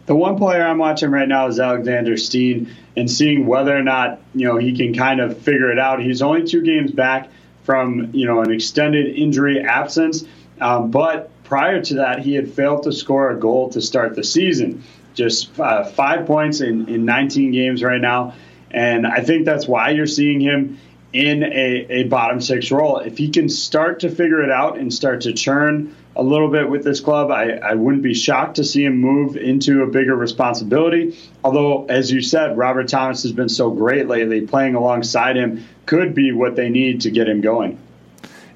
The 0.06 0.16
one 0.16 0.38
player 0.38 0.66
I'm 0.66 0.78
watching 0.78 1.12
right 1.12 1.28
now 1.28 1.48
is 1.48 1.60
Alexander 1.60 2.16
Steen, 2.16 2.74
and 2.96 3.12
seeing 3.12 3.46
whether 3.46 3.76
or 3.76 3.84
not 3.84 4.22
you 4.34 4.48
know 4.48 4.58
he 4.58 4.76
can 4.76 4.96
kind 4.96 5.20
of 5.20 5.38
figure 5.38 5.70
it 5.70 5.78
out. 5.78 6.02
He's 6.02 6.22
only 6.22 6.48
two 6.48 6.62
games 6.62 6.92
back 6.92 7.30
from 7.64 8.12
you 8.14 8.26
know 8.26 8.40
an 8.40 8.52
extended 8.52 9.14
injury 9.14 9.60
absence, 9.60 10.24
um, 10.62 10.90
but 10.90 11.30
prior 11.44 11.82
to 11.82 11.96
that, 11.96 12.20
he 12.20 12.36
had 12.36 12.54
failed 12.54 12.84
to 12.84 12.94
score 12.94 13.32
a 13.32 13.38
goal 13.38 13.70
to 13.72 13.82
start 13.82 14.16
the 14.16 14.24
season. 14.24 14.82
Just 15.16 15.60
uh, 15.60 15.86
five 15.86 16.26
points 16.26 16.62
in, 16.62 16.88
in 16.88 17.06
19 17.06 17.52
games 17.52 17.82
right 17.82 18.02
now. 18.02 18.36
And 18.72 19.08
I 19.08 19.22
think 19.22 19.46
that's 19.46 19.68
why 19.68 19.92
you're 19.92 20.08
seeing 20.08 20.40
him 20.42 20.78
in 21.14 21.44
a, 21.44 21.86
a 21.90 22.04
bottom 22.04 22.42
six 22.42 22.72
role. 22.72 22.98
If 22.98 23.18
he 23.18 23.30
can 23.30 23.48
start 23.48 24.02
to 24.02 24.10
figure 24.10 24.44
it 24.44 24.52
out 24.52 24.78
and 24.78 24.94
start 24.94 25.22
to 25.22 25.34
churn 25.34 25.96
a 26.18 26.24
little 26.24 26.50
bit 26.50 26.70
with 26.70 26.84
this 26.84 27.00
club, 27.00 27.32
I, 27.32 27.52
I 27.52 27.74
wouldn't 27.76 28.04
be 28.04 28.14
shocked 28.14 28.58
to 28.58 28.66
see 28.66 28.84
him 28.84 28.98
move 28.98 29.38
into 29.38 29.84
a 29.84 29.88
bigger 29.88 30.16
responsibility. 30.16 31.18
Although, 31.44 31.86
as 31.86 32.12
you 32.12 32.22
said, 32.22 32.58
Robert 32.58 32.90
Thomas 32.90 33.24
has 33.24 33.32
been 33.32 33.48
so 33.48 33.70
great 33.70 34.08
lately, 34.08 34.42
playing 34.42 34.76
alongside 34.76 35.38
him 35.38 35.66
could 35.86 36.14
be 36.14 36.34
what 36.34 36.58
they 36.58 36.70
need 36.70 37.02
to 37.02 37.12
get 37.12 37.30
him 37.30 37.40
going 37.40 37.80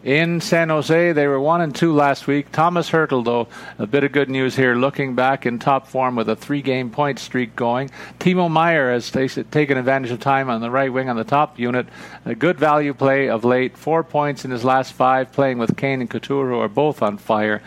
in 0.04 0.39
San 0.41 0.70
Jose. 0.70 1.12
They 1.12 1.28
were 1.28 1.39
one 1.39 1.62
and 1.62 1.76
two 1.76 1.93
last 1.93 2.28
week. 2.28 2.52
Tomas 2.52 2.89
Hertl, 2.89 3.24
though, 3.24 3.47
a 3.78 3.86
bit 3.86 4.04
of 4.04 4.12
good 4.12 4.30
news 4.30 4.56
here, 4.56 4.76
looking 4.76 5.16
back 5.16 5.45
in 5.45 5.60
top 5.60 5.88
form 5.88 6.16
with 6.16 6.30
a 6.30 6.36
three-game 6.36 6.89
point 6.89 7.20
streak 7.20 7.56
going. 7.56 7.89
Timo 8.20 8.50
Meier 8.50 8.91
has 8.91 9.12
taken 9.12 9.78
advantage 9.78 10.12
of 10.12 10.20
time 10.20 10.50
on 10.50 10.62
the 10.62 10.72
right 10.72 10.91
wing 10.91 11.10
on 11.10 11.16
the 11.16 11.24
top 11.24 11.60
unit. 11.60 11.88
A 12.26 12.36
good 12.36 12.58
value 12.58 12.93
play 12.93 13.30
of 13.30 13.43
late. 13.43 13.78
Four 13.78 14.04
points 14.04 14.45
in 14.45 14.52
his 14.52 14.64
last 14.64 14.93
five, 14.93 15.32
playing 15.32 15.58
with 15.58 15.76
Kane 15.76 16.02
and 16.02 16.10
Couture, 16.10 16.50
who 16.50 16.60
are 16.60 16.70
both 16.70 17.02
on 17.02 17.18
fire. 17.18 17.62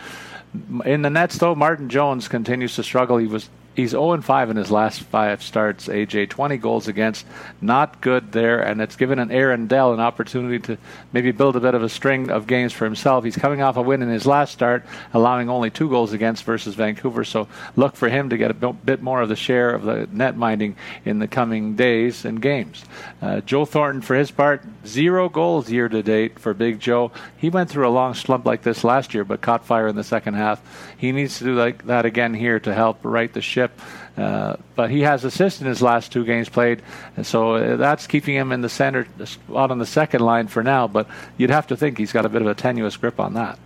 In 0.85 1.01
the 1.01 1.09
nets, 1.09 1.37
though, 1.37 1.55
Martin 1.55 1.89
Jones 1.89 2.27
continues 2.27 2.75
to 2.75 2.83
struggle. 2.83 3.17
He 3.17 3.27
was 3.27 3.49
he's 3.75 3.91
0 3.91 4.21
5 4.21 4.49
in 4.49 4.57
his 4.57 4.71
last 4.71 5.01
five 5.03 5.41
starts. 5.43 5.87
AJ 5.87 6.29
20 6.29 6.57
goals 6.57 6.87
against, 6.87 7.25
not 7.61 8.01
good 8.01 8.31
there, 8.31 8.59
and 8.59 8.81
it's 8.81 8.95
given 8.95 9.19
an 9.19 9.31
Aaron 9.31 9.67
Dell 9.67 9.93
an 9.93 9.99
opportunity 9.99 10.59
to 10.59 10.77
maybe 11.11 11.31
build 11.31 11.55
a 11.55 11.59
bit 11.59 11.75
of 11.75 11.83
a 11.83 11.89
string 11.89 12.29
of 12.29 12.47
games 12.47 12.73
for 12.73 12.85
himself. 12.85 13.23
He's 13.23 13.35
coming 13.35 13.61
off 13.61 13.77
a 13.77 13.81
win 13.81 14.01
in 14.01 14.09
his 14.09 14.25
last 14.25 14.53
start, 14.53 14.85
allowing 15.13 15.49
only 15.49 15.69
two 15.69 15.89
goals 15.89 16.13
against 16.13 16.43
versus 16.43 16.75
Vancouver. 16.75 17.23
So 17.23 17.47
look 17.75 17.95
for 17.95 18.09
him 18.09 18.29
to 18.29 18.37
get 18.37 18.51
a 18.51 18.73
bit 18.73 19.01
more 19.01 19.21
of 19.21 19.29
the 19.29 19.35
share 19.35 19.71
of 19.71 19.83
the 19.83 20.07
net 20.11 20.37
minding 20.37 20.75
in 21.05 21.19
the 21.19 21.27
coming 21.27 21.75
days 21.75 22.25
and 22.25 22.41
games. 22.41 22.85
Uh, 23.21 23.41
Joe 23.41 23.65
Thornton, 23.65 24.01
for 24.01 24.15
his 24.15 24.31
part, 24.31 24.63
zero 24.85 25.29
goals 25.29 25.71
year 25.71 25.89
to 25.89 26.03
date 26.03 26.39
for 26.39 26.53
Big 26.53 26.79
Joe. 26.79 27.11
He 27.37 27.49
went 27.49 27.69
through 27.69 27.87
a 27.87 27.89
long 27.89 28.13
slump 28.13 28.45
like 28.45 28.61
this 28.63 28.83
last 28.83 29.13
year, 29.13 29.23
but 29.23 29.41
caught 29.41 29.65
fire 29.65 29.87
in 29.87 29.95
the 29.95 30.03
second 30.03 30.35
half. 30.35 30.61
He 31.03 31.11
needs 31.11 31.39
to 31.39 31.43
do 31.43 31.55
like 31.55 31.85
that 31.87 32.05
again 32.05 32.33
here 32.33 32.61
to 32.61 32.73
help 32.73 32.99
right 33.03 33.31
the 33.33 33.41
ship. 33.41 33.77
Uh, 34.15 34.55
but 34.73 34.89
he 34.89 35.01
has 35.01 35.25
assists 35.25 35.59
in 35.59 35.67
his 35.67 35.81
last 35.81 36.13
two 36.13 36.23
games 36.23 36.47
played, 36.47 36.81
and 37.17 37.27
so 37.27 37.55
uh, 37.55 37.75
that's 37.75 38.07
keeping 38.07 38.35
him 38.35 38.53
in 38.53 38.61
the 38.61 38.69
center 38.69 39.05
spot 39.25 39.69
on 39.69 39.79
the 39.79 39.85
second 39.85 40.21
line 40.21 40.47
for 40.47 40.63
now. 40.63 40.87
But 40.87 41.07
you'd 41.35 41.49
have 41.49 41.67
to 41.67 41.75
think 41.75 41.97
he's 41.97 42.13
got 42.13 42.25
a 42.25 42.29
bit 42.29 42.41
of 42.41 42.47
a 42.47 42.55
tenuous 42.55 42.95
grip 42.95 43.19
on 43.19 43.33
that. 43.33 43.59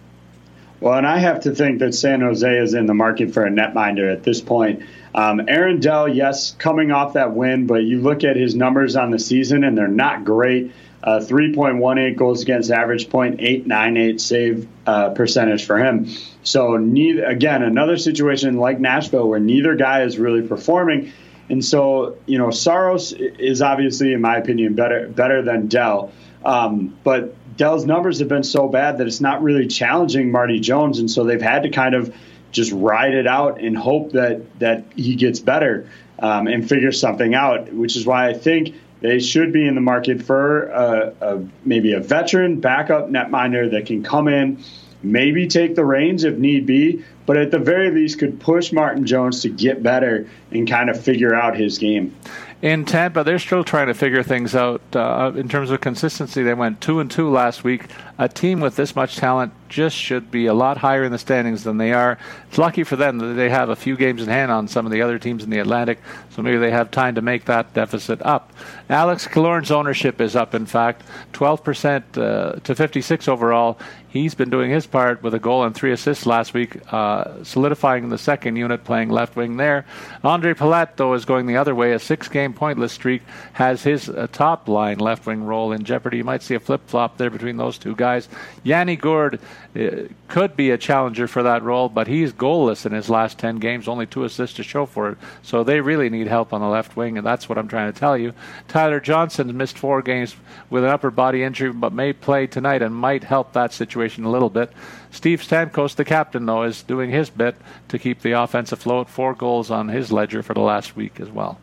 Well, 0.80 0.98
and 0.98 1.06
I 1.06 1.20
have 1.20 1.42
to 1.42 1.54
think 1.54 1.78
that 1.78 1.94
San 1.94 2.22
Jose 2.22 2.58
is 2.58 2.74
in 2.74 2.88
the 2.88 2.96
market 2.96 3.36
for 3.36 3.46
a 3.46 3.52
netminder 3.52 4.12
at 4.12 4.24
this 4.24 4.42
point. 4.42 4.82
Um, 5.14 5.42
Aaron 5.48 5.80
Dell, 5.80 6.08
yes, 6.08 6.56
coming 6.58 6.90
off 6.90 7.14
that 7.14 7.36
win, 7.36 7.68
but 7.68 7.84
you 7.84 8.02
look 8.02 8.24
at 8.24 8.36
his 8.36 8.56
numbers 8.56 8.96
on 8.96 9.12
the 9.12 9.20
season 9.20 9.64
and 9.64 9.78
they're 9.78 9.88
not 9.88 10.26
great. 10.26 10.72
Uh, 11.04 11.20
3.18 11.20 12.16
goals 12.18 12.42
against 12.42 12.72
average, 12.72 13.08
0.898 13.10 14.20
save 14.20 14.68
uh, 14.86 15.10
percentage 15.12 15.66
for 15.66 15.78
him. 15.78 16.08
So, 16.44 16.78
neither, 16.78 17.24
again, 17.24 17.64
another 17.64 17.98
situation 17.98 18.58
like 18.58 18.80
Nashville 18.80 19.28
where 19.28 19.40
neither 19.40 19.76
guy 19.76 20.04
is 20.04 20.18
really 20.18 20.48
performing. 20.48 21.14
And 21.50 21.64
so, 21.64 22.18
you 22.26 22.38
know, 22.38 22.52
Saros 22.52 23.14
is 23.14 23.62
obviously, 23.62 24.14
in 24.14 24.22
my 24.22 24.38
opinion, 24.38 24.74
better 24.74 25.08
better 25.08 25.42
than 25.42 25.68
Dell. 25.68 26.12
Um, 26.44 26.98
but 27.04 27.36
Dell's 27.58 27.86
numbers 27.86 28.20
have 28.20 28.28
been 28.28 28.44
so 28.44 28.68
bad 28.68 28.98
that 28.98 29.08
it's 29.08 29.22
not 29.22 29.42
really 29.42 29.68
challenging 29.68 30.32
Marty 30.32 30.60
Jones, 30.60 31.00
and 31.00 31.10
so 31.10 31.24
they've 31.24 31.42
had 31.42 31.64
to 31.64 31.70
kind 31.70 31.96
of 31.96 32.14
just 32.52 32.72
ride 32.72 33.14
it 33.14 33.28
out 33.28 33.60
and 33.62 33.78
hope 33.78 34.12
that 34.14 34.60
that 34.60 34.86
he 34.96 35.16
gets 35.16 35.40
better 35.40 35.90
um, 36.20 36.48
and 36.48 36.68
figures 36.68 37.00
something 37.00 37.34
out. 37.34 37.72
Which 37.74 37.96
is 37.96 38.06
why 38.06 38.28
I 38.30 38.34
think 38.34 38.76
they 39.02 39.20
should 39.20 39.54
be 39.54 39.68
in 39.68 39.76
the 39.76 39.82
market 39.82 40.24
for 40.24 40.64
a, 40.70 41.14
a, 41.22 41.48
maybe 41.64 41.94
a 41.94 42.00
veteran 42.00 42.60
backup 42.60 43.10
netminder 43.10 43.72
that 43.72 43.86
can 43.86 44.04
come 44.04 44.28
in, 44.28 44.64
maybe 45.04 45.48
take 45.48 45.76
the 45.76 45.86
reins 45.86 46.24
if 46.24 46.38
need 46.38 46.66
be, 46.66 47.04
but 47.26 47.38
at 47.38 47.52
the 47.52 47.60
very 47.60 47.92
least 47.92 48.20
could 48.20 48.40
push 48.40 48.72
Martin 48.72 49.06
Jones 49.06 49.42
to 49.42 49.50
get 49.50 49.84
better 49.84 50.28
and 50.52 50.68
kind 50.68 50.90
of 50.90 51.02
figure 51.02 51.36
out 51.36 51.56
his 51.56 51.78
game 51.78 52.16
in 52.62 52.86
Tampa, 52.86 53.24
they're 53.24 53.38
still 53.38 53.64
trying 53.64 53.88
to 53.88 53.94
figure 53.94 54.24
things 54.24 54.56
out 54.56 54.82
uh, 54.96 55.32
in 55.36 55.48
terms 55.48 55.70
of 55.70 55.80
consistency. 55.80 56.42
They 56.42 56.56
went 56.56 56.82
two 56.82 57.00
and 57.00 57.10
two 57.10 57.30
last 57.30 57.64
week. 57.64 57.86
A 58.18 58.28
team 58.28 58.62
with 58.62 58.76
this 58.76 58.96
much 58.96 59.18
talent 59.18 59.54
just 59.70 59.96
should 59.96 60.32
be 60.32 60.48
a 60.48 60.56
lot 60.56 60.78
higher 60.78 61.04
in 61.04 61.12
the 61.12 61.20
standings 61.20 61.64
than 61.64 61.78
they 61.78 61.94
are. 61.94 62.18
It's 62.48 62.58
lucky 62.58 62.84
for 62.84 62.96
them 62.96 63.20
that 63.20 63.34
they 63.36 63.50
have 63.50 63.70
a 63.70 63.76
few 63.76 63.96
games 63.96 64.24
in 64.24 64.28
hand 64.28 64.52
on 64.52 64.68
some 64.68 64.88
of 64.88 64.92
the 64.92 65.04
other 65.04 65.20
teams 65.20 65.44
in 65.44 65.52
the 65.52 65.60
Atlantic, 65.60 66.00
so 66.32 66.42
maybe 66.42 66.58
they 66.58 66.72
have 66.72 66.90
time 66.90 67.14
to 67.16 67.22
make 67.22 67.46
that 67.46 67.76
deficit 67.76 68.22
up. 68.24 68.52
Alex 68.90 69.28
Killorn's 69.28 69.70
ownership 69.70 70.20
is 70.20 70.36
up, 70.36 70.56
in 70.56 70.66
fact, 70.66 71.04
12% 71.34 72.18
uh, 72.18 72.60
to 72.62 72.74
56 72.74 73.28
overall. 73.28 73.78
He's 74.22 74.34
been 74.34 74.50
doing 74.50 74.72
his 74.72 74.88
part 74.88 75.22
with 75.22 75.36
a 75.36 75.40
goal 75.40 75.64
and 75.64 75.76
three 75.76 75.92
assists 75.92 76.26
last 76.26 76.56
week, 76.56 76.76
uh, 76.92 77.44
solidifying 77.44 78.10
the 78.10 78.18
second 78.18 78.56
unit 78.56 78.84
playing 78.84 79.10
left 79.10 79.36
wing 79.36 79.58
there. 79.58 79.86
Ondrej 80.24 80.56
Palat, 80.56 80.96
though, 80.96 81.14
is 81.14 81.24
going 81.24 81.46
the 81.46 81.58
other 81.58 81.76
way. 81.76 81.94
A 81.94 82.00
six 82.00 82.28
game 82.28 82.52
pointless 82.52 82.94
streak 82.94 83.22
has 83.54 83.84
his 83.84 84.10
uh, 84.10 84.26
top 84.32 84.68
line 84.68 84.98
left 84.98 85.28
wing 85.28 85.44
role 85.44 85.72
in 85.72 85.84
jeopardy. 85.84 86.18
You 86.18 86.24
might 86.24 86.42
see 86.42 86.56
a 86.56 86.60
flip 86.60 86.82
flop 86.88 87.18
there 87.18 87.30
between 87.30 87.58
those 87.58 87.78
two 87.78 87.96
guys. 87.96 88.28
Yanni 88.64 88.96
Gourde 88.96 89.40
uh, 89.76 90.08
could 90.28 90.56
be 90.56 90.72
a 90.72 90.78
challenger 90.80 91.28
for 91.28 91.44
that 91.44 91.62
role, 91.62 91.88
but 91.88 92.08
he's 92.08 92.34
goalless 92.34 92.88
in 92.88 92.94
his 92.94 93.12
last 93.12 93.38
10 93.38 93.58
games, 93.58 93.88
only 93.88 94.08
two 94.08 94.24
assists 94.24 94.56
to 94.56 94.64
show 94.64 94.88
for 94.88 95.12
it. 95.12 95.18
So 95.44 95.64
they 95.64 95.80
really 95.80 96.10
need 96.10 96.28
help 96.28 96.54
on 96.54 96.62
the 96.62 96.68
left 96.68 96.98
wing, 96.98 97.20
and 97.20 97.28
that's 97.28 97.48
what 97.48 97.60
I'm 97.60 97.68
trying 97.68 97.94
to 97.94 98.00
tell 98.00 98.18
you. 98.18 98.34
Tyler 98.68 99.00
Johnson 99.00 99.56
missed 99.56 99.78
four 99.78 100.02
games 100.02 100.36
with 100.72 100.84
an 100.84 100.90
upper 100.90 101.12
body 101.12 101.44
injury, 101.44 101.72
but 101.72 101.94
may 101.94 102.14
play 102.14 102.48
tonight 102.48 102.82
and 102.82 102.96
might 102.96 103.24
help 103.24 103.54
that 103.54 103.72
situation 103.72 104.07
a 104.16 104.30
little 104.30 104.50
bit. 104.50 104.72
Steve 105.12 105.42
Stamkos, 105.42 105.96
the 105.96 106.06
captain, 106.06 106.46
though, 106.46 106.64
is 106.64 106.84
doing 106.84 107.12
his 107.12 107.30
bit 107.30 107.56
to 107.90 108.00
keep 108.00 108.22
the 108.22 108.32
offense 108.32 108.72
afloat. 108.72 109.10
Four 109.10 109.34
goals 109.34 109.72
on 109.72 109.90
his 109.90 110.12
ledger 110.12 110.44
for 110.44 110.54
the 110.54 110.62
last 110.62 110.96
week 110.96 111.20
as 111.20 111.30
well. 111.30 111.60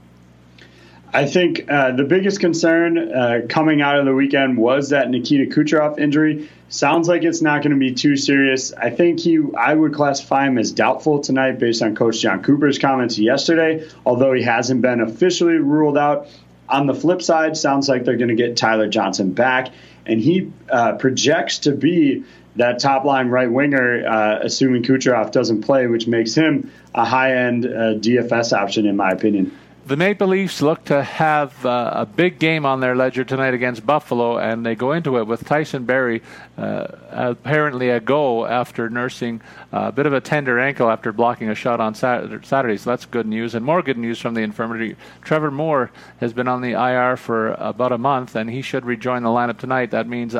I 1.14 1.26
think 1.26 1.70
uh, 1.70 1.92
the 1.92 2.02
biggest 2.02 2.40
concern 2.40 2.98
uh, 2.98 3.42
coming 3.48 3.80
out 3.80 4.00
of 4.00 4.04
the 4.04 4.12
weekend 4.12 4.58
was 4.58 4.88
that 4.88 5.08
Nikita 5.08 5.46
Kucherov 5.46 5.96
injury. 5.96 6.50
Sounds 6.68 7.06
like 7.06 7.22
it's 7.22 7.40
not 7.40 7.62
going 7.62 7.70
to 7.70 7.78
be 7.78 7.94
too 7.94 8.16
serious. 8.16 8.72
I 8.72 8.90
think 8.90 9.20
he, 9.20 9.38
I 9.56 9.74
would 9.74 9.94
classify 9.94 10.48
him 10.48 10.58
as 10.58 10.72
doubtful 10.72 11.20
tonight 11.20 11.60
based 11.60 11.82
on 11.82 11.94
Coach 11.94 12.18
Jon 12.18 12.42
Cooper's 12.42 12.80
comments 12.80 13.16
yesterday, 13.16 13.88
although 14.04 14.32
he 14.32 14.42
hasn't 14.42 14.82
been 14.82 15.00
officially 15.00 15.54
ruled 15.54 15.96
out. 15.96 16.26
On 16.68 16.86
the 16.86 16.94
flip 16.94 17.20
side, 17.20 17.56
sounds 17.56 17.88
like 17.88 18.04
they're 18.04 18.16
going 18.16 18.28
to 18.28 18.34
get 18.34 18.56
Tyler 18.56 18.88
Johnson 18.88 19.32
back, 19.32 19.68
and 20.06 20.20
he 20.20 20.50
uh, 20.70 20.94
projects 20.94 21.58
to 21.60 21.72
be 21.72 22.24
that 22.56 22.78
top 22.78 23.04
line 23.04 23.28
right 23.28 23.50
winger, 23.50 24.06
uh, 24.06 24.38
assuming 24.42 24.82
Kucherov 24.82 25.32
doesn't 25.32 25.62
play, 25.62 25.86
which 25.86 26.06
makes 26.06 26.34
him 26.34 26.70
a 26.94 27.04
high 27.04 27.36
end 27.36 27.66
uh, 27.66 27.98
DFS 27.98 28.52
option, 28.52 28.86
in 28.86 28.96
my 28.96 29.10
opinion. 29.10 29.56
The 29.86 29.98
Maple 29.98 30.28
Leafs 30.28 30.62
look 30.62 30.86
to 30.86 31.02
have 31.02 31.66
uh, 31.66 31.90
a 31.92 32.06
big 32.06 32.38
game 32.38 32.64
on 32.64 32.80
their 32.80 32.96
ledger 32.96 33.22
tonight 33.22 33.52
against 33.52 33.84
Buffalo, 33.84 34.38
and 34.38 34.64
they 34.64 34.74
go 34.74 34.92
into 34.92 35.18
it 35.18 35.26
with 35.26 35.44
Tyson 35.44 35.84
Barrie 35.84 36.22
uh, 36.56 36.86
apparently 37.10 37.90
a 37.90 38.00
go 38.00 38.46
after 38.46 38.88
nursing 38.88 39.42
a 39.72 39.92
bit 39.92 40.06
of 40.06 40.14
a 40.14 40.22
tender 40.22 40.58
ankle 40.58 40.88
after 40.88 41.12
blocking 41.12 41.50
a 41.50 41.54
shot 41.54 41.80
on 41.80 41.94
Saturday. 41.94 42.78
So 42.78 42.88
that's 42.88 43.04
good 43.04 43.26
news. 43.26 43.54
And 43.54 43.62
more 43.62 43.82
good 43.82 43.98
news 43.98 44.18
from 44.18 44.32
the 44.32 44.40
infirmary. 44.40 44.96
Trevor 45.20 45.50
Moore 45.50 45.90
has 46.18 46.32
been 46.32 46.48
on 46.48 46.62
the 46.62 46.72
IR 46.72 47.18
for 47.18 47.52
about 47.52 47.92
a 47.92 47.98
month, 47.98 48.36
and 48.36 48.48
he 48.48 48.62
should 48.62 48.86
rejoin 48.86 49.22
the 49.22 49.28
lineup 49.28 49.58
tonight. 49.58 49.90
That 49.90 50.08
means 50.08 50.34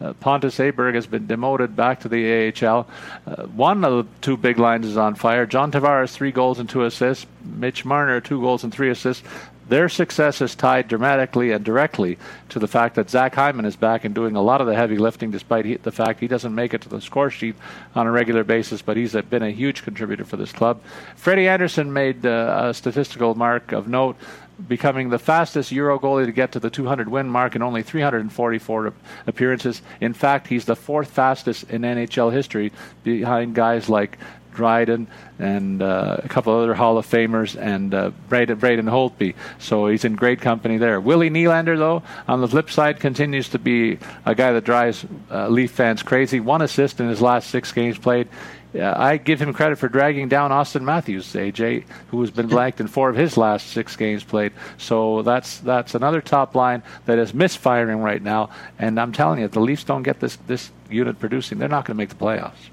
uh, 0.00 0.12
Pontus 0.14 0.58
Aberg 0.58 0.94
has 0.94 1.06
been 1.06 1.26
demoted 1.26 1.76
back 1.76 2.00
to 2.00 2.08
the 2.08 2.52
AHL. 2.52 2.88
Uh, 3.26 3.44
one 3.44 3.84
of 3.84 3.92
the 3.92 4.12
two 4.20 4.36
big 4.36 4.58
lines 4.58 4.86
is 4.86 4.96
on 4.96 5.14
fire. 5.14 5.46
John 5.46 5.70
Tavares, 5.70 6.12
three 6.12 6.32
goals 6.32 6.58
and 6.58 6.68
two 6.68 6.84
assists. 6.84 7.26
Mitch 7.44 7.84
Marner, 7.84 8.20
two 8.20 8.40
goals 8.40 8.64
and 8.64 8.72
three 8.72 8.90
assists. 8.90 9.22
Their 9.66 9.88
success 9.88 10.42
is 10.42 10.54
tied 10.54 10.88
dramatically 10.88 11.50
and 11.50 11.64
directly 11.64 12.18
to 12.50 12.58
the 12.58 12.68
fact 12.68 12.96
that 12.96 13.08
Zach 13.08 13.34
Hyman 13.34 13.64
is 13.64 13.76
back 13.76 14.04
and 14.04 14.14
doing 14.14 14.36
a 14.36 14.42
lot 14.42 14.60
of 14.60 14.66
the 14.66 14.74
heavy 14.74 14.98
lifting, 14.98 15.30
despite 15.30 15.64
he, 15.64 15.76
the 15.76 15.92
fact 15.92 16.20
he 16.20 16.28
doesn't 16.28 16.54
make 16.54 16.74
it 16.74 16.82
to 16.82 16.90
the 16.90 17.00
score 17.00 17.30
sheet 17.30 17.54
on 17.94 18.06
a 18.06 18.10
regular 18.10 18.44
basis. 18.44 18.82
But 18.82 18.98
he's 18.98 19.14
a, 19.14 19.22
been 19.22 19.42
a 19.42 19.50
huge 19.50 19.82
contributor 19.82 20.26
for 20.26 20.36
this 20.36 20.52
club. 20.52 20.82
Freddie 21.16 21.48
Andersen 21.48 21.94
made 21.94 22.26
uh, 22.26 22.66
a 22.68 22.74
statistical 22.74 23.34
mark 23.34 23.72
of 23.72 23.88
note 23.88 24.16
becoming 24.68 25.10
the 25.10 25.18
fastest 25.18 25.72
Euro 25.72 25.98
goalie 25.98 26.26
to 26.26 26.32
get 26.32 26.52
to 26.52 26.60
the 26.60 26.70
200 26.70 27.08
win 27.08 27.28
mark 27.28 27.56
in 27.56 27.62
only 27.62 27.82
344 27.82 28.92
appearances. 29.26 29.82
In 30.00 30.14
fact, 30.14 30.46
he's 30.46 30.64
the 30.64 30.76
fourth 30.76 31.10
fastest 31.10 31.64
in 31.64 31.82
NHL 31.82 32.32
history, 32.32 32.72
behind 33.02 33.54
guys 33.54 33.88
like 33.88 34.18
Dryden 34.54 35.08
and 35.38 35.82
uh, 35.82 36.18
a 36.22 36.28
couple 36.28 36.54
other 36.54 36.74
Hall 36.74 36.96
of 36.96 37.06
Famers 37.06 37.60
and 37.60 37.92
uh, 37.92 38.10
Braden, 38.28 38.58
Braden 38.58 38.86
Holtby. 38.86 39.34
So 39.58 39.88
he's 39.88 40.04
in 40.04 40.14
great 40.14 40.40
company 40.40 40.78
there. 40.78 41.00
Willie 41.00 41.30
Nylander, 41.30 41.76
though, 41.76 42.02
on 42.26 42.40
the 42.40 42.48
flip 42.48 42.70
side, 42.70 43.00
continues 43.00 43.48
to 43.50 43.58
be 43.58 43.98
a 44.24 44.34
guy 44.34 44.52
that 44.52 44.64
drives 44.64 45.04
uh, 45.30 45.48
Leaf 45.48 45.72
fans 45.72 46.02
crazy. 46.02 46.40
One 46.40 46.62
assist 46.62 47.00
in 47.00 47.08
his 47.08 47.20
last 47.20 47.50
six 47.50 47.72
games 47.72 47.98
played. 47.98 48.28
I 48.82 49.16
give 49.16 49.40
him 49.40 49.52
credit 49.52 49.78
for 49.78 49.88
dragging 49.88 50.28
down 50.28 50.50
Auston 50.50 50.82
Matthews, 50.82 51.32
AJ, 51.32 51.84
who 52.08 52.20
has 52.20 52.30
been 52.30 52.46
blanked 52.54 52.80
in 52.80 52.88
four 52.88 53.08
of 53.08 53.16
his 53.16 53.36
last 53.36 53.68
six 53.68 53.94
games 53.96 54.24
played. 54.24 54.52
So 54.78 55.22
that's 55.22 55.58
that's 55.58 55.94
another 55.94 56.20
top 56.20 56.54
line 56.54 56.82
that 57.06 57.18
is 57.18 57.32
misfiring 57.32 58.00
right 58.00 58.22
now. 58.22 58.50
And 58.78 58.98
I'm 58.98 59.12
telling 59.12 59.38
you, 59.38 59.44
if 59.44 59.52
the 59.52 59.60
Leafs 59.60 59.84
don't 59.84 60.02
get 60.02 60.20
this 60.20 60.36
this 60.46 60.70
unit 60.90 61.18
producing, 61.20 61.58
they're 61.58 61.68
not 61.68 61.84
going 61.84 61.96
to 61.96 62.02
make 62.02 62.08
the 62.10 62.16
playoffs. 62.16 62.70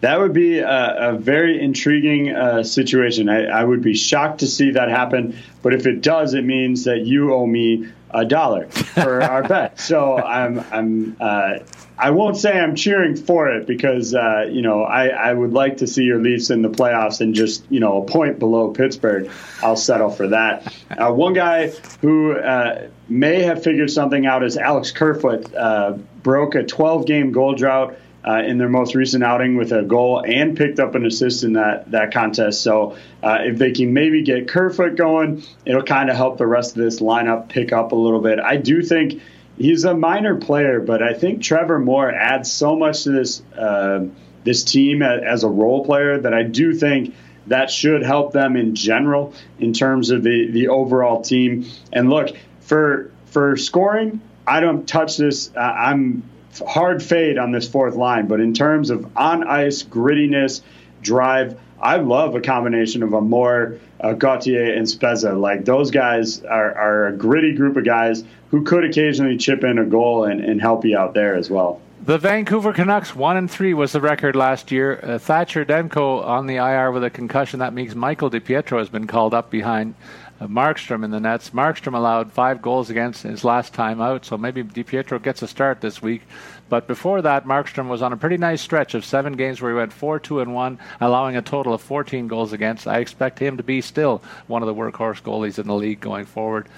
That 0.00 0.20
would 0.20 0.32
be 0.32 0.58
a, 0.60 1.10
a 1.10 1.18
very 1.18 1.60
intriguing 1.60 2.34
uh, 2.34 2.62
situation. 2.62 3.28
I, 3.28 3.46
I, 3.46 3.64
would 3.64 3.82
be 3.82 3.94
shocked 3.94 4.40
to 4.40 4.46
see 4.46 4.72
that 4.72 4.88
happen. 4.88 5.36
But 5.62 5.74
if 5.74 5.86
it 5.86 6.02
does, 6.02 6.34
it 6.34 6.44
means 6.44 6.84
that 6.84 7.00
you 7.04 7.34
owe 7.34 7.46
me 7.46 7.88
a 8.10 8.24
dollar 8.24 8.68
for 8.68 9.22
our 9.30 9.42
bet. 9.42 9.80
So 9.80 10.16
I'm, 10.16 10.60
I'm, 10.70 11.16
uh, 11.20 11.58
I 11.98 12.10
won't 12.10 12.36
say 12.36 12.56
I'm 12.56 12.76
cheering 12.76 13.16
for 13.16 13.48
it 13.48 13.66
because, 13.66 14.14
uh, 14.14 14.46
you 14.48 14.62
know, 14.62 14.82
I, 14.84 15.08
I 15.08 15.32
would 15.32 15.52
like 15.52 15.78
to 15.78 15.88
see 15.88 16.04
your 16.04 16.20
Leafs 16.20 16.50
in 16.50 16.62
the 16.62 16.68
playoffs 16.68 17.20
and 17.20 17.34
just, 17.34 17.64
you 17.70 17.80
know, 17.80 18.02
a 18.02 18.06
point 18.06 18.38
below 18.38 18.70
Pittsburgh. 18.70 19.28
I'll 19.62 19.76
settle 19.76 20.10
for 20.10 20.28
that. 20.28 20.72
Uh, 20.90 21.12
one 21.12 21.32
guy 21.32 21.70
who 22.00 22.36
uh, 22.38 22.86
may 23.08 23.42
have 23.42 23.64
figured 23.64 23.90
something 23.90 24.26
out 24.26 24.44
is 24.44 24.56
Alex 24.56 24.92
Kerfoot. 24.92 25.52
Uh, 25.52 25.98
broke 26.22 26.54
a 26.54 26.62
12 26.62 27.04
game 27.04 27.32
goal 27.32 27.54
drought 27.54 27.96
uh, 28.26 28.42
in 28.44 28.58
their 28.58 28.68
most 28.68 28.94
recent 28.94 29.22
outing 29.22 29.56
with 29.56 29.72
a 29.72 29.82
goal 29.82 30.22
and 30.26 30.56
picked 30.56 30.80
up 30.80 30.94
an 30.94 31.06
assist 31.06 31.44
in 31.44 31.54
that 31.54 31.90
that 31.90 32.12
contest. 32.12 32.62
So 32.62 32.96
uh, 33.22 33.38
if 33.42 33.58
they 33.58 33.72
can 33.72 33.92
maybe 33.92 34.22
get 34.22 34.48
Kerfoot 34.48 34.96
going, 34.96 35.42
it'll 35.64 35.82
kind 35.82 36.10
of 36.10 36.16
help 36.16 36.38
the 36.38 36.46
rest 36.46 36.76
of 36.76 36.82
this 36.82 37.00
lineup 37.00 37.48
pick 37.48 37.72
up 37.72 37.92
a 37.92 37.96
little 37.96 38.20
bit. 38.20 38.38
I 38.38 38.56
do 38.56 38.82
think 38.82 39.22
he's 39.56 39.84
a 39.84 39.94
minor 39.94 40.36
player, 40.36 40.80
but 40.80 41.02
I 41.02 41.14
think 41.14 41.42
Trevor 41.42 41.78
Moore 41.78 42.10
adds 42.10 42.50
so 42.50 42.76
much 42.76 43.04
to 43.04 43.10
this 43.10 43.42
uh, 43.56 44.06
this 44.44 44.64
team 44.64 45.02
as 45.02 45.44
a 45.44 45.48
role 45.48 45.84
player 45.84 46.18
that 46.18 46.34
I 46.34 46.42
do 46.42 46.72
think 46.72 47.14
that 47.46 47.70
should 47.70 48.02
help 48.02 48.32
them 48.32 48.56
in 48.56 48.74
general 48.74 49.34
in 49.58 49.72
terms 49.72 50.10
of 50.10 50.22
the 50.22 50.50
the 50.50 50.68
overall 50.68 51.22
team. 51.22 51.66
And 51.92 52.10
look 52.10 52.36
for 52.60 53.10
for 53.26 53.56
scoring, 53.56 54.20
I 54.46 54.60
don't 54.60 54.88
touch 54.88 55.16
this. 55.16 55.50
I'm 55.56 56.22
hard 56.66 57.02
fade 57.02 57.38
on 57.38 57.52
this 57.52 57.68
fourth 57.68 57.94
line, 57.94 58.26
but 58.26 58.40
in 58.40 58.54
terms 58.54 58.90
of 58.90 59.06
on 59.16 59.46
ice 59.46 59.82
grittiness, 59.82 60.62
drive, 61.02 61.58
I 61.80 61.96
love 61.96 62.34
a 62.34 62.40
combination 62.40 63.02
of 63.02 63.12
a 63.12 63.20
Moore 63.20 63.78
uh, 64.00 64.12
Gauthier 64.12 64.74
and 64.74 64.86
Spezza. 64.86 65.38
Like 65.38 65.64
those 65.64 65.90
guys 65.90 66.42
are, 66.44 66.74
are 66.74 67.06
a 67.08 67.12
gritty 67.12 67.54
group 67.54 67.76
of 67.76 67.84
guys 67.84 68.24
who 68.50 68.64
could 68.64 68.84
occasionally 68.84 69.36
chip 69.36 69.64
in 69.64 69.78
a 69.78 69.84
goal 69.84 70.24
and, 70.24 70.40
and 70.40 70.60
help 70.60 70.84
you 70.84 70.96
out 70.96 71.14
there 71.14 71.34
as 71.34 71.50
well. 71.50 71.80
The 72.04 72.16
Vancouver 72.16 72.72
Canucks 72.72 73.14
one 73.14 73.36
and 73.36 73.50
three 73.50 73.74
was 73.74 73.92
the 73.92 74.00
record 74.00 74.34
last 74.34 74.70
year. 74.70 74.98
Uh, 75.02 75.18
Thatcher 75.18 75.64
Demko 75.64 76.24
on 76.24 76.46
the 76.46 76.56
IR 76.56 76.90
with 76.90 77.04
a 77.04 77.10
concussion. 77.10 77.58
That 77.58 77.74
means 77.74 77.94
Michael 77.94 78.30
DiPietro 78.30 78.78
has 78.78 78.88
been 78.88 79.06
called 79.06 79.34
up 79.34 79.50
behind 79.50 79.94
uh, 80.40 80.46
Markstrom 80.46 81.04
in 81.04 81.10
the 81.10 81.20
nets. 81.20 81.50
Markstrom 81.50 81.94
allowed 81.94 82.32
five 82.32 82.62
goals 82.62 82.90
against 82.90 83.22
his 83.22 83.44
last 83.44 83.74
time 83.74 84.00
out, 84.00 84.24
so 84.24 84.38
maybe 84.38 84.62
DiPietro 84.62 85.22
gets 85.22 85.42
a 85.42 85.48
start 85.48 85.80
this 85.80 86.00
week. 86.00 86.22
But 86.68 86.86
before 86.86 87.22
that, 87.22 87.44
Markstrom 87.44 87.88
was 87.88 88.02
on 88.02 88.12
a 88.12 88.16
pretty 88.16 88.36
nice 88.36 88.60
stretch 88.60 88.94
of 88.94 89.04
seven 89.04 89.34
games 89.34 89.60
where 89.60 89.70
he 89.70 89.76
went 89.76 89.92
4 89.92 90.20
2 90.20 90.40
and 90.40 90.54
1, 90.54 90.78
allowing 91.00 91.36
a 91.36 91.42
total 91.42 91.72
of 91.72 91.80
14 91.80 92.28
goals 92.28 92.52
against. 92.52 92.86
I 92.86 92.98
expect 92.98 93.38
him 93.38 93.56
to 93.56 93.62
be 93.62 93.80
still 93.80 94.22
one 94.46 94.62
of 94.62 94.66
the 94.66 94.74
workhorse 94.74 95.22
goalies 95.22 95.58
in 95.58 95.66
the 95.66 95.74
league 95.74 96.00
going 96.00 96.26
forward 96.26 96.68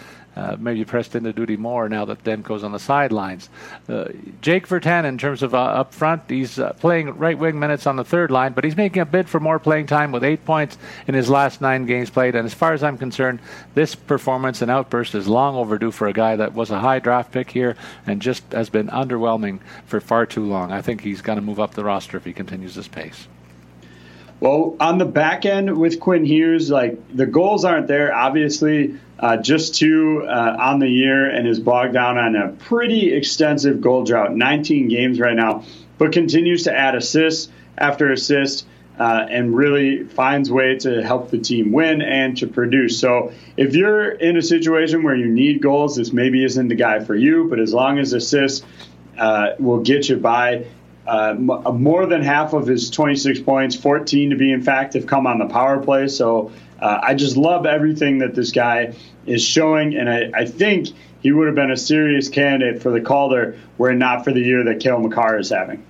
uh, 0.41 0.57
maybe 0.59 0.84
pressed 0.86 1.14
into 1.14 1.32
duty 1.34 1.57
more 1.57 1.86
now 1.88 2.07
that 2.07 2.24
Demko's 2.24 2.64
on 2.64 2.72
the 2.72 2.78
sidelines. 2.78 3.51
Uh, 3.88 4.07
Jake 4.41 4.66
Virtanen, 4.66 5.05
in 5.05 5.18
terms 5.18 5.43
of 5.43 5.55
uh, 5.55 5.59
up 5.59 5.93
front, 5.93 6.22
he's 6.28 6.59
uh, 6.59 6.72
playing 6.74 7.11
right 7.18 7.38
wing 7.38 7.61
minutes 7.61 7.86
on 7.86 7.97
the 7.97 8.05
third 8.05 8.30
line, 8.30 8.55
but 8.55 8.64
he's 8.64 8.76
making 8.76 9.03
a 9.03 9.05
bid 9.05 9.28
for 9.28 9.38
more 9.38 9.59
playing 9.59 9.86
time 9.86 10.12
with 10.12 10.24
eight 10.24 10.45
points 10.47 10.78
in 11.07 11.14
his 11.14 11.28
last 11.28 11.61
nine 11.61 11.84
games 11.84 12.09
played. 12.09 12.34
And 12.34 12.47
as 12.47 12.55
far 12.55 12.72
as 12.72 12.82
I'm 12.82 12.97
concerned, 12.97 13.41
this 13.74 13.95
performance 13.95 14.62
and 14.62 14.70
outburst 14.70 15.14
is 15.14 15.28
long 15.28 15.57
overdue 15.57 15.91
for 15.91 16.09
a 16.09 16.14
guy 16.14 16.36
that 16.36 16.55
was 16.55 16.70
a 16.70 16.80
high 16.80 17.01
draft 17.01 17.32
pick 17.32 17.51
here 17.51 17.76
and 18.07 18.22
just 18.22 18.51
has 18.53 18.70
been 18.70 18.88
underwhelming 18.88 19.61
for 19.84 20.01
far 20.01 20.24
too 20.24 20.47
long. 20.47 20.72
I 20.72 20.80
think 20.80 21.03
he's 21.03 21.20
going 21.20 21.36
to 21.36 21.43
move 21.43 21.61
up 21.61 21.74
the 21.74 21.84
roster 21.84 22.16
if 22.16 22.24
he 22.24 22.32
continues 22.32 22.74
this 22.74 22.88
pace. 22.88 23.28
Well, 24.41 24.76
on 24.80 24.97
the 24.97 25.05
back 25.05 25.45
end 25.45 25.76
with 25.76 26.01
Quinn 26.01 26.24
Hughes, 26.24 26.70
like 26.70 27.14
the 27.14 27.26
goals 27.26 27.66
aren't 27.66 27.86
there. 27.86 28.14
Obviously, 28.14 28.99
uh, 29.18 29.36
just 29.36 29.74
two 29.74 30.24
uh, 30.26 30.57
on 30.59 30.78
the 30.78 30.88
year 30.88 31.28
and 31.28 31.47
is 31.47 31.61
bogged 31.61 31.93
down 31.93 32.16
on 32.16 32.34
a 32.36 32.49
pretty 32.49 33.12
extensive 33.12 33.82
goal 33.82 34.05
drought, 34.05 34.34
19 34.34 34.88
games 34.88 35.20
right 35.20 35.36
now, 35.36 35.64
but 35.99 36.12
continues 36.12 36.64
to 36.64 36.74
add 36.74 36.95
assists 36.95 37.53
after 37.76 38.11
assist 38.11 38.66
uh, 38.99 39.26
and 39.28 39.55
really 39.55 40.05
finds 40.05 40.51
way 40.51 40.76
to 40.76 41.03
help 41.03 41.30
the 41.30 41.38
team 41.38 41.72
win 41.72 42.01
and 42.01 42.38
to 42.38 42.47
produce. 42.47 42.99
So 42.99 43.32
if 43.59 43.74
you're 43.74 44.11
in 44.11 44.38
a 44.38 44.43
situation 44.43 45.03
where 45.03 45.16
you 45.16 45.26
need 45.26 45.61
goals, 45.61 45.97
this 45.97 46.12
maybe 46.12 46.45
isn't 46.45 46.68
the 46.68 46.74
guy 46.74 47.01
for 47.01 47.14
you, 47.14 47.49
but 47.49 47.61
as 47.61 47.74
long 47.74 47.99
as 47.99 48.14
assists 48.14 48.64
uh, 49.18 49.51
will 49.59 49.80
get 49.80 50.09
you 50.09 50.16
by, 50.16 50.66
uh, 51.11 51.34
more 51.34 52.06
than 52.06 52.22
half 52.22 52.52
of 52.52 52.68
his 52.68 52.88
26 52.88 53.40
points, 53.40 53.74
14 53.74 54.30
to 54.30 54.36
be 54.36 54.52
in 54.52 54.62
fact, 54.62 54.94
have 54.94 55.06
come 55.06 55.26
on 55.26 55.38
the 55.38 55.46
power 55.46 55.82
play. 55.82 56.06
So 56.06 56.52
uh, 56.80 57.00
I 57.02 57.14
just 57.14 57.36
love 57.36 57.66
everything 57.66 58.18
that 58.18 58.36
this 58.36 58.52
guy 58.52 58.94
is 59.26 59.42
showing, 59.42 59.96
and 59.96 60.08
I, 60.08 60.30
I, 60.32 60.44
think 60.44 60.88
he 61.20 61.32
would 61.32 61.46
have 61.46 61.56
been 61.56 61.72
a 61.72 61.76
serious 61.76 62.28
candidate 62.28 62.80
for 62.80 62.90
the 62.90 63.00
Calder 63.00 63.58
were 63.76 63.90
it 63.90 63.96
not 63.96 64.24
for 64.24 64.32
the 64.32 64.40
year 64.40 64.62
that 64.64 64.78
Cale 64.80 65.00
Makar 65.00 65.38
is 65.38 65.50
having. 65.50 65.84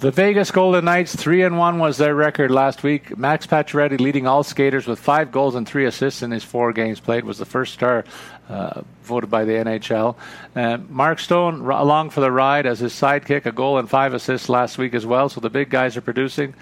The 0.00 0.10
Vegas 0.10 0.50
Golden 0.50 0.84
Knights, 0.84 1.14
three 1.14 1.42
and 1.42 1.58
one 1.58 1.78
was 1.78 1.98
their 1.98 2.14
record 2.14 2.50
last 2.50 2.82
week. 2.82 3.18
Max 3.18 3.46
Pacioretty 3.46 4.00
leading 4.00 4.26
all 4.26 4.42
skaters 4.42 4.86
with 4.86 4.98
five 4.98 5.32
goals 5.32 5.54
and 5.54 5.66
three 5.66 5.84
assists 5.84 6.22
in 6.22 6.30
his 6.30 6.44
four 6.44 6.72
games 6.72 7.00
played. 7.00 7.24
Was 7.24 7.38
the 7.38 7.44
first 7.44 7.74
star 7.74 8.04
uh, 8.50 8.82
voted 9.04 9.30
by 9.30 9.44
the 9.44 9.52
NHL. 9.52 10.16
Uh, 10.56 10.78
Mark 10.88 11.20
Stone 11.20 11.62
r- 11.62 11.70
along 11.70 12.10
for 12.10 12.20
the 12.20 12.30
ride 12.32 12.66
as 12.66 12.80
his 12.80 12.92
sidekick, 12.92 13.46
a 13.46 13.52
goal 13.52 13.78
and 13.78 13.88
five 13.88 14.12
assists 14.12 14.48
last 14.48 14.76
week 14.76 14.92
as 14.94 15.06
well. 15.06 15.28
So 15.28 15.40
the 15.40 15.50
big 15.50 15.70
guys 15.70 15.96
are 15.96 16.00
producing. 16.00 16.54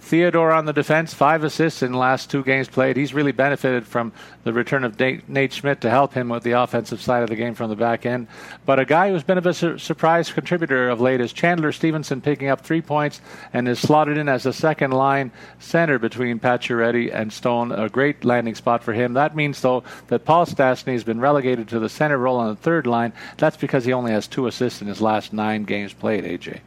Theodore 0.00 0.50
on 0.50 0.64
the 0.64 0.72
defense, 0.72 1.14
five 1.14 1.44
assists 1.44 1.84
in 1.84 1.92
the 1.92 1.98
last 1.98 2.28
two 2.28 2.42
games 2.42 2.66
played. 2.66 2.96
He's 2.96 3.14
really 3.14 3.30
benefited 3.30 3.86
from 3.86 4.12
the 4.42 4.52
return 4.52 4.82
of 4.82 4.98
Nate 4.98 5.52
Schmidt 5.52 5.80
to 5.82 5.90
help 5.90 6.14
him 6.14 6.28
with 6.28 6.42
the 6.42 6.50
offensive 6.50 7.00
side 7.00 7.22
of 7.22 7.28
the 7.28 7.36
game 7.36 7.54
from 7.54 7.70
the 7.70 7.76
back 7.76 8.04
end. 8.04 8.26
But 8.66 8.80
a 8.80 8.84
guy 8.84 9.10
who's 9.10 9.22
been 9.22 9.38
a 9.38 9.54
su- 9.54 9.78
surprise 9.78 10.32
contributor 10.32 10.88
of 10.88 11.00
late 11.00 11.20
is 11.20 11.32
Chandler 11.32 11.70
Stephenson, 11.70 12.20
picking 12.20 12.48
up 12.48 12.62
three 12.62 12.82
points 12.82 13.20
and 13.52 13.68
is 13.68 13.78
slotted 13.78 14.18
in 14.18 14.28
as 14.28 14.46
a 14.46 14.52
second 14.52 14.90
line 14.90 15.30
center 15.60 16.00
between 16.00 16.40
Pacioretty 16.40 17.14
and 17.14 17.32
Stone. 17.32 17.70
A 17.70 17.88
great 17.88 18.24
landing 18.24 18.56
spot 18.56 18.82
for 18.82 18.94
him. 18.94 19.12
That 19.12 19.36
means, 19.36 19.60
though, 19.62 19.84
that 20.08 20.24
Paul 20.24 20.44
Stastny 20.44 20.94
has 20.94 21.04
been 21.04 21.20
relegated 21.20 21.68
to 21.68 21.78
the 21.78 21.88
center 21.88 22.18
role 22.18 22.38
on 22.38 22.48
the 22.48 22.60
third 22.60 22.88
line. 22.88 23.12
That's 23.36 23.56
because 23.56 23.84
he 23.84 23.92
only 23.92 24.10
has 24.10 24.26
two 24.26 24.48
assists 24.48 24.82
in 24.82 24.88
his 24.88 25.00
last 25.00 25.32
nine 25.32 25.62
games 25.62 25.92
played, 25.92 26.24
AJ. 26.24 26.62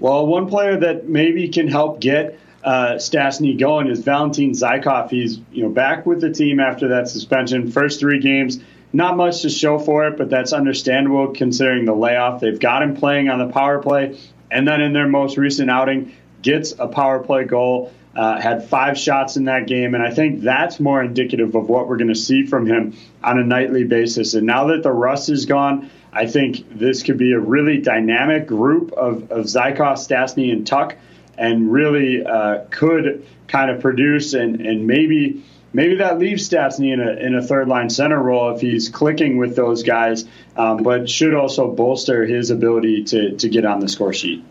Well, 0.00 0.26
one 0.26 0.48
player 0.48 0.78
that 0.78 1.08
maybe 1.08 1.48
can 1.48 1.68
help 1.68 2.00
get 2.00 2.38
uh, 2.64 2.94
Stastny 2.94 3.58
going 3.58 3.86
is 3.86 4.00
Valentin 4.00 4.52
Zykov. 4.52 5.10
He's 5.10 5.38
you 5.52 5.62
know 5.62 5.68
back 5.68 6.06
with 6.06 6.22
the 6.22 6.30
team 6.30 6.58
after 6.58 6.88
that 6.88 7.08
suspension. 7.08 7.70
First 7.70 8.00
three 8.00 8.18
games, 8.18 8.60
not 8.94 9.16
much 9.16 9.42
to 9.42 9.50
show 9.50 9.78
for 9.78 10.06
it, 10.08 10.16
but 10.16 10.30
that's 10.30 10.54
understandable 10.54 11.32
considering 11.34 11.84
the 11.84 11.94
layoff. 11.94 12.40
They've 12.40 12.58
got 12.58 12.82
him 12.82 12.96
playing 12.96 13.28
on 13.28 13.38
the 13.38 13.52
power 13.52 13.82
play, 13.82 14.18
and 14.50 14.66
then 14.66 14.80
in 14.80 14.94
their 14.94 15.08
most 15.08 15.36
recent 15.36 15.70
outing, 15.70 16.14
gets 16.42 16.72
a 16.78 16.88
power 16.88 17.20
play 17.20 17.44
goal. 17.44 17.92
Uh, 18.16 18.40
had 18.40 18.68
five 18.68 18.98
shots 18.98 19.36
in 19.36 19.44
that 19.44 19.68
game, 19.68 19.94
and 19.94 20.02
I 20.02 20.10
think 20.10 20.40
that's 20.40 20.80
more 20.80 21.00
indicative 21.00 21.54
of 21.54 21.68
what 21.68 21.86
we're 21.86 21.96
going 21.96 22.08
to 22.08 22.16
see 22.16 22.44
from 22.44 22.66
him 22.66 22.96
on 23.22 23.38
a 23.38 23.44
nightly 23.44 23.84
basis. 23.84 24.34
And 24.34 24.46
now 24.46 24.66
that 24.68 24.82
the 24.82 24.90
rust 24.90 25.28
is 25.28 25.46
gone, 25.46 25.90
I 26.12 26.26
think 26.26 26.78
this 26.78 27.02
could 27.02 27.18
be 27.18 27.32
a 27.32 27.38
really 27.38 27.78
dynamic 27.78 28.46
group 28.46 28.92
of, 28.92 29.30
of 29.30 29.46
Zykov, 29.46 29.94
Stastny, 29.94 30.52
and 30.52 30.66
Tuch, 30.66 30.96
and 31.38 31.72
really 31.72 32.24
uh, 32.24 32.64
could 32.70 33.26
kind 33.48 33.70
of 33.70 33.80
produce 33.80 34.34
and, 34.34 34.60
and 34.60 34.86
maybe 34.86 35.42
maybe 35.72 35.96
that 35.96 36.18
leaves 36.18 36.48
Stastny 36.48 36.92
in 36.92 37.00
a, 37.00 37.12
in 37.12 37.34
a 37.34 37.42
third 37.42 37.68
line 37.68 37.90
center 37.90 38.20
role 38.20 38.54
if 38.54 38.60
he's 38.60 38.88
clicking 38.88 39.38
with 39.38 39.56
those 39.56 39.82
guys, 39.82 40.24
um, 40.56 40.82
but 40.82 41.08
should 41.08 41.34
also 41.34 41.70
bolster 41.70 42.24
his 42.24 42.50
ability 42.50 43.04
to, 43.04 43.36
to 43.36 43.48
get 43.48 43.64
on 43.64 43.80
the 43.80 43.88
score 43.88 44.12
sheet. 44.12 44.44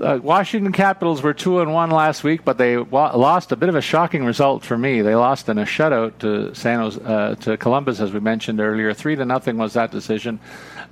Uh, 0.00 0.18
Washington 0.20 0.72
Capitals 0.72 1.22
were 1.22 1.32
two 1.32 1.60
and 1.60 1.72
one 1.72 1.90
last 1.90 2.24
week, 2.24 2.44
but 2.44 2.58
they 2.58 2.76
wa- 2.76 3.14
lost 3.16 3.52
a 3.52 3.56
bit 3.56 3.68
of 3.68 3.76
a 3.76 3.80
shocking 3.80 4.24
result 4.24 4.64
for 4.64 4.76
me. 4.76 5.02
They 5.02 5.14
lost 5.14 5.48
in 5.48 5.56
a 5.56 5.64
shutout 5.64 6.18
to 6.18 6.52
San 6.54 6.80
Jose, 6.80 7.00
uh, 7.04 7.36
to 7.36 7.56
Columbus, 7.56 8.00
as 8.00 8.12
we 8.12 8.18
mentioned 8.18 8.58
earlier. 8.58 8.92
Three 8.92 9.14
to 9.14 9.24
nothing 9.24 9.56
was 9.56 9.74
that 9.74 9.92
decision. 9.92 10.40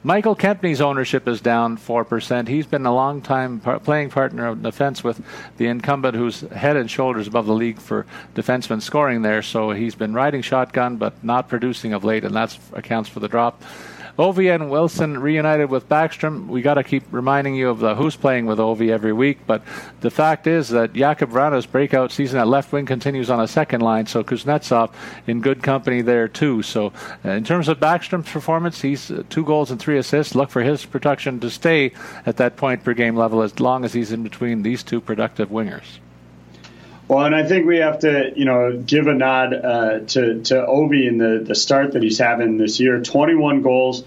Michael 0.05 0.35
Kempny's 0.35 0.81
ownership 0.81 1.29
is 1.29 1.41
down 1.41 1.79
4%. 1.79 2.49
He's 2.49 2.67
been 2.67 2.87
a 2.87 2.93
long 2.93 3.23
time 3.23 3.61
par- 3.61 3.79
playing 3.79 4.11
partner 4.11 4.49
of 4.49 4.61
defense 4.61 5.05
with 5.05 5.23
the 5.59 5.67
incumbent 5.67 6.17
who's 6.17 6.41
head 6.41 6.77
and 6.77 6.91
shoulders 6.91 7.29
above 7.29 7.47
the 7.47 7.55
league 7.55 7.79
for 7.79 8.05
defensemen 8.35 8.83
scoring 8.83 9.23
there. 9.23 9.43
So 9.43 9.71
he's 9.71 9.95
been 9.95 10.13
riding 10.13 10.43
shotgun 10.43 10.97
but 10.97 11.23
not 11.23 11.49
producing 11.49 11.93
of 11.93 12.03
late, 12.03 12.25
and 12.25 12.35
that 12.35 12.59
accounts 12.73 13.09
for 13.09 13.21
the 13.21 13.29
drop. 13.29 13.63
Ovi 14.19 14.55
and 14.55 14.71
Wilson 14.71 15.19
reunited 15.19 15.71
with 15.71 15.89
Backstrom. 15.89 16.47
We 16.49 16.61
got 16.61 16.75
to 16.75 16.85
keep 16.85 17.05
reminding 17.11 17.55
you 17.55 17.71
of 17.71 17.79
the 17.79 17.95
who's 17.95 18.15
playing 18.15 18.45
with 18.47 18.59
Ovi 18.59 18.91
every 18.91 19.13
week, 19.13 19.39
but 19.47 19.63
the 20.01 20.11
fact 20.11 20.47
is 20.47 20.69
that 20.69 20.93
Jakub 20.93 21.31
Vrana's 21.31 21.65
breakout 21.65 22.13
season 22.13 22.39
at 22.39 22.47
left 22.47 22.73
wing 22.73 22.85
continues 22.85 23.31
on 23.31 23.41
a 23.41 23.49
second 23.49 23.81
line, 23.81 24.07
so 24.07 24.23
Kuznetsov 24.23 24.93
in 25.27 25.41
good 25.41 25.63
company 25.63 26.03
there 26.03 26.29
too. 26.29 26.63
So 26.63 26.93
uh, 27.25 27.31
in 27.31 27.45
terms 27.45 27.69
of 27.69 27.81
Backstrom's 27.81 28.31
performance, 28.31 28.83
he's 28.83 29.11
uh, 29.11 29.23
two 29.31 29.45
goals 29.45 29.71
and 29.71 29.81
three 29.81 29.97
assists. 29.97 30.35
Look 30.35 30.51
for 30.51 30.63
his 30.63 30.85
production 30.85 31.41
to 31.41 31.51
stay 31.51 31.93
at 32.27 32.37
that 32.37 32.57
point 32.57 32.85
per 32.85 32.93
game 32.93 33.17
level 33.17 33.41
as 33.41 33.61
long 33.61 33.85
as 33.85 33.95
he's 33.95 34.13
in 34.13 34.23
between 34.23 34.63
these 34.63 34.83
two 34.83 35.01
productive 35.01 35.49
wingers. 35.49 35.99
Well, 37.13 37.27
and 37.27 37.37
I 37.37 37.45
think 37.45 37.67
we 37.67 37.77
have 37.77 37.99
to, 37.99 38.33
you 38.35 38.47
know, 38.47 38.75
give 38.75 39.07
a 39.07 39.13
nod 39.13 39.53
uh, 39.53 39.99
to 39.99 40.43
to 40.45 40.55
Ovi 40.55 41.07
in 41.07 41.19
the 41.19 41.45
the 41.47 41.55
start 41.55 41.93
that 41.93 42.03
he's 42.03 42.17
having 42.17 42.57
this 42.57 42.81
year. 42.81 43.03
21 43.03 43.61
goals 43.61 44.03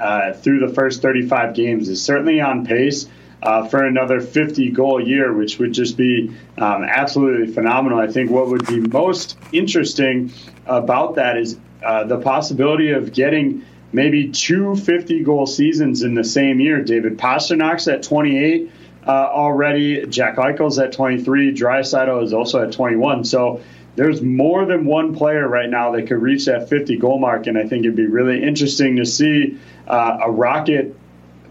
uh, 0.00 0.32
through 0.32 0.66
the 0.66 0.72
first 0.72 1.02
35 1.02 1.54
games 1.54 1.90
is 1.90 2.02
certainly 2.02 2.40
on 2.40 2.64
pace 2.64 3.10
uh, 3.42 3.68
for 3.68 3.84
another 3.84 4.22
50 4.22 4.70
goal 4.70 5.06
year, 5.06 5.34
which 5.34 5.58
would 5.58 5.74
just 5.74 5.98
be 5.98 6.34
um, 6.56 6.82
absolutely 6.82 7.52
phenomenal. 7.52 7.98
I 7.98 8.06
think 8.06 8.30
what 8.30 8.48
would 8.48 8.66
be 8.66 8.80
most 8.80 9.36
interesting 9.52 10.32
about 10.64 11.16
that 11.16 11.36
is 11.36 11.58
uh, 11.84 12.04
the 12.04 12.20
possibility 12.20 12.92
of 12.92 13.12
getting 13.12 13.66
maybe 13.92 14.30
two 14.30 14.76
50 14.76 15.24
goal 15.24 15.46
seasons 15.46 16.02
in 16.02 16.14
the 16.14 16.24
same 16.24 16.58
year. 16.60 16.82
David 16.82 17.18
Pastrnak's 17.18 17.86
at 17.86 18.02
28 18.02 18.70
uh, 19.06 19.10
already. 19.10 20.06
Jack 20.06 20.36
Eichel's 20.36 20.78
at 20.78 20.92
23. 20.92 21.54
Draisaitl 21.54 22.24
is 22.24 22.32
also 22.32 22.62
at 22.62 22.72
21. 22.72 23.24
So 23.24 23.60
there's 23.94 24.20
more 24.20 24.66
than 24.66 24.84
one 24.84 25.14
player 25.14 25.48
right 25.48 25.68
now 25.68 25.92
that 25.92 26.06
could 26.06 26.20
reach 26.20 26.46
that 26.46 26.68
50 26.68 26.98
goal 26.98 27.18
mark, 27.18 27.46
and 27.46 27.56
I 27.56 27.66
think 27.66 27.84
it'd 27.84 27.96
be 27.96 28.06
really 28.06 28.42
interesting 28.42 28.96
to 28.96 29.06
see 29.06 29.58
uh, 29.88 30.18
a 30.24 30.30
Rocket 30.30 30.94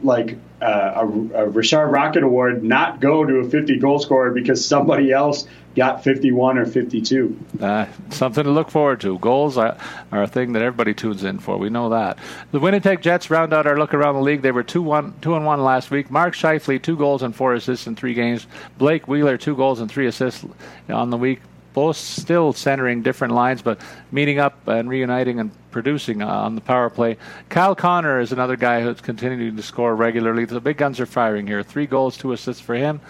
like 0.03 0.37
uh, 0.61 0.65
a, 0.65 1.43
a 1.43 1.49
Richard 1.49 1.87
Rocket 1.87 2.23
Award 2.23 2.63
not 2.63 2.99
go 2.99 3.25
to 3.25 3.37
a 3.37 3.49
50 3.49 3.79
goal 3.79 3.99
scorer 3.99 4.31
because 4.31 4.65
somebody 4.65 5.11
else 5.11 5.47
got 5.75 6.03
51 6.03 6.57
or 6.57 6.65
52. 6.65 7.37
Uh, 7.61 7.85
something 8.09 8.43
to 8.43 8.49
look 8.49 8.71
forward 8.71 9.01
to. 9.01 9.19
Goals 9.19 9.57
are, 9.57 9.77
are, 10.11 10.23
a 10.23 10.27
thing 10.27 10.53
that 10.53 10.61
everybody 10.61 10.93
tunes 10.93 11.23
in 11.23 11.39
for. 11.39 11.57
We 11.57 11.69
know 11.69 11.89
that. 11.89 12.17
The 12.51 12.59
Winnipeg 12.59 13.01
Jets 13.01 13.29
round 13.29 13.53
out 13.53 13.67
our 13.67 13.77
look 13.77 13.93
around 13.93 14.15
the 14.15 14.21
league. 14.21 14.41
They 14.41 14.51
were 14.51 14.63
2 14.63 14.81
1, 14.81 15.15
two 15.21 15.35
and 15.35 15.45
1 15.45 15.63
last 15.63 15.91
week. 15.91 16.09
Mark 16.09 16.33
Scheifele, 16.33 16.81
two 16.81 16.95
goals 16.95 17.21
and 17.23 17.35
four 17.35 17.53
assists 17.53 17.87
in 17.87 17.95
three 17.95 18.13
games. 18.13 18.47
Blake 18.77 19.07
Wheeler, 19.07 19.37
two 19.37 19.55
goals 19.55 19.81
and 19.81 19.91
three 19.91 20.07
assists 20.07 20.45
on 20.89 21.09
the 21.09 21.17
week. 21.17 21.41
both 21.73 21.97
still 21.97 22.53
centering 22.53 23.01
different 23.01 23.33
lines, 23.33 23.61
but 23.61 23.81
meeting 24.09 24.39
up 24.39 24.65
and 24.67 24.89
reuniting 24.89 25.41
and 25.41 25.51
producing 25.71 26.21
on 26.21 26.55
the 26.55 26.61
power 26.61 26.89
play. 26.89 27.17
Kyle 27.49 27.75
Connor 27.75 28.21
is 28.21 28.31
another 28.31 28.55
guy 28.55 28.81
who's 28.81 29.01
continuing 29.01 29.57
to 29.57 29.61
score 29.61 29.93
regularly. 29.93 30.45
The 30.45 30.61
big 30.61 30.77
guns 30.77 31.01
are 31.01 31.05
firing 31.05 31.45
here. 31.45 31.63
Three 31.63 31.85
goals, 31.85 32.15
two 32.15 32.31
assists 32.31 32.61
for 32.61 32.75
him. 32.75 33.01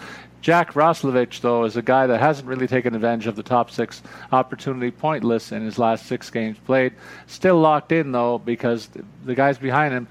Jack 0.45 0.73
Roslovic, 0.73 1.41
though, 1.41 1.63
is 1.63 1.75
a 1.75 1.81
guy 1.81 2.05
that 2.05 2.19
hasn't 2.19 2.47
really 2.47 2.67
taken 2.67 2.93
advantage 2.93 3.25
of 3.25 3.35
the 3.35 3.41
top 3.41 3.71
six 3.71 4.03
opportunity 4.31 4.91
point 4.91 5.23
list 5.23 5.51
in 5.51 5.63
his 5.65 5.79
last 5.79 6.05
six 6.05 6.29
games 6.29 6.55
played. 6.67 6.93
Still 7.25 7.59
locked 7.59 7.91
in, 7.91 8.11
though, 8.11 8.37
because 8.37 8.87
the 9.23 9.33
guys 9.33 9.57
behind 9.57 9.95
him, 9.95 10.07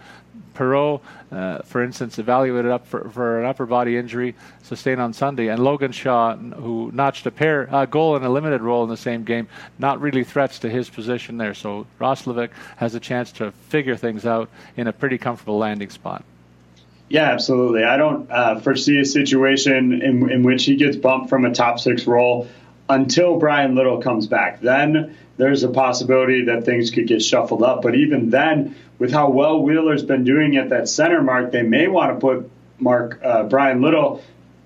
Perreault, 0.57 1.03
uh, 1.31 1.59
for 1.63 1.85
instance, 1.85 2.19
evaluated 2.19 2.73
up 2.73 2.85
for, 2.85 3.09
for, 3.11 3.39
an 3.39 3.47
upper 3.47 3.65
body 3.65 3.97
injury 3.97 4.35
sustained 4.65 5.01
on 5.01 5.13
Sunday, 5.13 5.51
and 5.51 5.63
Logan 5.63 5.93
Shaw, 5.93 6.35
who 6.35 6.91
notched 6.93 7.25
a 7.27 7.31
pair 7.31 7.73
uh, 7.73 7.87
goal 7.87 8.17
in 8.17 8.25
a 8.25 8.29
limited 8.29 8.61
role 8.61 8.83
in 8.83 8.91
the 8.91 8.97
same 8.97 9.23
game, 9.23 9.47
not 9.79 10.01
really 10.01 10.25
threats 10.25 10.59
to 10.59 10.69
his 10.69 10.91
position 10.91 11.37
there. 11.37 11.55
So 11.55 11.87
Roslovic 12.01 12.51
has 12.79 12.97
a 12.97 13.01
chance 13.01 13.31
to 13.35 13.53
figure 13.69 13.95
things 13.95 14.27
out 14.27 14.51
in 14.77 14.89
a 14.89 14.93
pretty 14.93 15.17
comfortable 15.17 15.59
landing 15.59 15.91
spot. 15.91 16.25
Yeah, 17.15 17.31
absolutely. 17.31 17.85
I 17.85 17.97
don't 17.97 18.29
uh, 18.29 18.59
foresee 18.59 18.99
a 18.99 19.05
situation 19.05 20.03
in, 20.03 20.29
in 20.33 20.43
which 20.43 20.65
he 20.65 20.75
gets 20.75 20.97
bumped 20.97 21.31
from 21.31 21.45
a 21.45 21.55
top 21.55 21.79
six 21.79 22.09
role 22.09 22.49
until 22.89 23.39
Bryan 23.39 23.77
Little 23.77 24.03
comes 24.03 24.27
back. 24.27 24.61
Then 24.61 25.17
there's 25.37 25.63
a 25.63 25.69
possibility 25.69 26.47
that 26.47 26.65
things 26.65 26.91
could 26.91 27.07
get 27.07 27.23
shuffled 27.23 27.63
up. 27.63 27.83
But 27.83 27.95
even 27.95 28.31
then, 28.31 28.75
with 28.99 29.13
how 29.13 29.31
well 29.31 29.63
Wheeler's 29.63 30.03
been 30.03 30.25
doing 30.25 30.57
at 30.57 30.71
that 30.71 30.89
center 30.89 31.23
mark, 31.23 31.53
they 31.53 31.63
may 31.63 31.87
want 31.87 32.17
to 32.17 32.19
put 32.19 32.51
Mark 32.81 33.21
uh, 33.23 33.45
Bryan 33.45 33.81
Little 33.81 34.21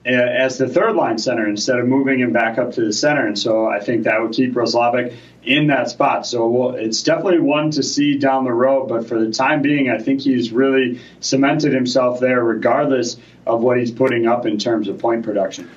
Uh, 0.06 0.10
as 0.10 0.56
the 0.58 0.68
third 0.68 0.94
line 0.94 1.18
center 1.18 1.46
instead 1.46 1.78
of 1.78 1.86
moving 1.86 2.20
him 2.20 2.32
back 2.32 2.56
up 2.56 2.72
to 2.72 2.80
the 2.82 2.92
center. 2.92 3.26
And 3.26 3.38
so 3.38 3.66
I 3.66 3.80
think 3.80 4.04
that 4.04 4.22
would 4.22 4.32
keep 4.32 4.54
Roslovic 4.54 5.14
in 5.42 5.66
that 5.66 5.90
spot. 5.90 6.24
So 6.24 6.46
well, 6.48 6.74
it's 6.76 7.02
definitely 7.02 7.40
one 7.40 7.72
to 7.72 7.82
see 7.82 8.16
down 8.16 8.44
the 8.44 8.52
road, 8.52 8.88
but 8.88 9.08
for 9.08 9.18
the 9.22 9.32
time 9.32 9.60
being, 9.60 9.90
I 9.90 9.98
think 9.98 10.20
he's 10.20 10.52
really 10.52 11.00
cemented 11.20 11.72
himself 11.74 12.20
there, 12.20 12.42
regardless 12.42 13.16
of 13.44 13.60
what 13.60 13.78
he's 13.78 13.90
putting 13.90 14.26
up 14.26 14.46
in 14.46 14.56
terms 14.58 14.88
of 14.88 14.98
point 14.98 15.24
production. 15.24 15.68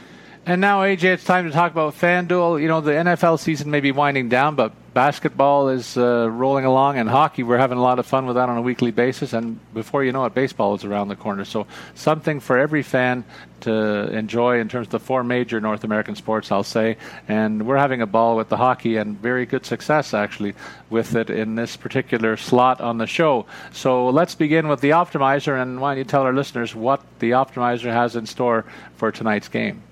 And 0.44 0.60
now, 0.60 0.82
AJ, 0.82 1.04
it's 1.04 1.24
time 1.24 1.46
to 1.46 1.52
talk 1.52 1.72
about 1.72 1.94
FanDuel. 1.94 2.60
You 2.60 2.68
know, 2.68 2.82
the 2.82 2.94
NFL 2.94 3.40
season 3.40 3.70
may 3.70 3.80
be 3.80 3.92
winding 3.92 4.28
down, 4.28 4.56
but 4.56 4.74
basketball 4.96 5.70
is 5.70 5.96
uh, 5.96 6.28
rolling 6.32 6.66
along, 6.66 6.98
and 6.98 7.08
hockey, 7.08 7.44
we're 7.44 7.60
having 7.60 7.78
a 7.78 7.82
lot 7.82 8.00
of 8.00 8.08
fun 8.08 8.26
with 8.26 8.38
that 8.38 8.50
on 8.50 8.58
a 8.58 8.62
weekly 8.64 8.90
basis. 8.90 9.34
And 9.34 9.60
before 9.76 10.04
you 10.04 10.12
know 10.12 10.26
it, 10.26 10.34
baseball 10.34 10.74
is 10.74 10.84
around 10.84 11.10
the 11.10 11.16
corner. 11.16 11.46
So, 11.46 11.68
something 11.94 12.40
for 12.40 12.58
every 12.58 12.82
fan 12.82 13.24
to 13.60 13.72
enjoy 14.12 14.60
in 14.60 14.68
terms 14.68 14.88
of 14.88 14.92
the 14.92 15.00
four 15.00 15.24
major 15.24 15.62
North 15.62 15.84
American 15.84 16.16
sports, 16.16 16.52
I'll 16.52 16.64
say. 16.64 16.98
And 17.28 17.68
we're 17.68 17.78
having 17.78 18.02
a 18.02 18.08
ball 18.08 18.36
with 18.36 18.50
the 18.50 18.58
hockey 18.58 18.98
and 18.98 19.22
very 19.22 19.46
good 19.46 19.64
success, 19.64 20.12
actually, 20.12 20.56
with 20.90 21.16
it 21.16 21.30
in 21.30 21.54
this 21.54 21.78
particular 21.78 22.36
slot 22.36 22.82
on 22.82 22.98
the 22.98 23.06
show. 23.06 23.46
So, 23.74 24.10
let's 24.10 24.34
begin 24.34 24.70
with 24.70 24.82
the 24.82 24.90
optimizer. 24.90 25.62
And 25.62 25.80
why 25.80 25.92
don't 25.92 26.00
you 26.00 26.04
tell 26.04 26.24
our 26.24 26.34
listeners 26.34 26.74
what 26.74 27.04
the 27.20 27.32
optimizer 27.32 27.94
has 27.94 28.16
in 28.16 28.26
store 28.26 28.66
for 28.98 29.12
tonight's 29.12 29.48
game? 29.48 29.84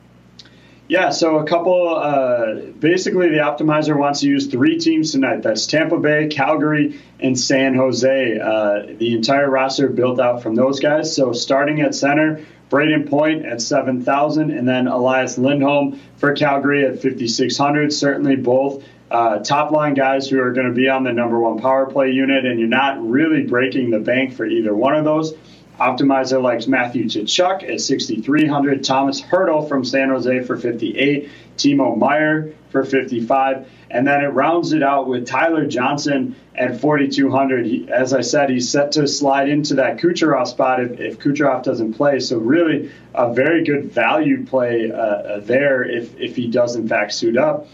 Yeah, 0.90 1.11
so 1.11 1.38
a 1.38 1.45
couple. 1.45 1.88
Uh, 1.88 2.56
basically, 2.80 3.30
the 3.30 3.38
optimizer 3.38 3.95
wants 3.95 4.22
to 4.22 4.28
use 4.28 4.48
three 4.48 4.80
teams 4.80 5.11
tonight. 5.11 5.44
That's 5.44 5.68
Tampa 5.68 5.99
Bay, 5.99 6.30
Calgary, 6.30 6.99
and 7.20 7.40
San 7.40 7.76
Jose. 7.76 8.40
Uh, 8.40 8.95
the 8.98 9.14
entire 9.14 9.48
roster 9.48 9.88
built 9.88 10.20
out 10.20 10.41
from 10.41 10.56
those 10.56 10.80
guys. 10.80 11.16
So 11.16 11.32
starting 11.32 11.82
at 11.82 11.94
center, 11.94 12.44
Brayden 12.72 13.07
Point 13.07 13.45
at 13.45 13.61
7,000, 13.61 14.49
and 14.49 14.68
then 14.68 14.88
Elias 14.88 15.38
Lindholm 15.38 15.99
for 16.18 16.34
Calgary 16.34 16.84
at 16.88 17.03
5,600. 17.03 17.94
Certainly 17.94 18.38
both 18.38 18.84
uh, 19.11 19.40
top 19.40 19.72
line 19.72 19.94
guys 19.94 20.28
who 20.28 20.41
are 20.41 20.53
going 20.53 20.68
to 20.68 20.74
be 20.74 20.90
on 20.90 21.03
the 21.03 21.14
number 21.14 21.40
one 21.40 21.60
power 21.60 21.86
play 21.86 22.10
unit, 22.10 22.45
and 22.45 22.60
you're 22.60 22.68
not 22.68 22.99
really 23.07 23.44
breaking 23.44 23.91
the 23.91 23.99
bank 23.99 24.34
for 24.34 24.44
either 24.44 24.74
one 24.74 24.95
of 24.95 25.06
those. 25.06 25.36
Optimizer 25.80 26.41
likes 26.41 26.68
Matthew 26.68 27.06
Tkachuk 27.06 27.64
at 27.64 27.80
6,300, 27.80 28.84
Tomas 28.84 29.22
Hertl 29.22 29.68
from 29.68 29.85
San 29.85 30.10
Jose 30.10 30.43
for 30.43 30.57
58, 30.57 31.30
Timo 31.57 31.97
Meier 31.97 32.53
for 32.69 32.84
55, 32.84 33.65
and 33.89 34.06
then 34.06 34.22
it 34.22 34.27
rounds 34.27 34.73
it 34.73 34.84
out 34.84 35.07
with 35.07 35.26
Tyler 35.26 35.65
Johnson 35.65 36.35
at 36.53 36.81
4,200. 36.81 37.65
He, 37.65 37.89
as 37.89 38.14
I 38.14 38.22
said, 38.22 38.49
he's 38.49 38.69
set 38.69 38.91
to 38.93 39.07
slide 39.07 39.47
into 39.47 39.76
that 39.76 39.97
Kucherov 39.97 40.47
spot 40.47 40.81
if, 40.81 40.99
if 40.99 41.19
Kucherov 41.19 41.64
doesn't 41.64 41.93
play. 41.93 42.19
So 42.19 42.38
really, 42.38 42.91
a 43.15 43.34
very 43.34 43.64
good 43.64 43.85
value 43.91 44.45
play 44.45 44.91
uh, 44.91 45.39
there 45.39 45.84
if 45.84 46.19
if 46.19 46.35
he 46.35 46.47
does 46.47 46.76
in 46.76 46.88
fact 46.88 47.14
suit 47.14 47.38
up. 47.38 47.68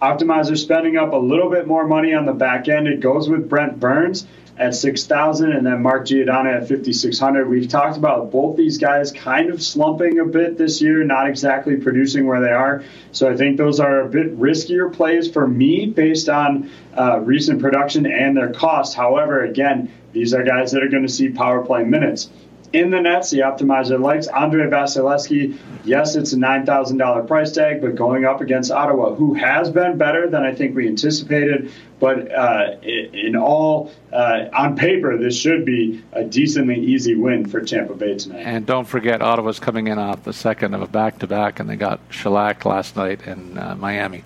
Optimizer 0.00 0.58
spending 0.58 0.96
up 0.96 1.12
a 1.12 1.16
little 1.16 1.48
bit 1.48 1.66
more 1.68 1.86
money 1.86 2.12
on 2.12 2.26
the 2.26 2.32
back 2.32 2.68
end. 2.68 2.88
It 2.88 2.98
goes 2.98 3.28
with 3.28 3.48
Brent 3.48 3.78
Burns 3.78 4.26
at 4.58 4.74
6,000 4.74 5.52
and 5.52 5.66
then 5.66 5.82
Mark 5.82 6.06
Giordano 6.06 6.50
at 6.50 6.68
5,600. 6.68 7.48
We've 7.48 7.68
talked 7.68 7.96
about 7.96 8.30
both 8.30 8.56
these 8.56 8.78
guys 8.78 9.10
kind 9.10 9.50
of 9.50 9.62
slumping 9.62 10.18
a 10.18 10.24
bit 10.24 10.58
this 10.58 10.82
year, 10.82 11.02
not 11.04 11.26
exactly 11.26 11.76
producing 11.76 12.26
where 12.26 12.40
they 12.40 12.50
are. 12.50 12.84
So 13.12 13.30
I 13.30 13.36
think 13.36 13.56
those 13.56 13.80
are 13.80 14.00
a 14.02 14.08
bit 14.08 14.38
riskier 14.38 14.92
plays 14.92 15.30
for 15.30 15.48
me 15.48 15.86
based 15.86 16.28
on 16.28 16.70
uh, 16.96 17.20
recent 17.20 17.60
production 17.60 18.06
and 18.06 18.36
their 18.36 18.52
cost. 18.52 18.94
However, 18.94 19.44
again, 19.44 19.90
these 20.12 20.34
are 20.34 20.42
guys 20.42 20.72
that 20.72 20.82
are 20.82 20.88
going 20.88 21.04
to 21.04 21.12
see 21.12 21.30
power 21.30 21.64
play 21.64 21.84
minutes. 21.84 22.30
In 22.72 22.90
the 22.90 23.00
nets, 23.00 23.30
the 23.30 23.40
optimizer 23.40 24.00
likes 24.00 24.28
Andrei 24.28 24.66
Vasilevskiy. 24.66 25.58
Yes, 25.84 26.16
it's 26.16 26.32
a 26.32 26.36
$9,000 26.36 27.26
price 27.26 27.52
tag, 27.52 27.82
but 27.82 27.96
going 27.96 28.24
up 28.24 28.40
against 28.40 28.70
Ottawa, 28.70 29.14
who 29.14 29.34
has 29.34 29.70
been 29.70 29.98
better 29.98 30.28
than 30.28 30.42
I 30.42 30.54
think 30.54 30.74
we 30.74 30.88
anticipated. 30.88 31.70
But 32.00 32.32
uh, 32.32 32.76
in 32.82 33.36
all, 33.36 33.92
uh, 34.10 34.46
on 34.54 34.76
paper, 34.76 35.18
this 35.18 35.36
should 35.36 35.66
be 35.66 36.02
a 36.12 36.24
decently 36.24 36.80
easy 36.80 37.14
win 37.14 37.46
for 37.46 37.60
Tampa 37.60 37.94
Bay 37.94 38.16
tonight. 38.16 38.40
And 38.40 38.64
don't 38.64 38.86
forget, 38.86 39.20
Ottawa's 39.20 39.60
coming 39.60 39.88
in 39.88 39.98
off 39.98 40.24
the 40.24 40.32
second 40.32 40.72
of 40.72 40.80
a 40.80 40.86
back 40.86 41.18
to 41.18 41.26
back, 41.26 41.60
and 41.60 41.68
they 41.68 41.76
got 41.76 42.00
shellacked 42.08 42.64
last 42.64 42.96
night 42.96 43.26
in 43.26 43.58
uh, 43.58 43.76
Miami 43.76 44.24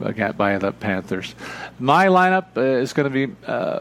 by 0.00 0.58
the 0.58 0.72
Panthers. 0.72 1.34
My 1.78 2.06
lineup 2.06 2.56
uh, 2.56 2.60
is 2.60 2.92
going 2.92 3.12
to 3.12 3.26
be 3.26 3.34
uh, 3.46 3.80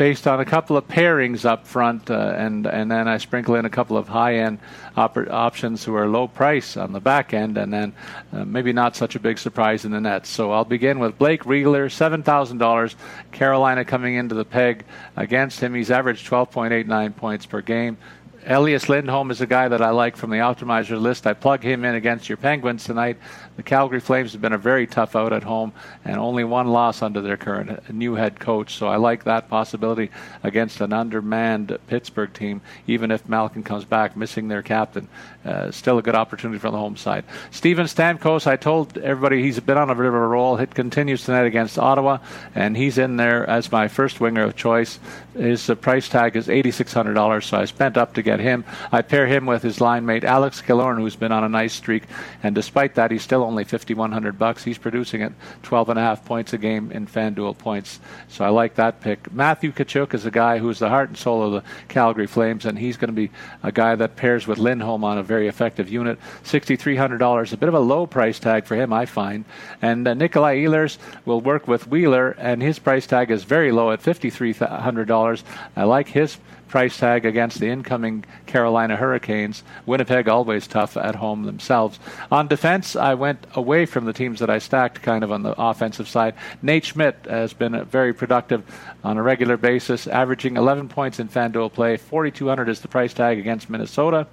based 0.00 0.26
on 0.26 0.40
a 0.40 0.46
couple 0.46 0.78
of 0.78 0.88
pairings 0.88 1.44
up 1.44 1.66
front, 1.66 2.10
uh, 2.10 2.32
and 2.34 2.66
and 2.66 2.90
then 2.90 3.06
I 3.06 3.18
sprinkle 3.18 3.54
in 3.56 3.66
a 3.66 3.68
couple 3.68 3.98
of 3.98 4.08
high 4.08 4.36
end 4.36 4.58
op- 4.96 5.28
options 5.28 5.84
who 5.84 5.94
are 5.94 6.08
low 6.08 6.26
price 6.26 6.78
on 6.78 6.94
the 6.94 7.00
back 7.00 7.34
end, 7.34 7.58
and 7.58 7.70
then 7.70 7.92
uh, 8.32 8.46
maybe 8.46 8.72
not 8.72 8.96
such 8.96 9.14
a 9.14 9.20
big 9.20 9.38
surprise 9.38 9.84
in 9.84 9.90
the 9.90 10.00
nets. 10.00 10.30
So 10.30 10.52
I'll 10.52 10.64
begin 10.64 11.00
with 11.00 11.18
Blake 11.18 11.44
Wheeler, 11.44 11.90
seven 11.90 12.22
thousand 12.22 12.56
dollars. 12.56 12.96
Carolina 13.30 13.84
coming 13.84 14.14
into 14.14 14.34
the 14.34 14.46
peg 14.46 14.86
against 15.16 15.60
him. 15.60 15.74
He's 15.74 15.90
averaged 15.90 16.24
twelve 16.24 16.50
point 16.50 16.72
eight 16.72 16.86
nine 16.86 17.12
points 17.12 17.44
per 17.44 17.60
game. 17.60 17.98
Elias 18.46 18.88
Lindholm 18.88 19.30
is 19.30 19.42
a 19.42 19.46
guy 19.46 19.68
that 19.68 19.82
I 19.82 19.90
like 19.90 20.16
from 20.16 20.30
the 20.30 20.38
optimizer 20.38 20.98
list. 20.98 21.26
I 21.26 21.34
plug 21.34 21.62
him 21.62 21.84
in 21.84 21.94
against 21.94 22.26
your 22.26 22.38
Penguins 22.38 22.84
tonight. 22.84 23.18
The 23.60 23.64
Calgary 23.64 24.00
Flames 24.00 24.32
have 24.32 24.40
been 24.40 24.54
a 24.54 24.58
very 24.58 24.86
tough 24.86 25.14
out 25.14 25.34
at 25.34 25.42
home 25.42 25.74
and 26.02 26.16
only 26.16 26.44
one 26.44 26.68
loss 26.68 27.02
under 27.02 27.20
their 27.20 27.36
current 27.36 27.92
new 27.92 28.14
head 28.14 28.40
coach. 28.40 28.72
So 28.72 28.88
I 28.88 28.96
like 28.96 29.24
that 29.24 29.50
possibility 29.50 30.10
against 30.42 30.80
an 30.80 30.94
undermanned 30.94 31.76
Pittsburgh 31.86 32.32
team, 32.32 32.62
even 32.86 33.10
if 33.10 33.28
Malkin 33.28 33.62
comes 33.62 33.84
back 33.84 34.16
missing 34.16 34.48
their 34.48 34.62
captain. 34.62 35.08
Uh, 35.44 35.70
still 35.70 35.98
a 35.98 36.02
good 36.02 36.14
opportunity 36.14 36.58
from 36.58 36.72
the 36.72 36.78
home 36.78 36.96
side. 36.96 37.24
Steven 37.50 37.84
Stamkos, 37.84 38.46
I 38.46 38.56
told 38.56 38.96
everybody 38.96 39.42
he's 39.42 39.60
been 39.60 39.76
on 39.76 39.90
a 39.90 39.94
bit 39.94 40.06
of 40.06 40.14
a 40.14 40.18
roll. 40.18 40.56
It 40.56 40.74
continues 40.74 41.24
tonight 41.24 41.44
against 41.44 41.78
Ottawa, 41.78 42.18
and 42.54 42.76
he's 42.76 42.96
in 42.96 43.18
there 43.18 43.48
as 43.48 43.70
my 43.70 43.88
first 43.88 44.20
winger 44.20 44.42
of 44.42 44.56
choice. 44.56 44.98
His 45.34 45.68
uh, 45.68 45.74
price 45.74 46.08
tag 46.08 46.36
is 46.36 46.48
$8,600, 46.48 47.44
so 47.44 47.58
I 47.58 47.66
spent 47.66 47.96
up 47.96 48.14
to 48.14 48.22
get 48.22 48.40
him. 48.40 48.64
I 48.90 49.02
pair 49.02 49.26
him 49.26 49.44
with 49.46 49.62
his 49.62 49.80
line 49.80 50.04
mate 50.04 50.24
Alex 50.24 50.60
Killorn, 50.62 50.98
who's 50.98 51.16
been 51.16 51.32
on 51.32 51.44
a 51.44 51.48
nice 51.48 51.74
streak, 51.74 52.04
and 52.42 52.54
despite 52.54 52.94
that, 52.96 53.10
he's 53.10 53.22
still 53.22 53.49
only 53.50 53.64
5100 53.64 54.38
bucks. 54.38 54.62
He's 54.62 54.78
producing 54.78 55.22
at 55.22 55.32
12 55.64 55.88
and 55.88 55.98
a 55.98 56.02
half 56.02 56.24
points 56.24 56.52
a 56.52 56.58
game 56.58 56.92
in 56.92 57.06
FanDuel 57.06 57.58
points. 57.58 57.98
So 58.28 58.44
I 58.44 58.50
like 58.50 58.76
that 58.76 59.00
pick. 59.00 59.32
Matthew 59.32 59.72
Tkachuk 59.72 60.14
is 60.14 60.24
a 60.24 60.30
guy 60.30 60.58
who's 60.58 60.78
the 60.78 60.88
heart 60.88 61.08
and 61.08 61.18
soul 61.18 61.42
of 61.42 61.52
the 61.52 61.62
Calgary 61.88 62.28
Flames, 62.28 62.64
and 62.64 62.78
he's 62.78 62.96
going 62.96 63.08
to 63.08 63.12
be 63.12 63.30
a 63.64 63.72
guy 63.72 63.96
that 63.96 64.14
pairs 64.14 64.46
with 64.46 64.58
Lindholm 64.58 65.02
on 65.02 65.18
a 65.18 65.22
very 65.24 65.48
effective 65.48 65.88
unit. 65.88 66.18
$6,300, 66.44 67.52
a 67.52 67.56
bit 67.56 67.68
of 67.68 67.74
a 67.74 67.80
low 67.80 68.06
price 68.06 68.38
tag 68.38 68.66
for 68.66 68.76
him, 68.76 68.92
I 68.92 69.04
find. 69.04 69.44
And 69.82 70.06
uh, 70.06 70.14
Nikolaj 70.14 70.64
Ehlers 70.64 70.98
will 71.24 71.40
work 71.40 71.66
with 71.66 71.88
Wheeler, 71.88 72.30
and 72.38 72.62
his 72.62 72.78
price 72.78 73.06
tag 73.06 73.32
is 73.32 73.42
very 73.42 73.72
low 73.72 73.90
at 73.90 74.00
$5,300. 74.00 75.42
I 75.74 75.84
like 75.84 76.08
his 76.08 76.38
price 76.70 76.96
tag 76.96 77.26
against 77.26 77.58
the 77.58 77.68
incoming 77.68 78.24
Carolina 78.46 78.96
Hurricanes. 78.96 79.62
Winnipeg 79.86 80.28
always 80.28 80.66
tough 80.66 80.96
at 80.96 81.16
home 81.16 81.42
themselves. 81.42 81.98
On 82.30 82.46
defense, 82.46 82.94
I 82.94 83.14
went 83.14 83.44
away 83.54 83.86
from 83.86 84.04
the 84.04 84.12
teams 84.12 84.38
that 84.38 84.48
I 84.48 84.58
stacked 84.58 85.02
kind 85.02 85.24
of 85.24 85.32
on 85.32 85.42
the 85.42 85.60
offensive 85.60 86.08
side. 86.08 86.34
Nate 86.62 86.84
Schmidt 86.84 87.26
has 87.28 87.52
been 87.52 87.84
very 87.84 88.14
productive 88.14 88.62
on 89.02 89.18
a 89.18 89.22
regular 89.22 89.56
basis, 89.56 90.06
averaging 90.06 90.56
11 90.56 90.88
points 90.88 91.18
in 91.18 91.28
FanDuel 91.28 91.72
play. 91.72 91.96
4,200 91.96 92.68
is 92.68 92.80
the 92.80 92.88
price 92.88 93.12
tag 93.12 93.38
against 93.38 93.68
Minnesota. 93.68 94.28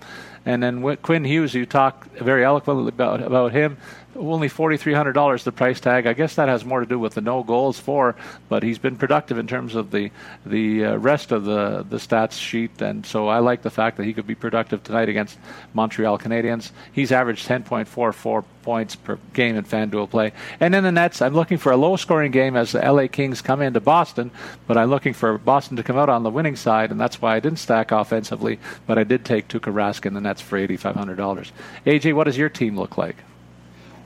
And 0.46 0.64
then 0.64 0.96
Quinn 0.98 1.26
Hughes, 1.26 1.54
you 1.54 1.66
talk 1.66 2.06
very 2.14 2.46
eloquently 2.46 2.88
about, 2.88 3.22
about 3.22 3.52
him. 3.52 3.78
Only 4.18 4.50
$4,300 4.50 5.44
the 5.44 5.52
price 5.52 5.80
tag. 5.80 6.08
I 6.08 6.14
guess 6.14 6.36
that 6.36 6.50
has 6.50 6.66
more 6.66 6.80
to 6.80 6.86
do 6.86 7.00
with 7.00 7.14
the 7.14 7.22
no 7.22 7.44
goals 7.44 7.80
for, 7.80 8.16
but 8.50 8.64
he's 8.64 8.78
been 8.80 8.96
productive 8.96 9.38
in 9.38 9.48
terms 9.48 9.76
of 9.76 9.92
the 9.92 10.12
the 10.46 10.86
uh, 10.86 10.96
rest 10.98 11.32
of 11.32 11.46
the 11.46 11.86
the 11.90 11.98
stats 11.98 12.40
sheet, 12.40 12.82
and 12.82 13.06
so 13.06 13.28
I 13.28 13.40
like 13.40 13.62
the 13.62 13.70
fact 13.70 13.98
that 13.98 14.06
he 14.06 14.14
could 14.14 14.28
be 14.28 14.36
productive 14.36 14.84
tonight 14.84 15.10
against 15.10 15.38
Montreal 15.74 16.18
Canadiens. 16.18 16.72
He's 16.92 17.12
averaged 17.12 17.48
10.44 17.48 18.44
points 18.64 18.96
per 18.96 19.18
game 19.34 19.56
in 19.56 19.64
FanDuel 19.64 20.10
play. 20.10 20.34
And 20.60 20.76
in 20.76 20.84
the 20.84 20.92
Nets, 20.92 21.22
I'm 21.22 21.34
looking 21.34 21.58
for 21.58 21.72
a 21.72 21.78
low-scoring 21.78 22.32
game 22.32 22.58
as 22.58 22.74
the 22.74 22.80
LA 22.80 23.08
Kings 23.08 23.42
come 23.42 23.62
into 23.62 23.80
Boston, 23.80 24.30
but 24.68 24.78
I'm 24.78 24.90
looking 24.90 25.14
for 25.14 25.38
Boston 25.38 25.78
to 25.78 25.84
come 25.84 25.98
out 25.98 26.10
on 26.10 26.24
the 26.24 26.30
winning 26.30 26.58
side, 26.58 26.92
and 26.92 27.00
that's 27.00 27.22
why 27.22 27.36
I 27.36 27.40
didn't 27.40 27.60
stack 27.60 27.92
offensively, 27.94 28.60
but 28.86 28.98
I 28.98 29.06
did 29.06 29.24
take 29.24 29.48
Tuukka 29.48 29.74
Rask 29.74 30.06
in 30.06 30.14
the 30.14 30.22
Nets 30.22 30.42
for 30.42 30.60
$8,500. 30.60 31.52
AJ, 31.86 32.14
what 32.14 32.26
does 32.26 32.38
your 32.38 32.50
team 32.50 32.78
look 32.78 32.98
like? 32.98 33.16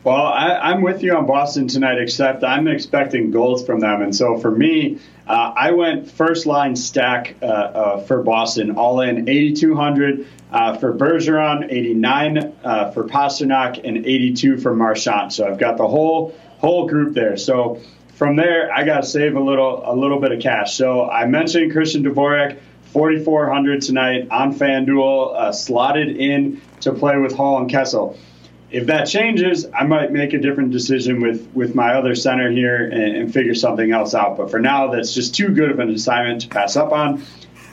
Well, 0.03 0.15
I, 0.15 0.71
am 0.71 0.81
with 0.81 1.03
you 1.03 1.15
on 1.15 1.27
Boston 1.27 1.67
tonight, 1.67 1.99
except 1.99 2.43
I'm 2.43 2.67
expecting 2.67 3.29
goals 3.29 3.63
from 3.63 3.79
them. 3.79 4.01
And 4.01 4.15
so 4.15 4.39
for 4.39 4.49
me, 4.49 4.97
uh, 5.27 5.53
I 5.55 5.73
went 5.73 6.09
first 6.09 6.47
line 6.47 6.75
stack 6.75 7.35
uh, 7.39 7.45
uh, 7.45 8.01
for 8.01 8.23
Boston, 8.23 8.71
all 8.71 9.01
in 9.01 9.29
8,200 9.29 10.25
uh, 10.51 10.77
for 10.77 10.95
Bergeron, 10.95 11.71
89 11.71 12.55
uh, 12.63 12.89
for 12.89 13.03
Pastrnak, 13.03 13.81
and 13.83 13.97
82 13.97 14.57
for 14.57 14.75
Marchand. 14.75 15.33
So 15.33 15.47
I've 15.47 15.59
got 15.59 15.77
the 15.77 15.87
whole 15.87 16.35
whole 16.57 16.87
group 16.87 17.13
there. 17.13 17.37
So 17.37 17.79
from 18.15 18.35
there, 18.35 18.73
I 18.73 18.83
got 18.83 19.03
to 19.03 19.07
save 19.07 19.35
a 19.35 19.39
little 19.39 19.83
a 19.85 19.93
little 19.95 20.19
bit 20.19 20.31
of 20.31 20.41
cash. 20.41 20.75
So 20.77 21.07
I 21.07 21.27
mentioned 21.27 21.71
Christian 21.73 22.03
Dvorak. 22.03 22.57
4,400 22.85 23.81
tonight 23.83 24.27
on 24.31 24.53
FanDuel, 24.53 25.33
uh, 25.33 25.53
slotted 25.53 26.09
in 26.09 26.59
to 26.81 26.91
play 26.91 27.15
with 27.15 27.33
Hall 27.33 27.57
and 27.57 27.71
Kessel 27.71 28.17
if 28.71 28.87
that 28.87 29.03
changes, 29.05 29.65
I 29.73 29.83
might 29.83 30.11
make 30.11 30.33
a 30.33 30.39
different 30.39 30.71
decision 30.71 31.21
with 31.21 31.51
with 31.53 31.75
my 31.75 31.93
other 31.93 32.15
center 32.15 32.49
here 32.49 32.85
and, 32.85 33.17
and, 33.17 33.33
figure 33.33 33.53
something 33.53 33.91
else 33.91 34.15
out. 34.15 34.37
But 34.37 34.49
for 34.49 34.59
now, 34.59 34.91
that's 34.91 35.13
just 35.13 35.35
too 35.35 35.49
good 35.49 35.71
of 35.71 35.79
an 35.79 35.89
assignment 35.89 36.41
to 36.41 36.47
pass 36.47 36.75
up 36.77 36.91
on. 36.91 37.23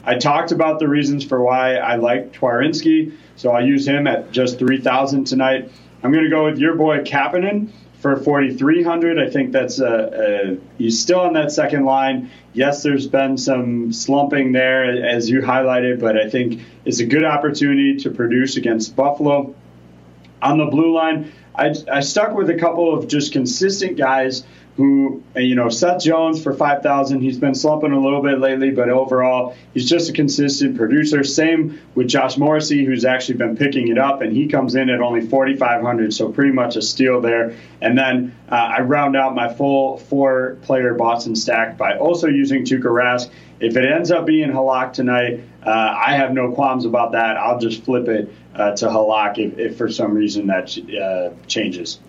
I 0.04 0.16
talked 0.18 0.52
about 0.52 0.78
the 0.78 0.88
reasons 0.88 1.24
for 1.24 1.42
why 1.42 1.76
I 1.76 1.96
like 1.96 2.32
Twarynski, 2.32 3.12
so 3.36 3.52
I'll 3.52 3.64
use 3.64 3.86
him 3.86 4.06
at 4.06 4.32
just 4.32 4.58
three 4.58 4.80
thousand 4.80 5.24
tonight. 5.24 5.70
I'm 6.02 6.12
going 6.12 6.24
to 6.24 6.30
go 6.30 6.44
with 6.44 6.58
your 6.58 6.74
boy 6.74 7.00
Kapanen 7.00 7.70
for 8.00 8.16
4,300. 8.16 9.18
I 9.18 9.28
think 9.28 9.50
that's 9.50 9.80
a, 9.80 10.52
a, 10.52 10.58
he's 10.78 11.00
still 11.00 11.20
on 11.20 11.32
that 11.32 11.50
second 11.50 11.84
line. 11.84 12.30
Yes, 12.52 12.84
there's 12.84 13.08
been 13.08 13.36
some 13.36 13.92
slumping 13.92 14.52
there, 14.52 15.04
as 15.04 15.28
you 15.28 15.40
highlighted, 15.40 15.98
but 15.98 16.16
I 16.16 16.30
think 16.30 16.62
it's 16.84 17.00
a 17.00 17.06
good 17.06 17.24
opportunity 17.24 17.96
to 17.96 18.10
produce 18.10 18.56
against 18.56 18.94
Buffalo. 18.94 19.54
On 20.42 20.58
the 20.58 20.66
blue 20.66 20.94
line, 20.94 21.32
I, 21.54 21.74
I 21.90 22.00
stuck 22.00 22.34
with 22.34 22.50
a 22.50 22.54
couple 22.54 22.96
of 22.96 23.08
just 23.08 23.32
consistent 23.32 23.96
guys 23.96 24.44
who, 24.78 25.24
you 25.34 25.56
know, 25.56 25.68
Seth 25.68 26.04
Jones 26.04 26.40
for 26.40 26.54
5,000. 26.54 27.20
He's 27.20 27.36
been 27.36 27.56
slumping 27.56 27.90
a 27.90 28.00
little 28.00 28.22
bit 28.22 28.38
lately, 28.38 28.70
but 28.70 28.88
overall, 28.88 29.56
he's 29.74 29.90
just 29.90 30.08
a 30.08 30.12
consistent 30.12 30.76
producer. 30.76 31.24
Same 31.24 31.80
with 31.96 32.06
Josh 32.06 32.38
Morrissey, 32.38 32.84
who's 32.84 33.04
actually 33.04 33.38
been 33.38 33.56
picking 33.56 33.88
it 33.88 33.98
up, 33.98 34.22
and 34.22 34.32
he 34.32 34.46
comes 34.46 34.76
in 34.76 34.88
at 34.88 35.00
only 35.00 35.20
4,500, 35.20 36.14
so 36.14 36.30
pretty 36.30 36.52
much 36.52 36.76
a 36.76 36.82
steal 36.82 37.20
there. 37.20 37.56
And 37.80 37.98
then 37.98 38.36
uh, 38.48 38.54
I 38.54 38.82
round 38.82 39.16
out 39.16 39.34
my 39.34 39.52
full 39.52 39.98
four 39.98 40.58
player 40.62 40.94
Boston 40.94 41.34
stack 41.34 41.76
by 41.76 41.98
also 41.98 42.28
using 42.28 42.62
Tuukka 42.64 42.82
Rask. 42.82 43.28
If 43.58 43.76
it 43.76 43.84
ends 43.84 44.12
up 44.12 44.26
being 44.26 44.52
Halak 44.52 44.92
tonight, 44.92 45.40
uh, 45.66 45.70
I 45.70 46.14
have 46.14 46.32
no 46.32 46.52
qualms 46.52 46.84
about 46.84 47.10
that. 47.12 47.36
I'll 47.36 47.58
just 47.58 47.82
flip 47.82 48.06
it 48.06 48.32
uh, 48.58 48.76
to 48.76 48.86
Halak 48.86 49.38
if, 49.38 49.58
if, 49.58 49.78
for 49.78 49.88
some 49.88 50.14
reason 50.14 50.46
that 50.48 50.76
uh, 50.78 51.34
changes. 51.46 52.00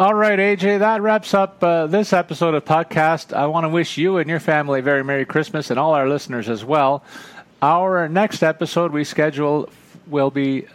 All 0.00 0.14
right, 0.14 0.38
AJ, 0.38 0.80
that 0.80 1.02
wraps 1.02 1.34
up 1.34 1.62
uh, 1.62 1.86
this 1.86 2.12
episode 2.12 2.54
of 2.54 2.64
podcast. 2.64 3.32
I 3.32 3.46
want 3.46 3.64
to 3.64 3.68
wish 3.68 3.96
you 3.96 4.16
and 4.16 4.28
your 4.28 4.40
family 4.40 4.80
a 4.80 4.82
very 4.82 5.04
Merry 5.04 5.24
Christmas 5.24 5.70
and 5.70 5.78
all 5.78 5.94
our 5.94 6.08
listeners 6.08 6.48
as 6.48 6.64
well. 6.64 7.04
Our 7.62 8.08
next 8.08 8.42
episode 8.42 8.90
we 8.90 9.04
schedule 9.04 9.70
will 10.08 10.30
be 10.30 10.66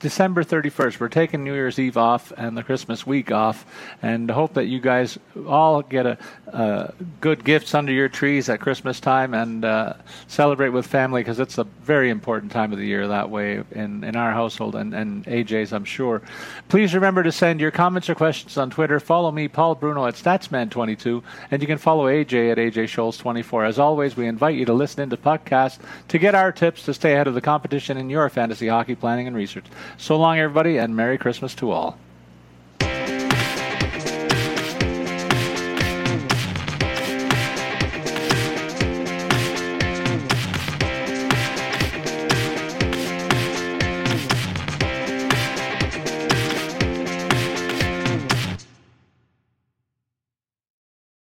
December 0.00 0.42
31st. 0.42 0.98
We're 0.98 1.08
taking 1.08 1.44
New 1.44 1.52
Year's 1.52 1.78
Eve 1.78 1.98
off 1.98 2.32
and 2.36 2.56
the 2.56 2.62
Christmas 2.62 3.06
week 3.06 3.30
off, 3.30 3.66
and 4.02 4.30
hope 4.30 4.54
that 4.54 4.64
you 4.64 4.80
guys 4.80 5.18
all 5.46 5.82
get 5.82 6.06
a, 6.06 6.18
uh, 6.52 6.90
good 7.20 7.44
gifts 7.44 7.74
under 7.74 7.92
your 7.92 8.08
trees 8.08 8.48
at 8.48 8.60
Christmas 8.60 8.98
time 8.98 9.34
and 9.34 9.64
uh, 9.64 9.92
celebrate 10.26 10.70
with 10.70 10.86
family 10.86 11.20
because 11.20 11.38
it's 11.38 11.58
a 11.58 11.64
very 11.64 12.08
important 12.08 12.50
time 12.50 12.72
of 12.72 12.78
the 12.78 12.86
year 12.86 13.06
that 13.08 13.28
way 13.28 13.62
in, 13.72 14.02
in 14.02 14.16
our 14.16 14.32
household 14.32 14.74
and, 14.74 14.94
and 14.94 15.24
AJ's, 15.26 15.72
I'm 15.72 15.84
sure. 15.84 16.22
Please 16.68 16.94
remember 16.94 17.22
to 17.22 17.30
send 17.30 17.60
your 17.60 17.70
comments 17.70 18.08
or 18.08 18.14
questions 18.14 18.56
on 18.56 18.70
Twitter. 18.70 19.00
Follow 19.00 19.30
me, 19.30 19.48
Paul 19.48 19.74
Bruno, 19.74 20.06
at 20.06 20.14
Statsman22, 20.14 21.22
and 21.50 21.60
you 21.60 21.68
can 21.68 21.78
follow 21.78 22.06
AJ 22.06 22.52
at 22.52 22.58
AJ 22.58 22.84
Scholz24. 22.84 23.68
As 23.68 23.78
always, 23.78 24.16
we 24.16 24.26
invite 24.26 24.56
you 24.56 24.64
to 24.64 24.72
listen 24.72 25.02
into 25.02 25.18
podcasts 25.18 25.78
to 26.08 26.18
get 26.18 26.34
our 26.34 26.52
tips 26.52 26.84
to 26.84 26.94
stay 26.94 27.12
ahead 27.12 27.26
of 27.26 27.34
the 27.34 27.40
competition 27.42 27.98
in 27.98 28.08
your 28.08 28.28
fantasy 28.30 28.66
hockey 28.66 28.94
planning 28.94 29.26
and 29.26 29.36
research. 29.36 29.66
So 29.96 30.16
long, 30.16 30.38
everybody, 30.38 30.78
and 30.78 30.94
Merry 30.96 31.18
Christmas 31.18 31.54
to 31.56 31.70
all. 31.70 31.98